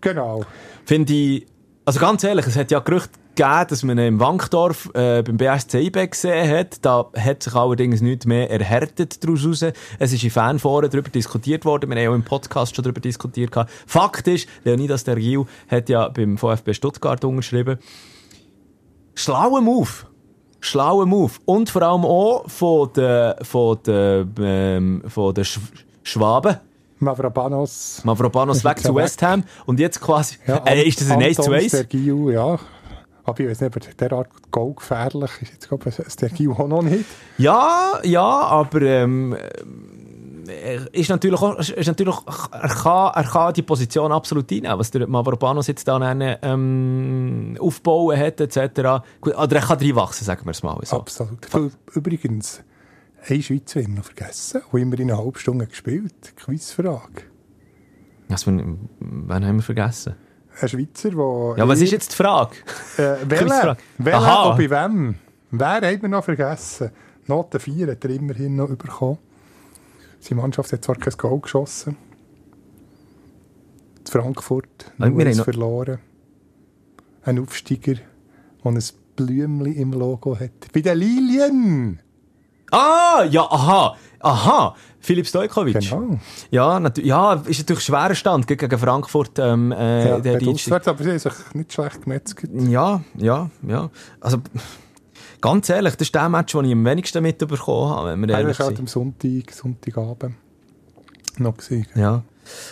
Genau. 0.00 0.42
Finde 0.84 1.12
ich, 1.12 1.46
also 1.84 2.00
ganz 2.00 2.24
ehrlich, 2.24 2.46
es 2.46 2.56
hat 2.56 2.70
ja 2.70 2.80
Gerüchte 2.80 3.18
gegeben, 3.38 3.66
dass 3.68 3.82
man 3.84 3.98
ihn 3.98 4.06
im 4.06 4.20
Wankdorf 4.20 4.90
äh, 4.94 5.22
beim 5.22 5.36
BSC 5.36 5.80
IB 5.86 6.08
gesehen 6.08 6.50
hat. 6.50 6.84
Da 6.84 7.06
hat 7.16 7.42
sich 7.44 7.54
allerdings 7.54 8.00
nichts 8.00 8.26
mehr 8.26 8.50
erhärtet 8.50 9.22
daraus 9.22 9.46
raus. 9.46 9.64
Es 9.98 10.12
ist 10.12 10.24
in 10.24 10.30
Fanforen 10.30 10.90
darüber 10.90 11.08
diskutiert 11.08 11.64
worden. 11.64 11.88
Wir 11.90 12.02
haben 12.02 12.10
auch 12.10 12.14
im 12.16 12.24
Podcast 12.24 12.74
schon 12.74 12.82
darüber 12.82 13.00
diskutiert. 13.00 13.52
gehabt. 13.52 13.70
Fakt 13.86 14.26
ist, 14.26 14.48
Leonidas 14.64 15.04
Dergiu 15.04 15.44
hat 15.68 15.88
ja 15.88 16.08
beim 16.08 16.36
VfB 16.36 16.74
Stuttgart 16.74 17.24
unterschrieben. 17.24 17.78
Schlauer 19.14 19.60
Move. 19.60 19.88
Schlauer 20.60 21.06
Move. 21.06 21.32
Und 21.44 21.70
vor 21.70 21.82
allem 21.82 22.04
auch 22.04 22.48
von 22.48 22.92
den, 22.92 23.34
von 23.42 23.78
den, 23.86 24.34
ähm, 24.40 25.02
von 25.06 25.32
den 25.32 25.44
Sch 25.44 25.60
Schwaben. 26.02 26.56
Mavropanos. 26.98 28.00
Mavropanos 28.02 28.64
weg 28.64 28.80
zu 28.80 28.94
West 28.94 29.22
Ham. 29.22 29.44
Und 29.66 29.78
jetzt 29.78 30.00
quasi, 30.00 30.36
Ja, 30.46 30.56
äh, 30.66 30.82
ist 30.82 31.00
das 31.00 31.10
ein 31.10 31.22
1 31.22 31.36
zu 31.36 31.42
Anton 31.42 31.54
1? 31.54 31.66
Stergiou, 31.66 32.30
ja. 32.30 32.58
Aber 33.28 33.40
ich 33.40 33.50
weiß 33.50 33.60
nicht, 33.60 33.76
ob 33.76 33.96
derart 33.98 34.28
Goal 34.50 34.74
gefährlich 34.74 35.30
ist. 35.42 35.52
Jetzt 35.52 35.68
glaube 35.68 35.90
ich, 35.90 36.12
Stergiou 36.12 36.54
auch 36.54 36.66
noch 36.66 36.82
nicht. 36.82 37.04
Ja, 37.36 38.00
ja, 38.02 38.24
aber 38.24 38.80
ähm, 38.80 39.36
er 40.46 40.94
ist 40.94 41.10
natürlich 41.10 41.38
auch, 41.38 41.58
ist 41.58 41.86
natürlich, 41.86 42.16
er, 42.52 42.68
kann, 42.68 43.12
er 43.14 43.24
kann 43.24 43.52
die 43.52 43.60
Position 43.60 44.12
absolut 44.12 44.50
einnehmen, 44.50 44.78
was 44.78 44.90
der 44.90 45.06
Mavropanos 45.06 45.66
jetzt 45.66 45.86
dann 45.86 46.38
ähm, 46.42 47.58
aufbauen 47.60 48.18
hat, 48.18 48.40
etc. 48.40 49.04
Gut, 49.20 49.36
oder 49.36 49.56
er 49.56 49.62
kann 49.62 49.78
reinwachsen, 49.78 50.24
sagen 50.24 50.46
wir 50.46 50.52
es 50.52 50.62
mal 50.62 50.78
so. 50.84 50.96
Absolut. 50.96 51.46
Übrigens, 51.92 52.62
ein 53.28 53.42
Schweizer 53.42 53.80
haben 53.82 53.88
wir 53.88 53.96
noch 53.96 54.04
vergessen, 54.04 54.62
der 54.72 54.80
immer 54.80 54.98
in 54.98 55.10
einer 55.10 55.18
halben 55.18 55.38
Stunde 55.38 55.66
gespielt 55.66 56.34
Quizfrage. 56.34 57.24
Wen 58.28 59.46
haben 59.46 59.56
wir 59.56 59.62
vergessen? 59.62 60.14
Ein 60.60 60.68
Schweizer, 60.68 61.10
der... 61.10 61.54
Ja, 61.58 61.68
was 61.68 61.80
ist 61.80 61.92
jetzt 61.92 62.12
die 62.12 62.16
Frage? 62.16 62.56
Äh, 62.96 63.16
Aha. 64.12 64.50
und 64.50 64.56
bei 64.58 64.68
wem? 64.70 65.14
Wer 65.50 65.68
hat 65.92 66.02
wir 66.02 66.08
noch 66.08 66.24
vergessen? 66.24 66.90
Note 67.26 67.60
4 67.60 67.92
hat 67.92 68.04
er 68.04 68.10
immerhin 68.10 68.56
noch 68.56 68.68
bekommen. 68.68 69.18
Seine 70.20 70.40
Mannschaft 70.40 70.72
hat 70.72 70.84
zwar 70.84 70.96
kein 70.96 71.12
Goal 71.16 71.40
geschossen. 71.40 71.96
In 74.00 74.06
Frankfurt 74.06 74.90
wir 74.96 75.08
nur 75.10 75.24
noch- 75.24 75.44
verloren. 75.44 75.98
Ein 77.22 77.38
Aufsteiger, 77.40 77.94
der 78.64 78.72
ein 78.72 78.82
Blümchen 79.16 79.74
im 79.74 79.92
Logo 79.92 80.38
hat. 80.38 80.72
Bei 80.72 80.80
den 80.80 80.98
Lilien! 80.98 82.00
Ah, 82.70 83.24
ja, 83.30 83.42
aha, 83.42 83.96
aha, 84.20 84.74
Filip 85.00 85.26
Stojkovic. 85.26 85.80
Genau. 85.80 86.18
Ja, 86.50 86.80
natürlich, 86.80 87.08
ja, 87.08 87.34
ist 87.34 87.58
natürlich 87.60 87.84
schwerer 87.84 88.14
Stand 88.14 88.46
gegen 88.46 88.78
Frankfurt. 88.78 89.38
Ähm, 89.38 89.72
äh, 89.72 90.08
Ja, 90.08 90.18
der 90.20 90.48
auswärts, 90.48 90.88
aber 90.88 91.02
sie 91.02 91.10
haben 91.10 91.18
sich 91.18 91.32
nicht 91.54 91.72
schlecht 91.72 92.02
gemetzelt. 92.02 92.50
Ja, 92.68 93.02
ja, 93.16 93.50
ja. 93.66 93.90
Also, 94.20 94.38
ganz 95.40 95.68
ehrlich, 95.68 95.94
das 95.94 96.08
ist 96.08 96.14
der 96.14 96.28
Match, 96.28 96.52
den 96.52 96.64
ich 96.64 96.72
am 96.72 96.84
wenigsten 96.84 97.22
mitbekommen 97.22 97.90
habe, 97.90 98.10
wenn 98.10 98.20
wir 98.20 98.30
ehrlich 98.30 98.58
halt 98.58 98.76
sind. 98.76 98.80
am 98.80 98.86
Sonntag, 98.86 99.52
Sonntagabend 99.52 100.34
noch 101.40 101.56
gewesen. 101.56 101.86
Ja. 101.94 102.22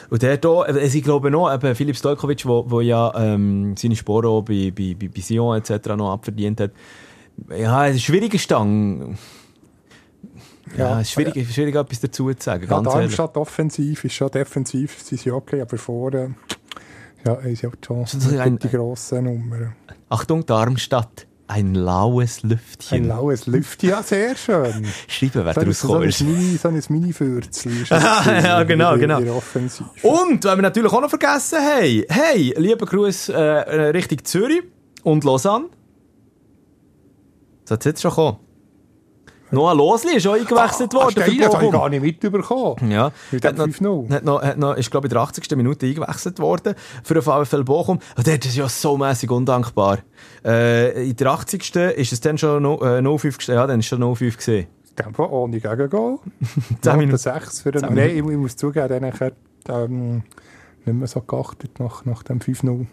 Und 0.08 0.22
der 0.22 0.38
da, 0.38 0.60
also 0.60 0.80
ich 0.80 1.04
glaube 1.04 1.30
noch, 1.30 1.52
eben 1.52 1.74
Filip 1.74 1.96
Stojkovic, 1.96 2.46
wo, 2.46 2.64
wo 2.68 2.80
ja 2.80 3.12
ähm, 3.16 3.74
seine 3.76 3.96
Sporen 3.96 4.26
auch 4.26 4.42
bei, 4.42 4.72
bei, 4.74 4.94
bei, 4.94 5.20
Sion 5.20 5.56
etc. 5.56 5.88
noch 5.96 6.12
abverdient 6.12 6.60
hat. 6.60 6.70
Ja, 7.50 7.80
ein 7.80 7.98
schwieriger 7.98 8.38
Stang. 8.38 9.18
Ja, 10.76 10.78
Ja, 10.90 11.00
es 11.00 11.08
ist 11.08 11.12
schwierig, 11.12 11.52
schwierig 11.52 11.74
etwas 11.74 12.00
dazu 12.00 12.32
zu 12.32 12.42
sagen, 12.44 12.66
Ja. 12.68 12.80
Darmstadt 12.80 13.36
offensiv 13.36 14.04
ist 14.04 14.14
schon 14.14 14.30
defensiv, 14.30 15.00
sie 15.02 15.16
sind 15.16 15.32
okay, 15.32 15.60
aber 15.60 15.76
vorne 15.78 16.34
ja, 17.24 17.36
haben 17.36 17.54
sie 17.56 17.66
halt 17.66 17.84
schon 17.84 18.02
Das 18.02 18.14
ist 18.14 18.36
ein- 18.38 18.58
die 18.58 18.68
grossen 18.68 19.24
Nummern. 19.24 19.74
Achtung, 20.08 20.44
Darmstadt. 20.46 21.26
Ein 21.48 21.76
laues 21.76 22.42
Lüftchen. 22.42 23.02
Ein 23.04 23.08
laues 23.08 23.46
Lüftchen, 23.46 23.90
ja, 23.90 24.02
sehr 24.02 24.34
schön. 24.34 24.84
Schreiben, 25.06 25.44
wer 25.44 25.54
So 25.54 25.60
ein, 25.60 25.64
daraus 25.66 25.78
so 25.80 25.86
ein 25.86 25.92
gekommen 25.92 26.08
ist. 26.08 26.20
Mini, 26.22 26.56
so 26.56 26.68
ein 26.68 26.82
Mini-Fürzli 26.88 27.82
ist 27.82 27.90
Ja, 27.90 28.40
ja, 28.40 28.62
genau, 28.64 28.96
genau. 28.98 29.18
Und, 30.02 30.44
weil 30.44 30.56
wir 30.58 30.62
natürlich 30.62 30.92
auch 30.92 31.00
noch 31.00 31.08
vergessen 31.08 31.58
haben, 31.60 32.02
hey, 32.08 32.52
lieber 32.56 32.84
Gruß 32.86 33.28
äh, 33.28 33.38
Richtung 33.40 34.24
Zürich 34.24 34.62
und 35.04 35.22
Lausanne. 35.22 35.66
Das 37.64 37.76
hat 37.76 37.84
jetzt 37.84 38.02
schon 38.02 38.10
kommen. 38.10 38.38
Noah 39.56 39.74
Losli 39.74 40.16
ist 40.16 40.26
auch 40.26 40.34
eingewechselt 40.34 40.94
Ah, 40.94 40.98
worden. 40.98 41.10
steil, 41.12 41.30
für 41.30 41.36
das 41.38 41.54
habe 41.54 41.64
ich 41.66 41.72
gar 41.72 41.88
nicht 41.88 42.02
mitbekommen. 42.02 42.90
Ja, 42.90 43.10
Mit 43.32 43.44
hat 43.44 43.56
noch, 43.56 43.66
5-0. 43.66 44.10
hat 44.10 44.24
noch, 44.24 44.42
hat 44.42 44.58
noch, 44.58 44.76
ist 44.76 44.90
glaube 44.90 45.06
ich 45.06 45.10
in 45.10 45.14
der 45.14 45.22
80. 45.22 45.56
Minute 45.56 45.86
eingewechselt 45.86 46.38
worden 46.38 46.74
für 47.02 47.14
den 47.14 47.22
VfL 47.22 47.64
Bochum. 47.64 47.98
Und 48.16 48.26
der 48.26 48.34
ist 48.36 48.54
ja 48.54 48.68
so 48.68 48.96
mäßig 48.98 49.30
undankbar. 49.30 49.98
Äh, 50.44 51.08
in 51.08 51.16
der 51.16 51.26
80. 51.30 51.74
ist 51.96 52.12
es 52.12 52.20
dann 52.20 52.36
schon 52.38 52.62
no, 52.62 52.76
äh, 52.82 53.00
0-5 53.00 53.38
gesehen. 53.38 53.54
Ja, 53.54 53.66
dann 53.66 53.80
ist 53.80 53.86
schon 53.86 54.02
0-5 54.02 54.36
gesehen. 54.36 54.66
Tempo 54.94 55.24
ohne 55.26 55.58
Gegengol. 55.60 56.18
Zehn 56.40 56.76
Note 56.84 56.96
Minuten. 56.96 57.18
6 57.18 57.60
für 57.62 57.72
den... 57.72 57.82
Nein, 57.82 57.98
ich, 58.10 58.16
ich 58.16 58.22
muss 58.22 58.56
zugeben, 58.56 58.88
dann 58.88 59.12
hat 59.12 59.34
ähm, 59.68 60.22
nicht 60.84 60.94
mehr 60.98 61.06
so 61.08 61.20
geachtet 61.20 61.80
nach, 61.80 62.04
nach 62.04 62.22
dem 62.22 62.38
5-0. 62.40 62.86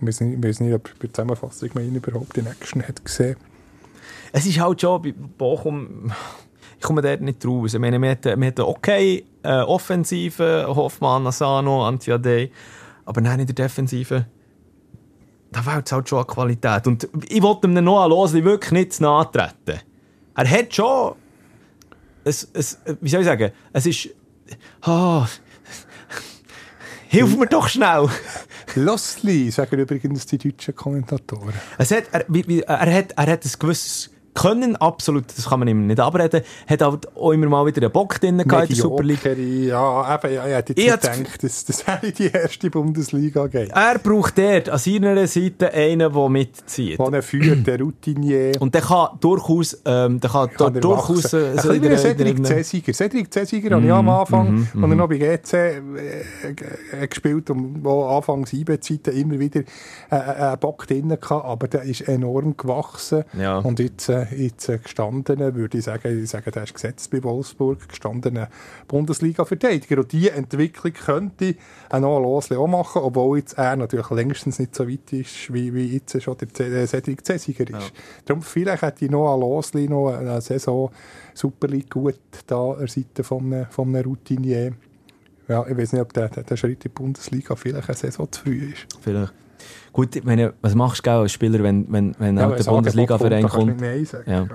Ich 0.00 0.06
weiß 0.06 0.20
nicht, 0.20 0.38
ich 0.38 0.44
weiß 0.48 0.60
nicht, 0.60 0.74
ob 0.74 0.84
bei 0.84 1.06
der 1.06 1.12
Zusammenfassung 1.14 1.70
man 1.74 1.84
ihn 1.84 1.94
überhaupt 1.94 2.36
in 2.36 2.46
Action 2.46 2.82
hat 2.82 3.04
gesehen. 3.04 3.36
Es 4.32 4.46
ist 4.46 4.58
halt 4.58 4.80
schon 4.80 5.02
bei 5.02 5.12
Bochum, 5.12 6.12
ich 6.78 6.82
komme 6.82 7.02
dort 7.02 7.20
nicht 7.20 7.44
raus. 7.46 7.74
Ich 7.74 7.80
meine, 7.80 8.00
wir 8.00 8.10
hatten, 8.10 8.40
wir 8.40 8.48
hatten 8.48 8.62
okay 8.62 9.24
äh, 9.42 9.60
Offensive, 9.60 10.66
Hoffmann, 10.68 11.26
Asano, 11.26 11.86
Antiade, 11.86 12.50
aber 13.04 13.20
nein, 13.20 13.40
in 13.40 13.46
der 13.46 13.54
Defensive, 13.54 14.26
da 15.52 15.62
fehlt 15.62 15.86
es 15.86 15.92
halt 15.92 16.08
schon 16.08 16.18
an 16.18 16.26
Qualität. 16.26 16.86
Und 16.86 17.08
ich 17.28 17.42
wollte 17.42 17.66
ihm 17.66 17.74
Noah 17.74 18.08
Losli 18.08 18.44
wirklich 18.44 18.72
nicht 18.72 18.92
zu 18.94 19.04
nahe 19.04 19.30
treten. 19.30 19.80
Er 20.34 20.50
hat 20.50 20.74
schon, 20.74 21.14
es, 22.24 22.48
es, 22.52 22.78
wie 23.00 23.08
soll 23.08 23.20
ich 23.20 23.26
sagen, 23.26 23.52
es 23.72 23.86
ist, 23.86 24.10
ah, 24.82 25.26
hilf 27.08 27.36
mir 27.36 27.46
doch 27.46 27.68
schnell. 27.68 28.08
Lostli, 28.74 29.50
sagen 29.50 29.78
übrigens 29.78 30.26
die 30.26 30.36
deutschen 30.36 30.74
Kommentatoren. 30.74 31.54
Es 31.78 31.90
hat, 31.90 32.04
er, 32.12 32.26
er, 32.28 32.94
hat, 32.94 33.12
er 33.12 33.26
hat 33.32 33.44
ein 33.44 33.52
gewisses 33.58 34.10
Können, 34.36 34.76
absolut, 34.76 35.24
das 35.36 35.48
kann 35.48 35.58
man 35.58 35.68
ihm 35.68 35.86
nicht 35.86 35.98
abreden. 35.98 36.42
Hat 36.68 36.82
halt 36.82 37.16
auch 37.16 37.32
immer 37.32 37.46
mal 37.48 37.66
wieder 37.66 37.82
einen 37.82 37.92
Bock 37.92 38.20
drin 38.20 38.38
gehabt 38.38 38.68
in 38.70 38.76
der 38.76 38.76
Superliga. 38.76 39.30
Mediocre, 39.30 39.66
Ja, 39.66 40.14
eben, 40.14 40.34
ja, 40.34 40.46
ich 40.46 40.54
hätte 40.54 40.72
jetzt 40.76 41.04
Ich 41.08 41.14
gedacht, 41.22 41.42
dass 41.42 41.64
das 41.64 41.86
wäre 41.86 42.12
die 42.12 42.26
erste 42.30 42.70
Bundesliga 42.70 43.46
geht. 43.46 43.70
Er 43.70 43.98
braucht 43.98 44.38
dort 44.38 44.68
an 44.68 44.78
seiner 44.78 45.26
Seite 45.26 45.72
einen, 45.72 46.12
der 46.12 46.28
mitzieht. 46.28 46.98
Wo 46.98 47.08
er 47.08 47.22
führt, 47.22 47.66
der 47.66 47.80
Routinier. 47.80 48.52
Und 48.60 48.74
der 48.74 48.82
kann 48.82 49.08
durchaus, 49.20 49.80
ähm, 49.84 50.20
der 50.20 50.30
kann, 50.30 50.50
kann 50.50 50.74
durchaus, 50.80 51.32
äh, 51.32 51.36
Ein 51.50 51.56
bisschen 51.56 51.72
wie 51.74 51.80
der- 51.80 51.88
der 51.88 51.88
der- 51.88 51.98
Cedric 51.98 52.46
Cesiger. 52.46 52.92
Cedric 52.92 53.32
Cesiger 53.32 53.74
habe 53.76 53.86
ich 53.86 53.92
am 53.92 54.08
Anfang, 54.08 54.68
als 54.74 54.82
er 54.82 54.94
noch 54.96 55.08
bei 55.08 55.16
GC 55.18 55.52
äh, 55.54 57.02
äh, 57.02 57.06
gespielt 57.08 57.50
und 57.50 57.84
wo 57.84 58.04
anfangs 58.04 58.52
IB-Zeiten 58.52 59.16
immer 59.16 59.38
wieder 59.38 59.60
äh, 59.60 59.64
äh, 60.10 60.16
einen 60.18 60.58
Bock 60.58 60.86
drin 60.86 61.10
hatte, 61.12 61.34
aber 61.44 61.68
der 61.68 61.82
ist 61.82 62.02
enorm 62.08 62.56
gewachsen. 62.56 63.24
Ja. 63.38 63.58
Und 63.58 63.78
jetzt, 63.78 64.08
äh, 64.08 64.25
jetzt 64.34 64.68
äh, 64.68 64.78
gestandene, 64.78 65.54
würde 65.54 65.78
ich 65.78 65.84
sagen, 65.84 66.22
ich 66.22 66.30
sage, 66.30 66.50
der 66.50 66.64
ist 66.64 66.74
gesetzt 66.74 67.10
bei 67.10 67.22
Wolfsburg, 67.22 67.88
gestandener 67.88 68.48
Bundesliga-Verteidiger. 68.88 69.98
Und 69.98 70.12
diese 70.12 70.32
Entwicklung 70.32 70.92
könnte 70.92 71.56
ein 71.90 72.02
Noah 72.02 72.20
Losli 72.20 72.56
auch 72.56 72.66
machen, 72.66 73.02
obwohl 73.02 73.38
jetzt 73.38 73.58
er 73.58 73.76
natürlich 73.76 74.10
längstens 74.10 74.58
nicht 74.58 74.74
so 74.74 74.88
weit 74.88 75.12
ist, 75.12 75.52
wie, 75.52 75.74
wie 75.74 75.94
jetzt 75.94 76.20
schon 76.22 76.36
der 76.38 76.66
äh, 76.66 76.86
Cedric 76.86 77.24
Cesiger 77.26 77.68
ist. 77.78 77.92
Darum 78.24 78.42
vielleicht 78.42 78.82
hätte 78.82 79.10
Noah 79.10 79.38
Losli 79.38 79.88
noch 79.88 80.12
eine 80.12 80.40
Saison 80.40 80.90
Super 81.34 81.68
League 81.68 81.90
gut 81.90 82.18
da 82.46 82.72
an 82.72 82.78
der 82.78 82.88
Seite 82.88 83.24
von 83.24 83.52
einem, 83.52 83.66
von 83.70 83.88
einem 83.88 84.04
Routinier. 84.04 84.72
Ja, 85.48 85.66
ich 85.66 85.76
weiß 85.76 85.92
nicht, 85.92 86.02
ob 86.02 86.12
der, 86.12 86.28
der, 86.28 86.42
der 86.42 86.56
Schritt 86.56 86.72
in 86.72 86.80
die 86.80 86.88
Bundesliga 86.88 87.54
vielleicht 87.54 87.88
eine 87.88 87.96
Saison 87.96 88.30
zu 88.30 88.42
früh 88.42 88.72
ist. 88.72 88.86
Vielleicht. 89.00 89.32
Gut, 89.96 90.22
meine, 90.26 90.52
was 90.60 90.74
machst 90.74 91.06
du 91.06 91.10
als 91.10 91.32
Spieler, 91.32 91.62
wenn, 91.62 91.90
wenn, 91.90 92.14
wenn 92.18 92.36
Ja, 92.36 92.50
der 92.50 92.64
Bundesliga-Verein 92.64 93.48
kommt, 93.48 93.80
sagen. 94.06 94.30
Ja. 94.30 94.46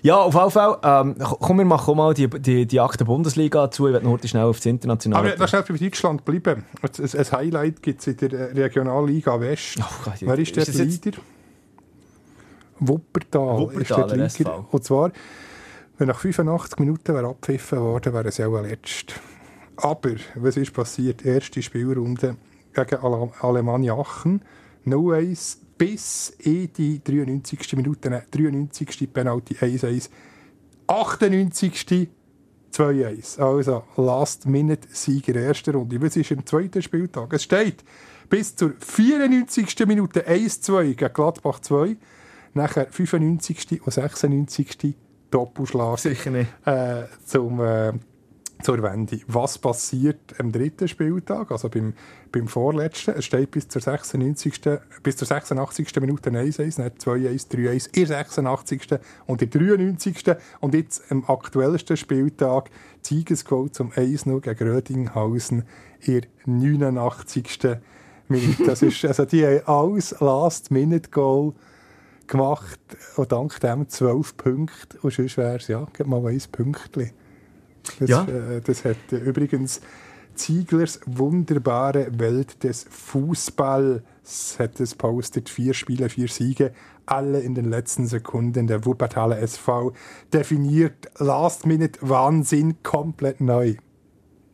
Ja, 0.00 0.16
auf 0.18 0.32
jeden 0.32 0.50
Fall. 0.52 0.78
Ähm, 0.80 1.16
komm, 1.18 1.58
wir 1.58 1.64
machen 1.64 1.90
auch 1.90 1.96
mal 1.96 2.14
die, 2.14 2.28
die, 2.28 2.66
die 2.66 2.78
Akte 2.78 3.04
Bundesliga 3.04 3.68
zu. 3.68 3.88
Ich 3.88 3.94
werde 3.94 4.06
noch 4.06 4.12
heute 4.12 4.28
schnell 4.28 4.44
auf 4.44 4.58
das 4.58 4.66
Internationale. 4.66 5.30
Aber 5.32 5.38
noch 5.40 5.48
schnell 5.48 5.64
bei 5.68 5.76
Deutschland 5.76 6.24
bleiben. 6.24 6.64
Ein, 6.82 7.18
ein 7.18 7.32
Highlight 7.32 7.82
gibt 7.82 7.98
es 8.00 8.06
in 8.06 8.16
der 8.16 8.32
äh, 8.32 8.52
Regionalliga 8.52 9.40
West. 9.40 9.76
Oh 9.80 10.04
Gott, 10.04 10.14
Wer 10.20 10.38
ist 10.38 10.54
der 10.54 10.68
ist 10.68 10.78
Leader? 10.78 11.18
Wuppertal, 12.78 13.58
Wuppertaler 13.58 14.26
ist 14.26 14.38
der. 14.38 14.46
Leader. 14.46 14.66
Und 14.70 14.84
zwar, 14.84 15.10
wenn 15.98 16.06
nach 16.06 16.20
85 16.20 16.78
Minuten 16.78 17.12
wäre 17.12 17.26
abgepfiffen 17.26 17.80
worden, 17.80 18.12
wäre 18.12 18.28
es 18.28 18.36
ja 18.36 18.46
auch 18.46 18.62
letzt. 18.62 19.14
Aber, 19.78 20.12
was 20.36 20.56
ist 20.56 20.72
passiert? 20.72 21.24
Erste 21.24 21.60
Spielrunde 21.60 22.36
gegen 22.72 22.96
Ale 23.02 23.30
Alemannia 23.40 23.94
Aachen. 23.94 24.42
0-1 24.86 25.58
bis 25.76 26.30
in 26.38 26.72
die 26.72 27.02
93. 27.02 27.76
Minute, 27.76 28.10
nein, 28.10 28.22
93. 28.30 29.12
Penalty 29.12 29.54
1-1. 29.54 30.08
98. 30.86 32.08
2-1. 32.72 33.40
Also 33.40 33.84
Last-Minute-Sieger 33.96 35.34
erster 35.36 35.72
Runde. 35.72 36.00
Was 36.00 36.16
ist 36.16 36.30
im 36.30 36.44
zweiten 36.44 36.82
Spieltag? 36.82 37.32
Es 37.32 37.44
steht 37.44 37.82
bis 38.28 38.54
zur 38.54 38.74
94. 38.78 39.86
Minute 39.86 40.28
1-2 40.28 40.94
gegen 40.94 41.12
Gladbach 41.12 41.60
2. 41.60 41.96
Nachher 42.54 42.86
95. 42.90 43.80
und 43.82 43.92
96. 43.92 44.94
Doppelschlag 45.30 45.98
Sicher 45.98 46.30
nicht. 46.30 46.50
äh, 46.64 47.04
zum, 47.24 47.60
äh, 47.60 47.92
zur 48.62 48.82
Wende. 48.82 49.20
Was 49.28 49.58
passiert 49.58 50.34
am 50.38 50.50
dritten 50.50 50.88
Spieltag, 50.88 51.50
also 51.50 51.68
beim, 51.68 51.94
beim 52.32 52.48
vorletzten? 52.48 53.14
Es 53.14 53.24
steht 53.24 53.50
bis 53.50 53.68
zur 53.68 53.82
96. 53.82 54.60
bis 55.02 55.16
zur 55.16 55.26
86. 55.26 56.00
Minute 56.00 56.30
1-1, 56.30 56.76
dann 56.78 56.90
2-1, 56.90 57.50
3-1, 57.50 57.96
in 57.96 58.06
der 58.06 58.24
86. 58.24 58.88
und 59.26 59.42
in 59.42 59.50
der 59.50 59.60
93. 59.60 60.36
Und 60.60 60.74
jetzt 60.74 61.10
am 61.10 61.24
aktuellsten 61.26 61.96
Spieltag 61.96 62.70
Siegesgoal 63.02 63.70
zum 63.70 63.92
1-0 63.92 64.40
gegen 64.40 64.70
Rödinghausen 64.70 65.64
in 66.00 66.22
der 66.22 66.28
89. 66.46 67.78
Minute. 68.28 68.64
Das 68.64 68.82
ist, 68.82 69.04
also 69.04 69.24
die 69.24 69.46
haben 69.46 69.60
alles 69.66 70.16
Last-Minute-Goal 70.18 71.52
gemacht 72.26 72.80
und 73.16 73.30
dank 73.30 73.60
dem 73.60 73.88
12 73.88 74.36
Punkte. 74.36 74.98
Und 75.02 75.12
sonst 75.12 75.36
wäre 75.36 75.56
es, 75.56 75.68
ja, 75.68 75.86
mal 76.04 76.26
ein 76.26 76.42
Pünktchen. 76.50 77.12
Das, 77.98 78.08
Ja. 78.10 78.24
äh, 78.24 78.60
das 78.60 78.84
hat 78.84 78.96
äh, 79.12 79.16
übrigens 79.16 79.80
Zieglers 80.34 81.00
wunderbare 81.06 82.08
Welt 82.18 82.62
des 82.62 82.86
Fußballs 82.90 84.02
hat 84.58 84.80
es 84.80 84.94
postet. 84.94 85.48
Vier 85.48 85.72
Spiele, 85.72 86.08
vier 86.08 86.28
Siege, 86.28 86.72
alle 87.06 87.40
in 87.40 87.54
den 87.54 87.64
letzten 87.70 88.06
Sekunden. 88.06 88.66
Der 88.66 88.84
Wuppertaler 88.84 89.38
SV 89.38 89.92
definiert 90.32 91.08
Last-Minute-Wahnsinn 91.18 92.82
komplett 92.82 93.40
neu. 93.40 93.76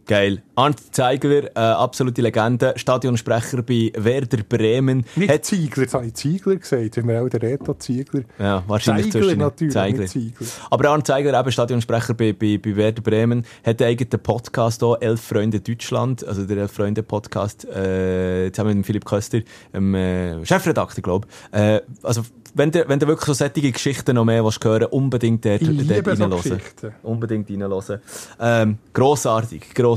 Geil. 0.06 0.42
Arndt 0.56 0.80
Zeigler, 0.94 1.44
äh, 1.56 1.58
absolute 1.60 2.20
Legende, 2.22 2.74
Stadionsprecher 2.76 3.62
bei 3.62 3.92
Werder 3.96 4.42
Bremen. 4.48 5.04
Nicht 5.14 5.30
Hat, 5.30 5.44
Ziegler, 5.44 5.84
jetzt 5.84 5.94
habe 5.94 6.06
ich 6.06 6.14
Ziegler 6.14 6.56
gesagt. 6.56 6.96
Haben 6.96 7.08
wir 7.08 7.22
auch 7.22 7.28
der 7.28 7.40
Reto 7.40 7.72
Ziegler. 7.74 8.22
ja, 8.38 8.62
wahrscheinlich 8.66 9.12
Zeigler 9.12 9.28
zwischen- 9.28 9.38
natürlich, 9.38 9.72
Zeigler. 9.74 10.00
nicht 10.00 10.12
Ziegler. 10.12 10.46
Aber 10.70 10.90
Arndt 10.90 11.06
Zeigler, 11.06 11.38
eben 11.38 11.52
Stadionsprecher 11.52 12.14
bei, 12.14 12.32
bei, 12.32 12.58
bei 12.58 12.76
Werder 12.76 13.00
Bremen, 13.00 13.44
hat 13.64 13.80
einen 13.80 13.90
eigenen 13.90 14.20
Podcast 14.22 14.80
hier, 14.80 14.96
Elf 15.00 15.20
Freunde 15.20 15.60
Deutschland, 15.60 16.26
also 16.26 16.44
der 16.44 16.56
Elf 16.58 16.72
Freunde 16.72 17.02
Podcast, 17.04 17.64
äh, 17.66 18.50
zusammen 18.52 18.78
mit 18.78 18.86
Philipp 18.86 19.04
Köster, 19.04 19.40
dem 19.72 19.94
äh, 19.94 20.44
Chefredakteur, 20.44 21.02
glaube 21.02 21.28
ich. 21.52 21.58
Äh, 21.58 21.80
also, 22.02 22.22
wenn 22.54 22.70
du, 22.70 22.86
wenn 22.86 22.98
du 22.98 23.06
wirklich 23.06 23.24
so 23.26 23.32
solche 23.32 23.72
Geschichten 23.72 24.14
noch 24.14 24.26
mehr 24.26 24.44
willst 24.44 24.62
hören 24.62 24.84
unbedingt 24.86 25.42
dort, 25.44 25.62
dort 25.62 25.70
so 26.16 26.24
reinhören. 26.24 26.42
Geschichten. 26.42 26.92
Unbedingt 27.02 27.48
reinhören. 27.50 28.00
Ähm, 28.38 28.78
grossartig, 28.92 29.72
grossartig. 29.74 29.92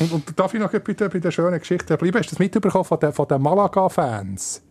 Und, 0.00 0.12
und 0.12 0.38
darf 0.38 0.54
ich 0.54 0.60
noch 0.60 0.70
der, 0.70 0.80
bei 0.80 1.18
der 1.18 1.30
schönen 1.30 1.58
Geschichte 1.58 1.96
bleiben? 1.96 2.18
Hast 2.18 2.30
du 2.30 2.34
das 2.34 2.38
mitbekommen 2.38 2.84
von 2.84 2.98
den, 3.00 3.12
von 3.12 3.28
den 3.28 3.42
Malaga-Fans? 3.42 4.62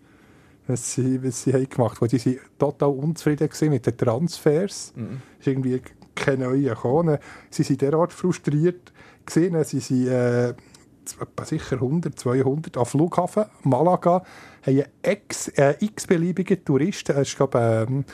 Was 0.68 0.93
sie, 0.93 1.24
was 1.24 1.43
sie 1.43 1.53
haben 1.53 1.68
gemacht 1.70 1.99
haben. 1.99 2.07
Die 2.07 2.26
waren 2.26 2.39
total 2.57 2.89
unzufrieden 2.89 3.49
mit 3.70 3.86
den 3.86 3.97
Transfers. 3.97 4.93
Es 5.39 5.39
ist 5.39 5.47
irgendwie 5.47 5.82
keine 6.16 6.45
neue 6.45 6.70
gekommen. 6.70 7.18
Sie 7.49 7.68
waren 7.68 7.78
derart 7.78 8.14
frustriert 8.14 8.91
gewesen. 9.26 9.64
Sie 9.64 9.80
sind 9.80 10.07
äh, 10.07 10.53
sicher 11.43 11.76
100, 11.76 12.18
200 12.18 12.78
am 12.78 12.86
Flughafen 12.86 13.45
Malaga 13.64 14.24
haben 14.66 14.84
x, 15.01 15.47
äh, 15.49 15.76
x-beliebige 15.80 16.64
Touristen, 16.64 17.14
es 17.14 17.30
ist 17.30 17.38
glaube 17.38 17.86
ähm, 17.89 18.05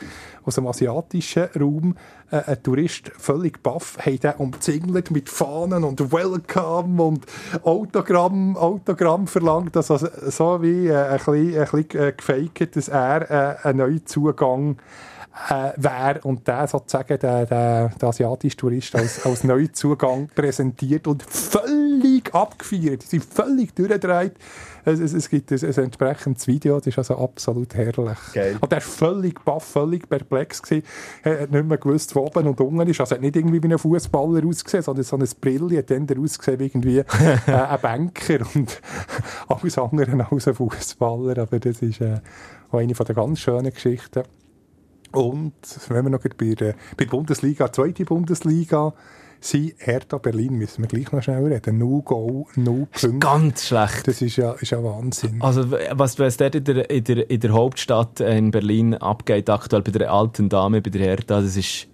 aus 0.44 0.54
dem 0.54 0.66
asiatischen 0.66 1.44
Raum, 1.58 1.94
äh, 2.30 2.36
ein 2.36 2.62
Tourist 2.62 3.10
völlig 3.18 3.62
baff, 3.62 3.98
haben 3.98 4.20
den 4.20 4.32
umzingelt 4.32 5.10
mit 5.10 5.28
Fahnen 5.28 5.84
und 5.84 6.12
Welcome 6.12 7.02
und 7.02 7.26
Autogramm, 7.62 8.56
Autogramm 8.56 9.26
verlangt, 9.26 9.76
also 9.76 9.98
so 9.98 10.62
wie 10.62 10.88
äh, 10.88 10.94
ein 10.94 11.18
bisschen, 11.18 11.52
bisschen 11.52 12.00
äh, 12.00 12.12
gefaked, 12.12 12.76
dass 12.76 12.88
er 12.88 13.30
äh, 13.30 13.68
einen 13.68 13.78
neuen 13.78 14.06
Zugang 14.06 14.78
äh, 15.48 15.72
wäre 15.76 16.20
und 16.22 16.46
der 16.46 16.66
sozusagen 16.66 17.18
der, 17.18 17.46
der, 17.46 17.88
der 17.88 18.08
asiatische 18.08 18.56
Tourist 18.56 18.94
als, 18.94 19.24
als 19.26 19.44
Neuzugang 19.44 20.28
präsentiert 20.34 21.06
und 21.06 21.22
völlig 21.22 22.34
abgefeiert. 22.34 23.02
Sie 23.02 23.18
sind 23.18 23.24
völlig 23.24 23.74
durchgedreht. 23.74 24.34
Es, 24.84 25.00
es, 25.00 25.12
es 25.12 25.28
gibt 25.28 25.50
ein, 25.52 25.58
ein 25.62 25.84
entsprechendes 25.84 26.46
Video, 26.46 26.78
das 26.78 26.86
ist 26.86 26.98
also 26.98 27.18
absolut 27.18 27.74
herrlich. 27.74 28.18
Geil. 28.32 28.56
Und 28.60 28.72
der 28.72 28.78
war 28.78 28.82
völlig 28.82 29.44
baff, 29.44 29.64
völlig 29.64 30.08
perplex. 30.08 30.62
Gewesen. 30.62 30.84
Er 31.22 31.42
hat 31.42 31.50
nicht 31.50 31.66
mehr 31.66 31.78
gewusst, 31.78 32.14
wo 32.14 32.20
oben 32.20 32.46
und 32.46 32.60
unten 32.60 32.88
ist. 32.88 33.00
Also 33.00 33.14
er 33.14 33.18
hat 33.18 33.22
nicht 33.22 33.36
irgendwie 33.36 33.62
wie 33.62 33.72
ein 33.72 33.78
Fußballer 33.78 34.46
ausgesehen, 34.46 34.82
sondern 34.82 35.04
so 35.04 35.16
ein 35.16 35.28
Brille 35.40 35.78
hat 35.78 35.90
dann 35.90 36.06
ausgesehen 36.18 36.58
wie 36.58 36.66
irgendwie 36.66 36.98
äh, 36.98 37.04
ein 37.46 37.80
Banker 37.82 38.38
und 38.54 38.80
alles 39.48 39.78
andere 39.78 40.26
als 40.30 40.48
ein 40.48 40.54
Fußballer. 40.54 41.38
Aber 41.38 41.58
das 41.58 41.82
ist 41.82 42.00
äh, 42.00 42.20
auch 42.70 42.78
eine 42.78 42.94
von 42.94 43.06
der 43.06 43.14
ganz 43.14 43.40
schönen 43.40 43.72
Geschichten. 43.72 44.22
Und 45.12 45.54
wenn 45.88 46.04
wir 46.04 46.10
noch 46.10 46.20
bei 46.20 46.54
der, 46.54 46.74
bei 46.96 47.04
der 47.04 47.10
Bundesliga, 47.10 47.72
zweite 47.72 48.04
Bundesliga, 48.04 48.92
sind 49.40 49.74
Hertha 49.78 50.18
Berlin, 50.18 50.54
müssen 50.54 50.82
wir 50.82 50.88
gleich 50.88 51.12
noch 51.12 51.22
schnell 51.22 51.46
reden. 51.46 51.78
No 51.78 52.02
Goal, 52.02 52.44
no 52.56 52.88
Punkte. 52.90 53.18
Ganz 53.20 53.68
schlecht. 53.68 54.08
Das 54.08 54.20
ist 54.20 54.34
ja, 54.36 54.52
ist 54.52 54.70
ja 54.70 54.82
Wahnsinn. 54.82 55.40
Also, 55.40 55.70
was, 55.70 56.18
was 56.18 56.36
dort 56.36 56.56
in 56.56 56.64
der, 56.64 56.90
in, 56.90 57.04
der, 57.04 57.30
in 57.30 57.38
der 57.38 57.52
Hauptstadt 57.52 58.18
in 58.18 58.50
Berlin 58.50 58.94
abgeht, 58.94 59.48
aktuell 59.48 59.82
bei 59.82 59.92
der 59.92 60.12
alten 60.12 60.48
Dame, 60.48 60.82
bei 60.82 60.90
der 60.90 61.02
Hertha, 61.02 61.40
das 61.40 61.56
ist, 61.56 61.86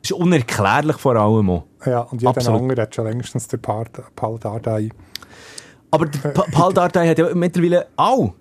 ist 0.00 0.12
unerklärlich 0.12 0.96
vor 0.98 1.16
allem 1.16 1.50
auch. 1.50 1.64
Ja, 1.84 2.02
und 2.02 2.22
jeder 2.22 2.30
Absolut. 2.36 2.60
andere 2.60 2.82
hat 2.82 2.94
schon 2.94 3.06
längstens 3.06 3.48
der 3.48 3.56
Paul 3.58 4.38
Dardai. 4.38 4.90
Aber 5.90 6.06
der 6.06 6.28
Pa- 6.28 6.46
Paul 6.52 6.72
Dardai 6.72 7.08
hat 7.08 7.18
ja 7.18 7.34
mittlerweile 7.34 7.88
auch, 7.96 8.32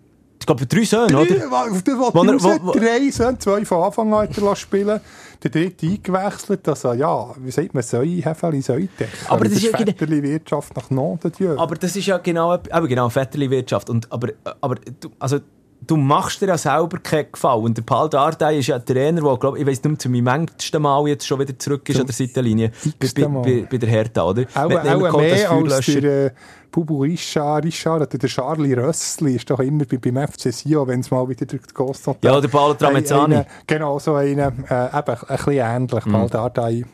ich 0.42 0.46
glaube, 0.48 0.66
drei 0.66 0.84
Söhne, 0.84 1.18
oder? 1.18 1.36
Auf 1.72 1.84
das 1.84 1.96
Wo 1.98 2.02
er- 2.04 2.14
wollte 2.14 2.44
wo- 2.44 2.68
wo- 2.68 2.72
drei 2.74 3.10
Söhne, 3.12 3.38
zwei 3.38 3.64
von 3.64 3.84
Anfang 3.84 4.14
an 4.14 4.28
hat 4.28 4.58
spielen 4.58 5.00
Der 5.44 5.50
dritte 5.52 5.88
eingewechselt, 5.88 6.68
also 6.68 6.94
ja, 6.94 7.28
wie 7.38 7.50
sagt 7.52 7.74
man, 7.74 7.82
Säu, 7.84 8.06
Hefeli, 8.06 8.62
Säudech. 8.62 9.08
Aber 9.28 9.44
das 9.46 9.54
ist 9.54 9.64
ja 9.64 9.72
genau- 9.72 9.92
Väterli 9.92 10.22
Wirtschaft 10.24 10.76
nach 10.76 10.89
Dieu. 11.32 11.58
Aber 11.58 11.76
das 11.76 11.96
ist 11.96 12.06
ja 12.06 12.18
genau, 12.18 12.52
aber 12.52 12.88
genau, 12.88 13.08
Vetterli-Wirtschaft. 13.10 13.89
Und, 13.89 14.12
aber, 14.12 14.30
aber, 14.62 14.76
also, 15.20 15.39
du 15.88 15.98
machst 15.98 16.42
dir 16.42 16.48
ja 16.48 16.58
selber 16.58 16.98
keinen 17.00 17.32
Gefallen. 17.32 17.64
Und 17.64 17.78
der 17.78 17.82
Paul 17.84 18.10
Dardai 18.10 18.60
ist 18.60 18.68
ja 18.68 18.76
ein 18.78 18.86
Trainer, 18.86 19.22
der, 19.22 19.38
glaube 19.38 19.60
ich, 19.60 19.66
weiss 19.66 19.78
nicht 19.84 19.86
mehr, 19.86 20.00
zu 20.00 20.10
meinem 20.10 20.28
engsten 20.28 20.82
Mal 20.82 21.08
jetzt 21.08 21.26
schon 21.28 21.40
wieder 21.40 21.58
zurück 21.58 21.88
ist 21.90 22.00
an 22.00 22.06
der 22.06 22.16
Seitenlinie. 22.16 22.72
Bei, 23.00 23.08
bei, 23.26 23.68
bei, 23.70 23.78
der 23.78 23.90
Hertha, 23.90 24.24
oder? 24.24 24.46
Auch, 24.54 24.64
auch 24.72 25.18
mehr 25.18 25.52
als 25.52 25.86
der 25.86 26.26
äh, 26.28 26.32
Bubu 26.72 27.02
Richard, 27.02 27.66
Richard 27.66 28.02
oder 28.02 28.18
der 28.18 28.30
Charlie 28.30 28.74
Rössli 28.74 29.36
ist 29.36 29.50
doch 29.50 29.60
immer 29.60 29.84
bei, 29.86 29.98
beim 29.98 30.26
FC 30.28 30.54
Sion, 30.54 30.88
wenn 30.88 31.02
es 31.02 31.12
mal 31.12 31.28
wieder 31.28 31.46
die 31.46 31.60
Ghost 31.74 32.08
Ja, 32.22 32.40
der 32.40 32.48
Paolo 32.48 32.76
Tramezzani. 32.76 33.36
Eine- 33.36 33.46
Genau, 33.68 34.00
so 34.00 34.16
einer, 34.16 34.48
äh, 34.70 34.98
eben 34.98 35.16
ein 35.18 35.18
bisschen 35.28 35.54
ähnlich, 35.54 36.06
Mhm. 36.06 36.12
Paul 36.14 36.30
Dardai 36.30 36.86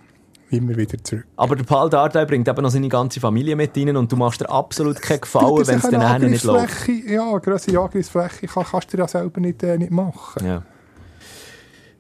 immer 0.50 0.76
wieder 0.76 0.98
zurück. 1.04 1.26
Aber 1.36 1.56
der 1.56 1.64
Paul 1.64 1.89
Dardai 1.89 2.26
bringt 2.26 2.48
eben 2.48 2.62
noch 2.62 2.70
seine 2.70 2.88
ganze 2.89 3.20
Familie 3.20 3.56
mit 3.56 3.76
rein 3.78 3.95
und 3.98 4.12
du 4.12 4.16
machst 4.16 4.41
dir 4.41 4.50
absolut 4.50 5.02
keinen 5.02 5.22
Gefallen, 5.22 5.68
wenn 5.68 5.78
es 5.78 5.82
dann 5.84 5.95
eine 5.95 6.04
nachher 6.04 6.30
nicht 6.30 6.43
läuft. 6.43 6.88
Ja, 7.08 7.38
grosse 7.38 7.78
Angriffsfläche 7.80 8.48
kann, 8.48 8.64
kannst 8.64 8.93
du 8.93 8.98
ja 8.98 9.08
selber 9.08 9.39
nicht, 9.41 9.62
äh, 9.64 9.78
nicht 9.78 9.91
machen. 9.91 10.45
Ja. 10.45 10.64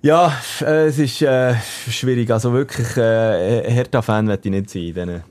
Ja, 0.01 0.31
äh, 0.61 0.87
es 0.87 0.99
ist 0.99 1.21
äh, 1.23 1.55
schwierig. 1.89 2.29
Also 2.31 2.53
wirklich, 2.53 2.95
äh, 2.97 3.69
Hertha-Fan 3.71 4.25
möchte 4.25 4.47
ich 4.47 4.51
nicht 4.53 4.69
sein 4.69 4.81
in 4.83 4.93
diesen 4.93 5.23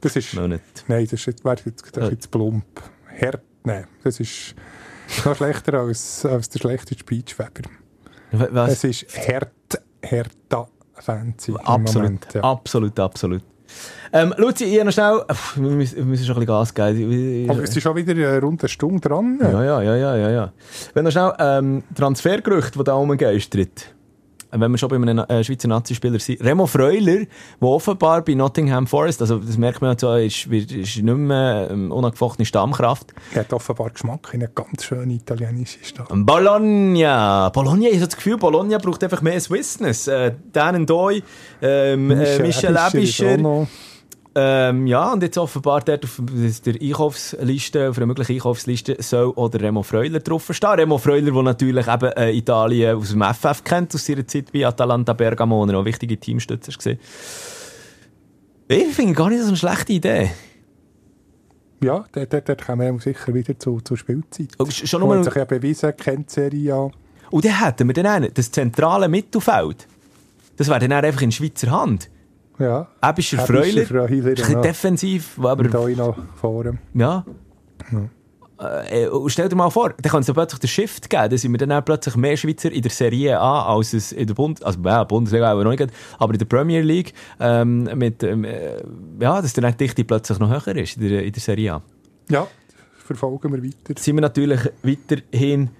Das 0.00 0.16
ist, 0.16 0.34
Monaten. 0.34 0.62
nein, 0.86 1.04
das 1.04 1.12
ist, 1.14 1.26
jetzt- 1.26 1.44
wäre 1.44 1.56
jetzt, 1.64 1.84
das 1.96 2.04
ist 2.04 2.10
jetzt 2.12 2.30
plump. 2.30 2.64
Herd, 3.08 3.42
nein, 3.64 3.86
das 4.04 4.20
ist 4.20 4.54
noch 5.24 5.36
schlechter 5.36 5.74
als, 5.74 6.24
als 6.24 6.48
der 6.48 6.60
schlechte 6.60 6.96
Speechweber. 6.96 7.68
Was? 8.30 8.72
Es 8.72 8.84
ist 8.84 9.06
Herd, 9.16 9.50
Hertha 10.02 10.68
Fancy 11.00 11.54
Absolut, 11.64 11.94
Moment, 11.94 12.28
ja. 12.34 12.40
absolut, 12.42 12.98
absolut. 12.98 13.42
Ähm, 14.12 14.34
Luzi, 14.38 14.64
ich 14.64 14.82
noch 14.82 14.92
schnell... 14.92 15.22
Pff, 15.30 15.56
wir 15.60 15.70
müssen, 15.70 15.96
wir 15.96 16.04
müssen 16.04 16.24
schon 16.24 16.36
ein 16.36 16.40
bisschen 16.40 16.46
Gas 16.46 16.74
geben. 16.74 17.50
Aber 17.50 17.62
es 17.62 17.76
ist 17.76 17.82
schon 17.82 17.94
wieder 17.96 18.12
eine 18.12 18.40
runde 18.40 18.68
Stunde 18.68 19.06
dran. 19.06 19.38
Ja, 19.40 19.62
ja, 19.62 19.82
ja, 19.82 19.96
ja, 19.96 20.16
ja, 20.16 20.30
ja. 20.30 20.52
Wenn 20.94 21.04
noch 21.04 21.10
schnell 21.10 21.32
ähm, 21.38 21.82
Transfergerüchte, 21.94 22.78
die 22.78 22.84
da 22.84 22.94
rumgeistert. 22.94 23.94
Wenn 24.50 24.70
wir 24.70 24.78
schon 24.78 24.88
bei 24.88 24.96
einem 24.96 25.18
äh, 25.18 25.44
Schweizer 25.44 25.68
Nazi-Spieler 25.68 26.18
sind. 26.18 26.42
Remo 26.42 26.66
Freuler, 26.66 27.26
der 27.60 27.68
offenbar 27.68 28.22
bei 28.22 28.34
Nottingham 28.34 28.86
Forest, 28.86 29.20
also 29.20 29.38
das 29.38 29.58
merkt 29.58 29.82
man 29.82 29.92
ja 29.92 29.98
so, 29.98 30.14
ist, 30.14 30.46
ist 30.46 30.96
nicht 30.96 31.04
mehr 31.04 31.68
ähm, 31.70 31.92
unangefochtene 31.92 32.46
Stammkraft. 32.46 33.12
Er 33.34 33.40
hat 33.40 33.52
offenbar 33.52 33.90
Geschmack 33.90 34.30
in 34.32 34.42
eine 34.42 34.50
ganz 34.52 34.84
schöne 34.84 35.14
italienische 35.14 35.84
Stadt. 35.84 36.08
Bologna. 36.10 37.50
Bologna, 37.50 37.88
ich 37.88 37.96
habe 37.96 38.06
das 38.06 38.16
Gefühl, 38.16 38.38
Bologna 38.38 38.78
braucht 38.78 39.02
einfach 39.04 39.22
mehr 39.22 39.40
Swissness. 39.40 40.08
Äh, 40.08 40.32
Dan 40.52 40.86
Doi, 40.86 41.22
ähm, 41.60 42.10
äh, 42.10 42.38
Michel 42.38 42.70
ist 42.70 42.78
auch 42.78 42.94
Ebischer. 42.94 43.66
Ähm, 44.40 44.86
ja, 44.86 45.12
und 45.12 45.22
jetzt 45.24 45.36
offenbar 45.36 45.80
dort 45.80 46.04
auf 46.04 46.20
der 46.64 46.74
Einkaufsliste, 46.80 47.90
auf 47.90 47.96
einer 47.96 48.06
möglichen 48.06 48.34
Einkaufsliste 48.34 48.96
soll 49.00 49.30
oder 49.30 49.60
Remo 49.60 49.82
Freuler 49.82 50.20
drauf 50.20 50.48
stehen. 50.52 50.70
Remo 50.70 50.96
Freuler, 50.98 51.32
der 51.32 51.42
natürlich 51.42 51.88
eben 51.88 52.12
äh, 52.12 52.30
Italien 52.30 52.96
aus 52.98 53.10
dem 53.10 53.22
FF 53.22 53.64
kennt, 53.64 53.92
aus 53.96 54.06
seiner 54.06 54.24
Zeit 54.28 54.52
bei 54.52 54.64
Atalanta 54.64 55.12
Bergamo, 55.12 55.62
und 55.62 55.70
er 55.70 55.78
auch 55.78 55.84
wichtige 55.84 56.16
Teamstützer 56.20 56.72
war. 56.72 56.96
Ich 58.68 58.94
finde 58.94 59.14
gar 59.14 59.28
nicht 59.28 59.40
so 59.42 59.48
eine 59.48 59.56
schlechte 59.56 59.92
Idee. 59.94 60.30
Ja, 61.82 62.04
dort, 62.12 62.32
dort, 62.32 62.48
dort 62.48 62.64
kommen 62.64 62.94
wir 62.94 63.00
sicher 63.00 63.34
wieder 63.34 63.58
zu, 63.58 63.80
zur 63.80 63.96
Spielzeit. 63.96 64.50
Oh, 64.60 64.64
sch- 64.64 64.86
schon 64.86 65.00
nur, 65.00 65.16
hat 65.16 65.24
sich 65.24 65.34
ja 65.34 65.46
bewiesen, 65.46 65.96
kennt 65.96 66.30
Serie 66.30 66.60
ja. 66.60 66.90
und 67.30 67.44
dann 67.44 67.64
hätten 67.64 67.88
wir 67.88 67.94
dann 67.94 68.06
einen, 68.06 68.34
das 68.34 68.52
zentrale 68.52 69.08
Mittelfeld. 69.08 69.88
Das 70.56 70.68
wäre 70.68 70.80
dann 70.86 70.92
einfach 70.92 71.22
in 71.22 71.32
Schweizer 71.32 71.70
Hand. 71.72 72.08
Ja. 72.58 72.88
Ebischer 73.02 73.38
Ebischer, 73.38 73.46
Freuler, 73.46 73.86
Freuler, 73.86 74.50
ja. 74.50 74.60
defensiv, 74.60 75.38
aber 75.38 75.64
Und 75.64 75.74
da 75.74 75.88
noch 75.88 76.16
vorne. 76.36 76.78
Ja. 76.94 77.24
Äh, 78.90 79.06
und 79.06 79.30
stell 79.30 79.48
dir 79.48 79.54
mal 79.54 79.70
vor, 79.70 79.90
dann 79.90 80.10
kann 80.10 80.20
es 80.20 80.26
ja 80.26 80.34
plötzlich 80.34 80.58
den 80.58 80.68
Shift 80.68 81.08
geben, 81.08 81.30
dann 81.30 81.38
sind 81.38 81.52
wir 81.52 81.58
dann 81.58 81.84
plötzlich 81.84 82.16
mehr 82.16 82.36
Schweizer 82.36 82.72
in 82.72 82.82
der 82.82 82.90
Serie 82.90 83.38
A 83.38 83.74
als 83.74 83.92
es 83.92 84.10
in 84.10 84.26
der 84.26 84.34
Bund 84.34 84.64
also 84.64 84.80
ja, 84.80 85.04
Bundesliga 85.04 85.52
auch 85.52 85.62
noch 85.62 85.70
nicht, 85.70 85.86
aber 86.18 86.32
in 86.32 86.38
der 86.40 86.46
Premier 86.46 86.80
League 86.80 87.12
ähm, 87.38 87.84
mit, 87.94 88.24
ähm, 88.24 88.44
äh, 88.44 88.82
ja, 89.20 89.40
dass 89.40 89.52
dann 89.52 89.70
die 89.70 89.76
Dichte 89.76 90.04
plötzlich 90.04 90.40
noch 90.40 90.50
höher 90.50 90.76
ist 90.76 90.96
in 90.96 91.08
der, 91.08 91.22
in 91.22 91.32
der 91.32 91.40
Serie 91.40 91.74
A. 91.74 91.82
Ja, 92.30 92.48
verfolgen 92.96 93.52
wir 93.52 93.62
weiter. 93.62 94.00
Sind 94.00 94.16
wir 94.16 94.22
natürlich 94.22 94.60
weiterhin 94.82 95.70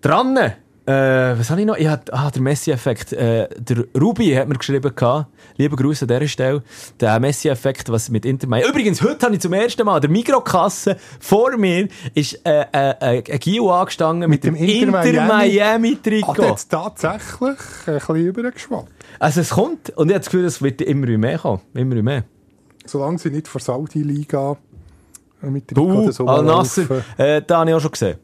dran. 0.00 0.38
Äh, 0.86 1.36
was 1.36 1.50
habe 1.50 1.60
ich 1.60 1.66
noch? 1.66 1.76
Ich 1.76 1.88
hatte, 1.88 2.12
ah, 2.14 2.30
der 2.30 2.40
Messi-Effekt. 2.42 3.12
Äh, 3.12 3.48
der 3.58 3.84
Ruby 4.00 4.32
hat 4.34 4.46
mir 4.46 4.54
geschrieben, 4.54 4.94
gehabt, 4.94 5.26
liebe 5.56 5.74
Grüße 5.74 6.04
an 6.04 6.08
dieser 6.08 6.28
Stelle, 6.28 6.62
der 7.00 7.18
Messi-Effekt, 7.18 7.90
was 7.90 8.08
mit 8.08 8.24
Inter. 8.24 8.46
Übrigens, 8.46 9.02
heute 9.02 9.26
habe 9.26 9.34
ich 9.34 9.40
zum 9.40 9.52
ersten 9.52 9.84
Mal 9.84 9.98
der 9.98 10.10
Mikrokasse 10.10 10.96
vor 11.18 11.56
mir 11.56 11.88
ist 12.14 12.40
äh, 12.46 12.66
äh, 12.72 13.18
äh, 13.18 13.32
ein 13.32 13.38
Gio 13.40 13.72
angestanden 13.72 14.30
mit, 14.30 14.44
dem 14.44 14.54
dem 14.54 14.62
Inter 14.62 16.12
Inter. 16.12 16.28
Hat 16.28 16.38
jetzt 16.38 16.68
tatsächlich 16.68 17.58
ein 17.86 17.94
bisschen 17.94 18.16
übergeschwappt. 18.16 18.92
also 19.18 19.40
es 19.40 19.50
kommt 19.50 19.90
und 19.90 20.08
ich 20.08 20.14
habe 20.14 20.20
das 20.20 20.26
Gefühl, 20.26 20.44
es 20.44 20.62
wird 20.62 20.82
immer 20.82 21.06
mehr 21.18 21.38
kommen. 21.38 21.62
Immer 21.74 22.00
mehr. 22.00 22.22
Solange 22.84 23.18
sie 23.18 23.30
nicht 23.30 23.48
vor 23.48 23.60
Saudi-Liga 23.60 24.56
mit 25.42 25.68
dem 25.68 25.74
Buh, 25.74 26.02
oder 26.02 26.12
so 26.12 26.26
Al-Nasser, 26.26 26.82
laufen. 26.82 27.04
äh, 27.16 27.42
da 27.44 27.58
habe 27.58 27.70
ich 27.70 27.76
auch 27.76 27.80
schon 27.80 27.90
gesehen. 27.90 28.18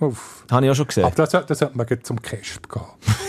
Uff. 0.00 0.44
Habe 0.50 0.66
ich 0.66 0.72
auch 0.72 0.74
schon 0.74 0.86
gesehen. 0.86 1.04
Aber 1.04 1.14
das, 1.14 1.30
das 1.30 1.58
sollte 1.58 1.76
man 1.76 1.86
zum 2.02 2.20
Kesp 2.20 2.68
gehen. 2.68 2.82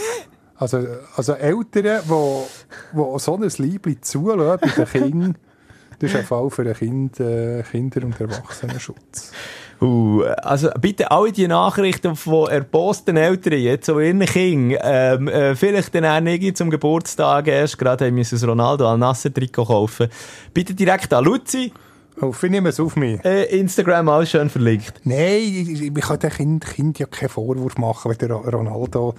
also, 0.56 0.86
also 1.16 1.34
Eltern, 1.34 1.84
die 1.84 2.10
wo, 2.10 2.48
wo 2.94 3.18
so 3.20 3.36
ein 3.36 3.50
Liebling 3.58 4.02
zulassen 4.02 4.60
bei 4.62 4.84
den 4.84 4.86
Kindern, 4.86 5.38
das 6.00 6.12
ist 6.12 6.18
ein 6.18 6.26
Fall 6.26 6.50
für 6.50 6.64
den 6.64 6.74
kind, 6.74 7.20
äh, 7.20 7.64
Kinder- 7.64 8.04
und 8.04 8.20
Erwachsenenschutz. 8.20 9.32
Uh, 9.82 10.24
also 10.42 10.70
bitte 10.80 11.12
alle 11.12 11.34
die 11.34 11.48
Nachrichten 11.48 12.16
von 12.16 12.50
erbosten 12.50 13.18
Eltern 13.18 13.60
jetzt, 13.60 13.88
so 13.88 14.00
ihren 14.00 14.22
Kindern, 14.22 14.80
ähm, 14.82 15.28
äh, 15.28 15.56
vielleicht 15.56 15.94
dann 15.94 16.06
auch 16.06 16.22
nicht 16.22 16.58
zum 16.58 16.70
Geburtstag 16.70 17.48
erst 17.48 17.78
gerade 17.78 18.06
haben 18.06 18.16
müssen 18.16 18.36
das 18.36 18.48
Ronaldo 18.48 18.88
al 18.88 18.98
Nasser 18.98 19.34
Trikot 19.34 19.66
kaufen. 19.66 20.08
Bitte 20.54 20.74
direkt 20.74 21.14
an 21.14 21.26
Luzi, 21.26 21.74
Uff, 22.22 22.44
ich 22.44 22.52
nehme 22.52 22.70
es 22.70 22.80
auf 22.80 22.96
mich. 22.96 23.24
äh, 23.26 23.44
Instagram 23.60 24.08
alles 24.08 24.30
schön 24.30 24.50
verlinkt. 24.50 25.02
Nein, 25.04 25.42
ich, 25.42 25.82
ich 25.82 25.94
kann 26.02 26.20
dem 26.20 26.30
Kind, 26.30 26.66
kind 26.66 27.00
ja 27.00 27.08
keinen 27.08 27.30
Vorwurf 27.30 27.78
machen, 27.78 28.12
wenn 28.12 28.18
der 28.18 28.38
Ronaldo 28.38 29.16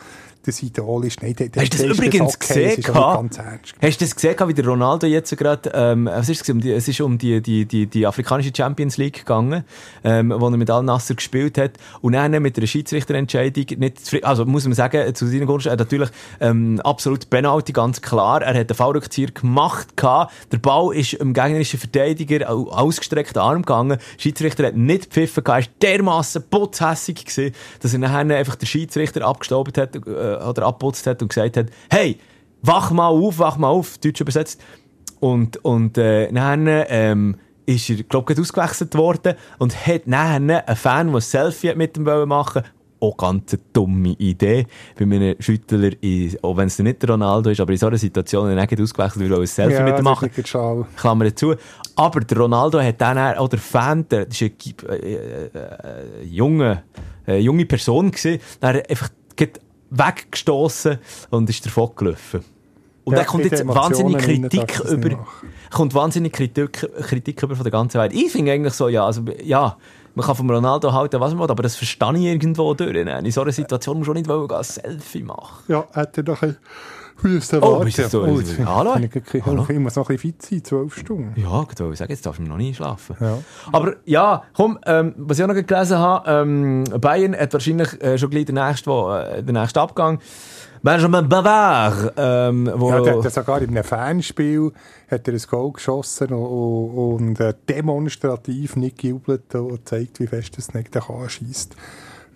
das 0.47 0.63
Idol 0.63 1.05
ist. 1.05 1.23
Nein, 1.23 1.35
der, 1.35 1.49
Hast 1.63 1.75
du 1.75 1.87
das 1.89 1.97
übrigens 1.99 2.35
okay, 2.35 2.65
es 2.65 2.77
ist 2.77 2.77
gesehen, 2.77 2.83
gehabt? 2.83 3.17
ganz 3.17 3.39
ernst. 3.39 3.75
Hast 3.83 4.01
du 4.01 4.05
das 4.05 4.15
gesehen, 4.15 4.37
wie 4.49 4.55
der 4.55 4.67
Ronaldo 4.67 5.07
jetzt 5.07 5.37
gerade, 5.37 5.71
ähm, 5.75 6.07
was 6.07 6.29
ist 6.29 6.43
es, 6.43 6.51
um 6.51 6.61
die, 6.61 6.73
es 6.73 6.89
ist 6.89 7.01
um 7.01 7.19
die, 7.19 7.41
die, 7.43 7.65
die, 7.67 7.87
die 7.87 8.07
afrikanische 8.07 8.53
Champions 8.57 8.97
League 8.97 9.19
gegangen, 9.21 9.65
ähm, 10.05 10.33
wo 10.37 10.47
er 10.49 10.57
mit 10.57 10.71
Al 10.71 10.83
Nasser 10.83 11.15
gespielt 11.15 11.59
hat 11.59 11.73
und 12.01 12.13
dann 12.13 12.31
mit 12.43 12.57
einer 12.57 12.67
Schiedsrichterentscheidung 12.67 13.67
nicht 13.79 14.25
also 14.25 14.45
muss 14.45 14.65
man 14.65 14.75
sagen, 14.75 15.15
zu 15.15 15.27
seiner 15.27 15.47
Gunst, 15.47 15.67
er 15.67 15.77
natürlich, 15.77 16.11
ähm, 16.41 16.81
absolut 16.85 17.29
Penalty, 17.31 17.73
ganz 17.73 18.01
klar, 18.01 18.43
er 18.43 18.59
hat 18.59 18.71
den 18.71 18.77
Fallrückzieher 18.77 19.31
gemacht 19.31 19.97
gehabt, 19.97 20.33
der 20.53 20.59
Ball 20.59 20.95
ist 20.95 21.15
im 21.15 21.33
gegnerischen 21.35 21.79
Verteidiger 21.81 22.51
au- 22.51 22.69
ausgestreckten 22.71 23.41
Arm 23.41 23.63
gegangen, 23.63 23.99
der 23.99 24.21
Schiedsrichter 24.23 24.67
hat 24.67 24.77
nicht 24.77 25.05
gepfiffen 25.11 25.45
gehabt, 25.45 25.69
er 25.83 25.91
war 25.91 25.91
dermassen 25.97 26.45
putzhässig 26.51 27.25
gewesen, 27.25 27.55
dass 27.81 27.93
er 27.93 27.99
nachher 27.99 28.37
einfach 28.37 28.57
den 28.57 28.67
Schiedsrichter 28.67 29.27
abgestaubt 29.27 29.79
hat, 29.79 29.97
äh, 29.97 30.01
oder 30.37 30.67
abputzt 30.67 31.07
hat 31.07 31.23
und 31.23 31.29
gesagt 31.29 31.57
hat, 31.57 31.67
hey, 31.91 32.19
wach 32.63 32.91
mal 32.91 33.09
auf, 33.09 33.39
wach 33.39 33.57
mal 33.57 33.69
auf, 33.69 33.99
deutsch 33.99 34.21
übersetzt. 34.21 34.61
Und, 35.21 35.65
und 35.65 35.97
äh, 35.99 36.31
dann 36.31 36.67
ähm, 36.69 37.37
ist 37.65 37.89
er, 37.91 38.03
glaube 38.03 38.33
ich, 38.33 38.41
ausgewechselt 38.41 38.95
worden 38.95 39.35
und 39.59 39.87
hat 39.87 40.03
dann 40.07 40.51
einen 40.51 40.77
Fan, 40.77 41.09
der 41.09 41.17
ein 41.17 41.21
Selfie 41.21 41.75
mit 41.75 41.97
ihm 41.97 42.05
machen 42.29 42.63
auch 43.01 43.17
ganz 43.17 43.53
eine 43.53 43.63
dumme 43.73 44.11
Idee, 44.11 44.67
bei 44.97 45.05
einem 45.05 45.37
Schüttler, 45.39 45.91
auch 46.43 46.57
wenn 46.57 46.67
es 46.67 46.79
nicht 46.79 47.03
der 47.03 47.11
Ronaldo 47.11 47.51
ist, 47.51 47.61
aber 47.61 47.73
in 47.73 47.79
so 47.79 47.87
einer 47.87 47.99
Situation, 47.99 48.49
wenn 48.49 48.59
er 48.59 48.67
nicht 48.67 48.81
ausgewechselt 48.81 49.29
wird, 49.29 49.39
ein 49.39 49.47
Selfie 49.47 49.83
mit 49.83 49.93
ihm 49.93 49.97
das 49.97 50.03
machen. 50.03 50.31
Klammer 50.97 51.35
zu. 51.35 51.55
Aber 51.95 52.21
der 52.21 52.39
Ronaldo 52.39 52.81
hat 52.81 53.01
dann, 53.01 53.19
auch- 53.19 53.41
oder 53.41 53.51
der 53.51 53.59
Fan, 53.59 54.09
der, 54.09 54.27
das 54.27 54.41
war 54.41 54.49
eine 54.91 54.99
äh, 55.03 55.15
äh, 55.15 55.51
äh, 55.55 56.25
junge, 56.25 56.83
äh, 57.27 57.39
junge 57.39 57.67
Person, 57.67 58.11
gewesen, 58.11 58.41
dann 58.61 58.77
hat 58.77 58.85
er 58.85 58.91
einfach 58.91 59.09
weggestoßen 59.99 60.99
und 61.31 61.49
ist 61.51 61.65
davon 61.67 61.91
gelaufen. 61.97 62.45
Und 63.05 63.13
Ja, 63.13 63.21
da 63.21 63.25
kommt 63.25 63.45
jetzt 63.45 63.61
Emotionen 63.61 64.15
wahnsinnig 64.15 64.29
rein 64.29 64.49
Kritik 64.49 64.81
über, 64.81 65.27
kommt 65.71 65.95
wahnsinnig 65.95 66.33
Kritik, 66.33 66.89
Kritik 67.03 67.43
über 67.43 67.55
von 67.55 67.63
der 67.63 67.71
ganzen 67.71 68.01
Welt. 68.01 68.13
Ich 68.13 68.33
finde 68.33 68.53
eigentlich 68.53 68.75
so, 68.75 68.89
ja, 68.89 69.07
also, 69.07 69.23
ja, 69.45 69.77
man 70.17 70.27
kann 70.27 70.35
vom 70.35 70.51
Ronaldo 70.51 70.93
halten, 70.93 71.21
was 71.21 71.33
man 71.33 71.41
will, 71.43 71.51
aber 71.51 71.63
das 71.63 71.77
verstehe 71.77 72.17
ich 72.17 72.25
irgendwo 72.25 72.75
durch. 72.75 72.97
In 72.97 73.31
so 73.31 73.43
einer 73.43 73.53
Situation 73.53 73.99
muss 73.99 74.09
man 74.09 74.17
auch 74.17 74.21
nicht 74.21 74.53
ein 74.53 74.65
Selfie 74.65 75.23
machen. 75.23 75.63
Ja, 75.69 75.87
er 75.93 76.07
doch 76.07 76.43
ein 76.43 76.57
müssen 77.23 77.59
Oh, 77.63 77.73
warten. 77.73 77.85
bist 77.85 77.99
du 77.99 78.09
so- 78.09 78.23
Oh, 78.25 78.39
jetzt- 78.39 78.59
Hallo? 78.65 78.93
kann 78.93 79.03
Ich, 79.05 79.35
ich, 79.35 79.47
Hallo? 79.47 79.67
ich 79.69 79.79
muss 79.79 79.97
noch 79.97 80.09
ein 80.09 80.17
bisschen 80.17 80.33
fit 80.35 80.43
sein, 80.43 80.65
zwölf 80.65 80.97
Stunden. 80.97 81.33
Ja, 81.41 81.67
ich 81.71 81.81
wollte 81.81 81.97
sagen, 81.97 82.11
jetzt 82.13 82.27
darfst 82.27 82.41
du 82.41 82.45
noch 82.45 82.57
nie 82.57 82.75
schlafen. 82.75 83.17
Ja. 83.21 83.39
Aber 83.73 83.95
ja, 84.05 84.43
komm, 84.55 84.79
ähm, 84.87 85.15
was 85.17 85.39
ich 85.39 85.45
auch 85.45 85.49
noch 85.49 85.55
gelesen 85.55 85.99
habe, 85.99 86.31
ähm, 86.31 86.85
Bayern 87.01 87.35
hat 87.37 87.53
wahrscheinlich 87.53 88.01
äh, 88.03 88.19
schon 88.19 88.31
gleich 88.31 88.45
den 88.47 88.57
nächsten, 88.57 88.91
wo, 88.91 89.11
äh, 89.13 89.43
den 89.43 89.55
nächsten 89.55 89.79
Abgang. 89.79 90.19
Benjamin 90.83 91.29
Bavard, 91.29 92.13
ähm, 92.17 92.71
wo... 92.77 92.91
Ja, 92.91 93.01
der 93.01 93.17
hat 93.17 93.25
ja 93.25 93.31
sogar 93.31 93.61
in 93.61 93.71
einem 93.71 93.83
Fanspiel 93.83 94.73
hat 95.11 95.27
er 95.27 95.35
ein 95.35 95.41
Goal 95.51 95.73
geschossen 95.73 96.29
und, 96.33 97.25
und 97.27 97.41
äh, 97.41 97.55
demonstrativ 97.69 98.77
nicht 98.77 98.99
gejubelt 98.99 99.53
und 99.55 99.69
gezeigt, 99.71 100.21
wie 100.21 100.27
fest 100.27 100.59
es 100.59 100.75
nicht 100.75 100.91
schießt. 101.29 101.75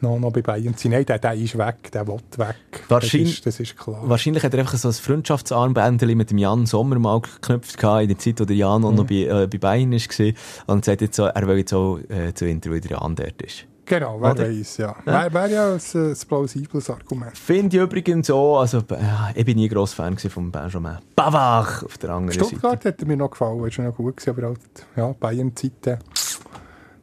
Noch, 0.03 0.19
noch 0.19 0.33
bei 0.33 0.41
Bayern 0.43 0.75
zu 0.77 0.85
sein. 0.85 0.93
Nein, 0.93 1.05
der, 1.07 1.19
der 1.19 1.35
ist 1.35 1.57
weg, 1.59 1.91
der 1.93 2.07
will 2.07 2.17
weg. 2.37 2.57
Wahrscheinlich- 2.89 3.43
Das 3.43 3.59
ist, 3.59 3.61
das 3.61 3.61
ist 3.61 3.77
klar. 3.77 4.01
Wahrscheinlich 4.05 4.43
hat 4.43 4.55
er 4.55 4.61
einfach 4.61 4.79
so 4.79 4.89
ein 4.89 4.95
Freundschaftsarmbändchen 4.95 6.17
mit 6.17 6.31
dem 6.31 6.39
Jan 6.39 6.67
Sommer 6.67 6.99
mal 6.99 7.21
geknüpft 7.21 7.77
gehabt, 7.79 8.03
in 8.03 8.09
der 8.09 8.19
Zeit, 8.19 8.41
wo 8.41 8.45
der 8.45 8.57
Jan 8.57 8.85
auch 8.85 8.93
noch 8.93 9.05
bei, 9.07 9.15
äh, 9.27 9.47
bei 9.47 9.59
Bayern 9.59 9.93
war. 9.93 10.33
Und 10.75 10.85
sagt 10.85 11.01
jetzt 11.03 11.17
so, 11.17 11.25
er 11.25 11.47
will 11.47 11.59
jetzt 11.59 11.73
auch 11.75 11.99
äh, 12.09 12.33
zu 12.35 12.47
Inter, 12.47 12.71
weil 12.71 12.81
der 12.81 12.93
Jan 12.93 13.15
dort 13.15 13.43
ist. 13.43 13.65
Genau, 13.87 14.21
wer 14.21 14.31
Oder? 14.31 14.49
weiß, 14.49 14.77
ja. 14.77 14.95
Wäre 15.05 15.35
wär 15.35 15.47
ja 15.49 15.73
ein, 15.73 15.81
ein 15.95 16.17
plausibles 16.29 16.91
Argument. 16.91 17.37
Finde 17.37 17.77
ich 17.77 17.83
übrigens 17.83 18.31
auch, 18.31 18.61
also, 18.61 18.83
ja, 18.89 19.31
ich 19.35 19.45
bin 19.45 19.57
nie 19.57 19.69
gross 19.69 19.93
Fan 19.95 20.15
gewesen 20.15 20.31
von 20.31 20.53
Benjamin 20.53 20.99
Bavard 21.17 21.85
auf 21.85 21.99
der 21.99 22.11
anderen 22.11 22.39
Seite. 22.39 22.51
Stuttgart 22.51 22.85
hat 22.85 23.03
mir 23.05 23.17
noch 23.17 23.33
gefallen, 23.33 23.65
ist 23.67 23.75
schon 23.75 23.87
noch 23.87 23.97
gut 23.97 24.17
gewesen, 24.17 24.31
aber 24.31 24.47
halt, 24.47 24.61
ja, 24.95 25.13
Bayern-Zeiten 25.19 25.99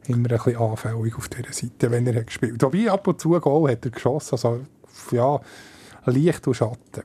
immer 0.08 0.30
ein 0.30 0.36
bisschen 0.36 0.56
anfällig 0.56 1.16
auf 1.16 1.28
dieser 1.28 1.52
Seite, 1.52 1.90
wenn 1.90 2.06
er 2.06 2.16
hat 2.16 2.26
gespielt. 2.26 2.62
Wobei 2.62 2.90
ab 2.90 3.06
und 3.06 3.20
zu 3.20 3.30
Goal 3.40 3.70
hat 3.70 3.84
er 3.84 3.90
geschossen, 3.90 4.32
also 4.32 4.60
ja, 5.12 5.40
Licht 6.06 6.46
und 6.46 6.54
Schatten. 6.54 7.02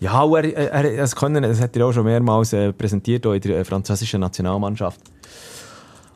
Ja, 0.00 0.24
er, 0.24 0.72
er, 0.72 0.96
das 0.96 1.16
können, 1.16 1.42
das 1.42 1.60
hat 1.60 1.76
er 1.76 1.86
auch 1.86 1.92
schon 1.92 2.04
mehrmals 2.04 2.52
äh, 2.52 2.72
präsentiert, 2.72 3.26
auch 3.26 3.32
in 3.32 3.40
der 3.40 3.58
äh, 3.58 3.64
französischen 3.64 4.20
Nationalmannschaft. 4.20 5.00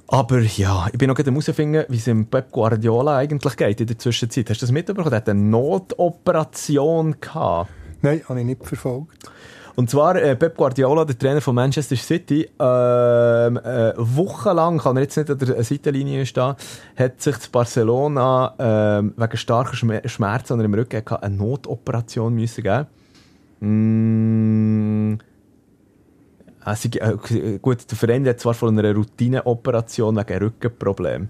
Aber 0.07 0.41
ja, 0.41 0.89
ich 0.93 0.99
bin 0.99 1.09
noch 1.09 1.17
gerade 1.17 1.31
herausfinden, 1.31 1.85
wie 1.89 1.97
es 1.97 2.05
dem 2.05 2.27
Pep 2.27 2.53
Guardiola 2.53 3.17
eigentlich 3.17 3.57
geht 3.57 3.81
in 3.81 3.87
der 3.87 3.99
Zwischenzeit. 3.99 4.51
Hast 4.51 4.61
du 4.61 4.67
das 4.67 4.73
mitbekommen? 4.73 5.11
Er 5.11 5.17
hat 5.17 5.29
eine 5.29 5.41
Notoperation 5.41 7.17
gehabt. 7.19 7.71
Nein, 8.03 8.21
habe 8.29 8.41
ich 8.41 8.47
nicht 8.47 8.65
verfolgt. 8.65 9.31
Und 9.75 9.89
zwar 9.89 10.17
äh, 10.17 10.37
Pep 10.37 10.57
Guardiola, 10.57 11.05
der 11.05 11.19
Trainer 11.19 11.41
von 11.41 11.55
Manchester 11.55 11.97
City, 11.97 12.49
ähm, 12.59 13.57
äh, 13.57 13.93
wochenlang, 13.97 14.79
kann 14.79 14.97
er 14.97 15.05
jetzt 15.05 15.17
nicht 15.17 15.31
an 15.31 15.39
der 15.39 15.63
Seitenlinie 15.63 16.27
stehen, 16.27 16.55
hat 16.97 17.21
sich 17.21 17.39
zu 17.39 17.51
Barcelona 17.51 18.55
ähm, 18.59 19.15
wegen 19.17 19.37
starker 19.37 19.75
Schmer 19.75 20.07
Schmerzen 20.07 20.55
an 20.55 20.61
im 20.61 20.75
Rücken 20.75 21.03
eine 21.07 21.35
Notoperation 21.35 22.35
müssen 22.35 22.63
geben. 22.63 22.87
Mm, 23.61 25.19
also, 26.65 26.89
äh, 26.91 27.59
gut, 27.59 27.91
der 27.91 27.97
Verein 27.97 28.27
hat 28.27 28.41
zwar 28.41 28.55
von 28.55 28.79
einer 28.79 28.95
Routineoperation 28.95 30.17
wegen 30.17 30.43
Rückenproblem. 30.43 31.29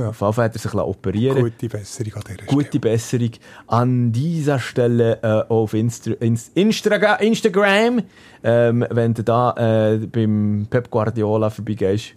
Ja. 0.00 0.08
Auf 0.08 0.20
jeden 0.20 0.32
Fall 0.32 0.44
hat 0.46 0.54
er 0.54 0.58
sich 0.58 0.74
operieren 0.74 1.42
Gute 1.42 1.68
Besserung 1.68 2.14
an 2.14 2.22
dieser 2.26 2.46
Gute 2.46 2.66
Stelle. 2.66 2.80
Besserung 2.80 3.30
an 3.66 4.12
dieser 4.12 4.58
Stelle 4.58 5.18
äh, 5.22 5.52
auf 5.52 5.74
Insta 5.74 6.12
Inst 6.20 6.52
Instra 6.54 7.14
Instagram. 7.16 8.02
Ähm, 8.42 8.86
wenn 8.90 9.14
du 9.14 9.22
da 9.22 9.92
äh, 9.92 9.98
beim 9.98 10.66
Pep 10.70 10.90
Guardiola 10.90 11.50
vorbeigehst, 11.50 12.14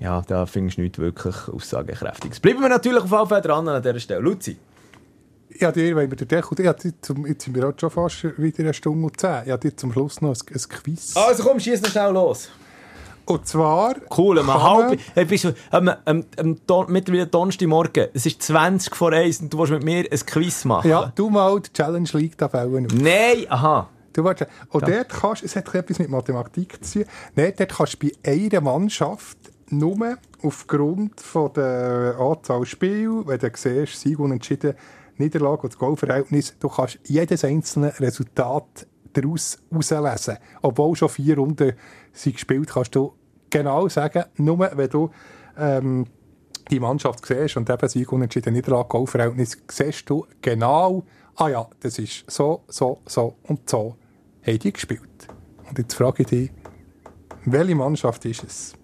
ja, 0.00 0.20
da 0.22 0.46
findest 0.46 0.78
du 0.78 0.82
nichts 0.82 0.98
wirklich 0.98 1.36
aussagekräftiges. 1.48 2.40
Bleiben 2.40 2.60
wir 2.60 2.68
natürlich 2.68 3.04
auf 3.04 3.12
jeden 3.12 3.28
Fall 3.28 3.40
dran 3.40 3.68
an 3.68 3.80
dieser 3.80 4.00
Stelle. 4.00 4.20
Luzi. 4.20 4.56
Ja, 5.58 5.70
dir, 5.70 5.94
wenn 5.94 6.10
wir 6.10 6.16
den 6.16 6.28
Deckel, 6.28 6.64
ja, 6.64 6.72
die 6.72 6.98
zum, 7.00 7.26
jetzt 7.26 7.44
sind 7.44 7.54
wir 7.54 7.68
auch 7.68 7.74
schon 7.78 7.90
fast 7.90 8.24
wieder 8.38 8.60
eine 8.60 8.74
Stunde 8.74 9.04
und 9.04 9.20
zehn. 9.20 9.42
Ja, 9.46 9.56
dir 9.56 9.76
zum 9.76 9.92
Schluss 9.92 10.20
noch 10.20 10.30
ein, 10.30 10.36
ein 10.52 10.68
Quiz. 10.68 11.16
Also 11.16 11.44
komm, 11.44 11.60
schieß 11.60 11.82
noch 11.82 11.90
schnell 11.90 12.12
los. 12.12 12.48
Und 13.26 13.46
zwar... 13.46 13.94
Cool, 14.16 14.38
um 14.38 14.52
halb, 14.52 14.98
hey, 15.14 15.24
bist 15.24 15.44
du, 15.44 15.54
ähm, 15.72 15.90
ähm, 16.06 16.24
ähm, 16.36 16.60
Don, 16.66 16.90
mittlerweile 16.90 17.26
Donnerstagmorgen, 17.26 18.08
es 18.14 18.26
ist 18.26 18.42
20 18.42 18.94
vor 18.94 19.12
1 19.12 19.40
und 19.40 19.52
du 19.52 19.58
willst 19.58 19.72
mit 19.72 19.84
mir 19.84 20.04
ein 20.10 20.26
Quiz 20.26 20.64
machen. 20.64 20.90
Ja, 20.90 21.12
du 21.14 21.30
mal 21.30 21.60
die 21.60 21.72
Challenge 21.72 22.08
League 22.12 22.36
Tabellen 22.36 22.86
auf. 22.86 22.92
Nein, 22.94 23.46
aha. 23.48 23.88
Du 24.12 24.24
willst, 24.24 24.46
und 24.70 24.86
dort 24.86 25.08
kannst, 25.08 25.42
es 25.42 25.56
hat 25.56 25.74
etwas 25.74 25.98
mit 25.98 26.10
Mathematik 26.10 26.84
zu 26.84 27.00
tun, 27.00 27.08
Nein, 27.34 27.52
dort 27.56 27.76
kannst 27.76 28.02
du 28.02 28.08
bei 28.08 28.30
einer 28.30 28.60
Mannschaft 28.60 29.38
nur 29.70 30.18
aufgrund 30.42 31.20
von 31.20 31.52
der 31.54 32.16
Anzahl 32.18 32.66
Spiele, 32.66 33.26
wenn 33.26 33.38
du 33.38 33.50
siehst, 33.54 34.00
Sieg 34.00 34.18
unentschieden, 34.18 34.74
Niederlage 35.16 35.62
und 35.62 35.72
das 35.72 35.78
Goalverhältnis, 35.78 36.54
du 36.58 36.68
kannst 36.68 36.98
jedes 37.04 37.44
einzelne 37.44 37.98
Resultat 38.00 38.86
daraus 39.12 39.58
herauslesen. 39.70 40.38
Obwohl 40.62 40.96
schon 40.96 41.08
vier 41.08 41.36
Runden 41.36 41.74
sind 42.12 42.34
gespielt, 42.34 42.70
kannst 42.70 42.94
du 42.94 43.14
genau 43.50 43.88
sagen, 43.88 44.24
nur 44.36 44.58
wenn 44.58 44.90
du 44.90 45.10
ähm, 45.56 46.06
die 46.70 46.80
Mannschaft 46.80 47.26
siehst 47.26 47.56
und 47.56 47.68
eben 47.68 47.88
Sieg 47.88 48.12
unentschieden 48.12 48.54
Niederlage, 48.54 48.88
Goalverhältnis, 48.88 49.58
siehst 49.70 50.08
du 50.08 50.26
genau, 50.40 51.04
ah 51.36 51.48
ja, 51.48 51.68
das 51.80 51.98
ist 51.98 52.30
so, 52.30 52.64
so, 52.68 53.00
so 53.06 53.36
und 53.44 53.68
so 53.68 53.96
haben 54.46 54.58
die 54.58 54.72
gespielt. 54.72 55.28
Und 55.68 55.78
jetzt 55.78 55.94
frage 55.94 56.22
ich 56.22 56.28
dich, 56.28 56.50
welche 57.44 57.74
Mannschaft 57.74 58.24
ist 58.24 58.44
es? 58.44 58.74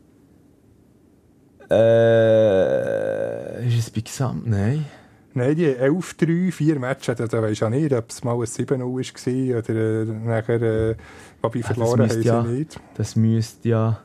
Äh, 1.71 3.67
ist 3.67 3.79
es 3.79 3.91
bei 3.91 4.01
Gesamt? 4.01 4.47
Nein. 4.47 4.87
Nein, 5.35 5.55
die 5.55 5.67
11, 5.67 6.15
3, 6.15 6.51
4 6.51 6.79
Matches, 6.81 7.17
da, 7.17 7.27
da 7.27 7.43
weisst 7.43 7.61
du 7.61 7.67
ja 7.67 7.71
nicht, 7.71 7.93
ob 7.93 8.11
es 8.11 8.25
mal 8.25 8.35
ein 8.35 8.41
7-0 8.41 8.81
war 8.81 9.59
oder 9.59 9.75
äh, 9.75 10.05
nachher, 10.05 10.63
äh, 10.63 10.97
wobei 11.43 11.63
verloren 11.63 12.01
haben 12.03 12.11
sie 12.11 12.21
ja- 12.29 12.43
nicht. 12.43 12.81
Das 12.95 13.17
müsste 13.17 13.69
ja. 13.69 14.01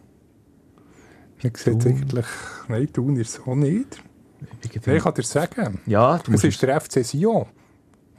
Ich 1.42 1.58
sehe 1.58 1.74
jetzt 1.74 1.86
eigentlich, 1.86 2.26
nein, 2.70 2.92
tun 2.94 3.18
ist 3.18 3.38
es 3.38 3.42
auch 3.46 3.56
nicht. 3.56 4.02
Nein, 4.40 4.50
ich 4.96 5.04
kann 5.04 5.14
dir 5.14 5.24
sagen, 5.24 5.80
Ja, 5.86 6.18
du 6.20 6.32
es 6.34 6.44
ist 6.44 6.62
der 6.62 6.80
FC 6.80 7.04
Sion. 7.04 7.46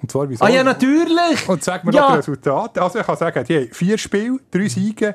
Und 0.03 0.11
zwar 0.11 0.29
wieso? 0.29 0.45
ah 0.45 0.49
ja, 0.51 0.63
natürlich! 0.63 1.49
Und 1.49 1.63
sag 1.65 1.85
mir 1.85 1.93
Ja. 1.93 2.03
noch 2.03 2.17
das 2.17 2.29
Resultat. 2.29 2.79
Also 2.79 2.99
ich 2.99 3.07
kann 3.07 3.17
sagen, 3.17 3.45
die 3.47 3.57
haben 3.57 3.69
vier 3.73 3.97
Spiele, 3.97 4.39
drei 4.51 4.69
Siege, 4.69 5.15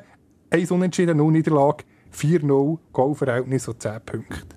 eins 0.50 0.72
Unentschieden, 0.72 1.18
null 1.18 1.32
Niederlage, 1.32 1.84
4-0, 2.12 2.80
Goalverhältnis 2.92 3.68
und 3.68 3.80
10 3.82 4.02
Punkte. 4.04 4.56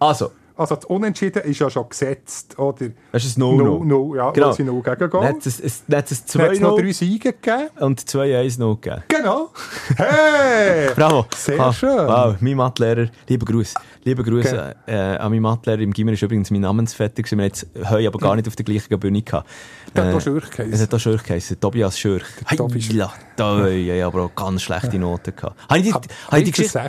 Also, 0.00 0.32
Also 0.62 0.76
das 0.76 0.84
Unentschieden 0.86 1.42
ist 1.42 1.58
ja 1.58 1.68
schon 1.68 1.88
gesetzt, 1.88 2.58
oder? 2.58 2.86
das 3.12 3.24
ist 3.24 3.36
ein 3.36 3.40
No-No. 3.40 3.82
0-0, 4.12 4.16
ja, 4.16 4.30
Genau. 4.30 4.52
sie 4.52 4.64
0 4.64 4.82
gegen 4.82 4.98
Dann 4.98 5.10
Goal. 5.10 5.24
hat 5.28 5.46
es, 5.46 5.60
es, 5.60 5.82
dann 5.86 5.98
hat 5.98 6.10
es 6.10 6.24
Dann 6.24 6.42
hat 6.42 6.52
es 6.52 6.60
noch 6.60 6.76
2-0 6.78 6.82
drei 6.82 6.92
Siege 6.92 7.32
gegeben. 7.32 7.68
und 7.80 8.00
2-1 8.00 8.58
gegeben. 8.80 9.02
Genau. 9.08 9.50
Hey! 9.96 10.90
Bravo. 10.96 11.26
Sehr 11.36 11.60
Ah, 11.60 11.72
schön. 11.72 11.90
Wow, 12.06 12.36
mein 12.40 12.56
Mathelehrer, 12.56 13.08
lieber 13.28 13.46
Gruß. 13.46 13.74
Lieber 14.04 14.22
Gruß 14.24 14.46
Okay. 14.46 14.72
äh, 14.86 14.94
an 15.16 15.30
meinen 15.30 15.42
Mathelehrer 15.42 15.80
im 15.82 15.92
Gimmer 15.92 16.12
ist 16.12 16.22
übrigens 16.22 16.50
mein 16.50 16.60
Namensvetter. 16.62 17.22
Wir 17.36 17.44
jetzt 17.44 17.66
heute 17.88 18.08
aber 18.08 18.18
gar 18.18 18.34
nicht 18.36 18.48
auf 18.48 18.56
der 18.56 18.64
gleichen 18.64 18.98
Bühne 18.98 19.22
gehabt. 19.22 19.48
Der 19.94 20.04
hat 20.06 20.12
Äh, 20.12 20.16
auch 20.16 20.20
Schürch 20.20 20.50
geheißen. 20.50 20.72
Es 20.72 20.80
hat 20.82 20.94
auch 20.94 20.98
Schürch 20.98 21.22
geheißen. 21.22 21.60
Tobias 21.60 21.98
Schürch. 21.98 22.24
Schürch. 22.50 22.88
Ja, 22.92 23.12
da 23.36 23.68
ja, 23.68 23.94
ja, 23.94 24.06
aber 24.06 24.22
auch 24.22 24.34
ganz 24.34 24.62
schlechte 24.62 24.98
Noten 24.98 25.34
gehabt. 25.36 25.56
Habe 25.68 25.78
ich 25.78 25.84
die, 25.86 25.92
Aber 25.92 26.06
habe 26.28 26.38
ich 26.38 26.44
die 26.44 26.50
Geschichte... 26.50 26.80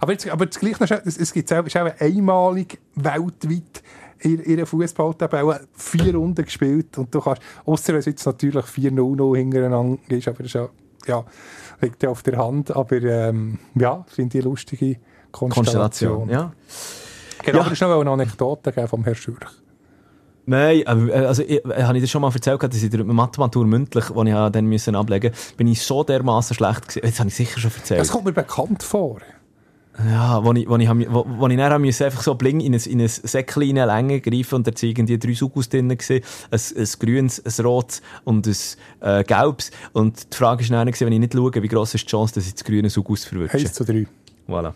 Aber, 0.00 0.12
jetzt, 0.12 0.28
aber 0.28 0.46
das 0.46 0.58
Gleiche 0.58 1.02
es, 1.04 1.16
es 1.18 1.32
gibt 1.32 1.50
ist 1.50 1.76
auch 1.76 2.00
einmalig 2.00 2.78
weltweit 3.14 3.82
in 4.20 4.42
ihrer 4.44 4.66
Fußballtabelle 4.66 5.60
vier 5.74 6.14
Runden 6.14 6.44
gespielt 6.44 6.96
und 6.98 7.14
du 7.14 7.20
kannst, 7.20 7.42
ausser 7.64 7.92
wenn 7.92 8.00
es 8.00 8.06
jetzt 8.06 8.24
natürlich 8.26 8.64
4-0-0 8.64 9.36
hintereinander 9.36 9.98
ist, 10.08 10.28
aber 10.28 10.38
das 10.38 10.46
ist 10.46 10.54
ja, 10.54 10.68
ja, 11.06 11.24
liegt 11.80 12.02
ja 12.02 12.10
auf 12.10 12.22
der 12.22 12.38
Hand, 12.38 12.74
aber 12.74 12.96
ähm, 13.02 13.58
ja, 13.74 14.04
finde 14.08 14.38
ich 14.38 14.44
eine 14.44 14.50
lustige 14.50 14.96
Konstellation. 15.32 16.28
Konstellation, 16.28 16.30
ja. 16.30 16.52
Genau, 17.44 17.58
Ja. 17.64 17.70
ist 17.70 17.80
noch 17.82 18.00
eine 18.00 18.10
Anekdote 18.10 18.72
vom 18.88 19.04
Herrn 19.04 19.14
Schürch. 19.14 19.36
Nein, 20.46 20.82
äh, 20.86 21.12
also, 21.12 21.42
ich, 21.42 21.64
äh, 21.64 21.82
habe 21.82 21.98
ich 21.98 22.04
das 22.04 22.10
schon 22.10 22.22
mal 22.22 22.32
erzählt, 22.32 22.62
dass 22.62 22.74
ich 22.76 22.84
in 22.84 22.90
der 22.90 23.04
Mathematur 23.04 23.66
mündlich, 23.66 24.06
die 24.06 24.28
ich 24.28 24.50
dann 24.50 24.66
müssen 24.66 24.94
ablegen 24.94 25.32
musste, 25.32 25.54
bin 25.56 25.66
ich 25.66 25.82
so 25.82 26.04
dermaßen 26.04 26.54
schlecht 26.54 26.88
gewesen. 26.88 27.00
Das 27.02 27.18
habe 27.18 27.28
ich 27.28 27.34
sicher 27.34 27.60
schon 27.60 27.72
erzählt. 27.76 28.00
Das 28.00 28.10
kommt 28.10 28.24
mir 28.24 28.32
bekannt 28.32 28.82
vor. 28.82 29.18
Ja, 30.04 30.44
wo 30.44 30.52
ich, 30.52 30.68
wo 30.68 30.76
ich, 30.76 30.88
wo, 30.88 31.26
wo 31.26 31.48
ich 31.48 31.56
dann 31.56 31.72
einfach 31.72 32.22
so 32.22 32.34
bling 32.34 32.60
in 32.60 32.74
ein, 32.74 32.80
in 32.80 33.00
ein 33.00 33.08
Säckchen 33.08 33.76
Länge 33.76 34.20
greifen 34.20 34.56
und 34.56 34.66
da 34.66 34.72
waren 34.72 34.88
irgendwie 34.88 35.18
drei 35.18 35.32
Sugus 35.32 35.68
drin, 35.68 35.88
gewesen, 35.88 36.22
ein, 36.50 36.60
ein 36.76 36.88
grünes, 36.98 37.42
ein 37.44 37.64
rotes 37.64 38.02
und 38.24 38.46
ein 38.46 38.56
äh, 39.00 39.24
gelbes. 39.24 39.70
Und 39.92 40.32
die 40.32 40.36
Frage 40.36 40.68
war 40.68 40.78
dann, 40.78 40.86
gewesen, 40.88 41.06
wenn 41.06 41.12
ich 41.14 41.20
nicht 41.20 41.32
schaue, 41.32 41.62
wie 41.62 41.68
gross 41.68 41.94
ist 41.94 42.04
die 42.04 42.10
Chance, 42.10 42.34
dass 42.34 42.46
ich 42.46 42.54
das 42.54 42.64
grüne 42.64 42.90
Sugus 42.90 43.24
verwünsche. 43.24 43.56
1 43.56 43.72
zu 43.72 43.84
3. 43.84 44.06
Voilà. 44.48 44.74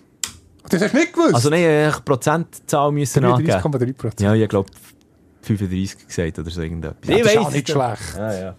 Das 0.69 0.83
hast 0.83 0.93
du 0.95 0.99
nicht 0.99 1.13
gewusst? 1.13 1.35
Also 1.35 1.51
nein, 1.51 1.61
ich 1.61 1.67
hätte 1.67 2.03
Prozentzahl 2.03 2.93
müssen 2.93 3.25
angeben. 3.25 3.51
33,3 3.51 3.93
Prozent. 3.93 4.21
Ja, 4.21 4.35
ich 4.35 4.49
glaube 4.49 4.71
35 5.43 6.07
gesagt 6.07 6.39
oder 6.39 6.51
so 6.51 6.63
irgendetwas. 6.63 7.09
Ja, 7.09 7.19
das 7.19 7.33
ist 7.33 7.39
auch 7.39 7.47
weiss 7.47 7.55
nicht 7.55 7.69
es. 7.69 7.75
schlecht. 7.75 8.17
Ja, 8.17 8.33
ja. 8.33 8.57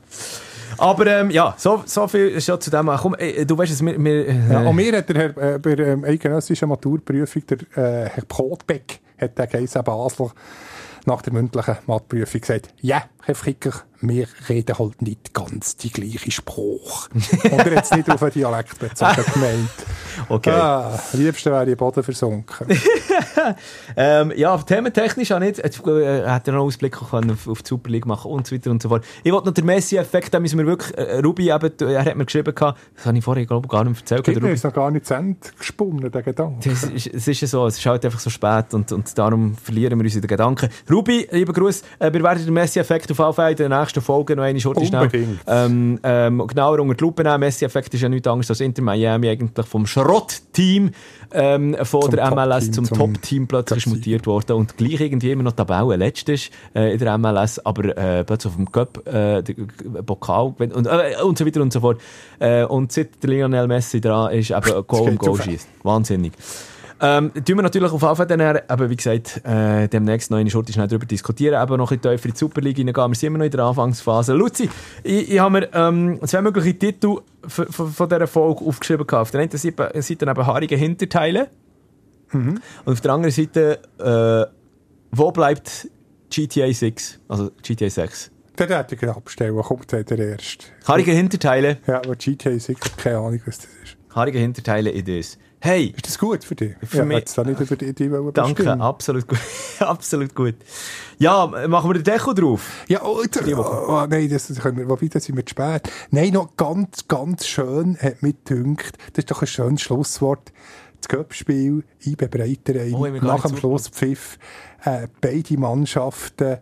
Aber 0.78 1.08
ähm, 1.08 1.30
ja, 1.30 1.54
so, 1.58 1.84
so 1.86 2.08
viel 2.08 2.40
schon 2.42 2.60
zu 2.60 2.70
dem. 2.70 2.92
Komm, 2.98 3.16
äh, 3.18 3.46
du 3.46 3.58
weißt 3.58 3.72
es, 3.72 3.86
wir... 3.86 4.04
wir 4.04 4.28
äh, 4.28 4.36
Ja, 4.52 4.62
und 4.62 4.76
mir 4.76 4.98
hat 4.98 5.10
der 5.10 5.16
Herr, 5.16 5.56
äh, 5.56 5.60
bei 5.60 5.76
der 5.76 5.88
ähm, 5.88 6.04
eidgenössischen 6.04 6.70
Maturprüfung, 6.70 7.44
der 7.48 7.58
äh, 7.76 8.10
Herr 8.10 8.26
Kotbeck, 8.28 9.00
hat 9.20 9.38
der 9.38 9.48
geheißen 9.48 9.84
Basel, 9.84 10.30
nach 11.06 11.22
der 11.22 11.34
mündlichen 11.34 11.78
Mathprüfung 11.88 12.42
gesagt, 12.42 12.74
ja, 12.82 13.04
Herr 13.24 13.36
Fricker, 13.36 13.84
wir 14.02 14.28
reden 14.50 14.78
halt 14.78 15.02
nicht 15.02 15.34
ganz 15.34 15.76
die 15.78 15.92
gleiche 15.92 16.32
Sprache. 16.32 17.10
Und 17.14 17.60
er 17.60 17.76
hat 17.76 17.86
es 17.86 17.92
nicht 17.92 18.10
auf 18.10 18.22
einen 18.24 18.32
Dialekt 18.32 18.80
bezogen 18.80 19.24
gemeint. 19.34 19.70
okay. 20.28 20.50
Ah, 20.50 21.00
liebsten 21.14 21.52
wäre 21.52 21.70
ich 21.70 21.78
Boden 21.78 22.04
versunken. 22.04 22.68
Ähm, 23.96 24.32
ja, 24.36 24.56
thementechnisch 24.58 25.32
habe 25.32 25.48
ich 25.48 25.58
jetzt, 25.58 25.88
äh, 25.88 26.26
hat 26.26 26.48
er 26.48 26.54
noch 26.54 26.64
Ausblick 26.64 26.94
können 26.94 27.32
auf, 27.32 27.48
auf 27.48 27.62
die 27.62 27.70
Super 27.70 27.90
League 27.90 28.06
machen 28.06 28.32
und 28.32 28.48
so 28.48 28.56
weiter 28.56 28.72
und 28.72 28.82
so 28.82 28.90
fort. 28.90 29.04
Ich 29.24 29.32
wollte 29.32 29.48
noch 29.48 29.54
den 29.54 29.66
Messi-Effekt, 29.66 30.34
da 30.34 30.40
müssen 30.40 30.60
wir 30.60 30.66
wirklich, 30.66 30.98
äh, 30.98 31.20
Ruby 31.20 31.50
eben, 31.52 31.72
er 31.80 32.06
hat 32.06 32.16
mir 32.16 32.26
geschrieben 32.26 32.54
gehabt, 32.54 32.80
das 32.96 33.06
habe 33.06 33.18
ich 33.18 33.24
vorher, 33.24 33.46
glaube 33.46 33.66
ich, 33.66 33.72
gar 33.72 33.84
nicht 33.84 34.00
erzählt. 34.00 34.28
Der 34.28 34.36
Ruby, 34.36 34.52
ist 34.52 34.64
noch 34.64 34.74
gar 34.74 34.92
nicht 34.92 35.06
zu 35.06 35.14
Ende 35.16 35.38
gesponnen, 35.58 36.12
der 36.12 36.22
Gedanke. 36.22 36.70
ist, 36.70 37.08
es 37.08 37.28
ist 37.28 37.42
ja 37.42 37.48
so, 37.48 37.66
es 37.68 37.78
ist 37.78 37.86
halt 37.86 38.06
einfach 38.06 38.20
so 38.20 38.30
spät 38.30 38.74
und, 38.74 38.92
und 38.92 39.18
darum 39.18 39.56
verlieren 39.56 40.00
wir 40.00 40.04
uns 40.06 40.16
in 40.16 40.22
den 40.22 40.28
Gedanken. 40.28 40.70
Ruby, 40.90 41.28
lieber 41.32 41.54
Gruß, 41.54 41.82
äh, 42.00 42.14
wir 42.14 42.24
werden 42.24 42.46
den 42.46 42.54
Messi-Effekt 42.54 43.11
auf 43.12 43.20
jeden 43.20 43.34
Fall 43.34 43.52
in 43.52 43.58
der 43.58 43.80
nächsten 43.80 44.02
Folge 44.02 44.36
noch 44.36 44.44
eine 44.44 44.60
Schurte 44.60 44.86
schnell 44.86 45.10
ähm, 45.48 46.00
ähm, 46.04 46.48
genauer 46.48 46.80
unter 46.80 46.96
die 46.96 47.04
Lupe 47.04 47.24
nehmen. 47.24 47.40
Messi-Effekt 47.40 47.94
ist 47.94 48.02
ja 48.02 48.10
nichts 48.10 48.28
anderes 48.28 48.50
als 48.50 48.62
Inter 48.62 48.82
Miami 48.82 49.30
eigentlich 49.30 49.66
vom 49.66 49.86
Schrott-Team 49.86 50.92
ähm, 51.34 51.76
von 51.84 52.02
Zum 52.02 52.12
der 52.12 52.32
MLS 52.32 52.72
zum 52.72 52.86
zum 52.86 52.98
Top-Team 52.98 53.48
plötzlich 53.48 53.88
mutiert 53.88 54.28
worden 54.28 54.54
und 54.54 54.78
gleich 54.78 55.02
irgendwie 55.02 55.32
immer 55.32 55.44
noch 55.44 55.54
Tabelle 55.54 55.96
letztes 55.96 56.50
äh, 56.76 56.94
in 56.94 57.00
der 57.00 57.18
MLS, 57.18 57.60
aber 57.60 57.98
äh, 57.98 58.24
plötzlich 58.24 58.52
auf 58.52 58.58
dem 58.58 58.72
Cup 58.72 59.08
äh, 59.08 59.42
Pokal 60.06 60.54
und, 60.58 60.88
äh, 60.88 61.22
und 61.24 61.38
so 61.38 61.46
weiter 61.46 61.62
und 61.62 61.74
so 61.74 61.80
fort. 61.80 62.02
Äh, 62.40 62.64
und 62.64 62.92
seit 62.92 63.22
der 63.24 63.30
Lionel 63.30 63.68
Messi 63.68 64.02
dran 64.02 64.34
ist, 64.34 64.52
eben 64.52 64.88
Goal 64.88 65.12
geht 65.12 65.20
Goal 65.20 65.42
schießt. 65.42 65.68
Wahnsinnig. 65.84 66.34
Ähm, 67.04 67.32
tun 67.34 67.58
wir 67.58 67.64
natürlich 67.64 67.92
auf 67.92 68.04
Anfang 68.04 68.28
dann, 68.28 68.60
aber 68.68 68.90
wie 68.90 68.96
gesagt, 68.96 69.42
äh, 69.44 69.88
demnächst 69.88 70.30
noch 70.30 70.38
eine 70.38 70.52
Schurte 70.52 70.72
schnell 70.72 70.88
darüber 70.88 71.08
diskutieren, 71.08 71.62
eben 71.62 71.78
noch 71.78 71.92
ein 71.92 71.98
bisschen 71.98 72.16
tiefer 72.16 72.26
in 72.28 72.34
die 72.34 72.38
Superliga 72.38 72.78
reingehen. 72.78 73.12
Wir 73.12 73.16
sind 73.16 73.28
immer 73.28 73.38
noch 73.40 73.46
in 73.46 73.52
der 73.52 73.62
Anfangsphase. 73.62 74.34
Luzi, 74.34 74.70
ich, 75.04 75.32
ich 75.32 75.40
habe 75.40 75.62
mir 75.62 75.70
ähm, 75.74 76.20
zwei 76.26 76.42
mögliche 76.44 76.78
Titel 76.78 77.22
von 77.48 78.08
dieser 78.08 78.28
Folge 78.28 78.64
aufgeschrieben. 78.66 79.08
gehabt. 79.08 79.22
Auf 79.24 79.32
der 79.32 79.42
einen 79.42 79.50
Seite, 79.50 80.02
Seite 80.02 80.30
eben 80.30 80.46
haarige 80.48 80.76
Hinterteile 80.76 81.50
und 82.34 82.62
auf 82.86 83.02
der 83.02 83.12
anderen 83.12 83.34
Seite, 83.34 83.80
äh, 84.00 84.46
wo 85.12 85.32
bleibt 85.32 85.90
GTA 86.30 86.72
6? 86.72 87.20
Also 87.28 87.52
GTA 87.62 87.90
6. 87.90 88.32
Dann 88.56 88.70
hätte 88.70 88.96
ich 88.96 89.04
abstellen, 89.04 89.56
kommt 89.62 89.92
dann 89.92 90.06
der 90.06 90.20
Erste. 90.20 90.68
Haarige 90.86 91.12
Hinterteile. 91.12 91.78
Ja, 91.88 91.98
aber 91.98 92.16
GTA 92.16 92.52
ist 92.52 92.66
sicher 92.66 92.90
keine 92.98 93.18
Ahnung, 93.18 93.42
was 93.46 93.58
das 93.58 93.68
ist. 93.84 93.98
Haarige 94.14 94.40
Hinterteile 94.40 94.92
in 94.92 95.06
das. 95.06 95.38
Hey, 95.64 95.94
Ist 95.96 96.08
das 96.08 96.18
gut 96.18 96.44
für 96.44 96.56
dich? 96.56 96.74
Für 96.84 96.98
ja, 96.98 97.06
mich- 97.06 97.18
hättest 97.18 97.38
du 97.38 97.44
nicht 97.44 97.60
über 97.60 97.76
die, 97.76 97.94
die 97.94 98.10
danke, 98.10 98.54
bestimmen. 98.56 98.82
absolut 98.82 99.28
gut. 99.28 99.40
absolut 99.80 100.34
gut. 100.34 100.56
Ja, 101.20 101.46
machen 101.68 101.88
wir 101.92 101.94
den 101.94 102.04
Deko 102.04 102.34
drauf. 102.34 102.68
Ja, 102.88 103.04
Alter, 103.04 103.42
oh, 103.88 104.08
nein, 104.10 104.28
das, 104.28 104.48
können 104.60 104.78
wir, 104.78 104.90
wobei, 104.90 105.08
das 105.08 105.26
sind 105.26 105.36
wir 105.38 105.46
zu 105.46 105.52
spät. 105.52 105.84
Nein, 106.10 106.34
noch 106.34 106.58
ganz, 106.58 107.08
ganz 107.08 107.46
schön 107.46 107.96
hat 108.02 108.24
mich 108.24 108.36
gedünkt, 108.44 108.98
das 109.14 109.20
ist 109.20 109.30
doch 109.30 109.42
ein 109.42 109.48
schönes 109.48 109.82
Schlusswort, 109.84 110.52
das 111.00 111.08
Göppspiel, 111.10 111.84
IB 112.08 112.28
Breiterein, 112.28 112.96
Oh, 112.96 113.06
nach 113.08 113.46
dem 113.48 113.56
Schluss 113.56 113.88
Pfiff, 113.88 114.40
äh, 114.84 115.08
beide 115.22 115.58
Mannschaften 115.60 116.58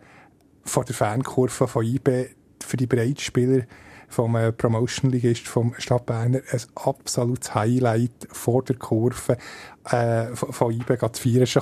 von 0.66 0.84
der 0.86 0.96
Fankurve 0.96 1.68
von 1.70 1.86
IB 1.86 2.26
für 2.62 2.76
die 2.76 2.88
Breitspieler 2.88 3.64
vom 4.10 4.36
äh, 4.36 4.52
Promotion-Ligist 4.52 5.48
vom 5.48 5.73
Stadt 5.77 6.06
Berner 6.06 6.41
ein 6.52 6.61
absolutes 6.76 7.53
Highlight 7.56 8.27
vor 8.31 8.64
der 8.64 8.76
Kurve 8.76 9.38
äh, 9.86 10.27
von, 10.36 10.52
von 10.52 10.73
IB 10.73 10.98
geht 10.98 11.15
zu 11.15 11.23
feiern. 11.23 11.44
Es 11.44 11.56
ist 11.56 11.61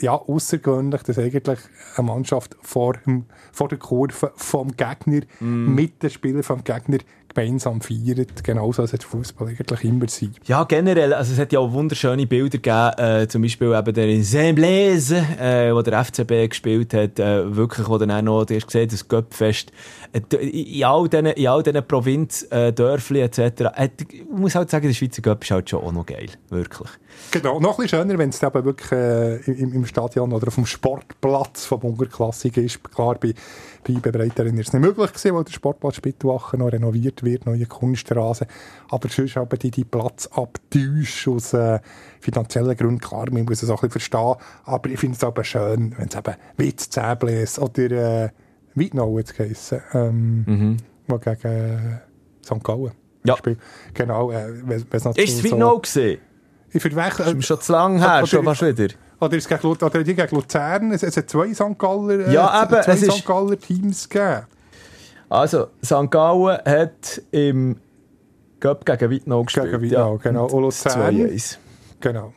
Ja, 0.00 0.12
außergewöhnlich, 0.12 1.02
dass 1.02 1.18
eigentlich 1.18 1.58
eine 1.96 2.06
Mannschaft 2.06 2.56
vor, 2.62 2.94
dem, 3.04 3.24
vor 3.52 3.68
der 3.68 3.78
Kurve 3.78 4.32
vom 4.36 4.76
Gegner 4.76 5.22
mit 5.40 6.02
den 6.02 6.10
Spielern 6.10 6.42
vom 6.44 6.62
Gegner 6.62 6.98
gemeinsam 7.34 7.80
feiert. 7.80 8.42
Genauso 8.44 8.82
als 8.82 8.92
der 8.92 9.00
Fußball 9.00 9.48
eigentlich 9.48 9.84
immer 9.84 10.08
sein. 10.08 10.34
Ja, 10.46 10.64
generell, 10.64 11.12
also 11.14 11.32
es 11.32 11.38
hat 11.38 11.52
ja 11.52 11.60
auch 11.60 11.72
wunderschöne 11.72 12.26
Bilder 12.26 12.58
gegeben, 12.58 12.98
äh, 12.98 13.28
zum 13.28 13.42
Beispiel 13.42 13.74
eben 13.74 13.94
der 13.94 14.24
Saint-Blaise, 14.24 15.16
äh, 15.38 15.74
wo 15.74 15.82
der 15.82 16.04
FCB 16.04 16.48
gespielt 16.48 16.94
hat, 16.94 17.18
äh, 17.18 17.54
wirklich, 17.54 17.88
wo 17.88 17.98
dann 17.98 18.10
auch 18.10 18.22
noch, 18.22 18.44
du 18.44 18.54
hast 18.54 18.66
gesehen, 18.66 18.88
das 18.88 19.06
Göppfest, 19.08 19.72
äh, 20.12 20.36
in 20.36 20.84
all 20.84 21.08
diesen, 21.08 21.26
in 21.26 21.46
all 21.46 21.62
diesen 21.62 22.50
äh, 22.50 22.72
Dörfli 22.72 23.20
etc. 23.20 23.38
Äh, 23.74 23.88
ich 24.10 24.24
muss 24.30 24.54
halt 24.54 24.70
sagen, 24.70 24.86
der 24.86 24.94
Schweizer 24.94 25.22
Göpp 25.22 25.44
ist 25.44 25.50
halt 25.50 25.70
schon 25.70 25.82
auch 25.82 25.92
noch 25.92 26.06
geil, 26.06 26.28
wirklich. 26.50 26.88
Genau, 27.30 27.60
noch 27.60 27.78
ein 27.78 27.82
bisschen 27.82 28.00
schöner, 28.00 28.18
wenn 28.18 28.30
es 28.30 28.42
eben 28.42 28.64
wirklich 28.64 28.92
äh, 28.92 29.36
im, 29.50 29.72
im 29.72 29.86
Stadion 29.86 30.32
oder 30.32 30.48
auf 30.48 30.54
dem 30.54 30.66
Sportplatz 30.66 31.66
vom 31.66 31.80
Ungerklassik 31.80 32.56
ist. 32.56 32.82
Klar, 32.84 33.16
bei, 33.20 33.34
bei 33.86 33.94
Bebreiterin 33.94 34.58
ist 34.58 34.68
es 34.68 34.72
nicht 34.72 34.82
möglich 34.82 35.12
gewesen, 35.12 35.34
weil 35.34 35.44
der 35.44 35.52
Sportplatz 35.52 35.96
Spittwachen 35.96 36.58
noch 36.60 36.72
renoviert 36.72 37.22
wird, 37.22 37.46
neue 37.46 37.66
Kunstrasen. 37.66 38.46
Aber 38.90 39.08
sonst 39.08 39.36
haben 39.36 39.58
die 39.58 39.70
die 39.70 39.84
Platz 39.84 40.26
abtäuscht 40.26 41.28
aus 41.28 41.52
äh, 41.54 41.78
finanziellen 42.20 42.76
Gründen. 42.76 43.00
Klar, 43.00 43.26
man 43.30 43.44
muss 43.44 43.62
es 43.62 43.70
auch 43.70 43.82
ein 43.82 43.88
bisschen 43.88 44.10
verstehen. 44.10 44.34
Aber 44.64 44.90
ich 44.90 44.98
finde 44.98 45.16
es 45.16 45.24
aber 45.24 45.44
schön, 45.44 45.94
wenn 45.96 46.08
es 46.08 46.16
eben 46.16 46.34
Witz, 46.56 46.90
Zäblis 46.90 47.58
oder 47.58 48.24
äh, 48.24 48.28
Weidnau 48.74 49.18
jetzt 49.18 49.36
geheissen, 49.36 49.80
ähm, 49.92 50.76
wo 51.06 51.18
gegen 51.18 51.46
äh, 51.46 51.98
St. 52.44 52.62
Gallen 52.62 52.92
Ja. 53.24 53.36
Genau, 53.94 54.30
äh, 54.30 54.52
wenn 54.64 54.84
es 54.90 55.04
noch 55.04 55.16
Ist 55.16 55.28
es 55.30 55.38
so- 55.38 55.44
wie 55.44 55.52
noch 55.54 55.80
gesehen? 55.82 56.20
Ich 56.70 56.82
verwechsel, 56.82 57.38
Ist 57.38 57.46
schon 57.46 57.60
zu 57.60 57.72
lang 57.72 57.98
her, 57.98 58.26
schon 58.26 58.44
fast 58.44 58.60
wieder. 58.62 58.92
Oder 59.20 59.36
ist 59.36 59.48
gegen, 59.48 59.66
oder 59.66 60.04
die 60.04 60.14
gegen 60.14 60.34
Luzern? 60.36 60.92
Es, 60.92 61.02
es 61.02 61.16
hat 61.16 61.28
zwei 61.30 61.52
St. 61.52 61.78
Galler, 61.78 62.28
äh, 62.28 62.32
Ja, 62.32 62.62
eben, 62.62 62.82
zwei 62.82 62.92
es 62.92 63.02
ist- 63.02 63.12
St. 63.12 63.26
Galler 63.26 63.58
Teams 63.58 64.08
gegeben. 64.08 64.46
Also, 65.28 65.68
St. 65.84 66.10
Gallen 66.10 66.58
hat 66.64 67.22
im 67.32 67.76
Göpp 68.60 68.84
gegen 68.86 69.10
Wittnau 69.10 69.44
gespielt. 69.44 69.66
Gegen 69.66 69.82
Wittnau, 69.82 70.18
genau. 70.18 70.46
Und 70.46 70.62
Luzern. 70.62 71.14
2-1. 71.16 71.58
Genau. 72.00 72.32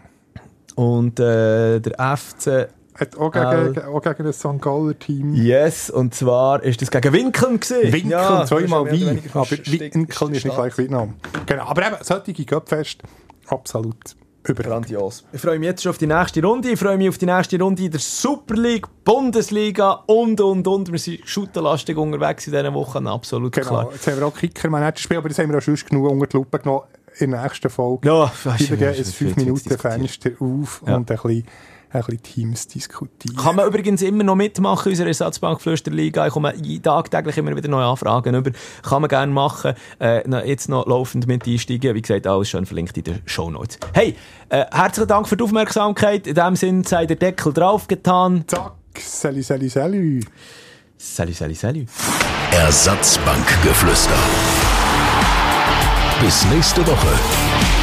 Und 0.76 1.20
äh, 1.20 1.80
der 1.80 2.18
FC 2.18 2.68
Hat 2.96 3.18
auch 3.18 3.32
gegen, 3.32 3.80
auch 3.86 4.02
gegen 4.02 4.28
ein 4.28 4.34
St. 4.34 4.62
Galler 4.62 4.98
Team. 5.00 5.34
Yes, 5.36 5.90
und 5.90 6.14
zwar 6.14 6.64
ist 6.64 6.82
das 6.82 6.92
gegen 6.92 7.14
Winkeln 7.14 7.60
gewesen. 7.60 7.94
Winkeln, 7.94 8.10
Ja, 8.12 8.46
zweimal 8.46 8.86
ja 8.88 8.92
weniger 8.92 9.40
Aber 9.40 9.50
Winkeln 9.52 10.08
ist 10.34 10.46
nicht 10.46 10.56
gleich 10.56 10.78
Vietnam. 10.78 11.14
Genau. 11.46 11.64
Aber 11.64 11.88
eben, 11.88 11.96
solche 12.02 12.34
Göpfest, 12.46 13.02
absolut 13.48 14.16
überragend. 14.48 14.88
Grandios. 14.88 15.24
Ich 15.32 15.40
freue 15.42 15.60
mich 15.60 15.68
jetzt 15.68 15.84
schon 15.84 15.92
auf 15.92 15.98
die 15.98 16.08
nächste 16.08 16.42
Runde. 16.44 16.70
Ich 16.72 16.80
freue 16.80 16.98
mich 16.98 17.10
auf 17.10 17.18
die 17.18 17.26
nächste 17.26 17.60
Runde 17.60 17.84
in 17.86 17.92
der 17.92 18.00
Super 18.00 18.56
League, 18.56 18.88
Bundesliga 19.04 20.04
und, 20.08 20.42
und, 20.42 20.68
und. 20.68 20.92
Wir 20.92 21.00
sind 21.00 21.20
schutterlastig 21.28 21.98
unterwegs 21.98 22.48
in 22.48 22.54
diesen 22.54 22.74
Wochen, 22.74 23.06
absolut 23.08 23.54
Genau. 23.54 23.68
klar. 23.68 23.90
Jetzt 23.94 24.08
haben 24.08 24.18
wir 24.20 24.26
auch 24.28 24.36
Kicker-Manager-Spiel, 24.36 25.18
aber 25.18 25.30
das 25.30 25.38
haben 25.40 25.50
wir 25.52 25.58
auch 25.58 25.62
schon 25.62 25.76
genug 25.76 26.10
unter 26.12 26.28
die 26.28 26.38
Lupe 26.38 26.60
genommen 26.60 26.82
in 27.20 27.32
der 27.32 27.44
nächsten 27.44 27.70
Folge. 27.70 28.08
Ja, 28.08 28.32
Wir 28.44 28.78
geben 28.78 28.84
ein 28.90 28.96
viel 28.96 29.06
zu 29.06 29.26
5-Minuten-Fenster 29.26 30.32
auf 30.40 30.82
Ja. 30.88 30.96
und 30.96 31.12
ein 31.12 31.18
bisschen, 31.18 31.46
ein 31.94 32.02
bisschen 32.02 32.24
Teams 32.24 32.68
diskutieren. 32.68 33.36
Kann 33.36 33.56
man 33.56 33.68
übrigens 33.68 34.02
immer 34.02 34.24
noch 34.24 34.36
mitmachen 34.36 34.88
in 34.88 34.92
unserer 34.92 35.08
Ersatzbankflüsterliga. 35.08 36.28
Ich 36.28 36.34
komme 36.34 36.54
jeden 36.56 36.84
Tag 36.84 37.12
täglich 37.12 37.38
immer 37.38 37.56
wieder 37.56 37.68
neue 37.68 37.86
Anfragen 37.86 38.34
über. 38.34 38.52
Kann 38.84 39.02
man 39.02 39.10
gerne 39.10 39.32
machen. 39.32 39.74
Äh, 40.00 40.48
jetzt 40.48 40.70
noch 40.70 40.88
laufend 40.88 41.28
mit 41.28 41.48
einsteigen. 41.48 41.96
Wie 41.96 42.02
gesagt, 42.02 42.28
alles 42.28 42.50
schön 42.50 42.66
verlinkt 42.66 42.98
in 42.98 43.04
den 43.04 43.22
Shownotes. 43.26 43.78
Hey, 43.94 44.16
äh, 44.50 44.66
herzlichen 44.72 45.08
Dank 45.08 45.28
für 45.28 45.38
die 45.38 45.44
Aufmerksamkeit. 45.44 46.28
In 46.28 46.36
dem 46.36 46.56
Sinn 46.56 46.84
sei 46.84 47.06
der 47.06 47.18
Deckel 47.18 47.54
draufgetan. 47.54 48.46
Zack, 48.48 48.74
salut, 48.98 49.44
salut, 49.44 49.72
salut. 49.72 50.26
Salut, 50.98 51.36
salut, 51.36 51.58
salut. 51.58 51.88
Ersatzbankgeflüster. 52.52 54.18
Bis 56.22 56.46
nächste 56.46 56.86
Woche. 56.86 57.81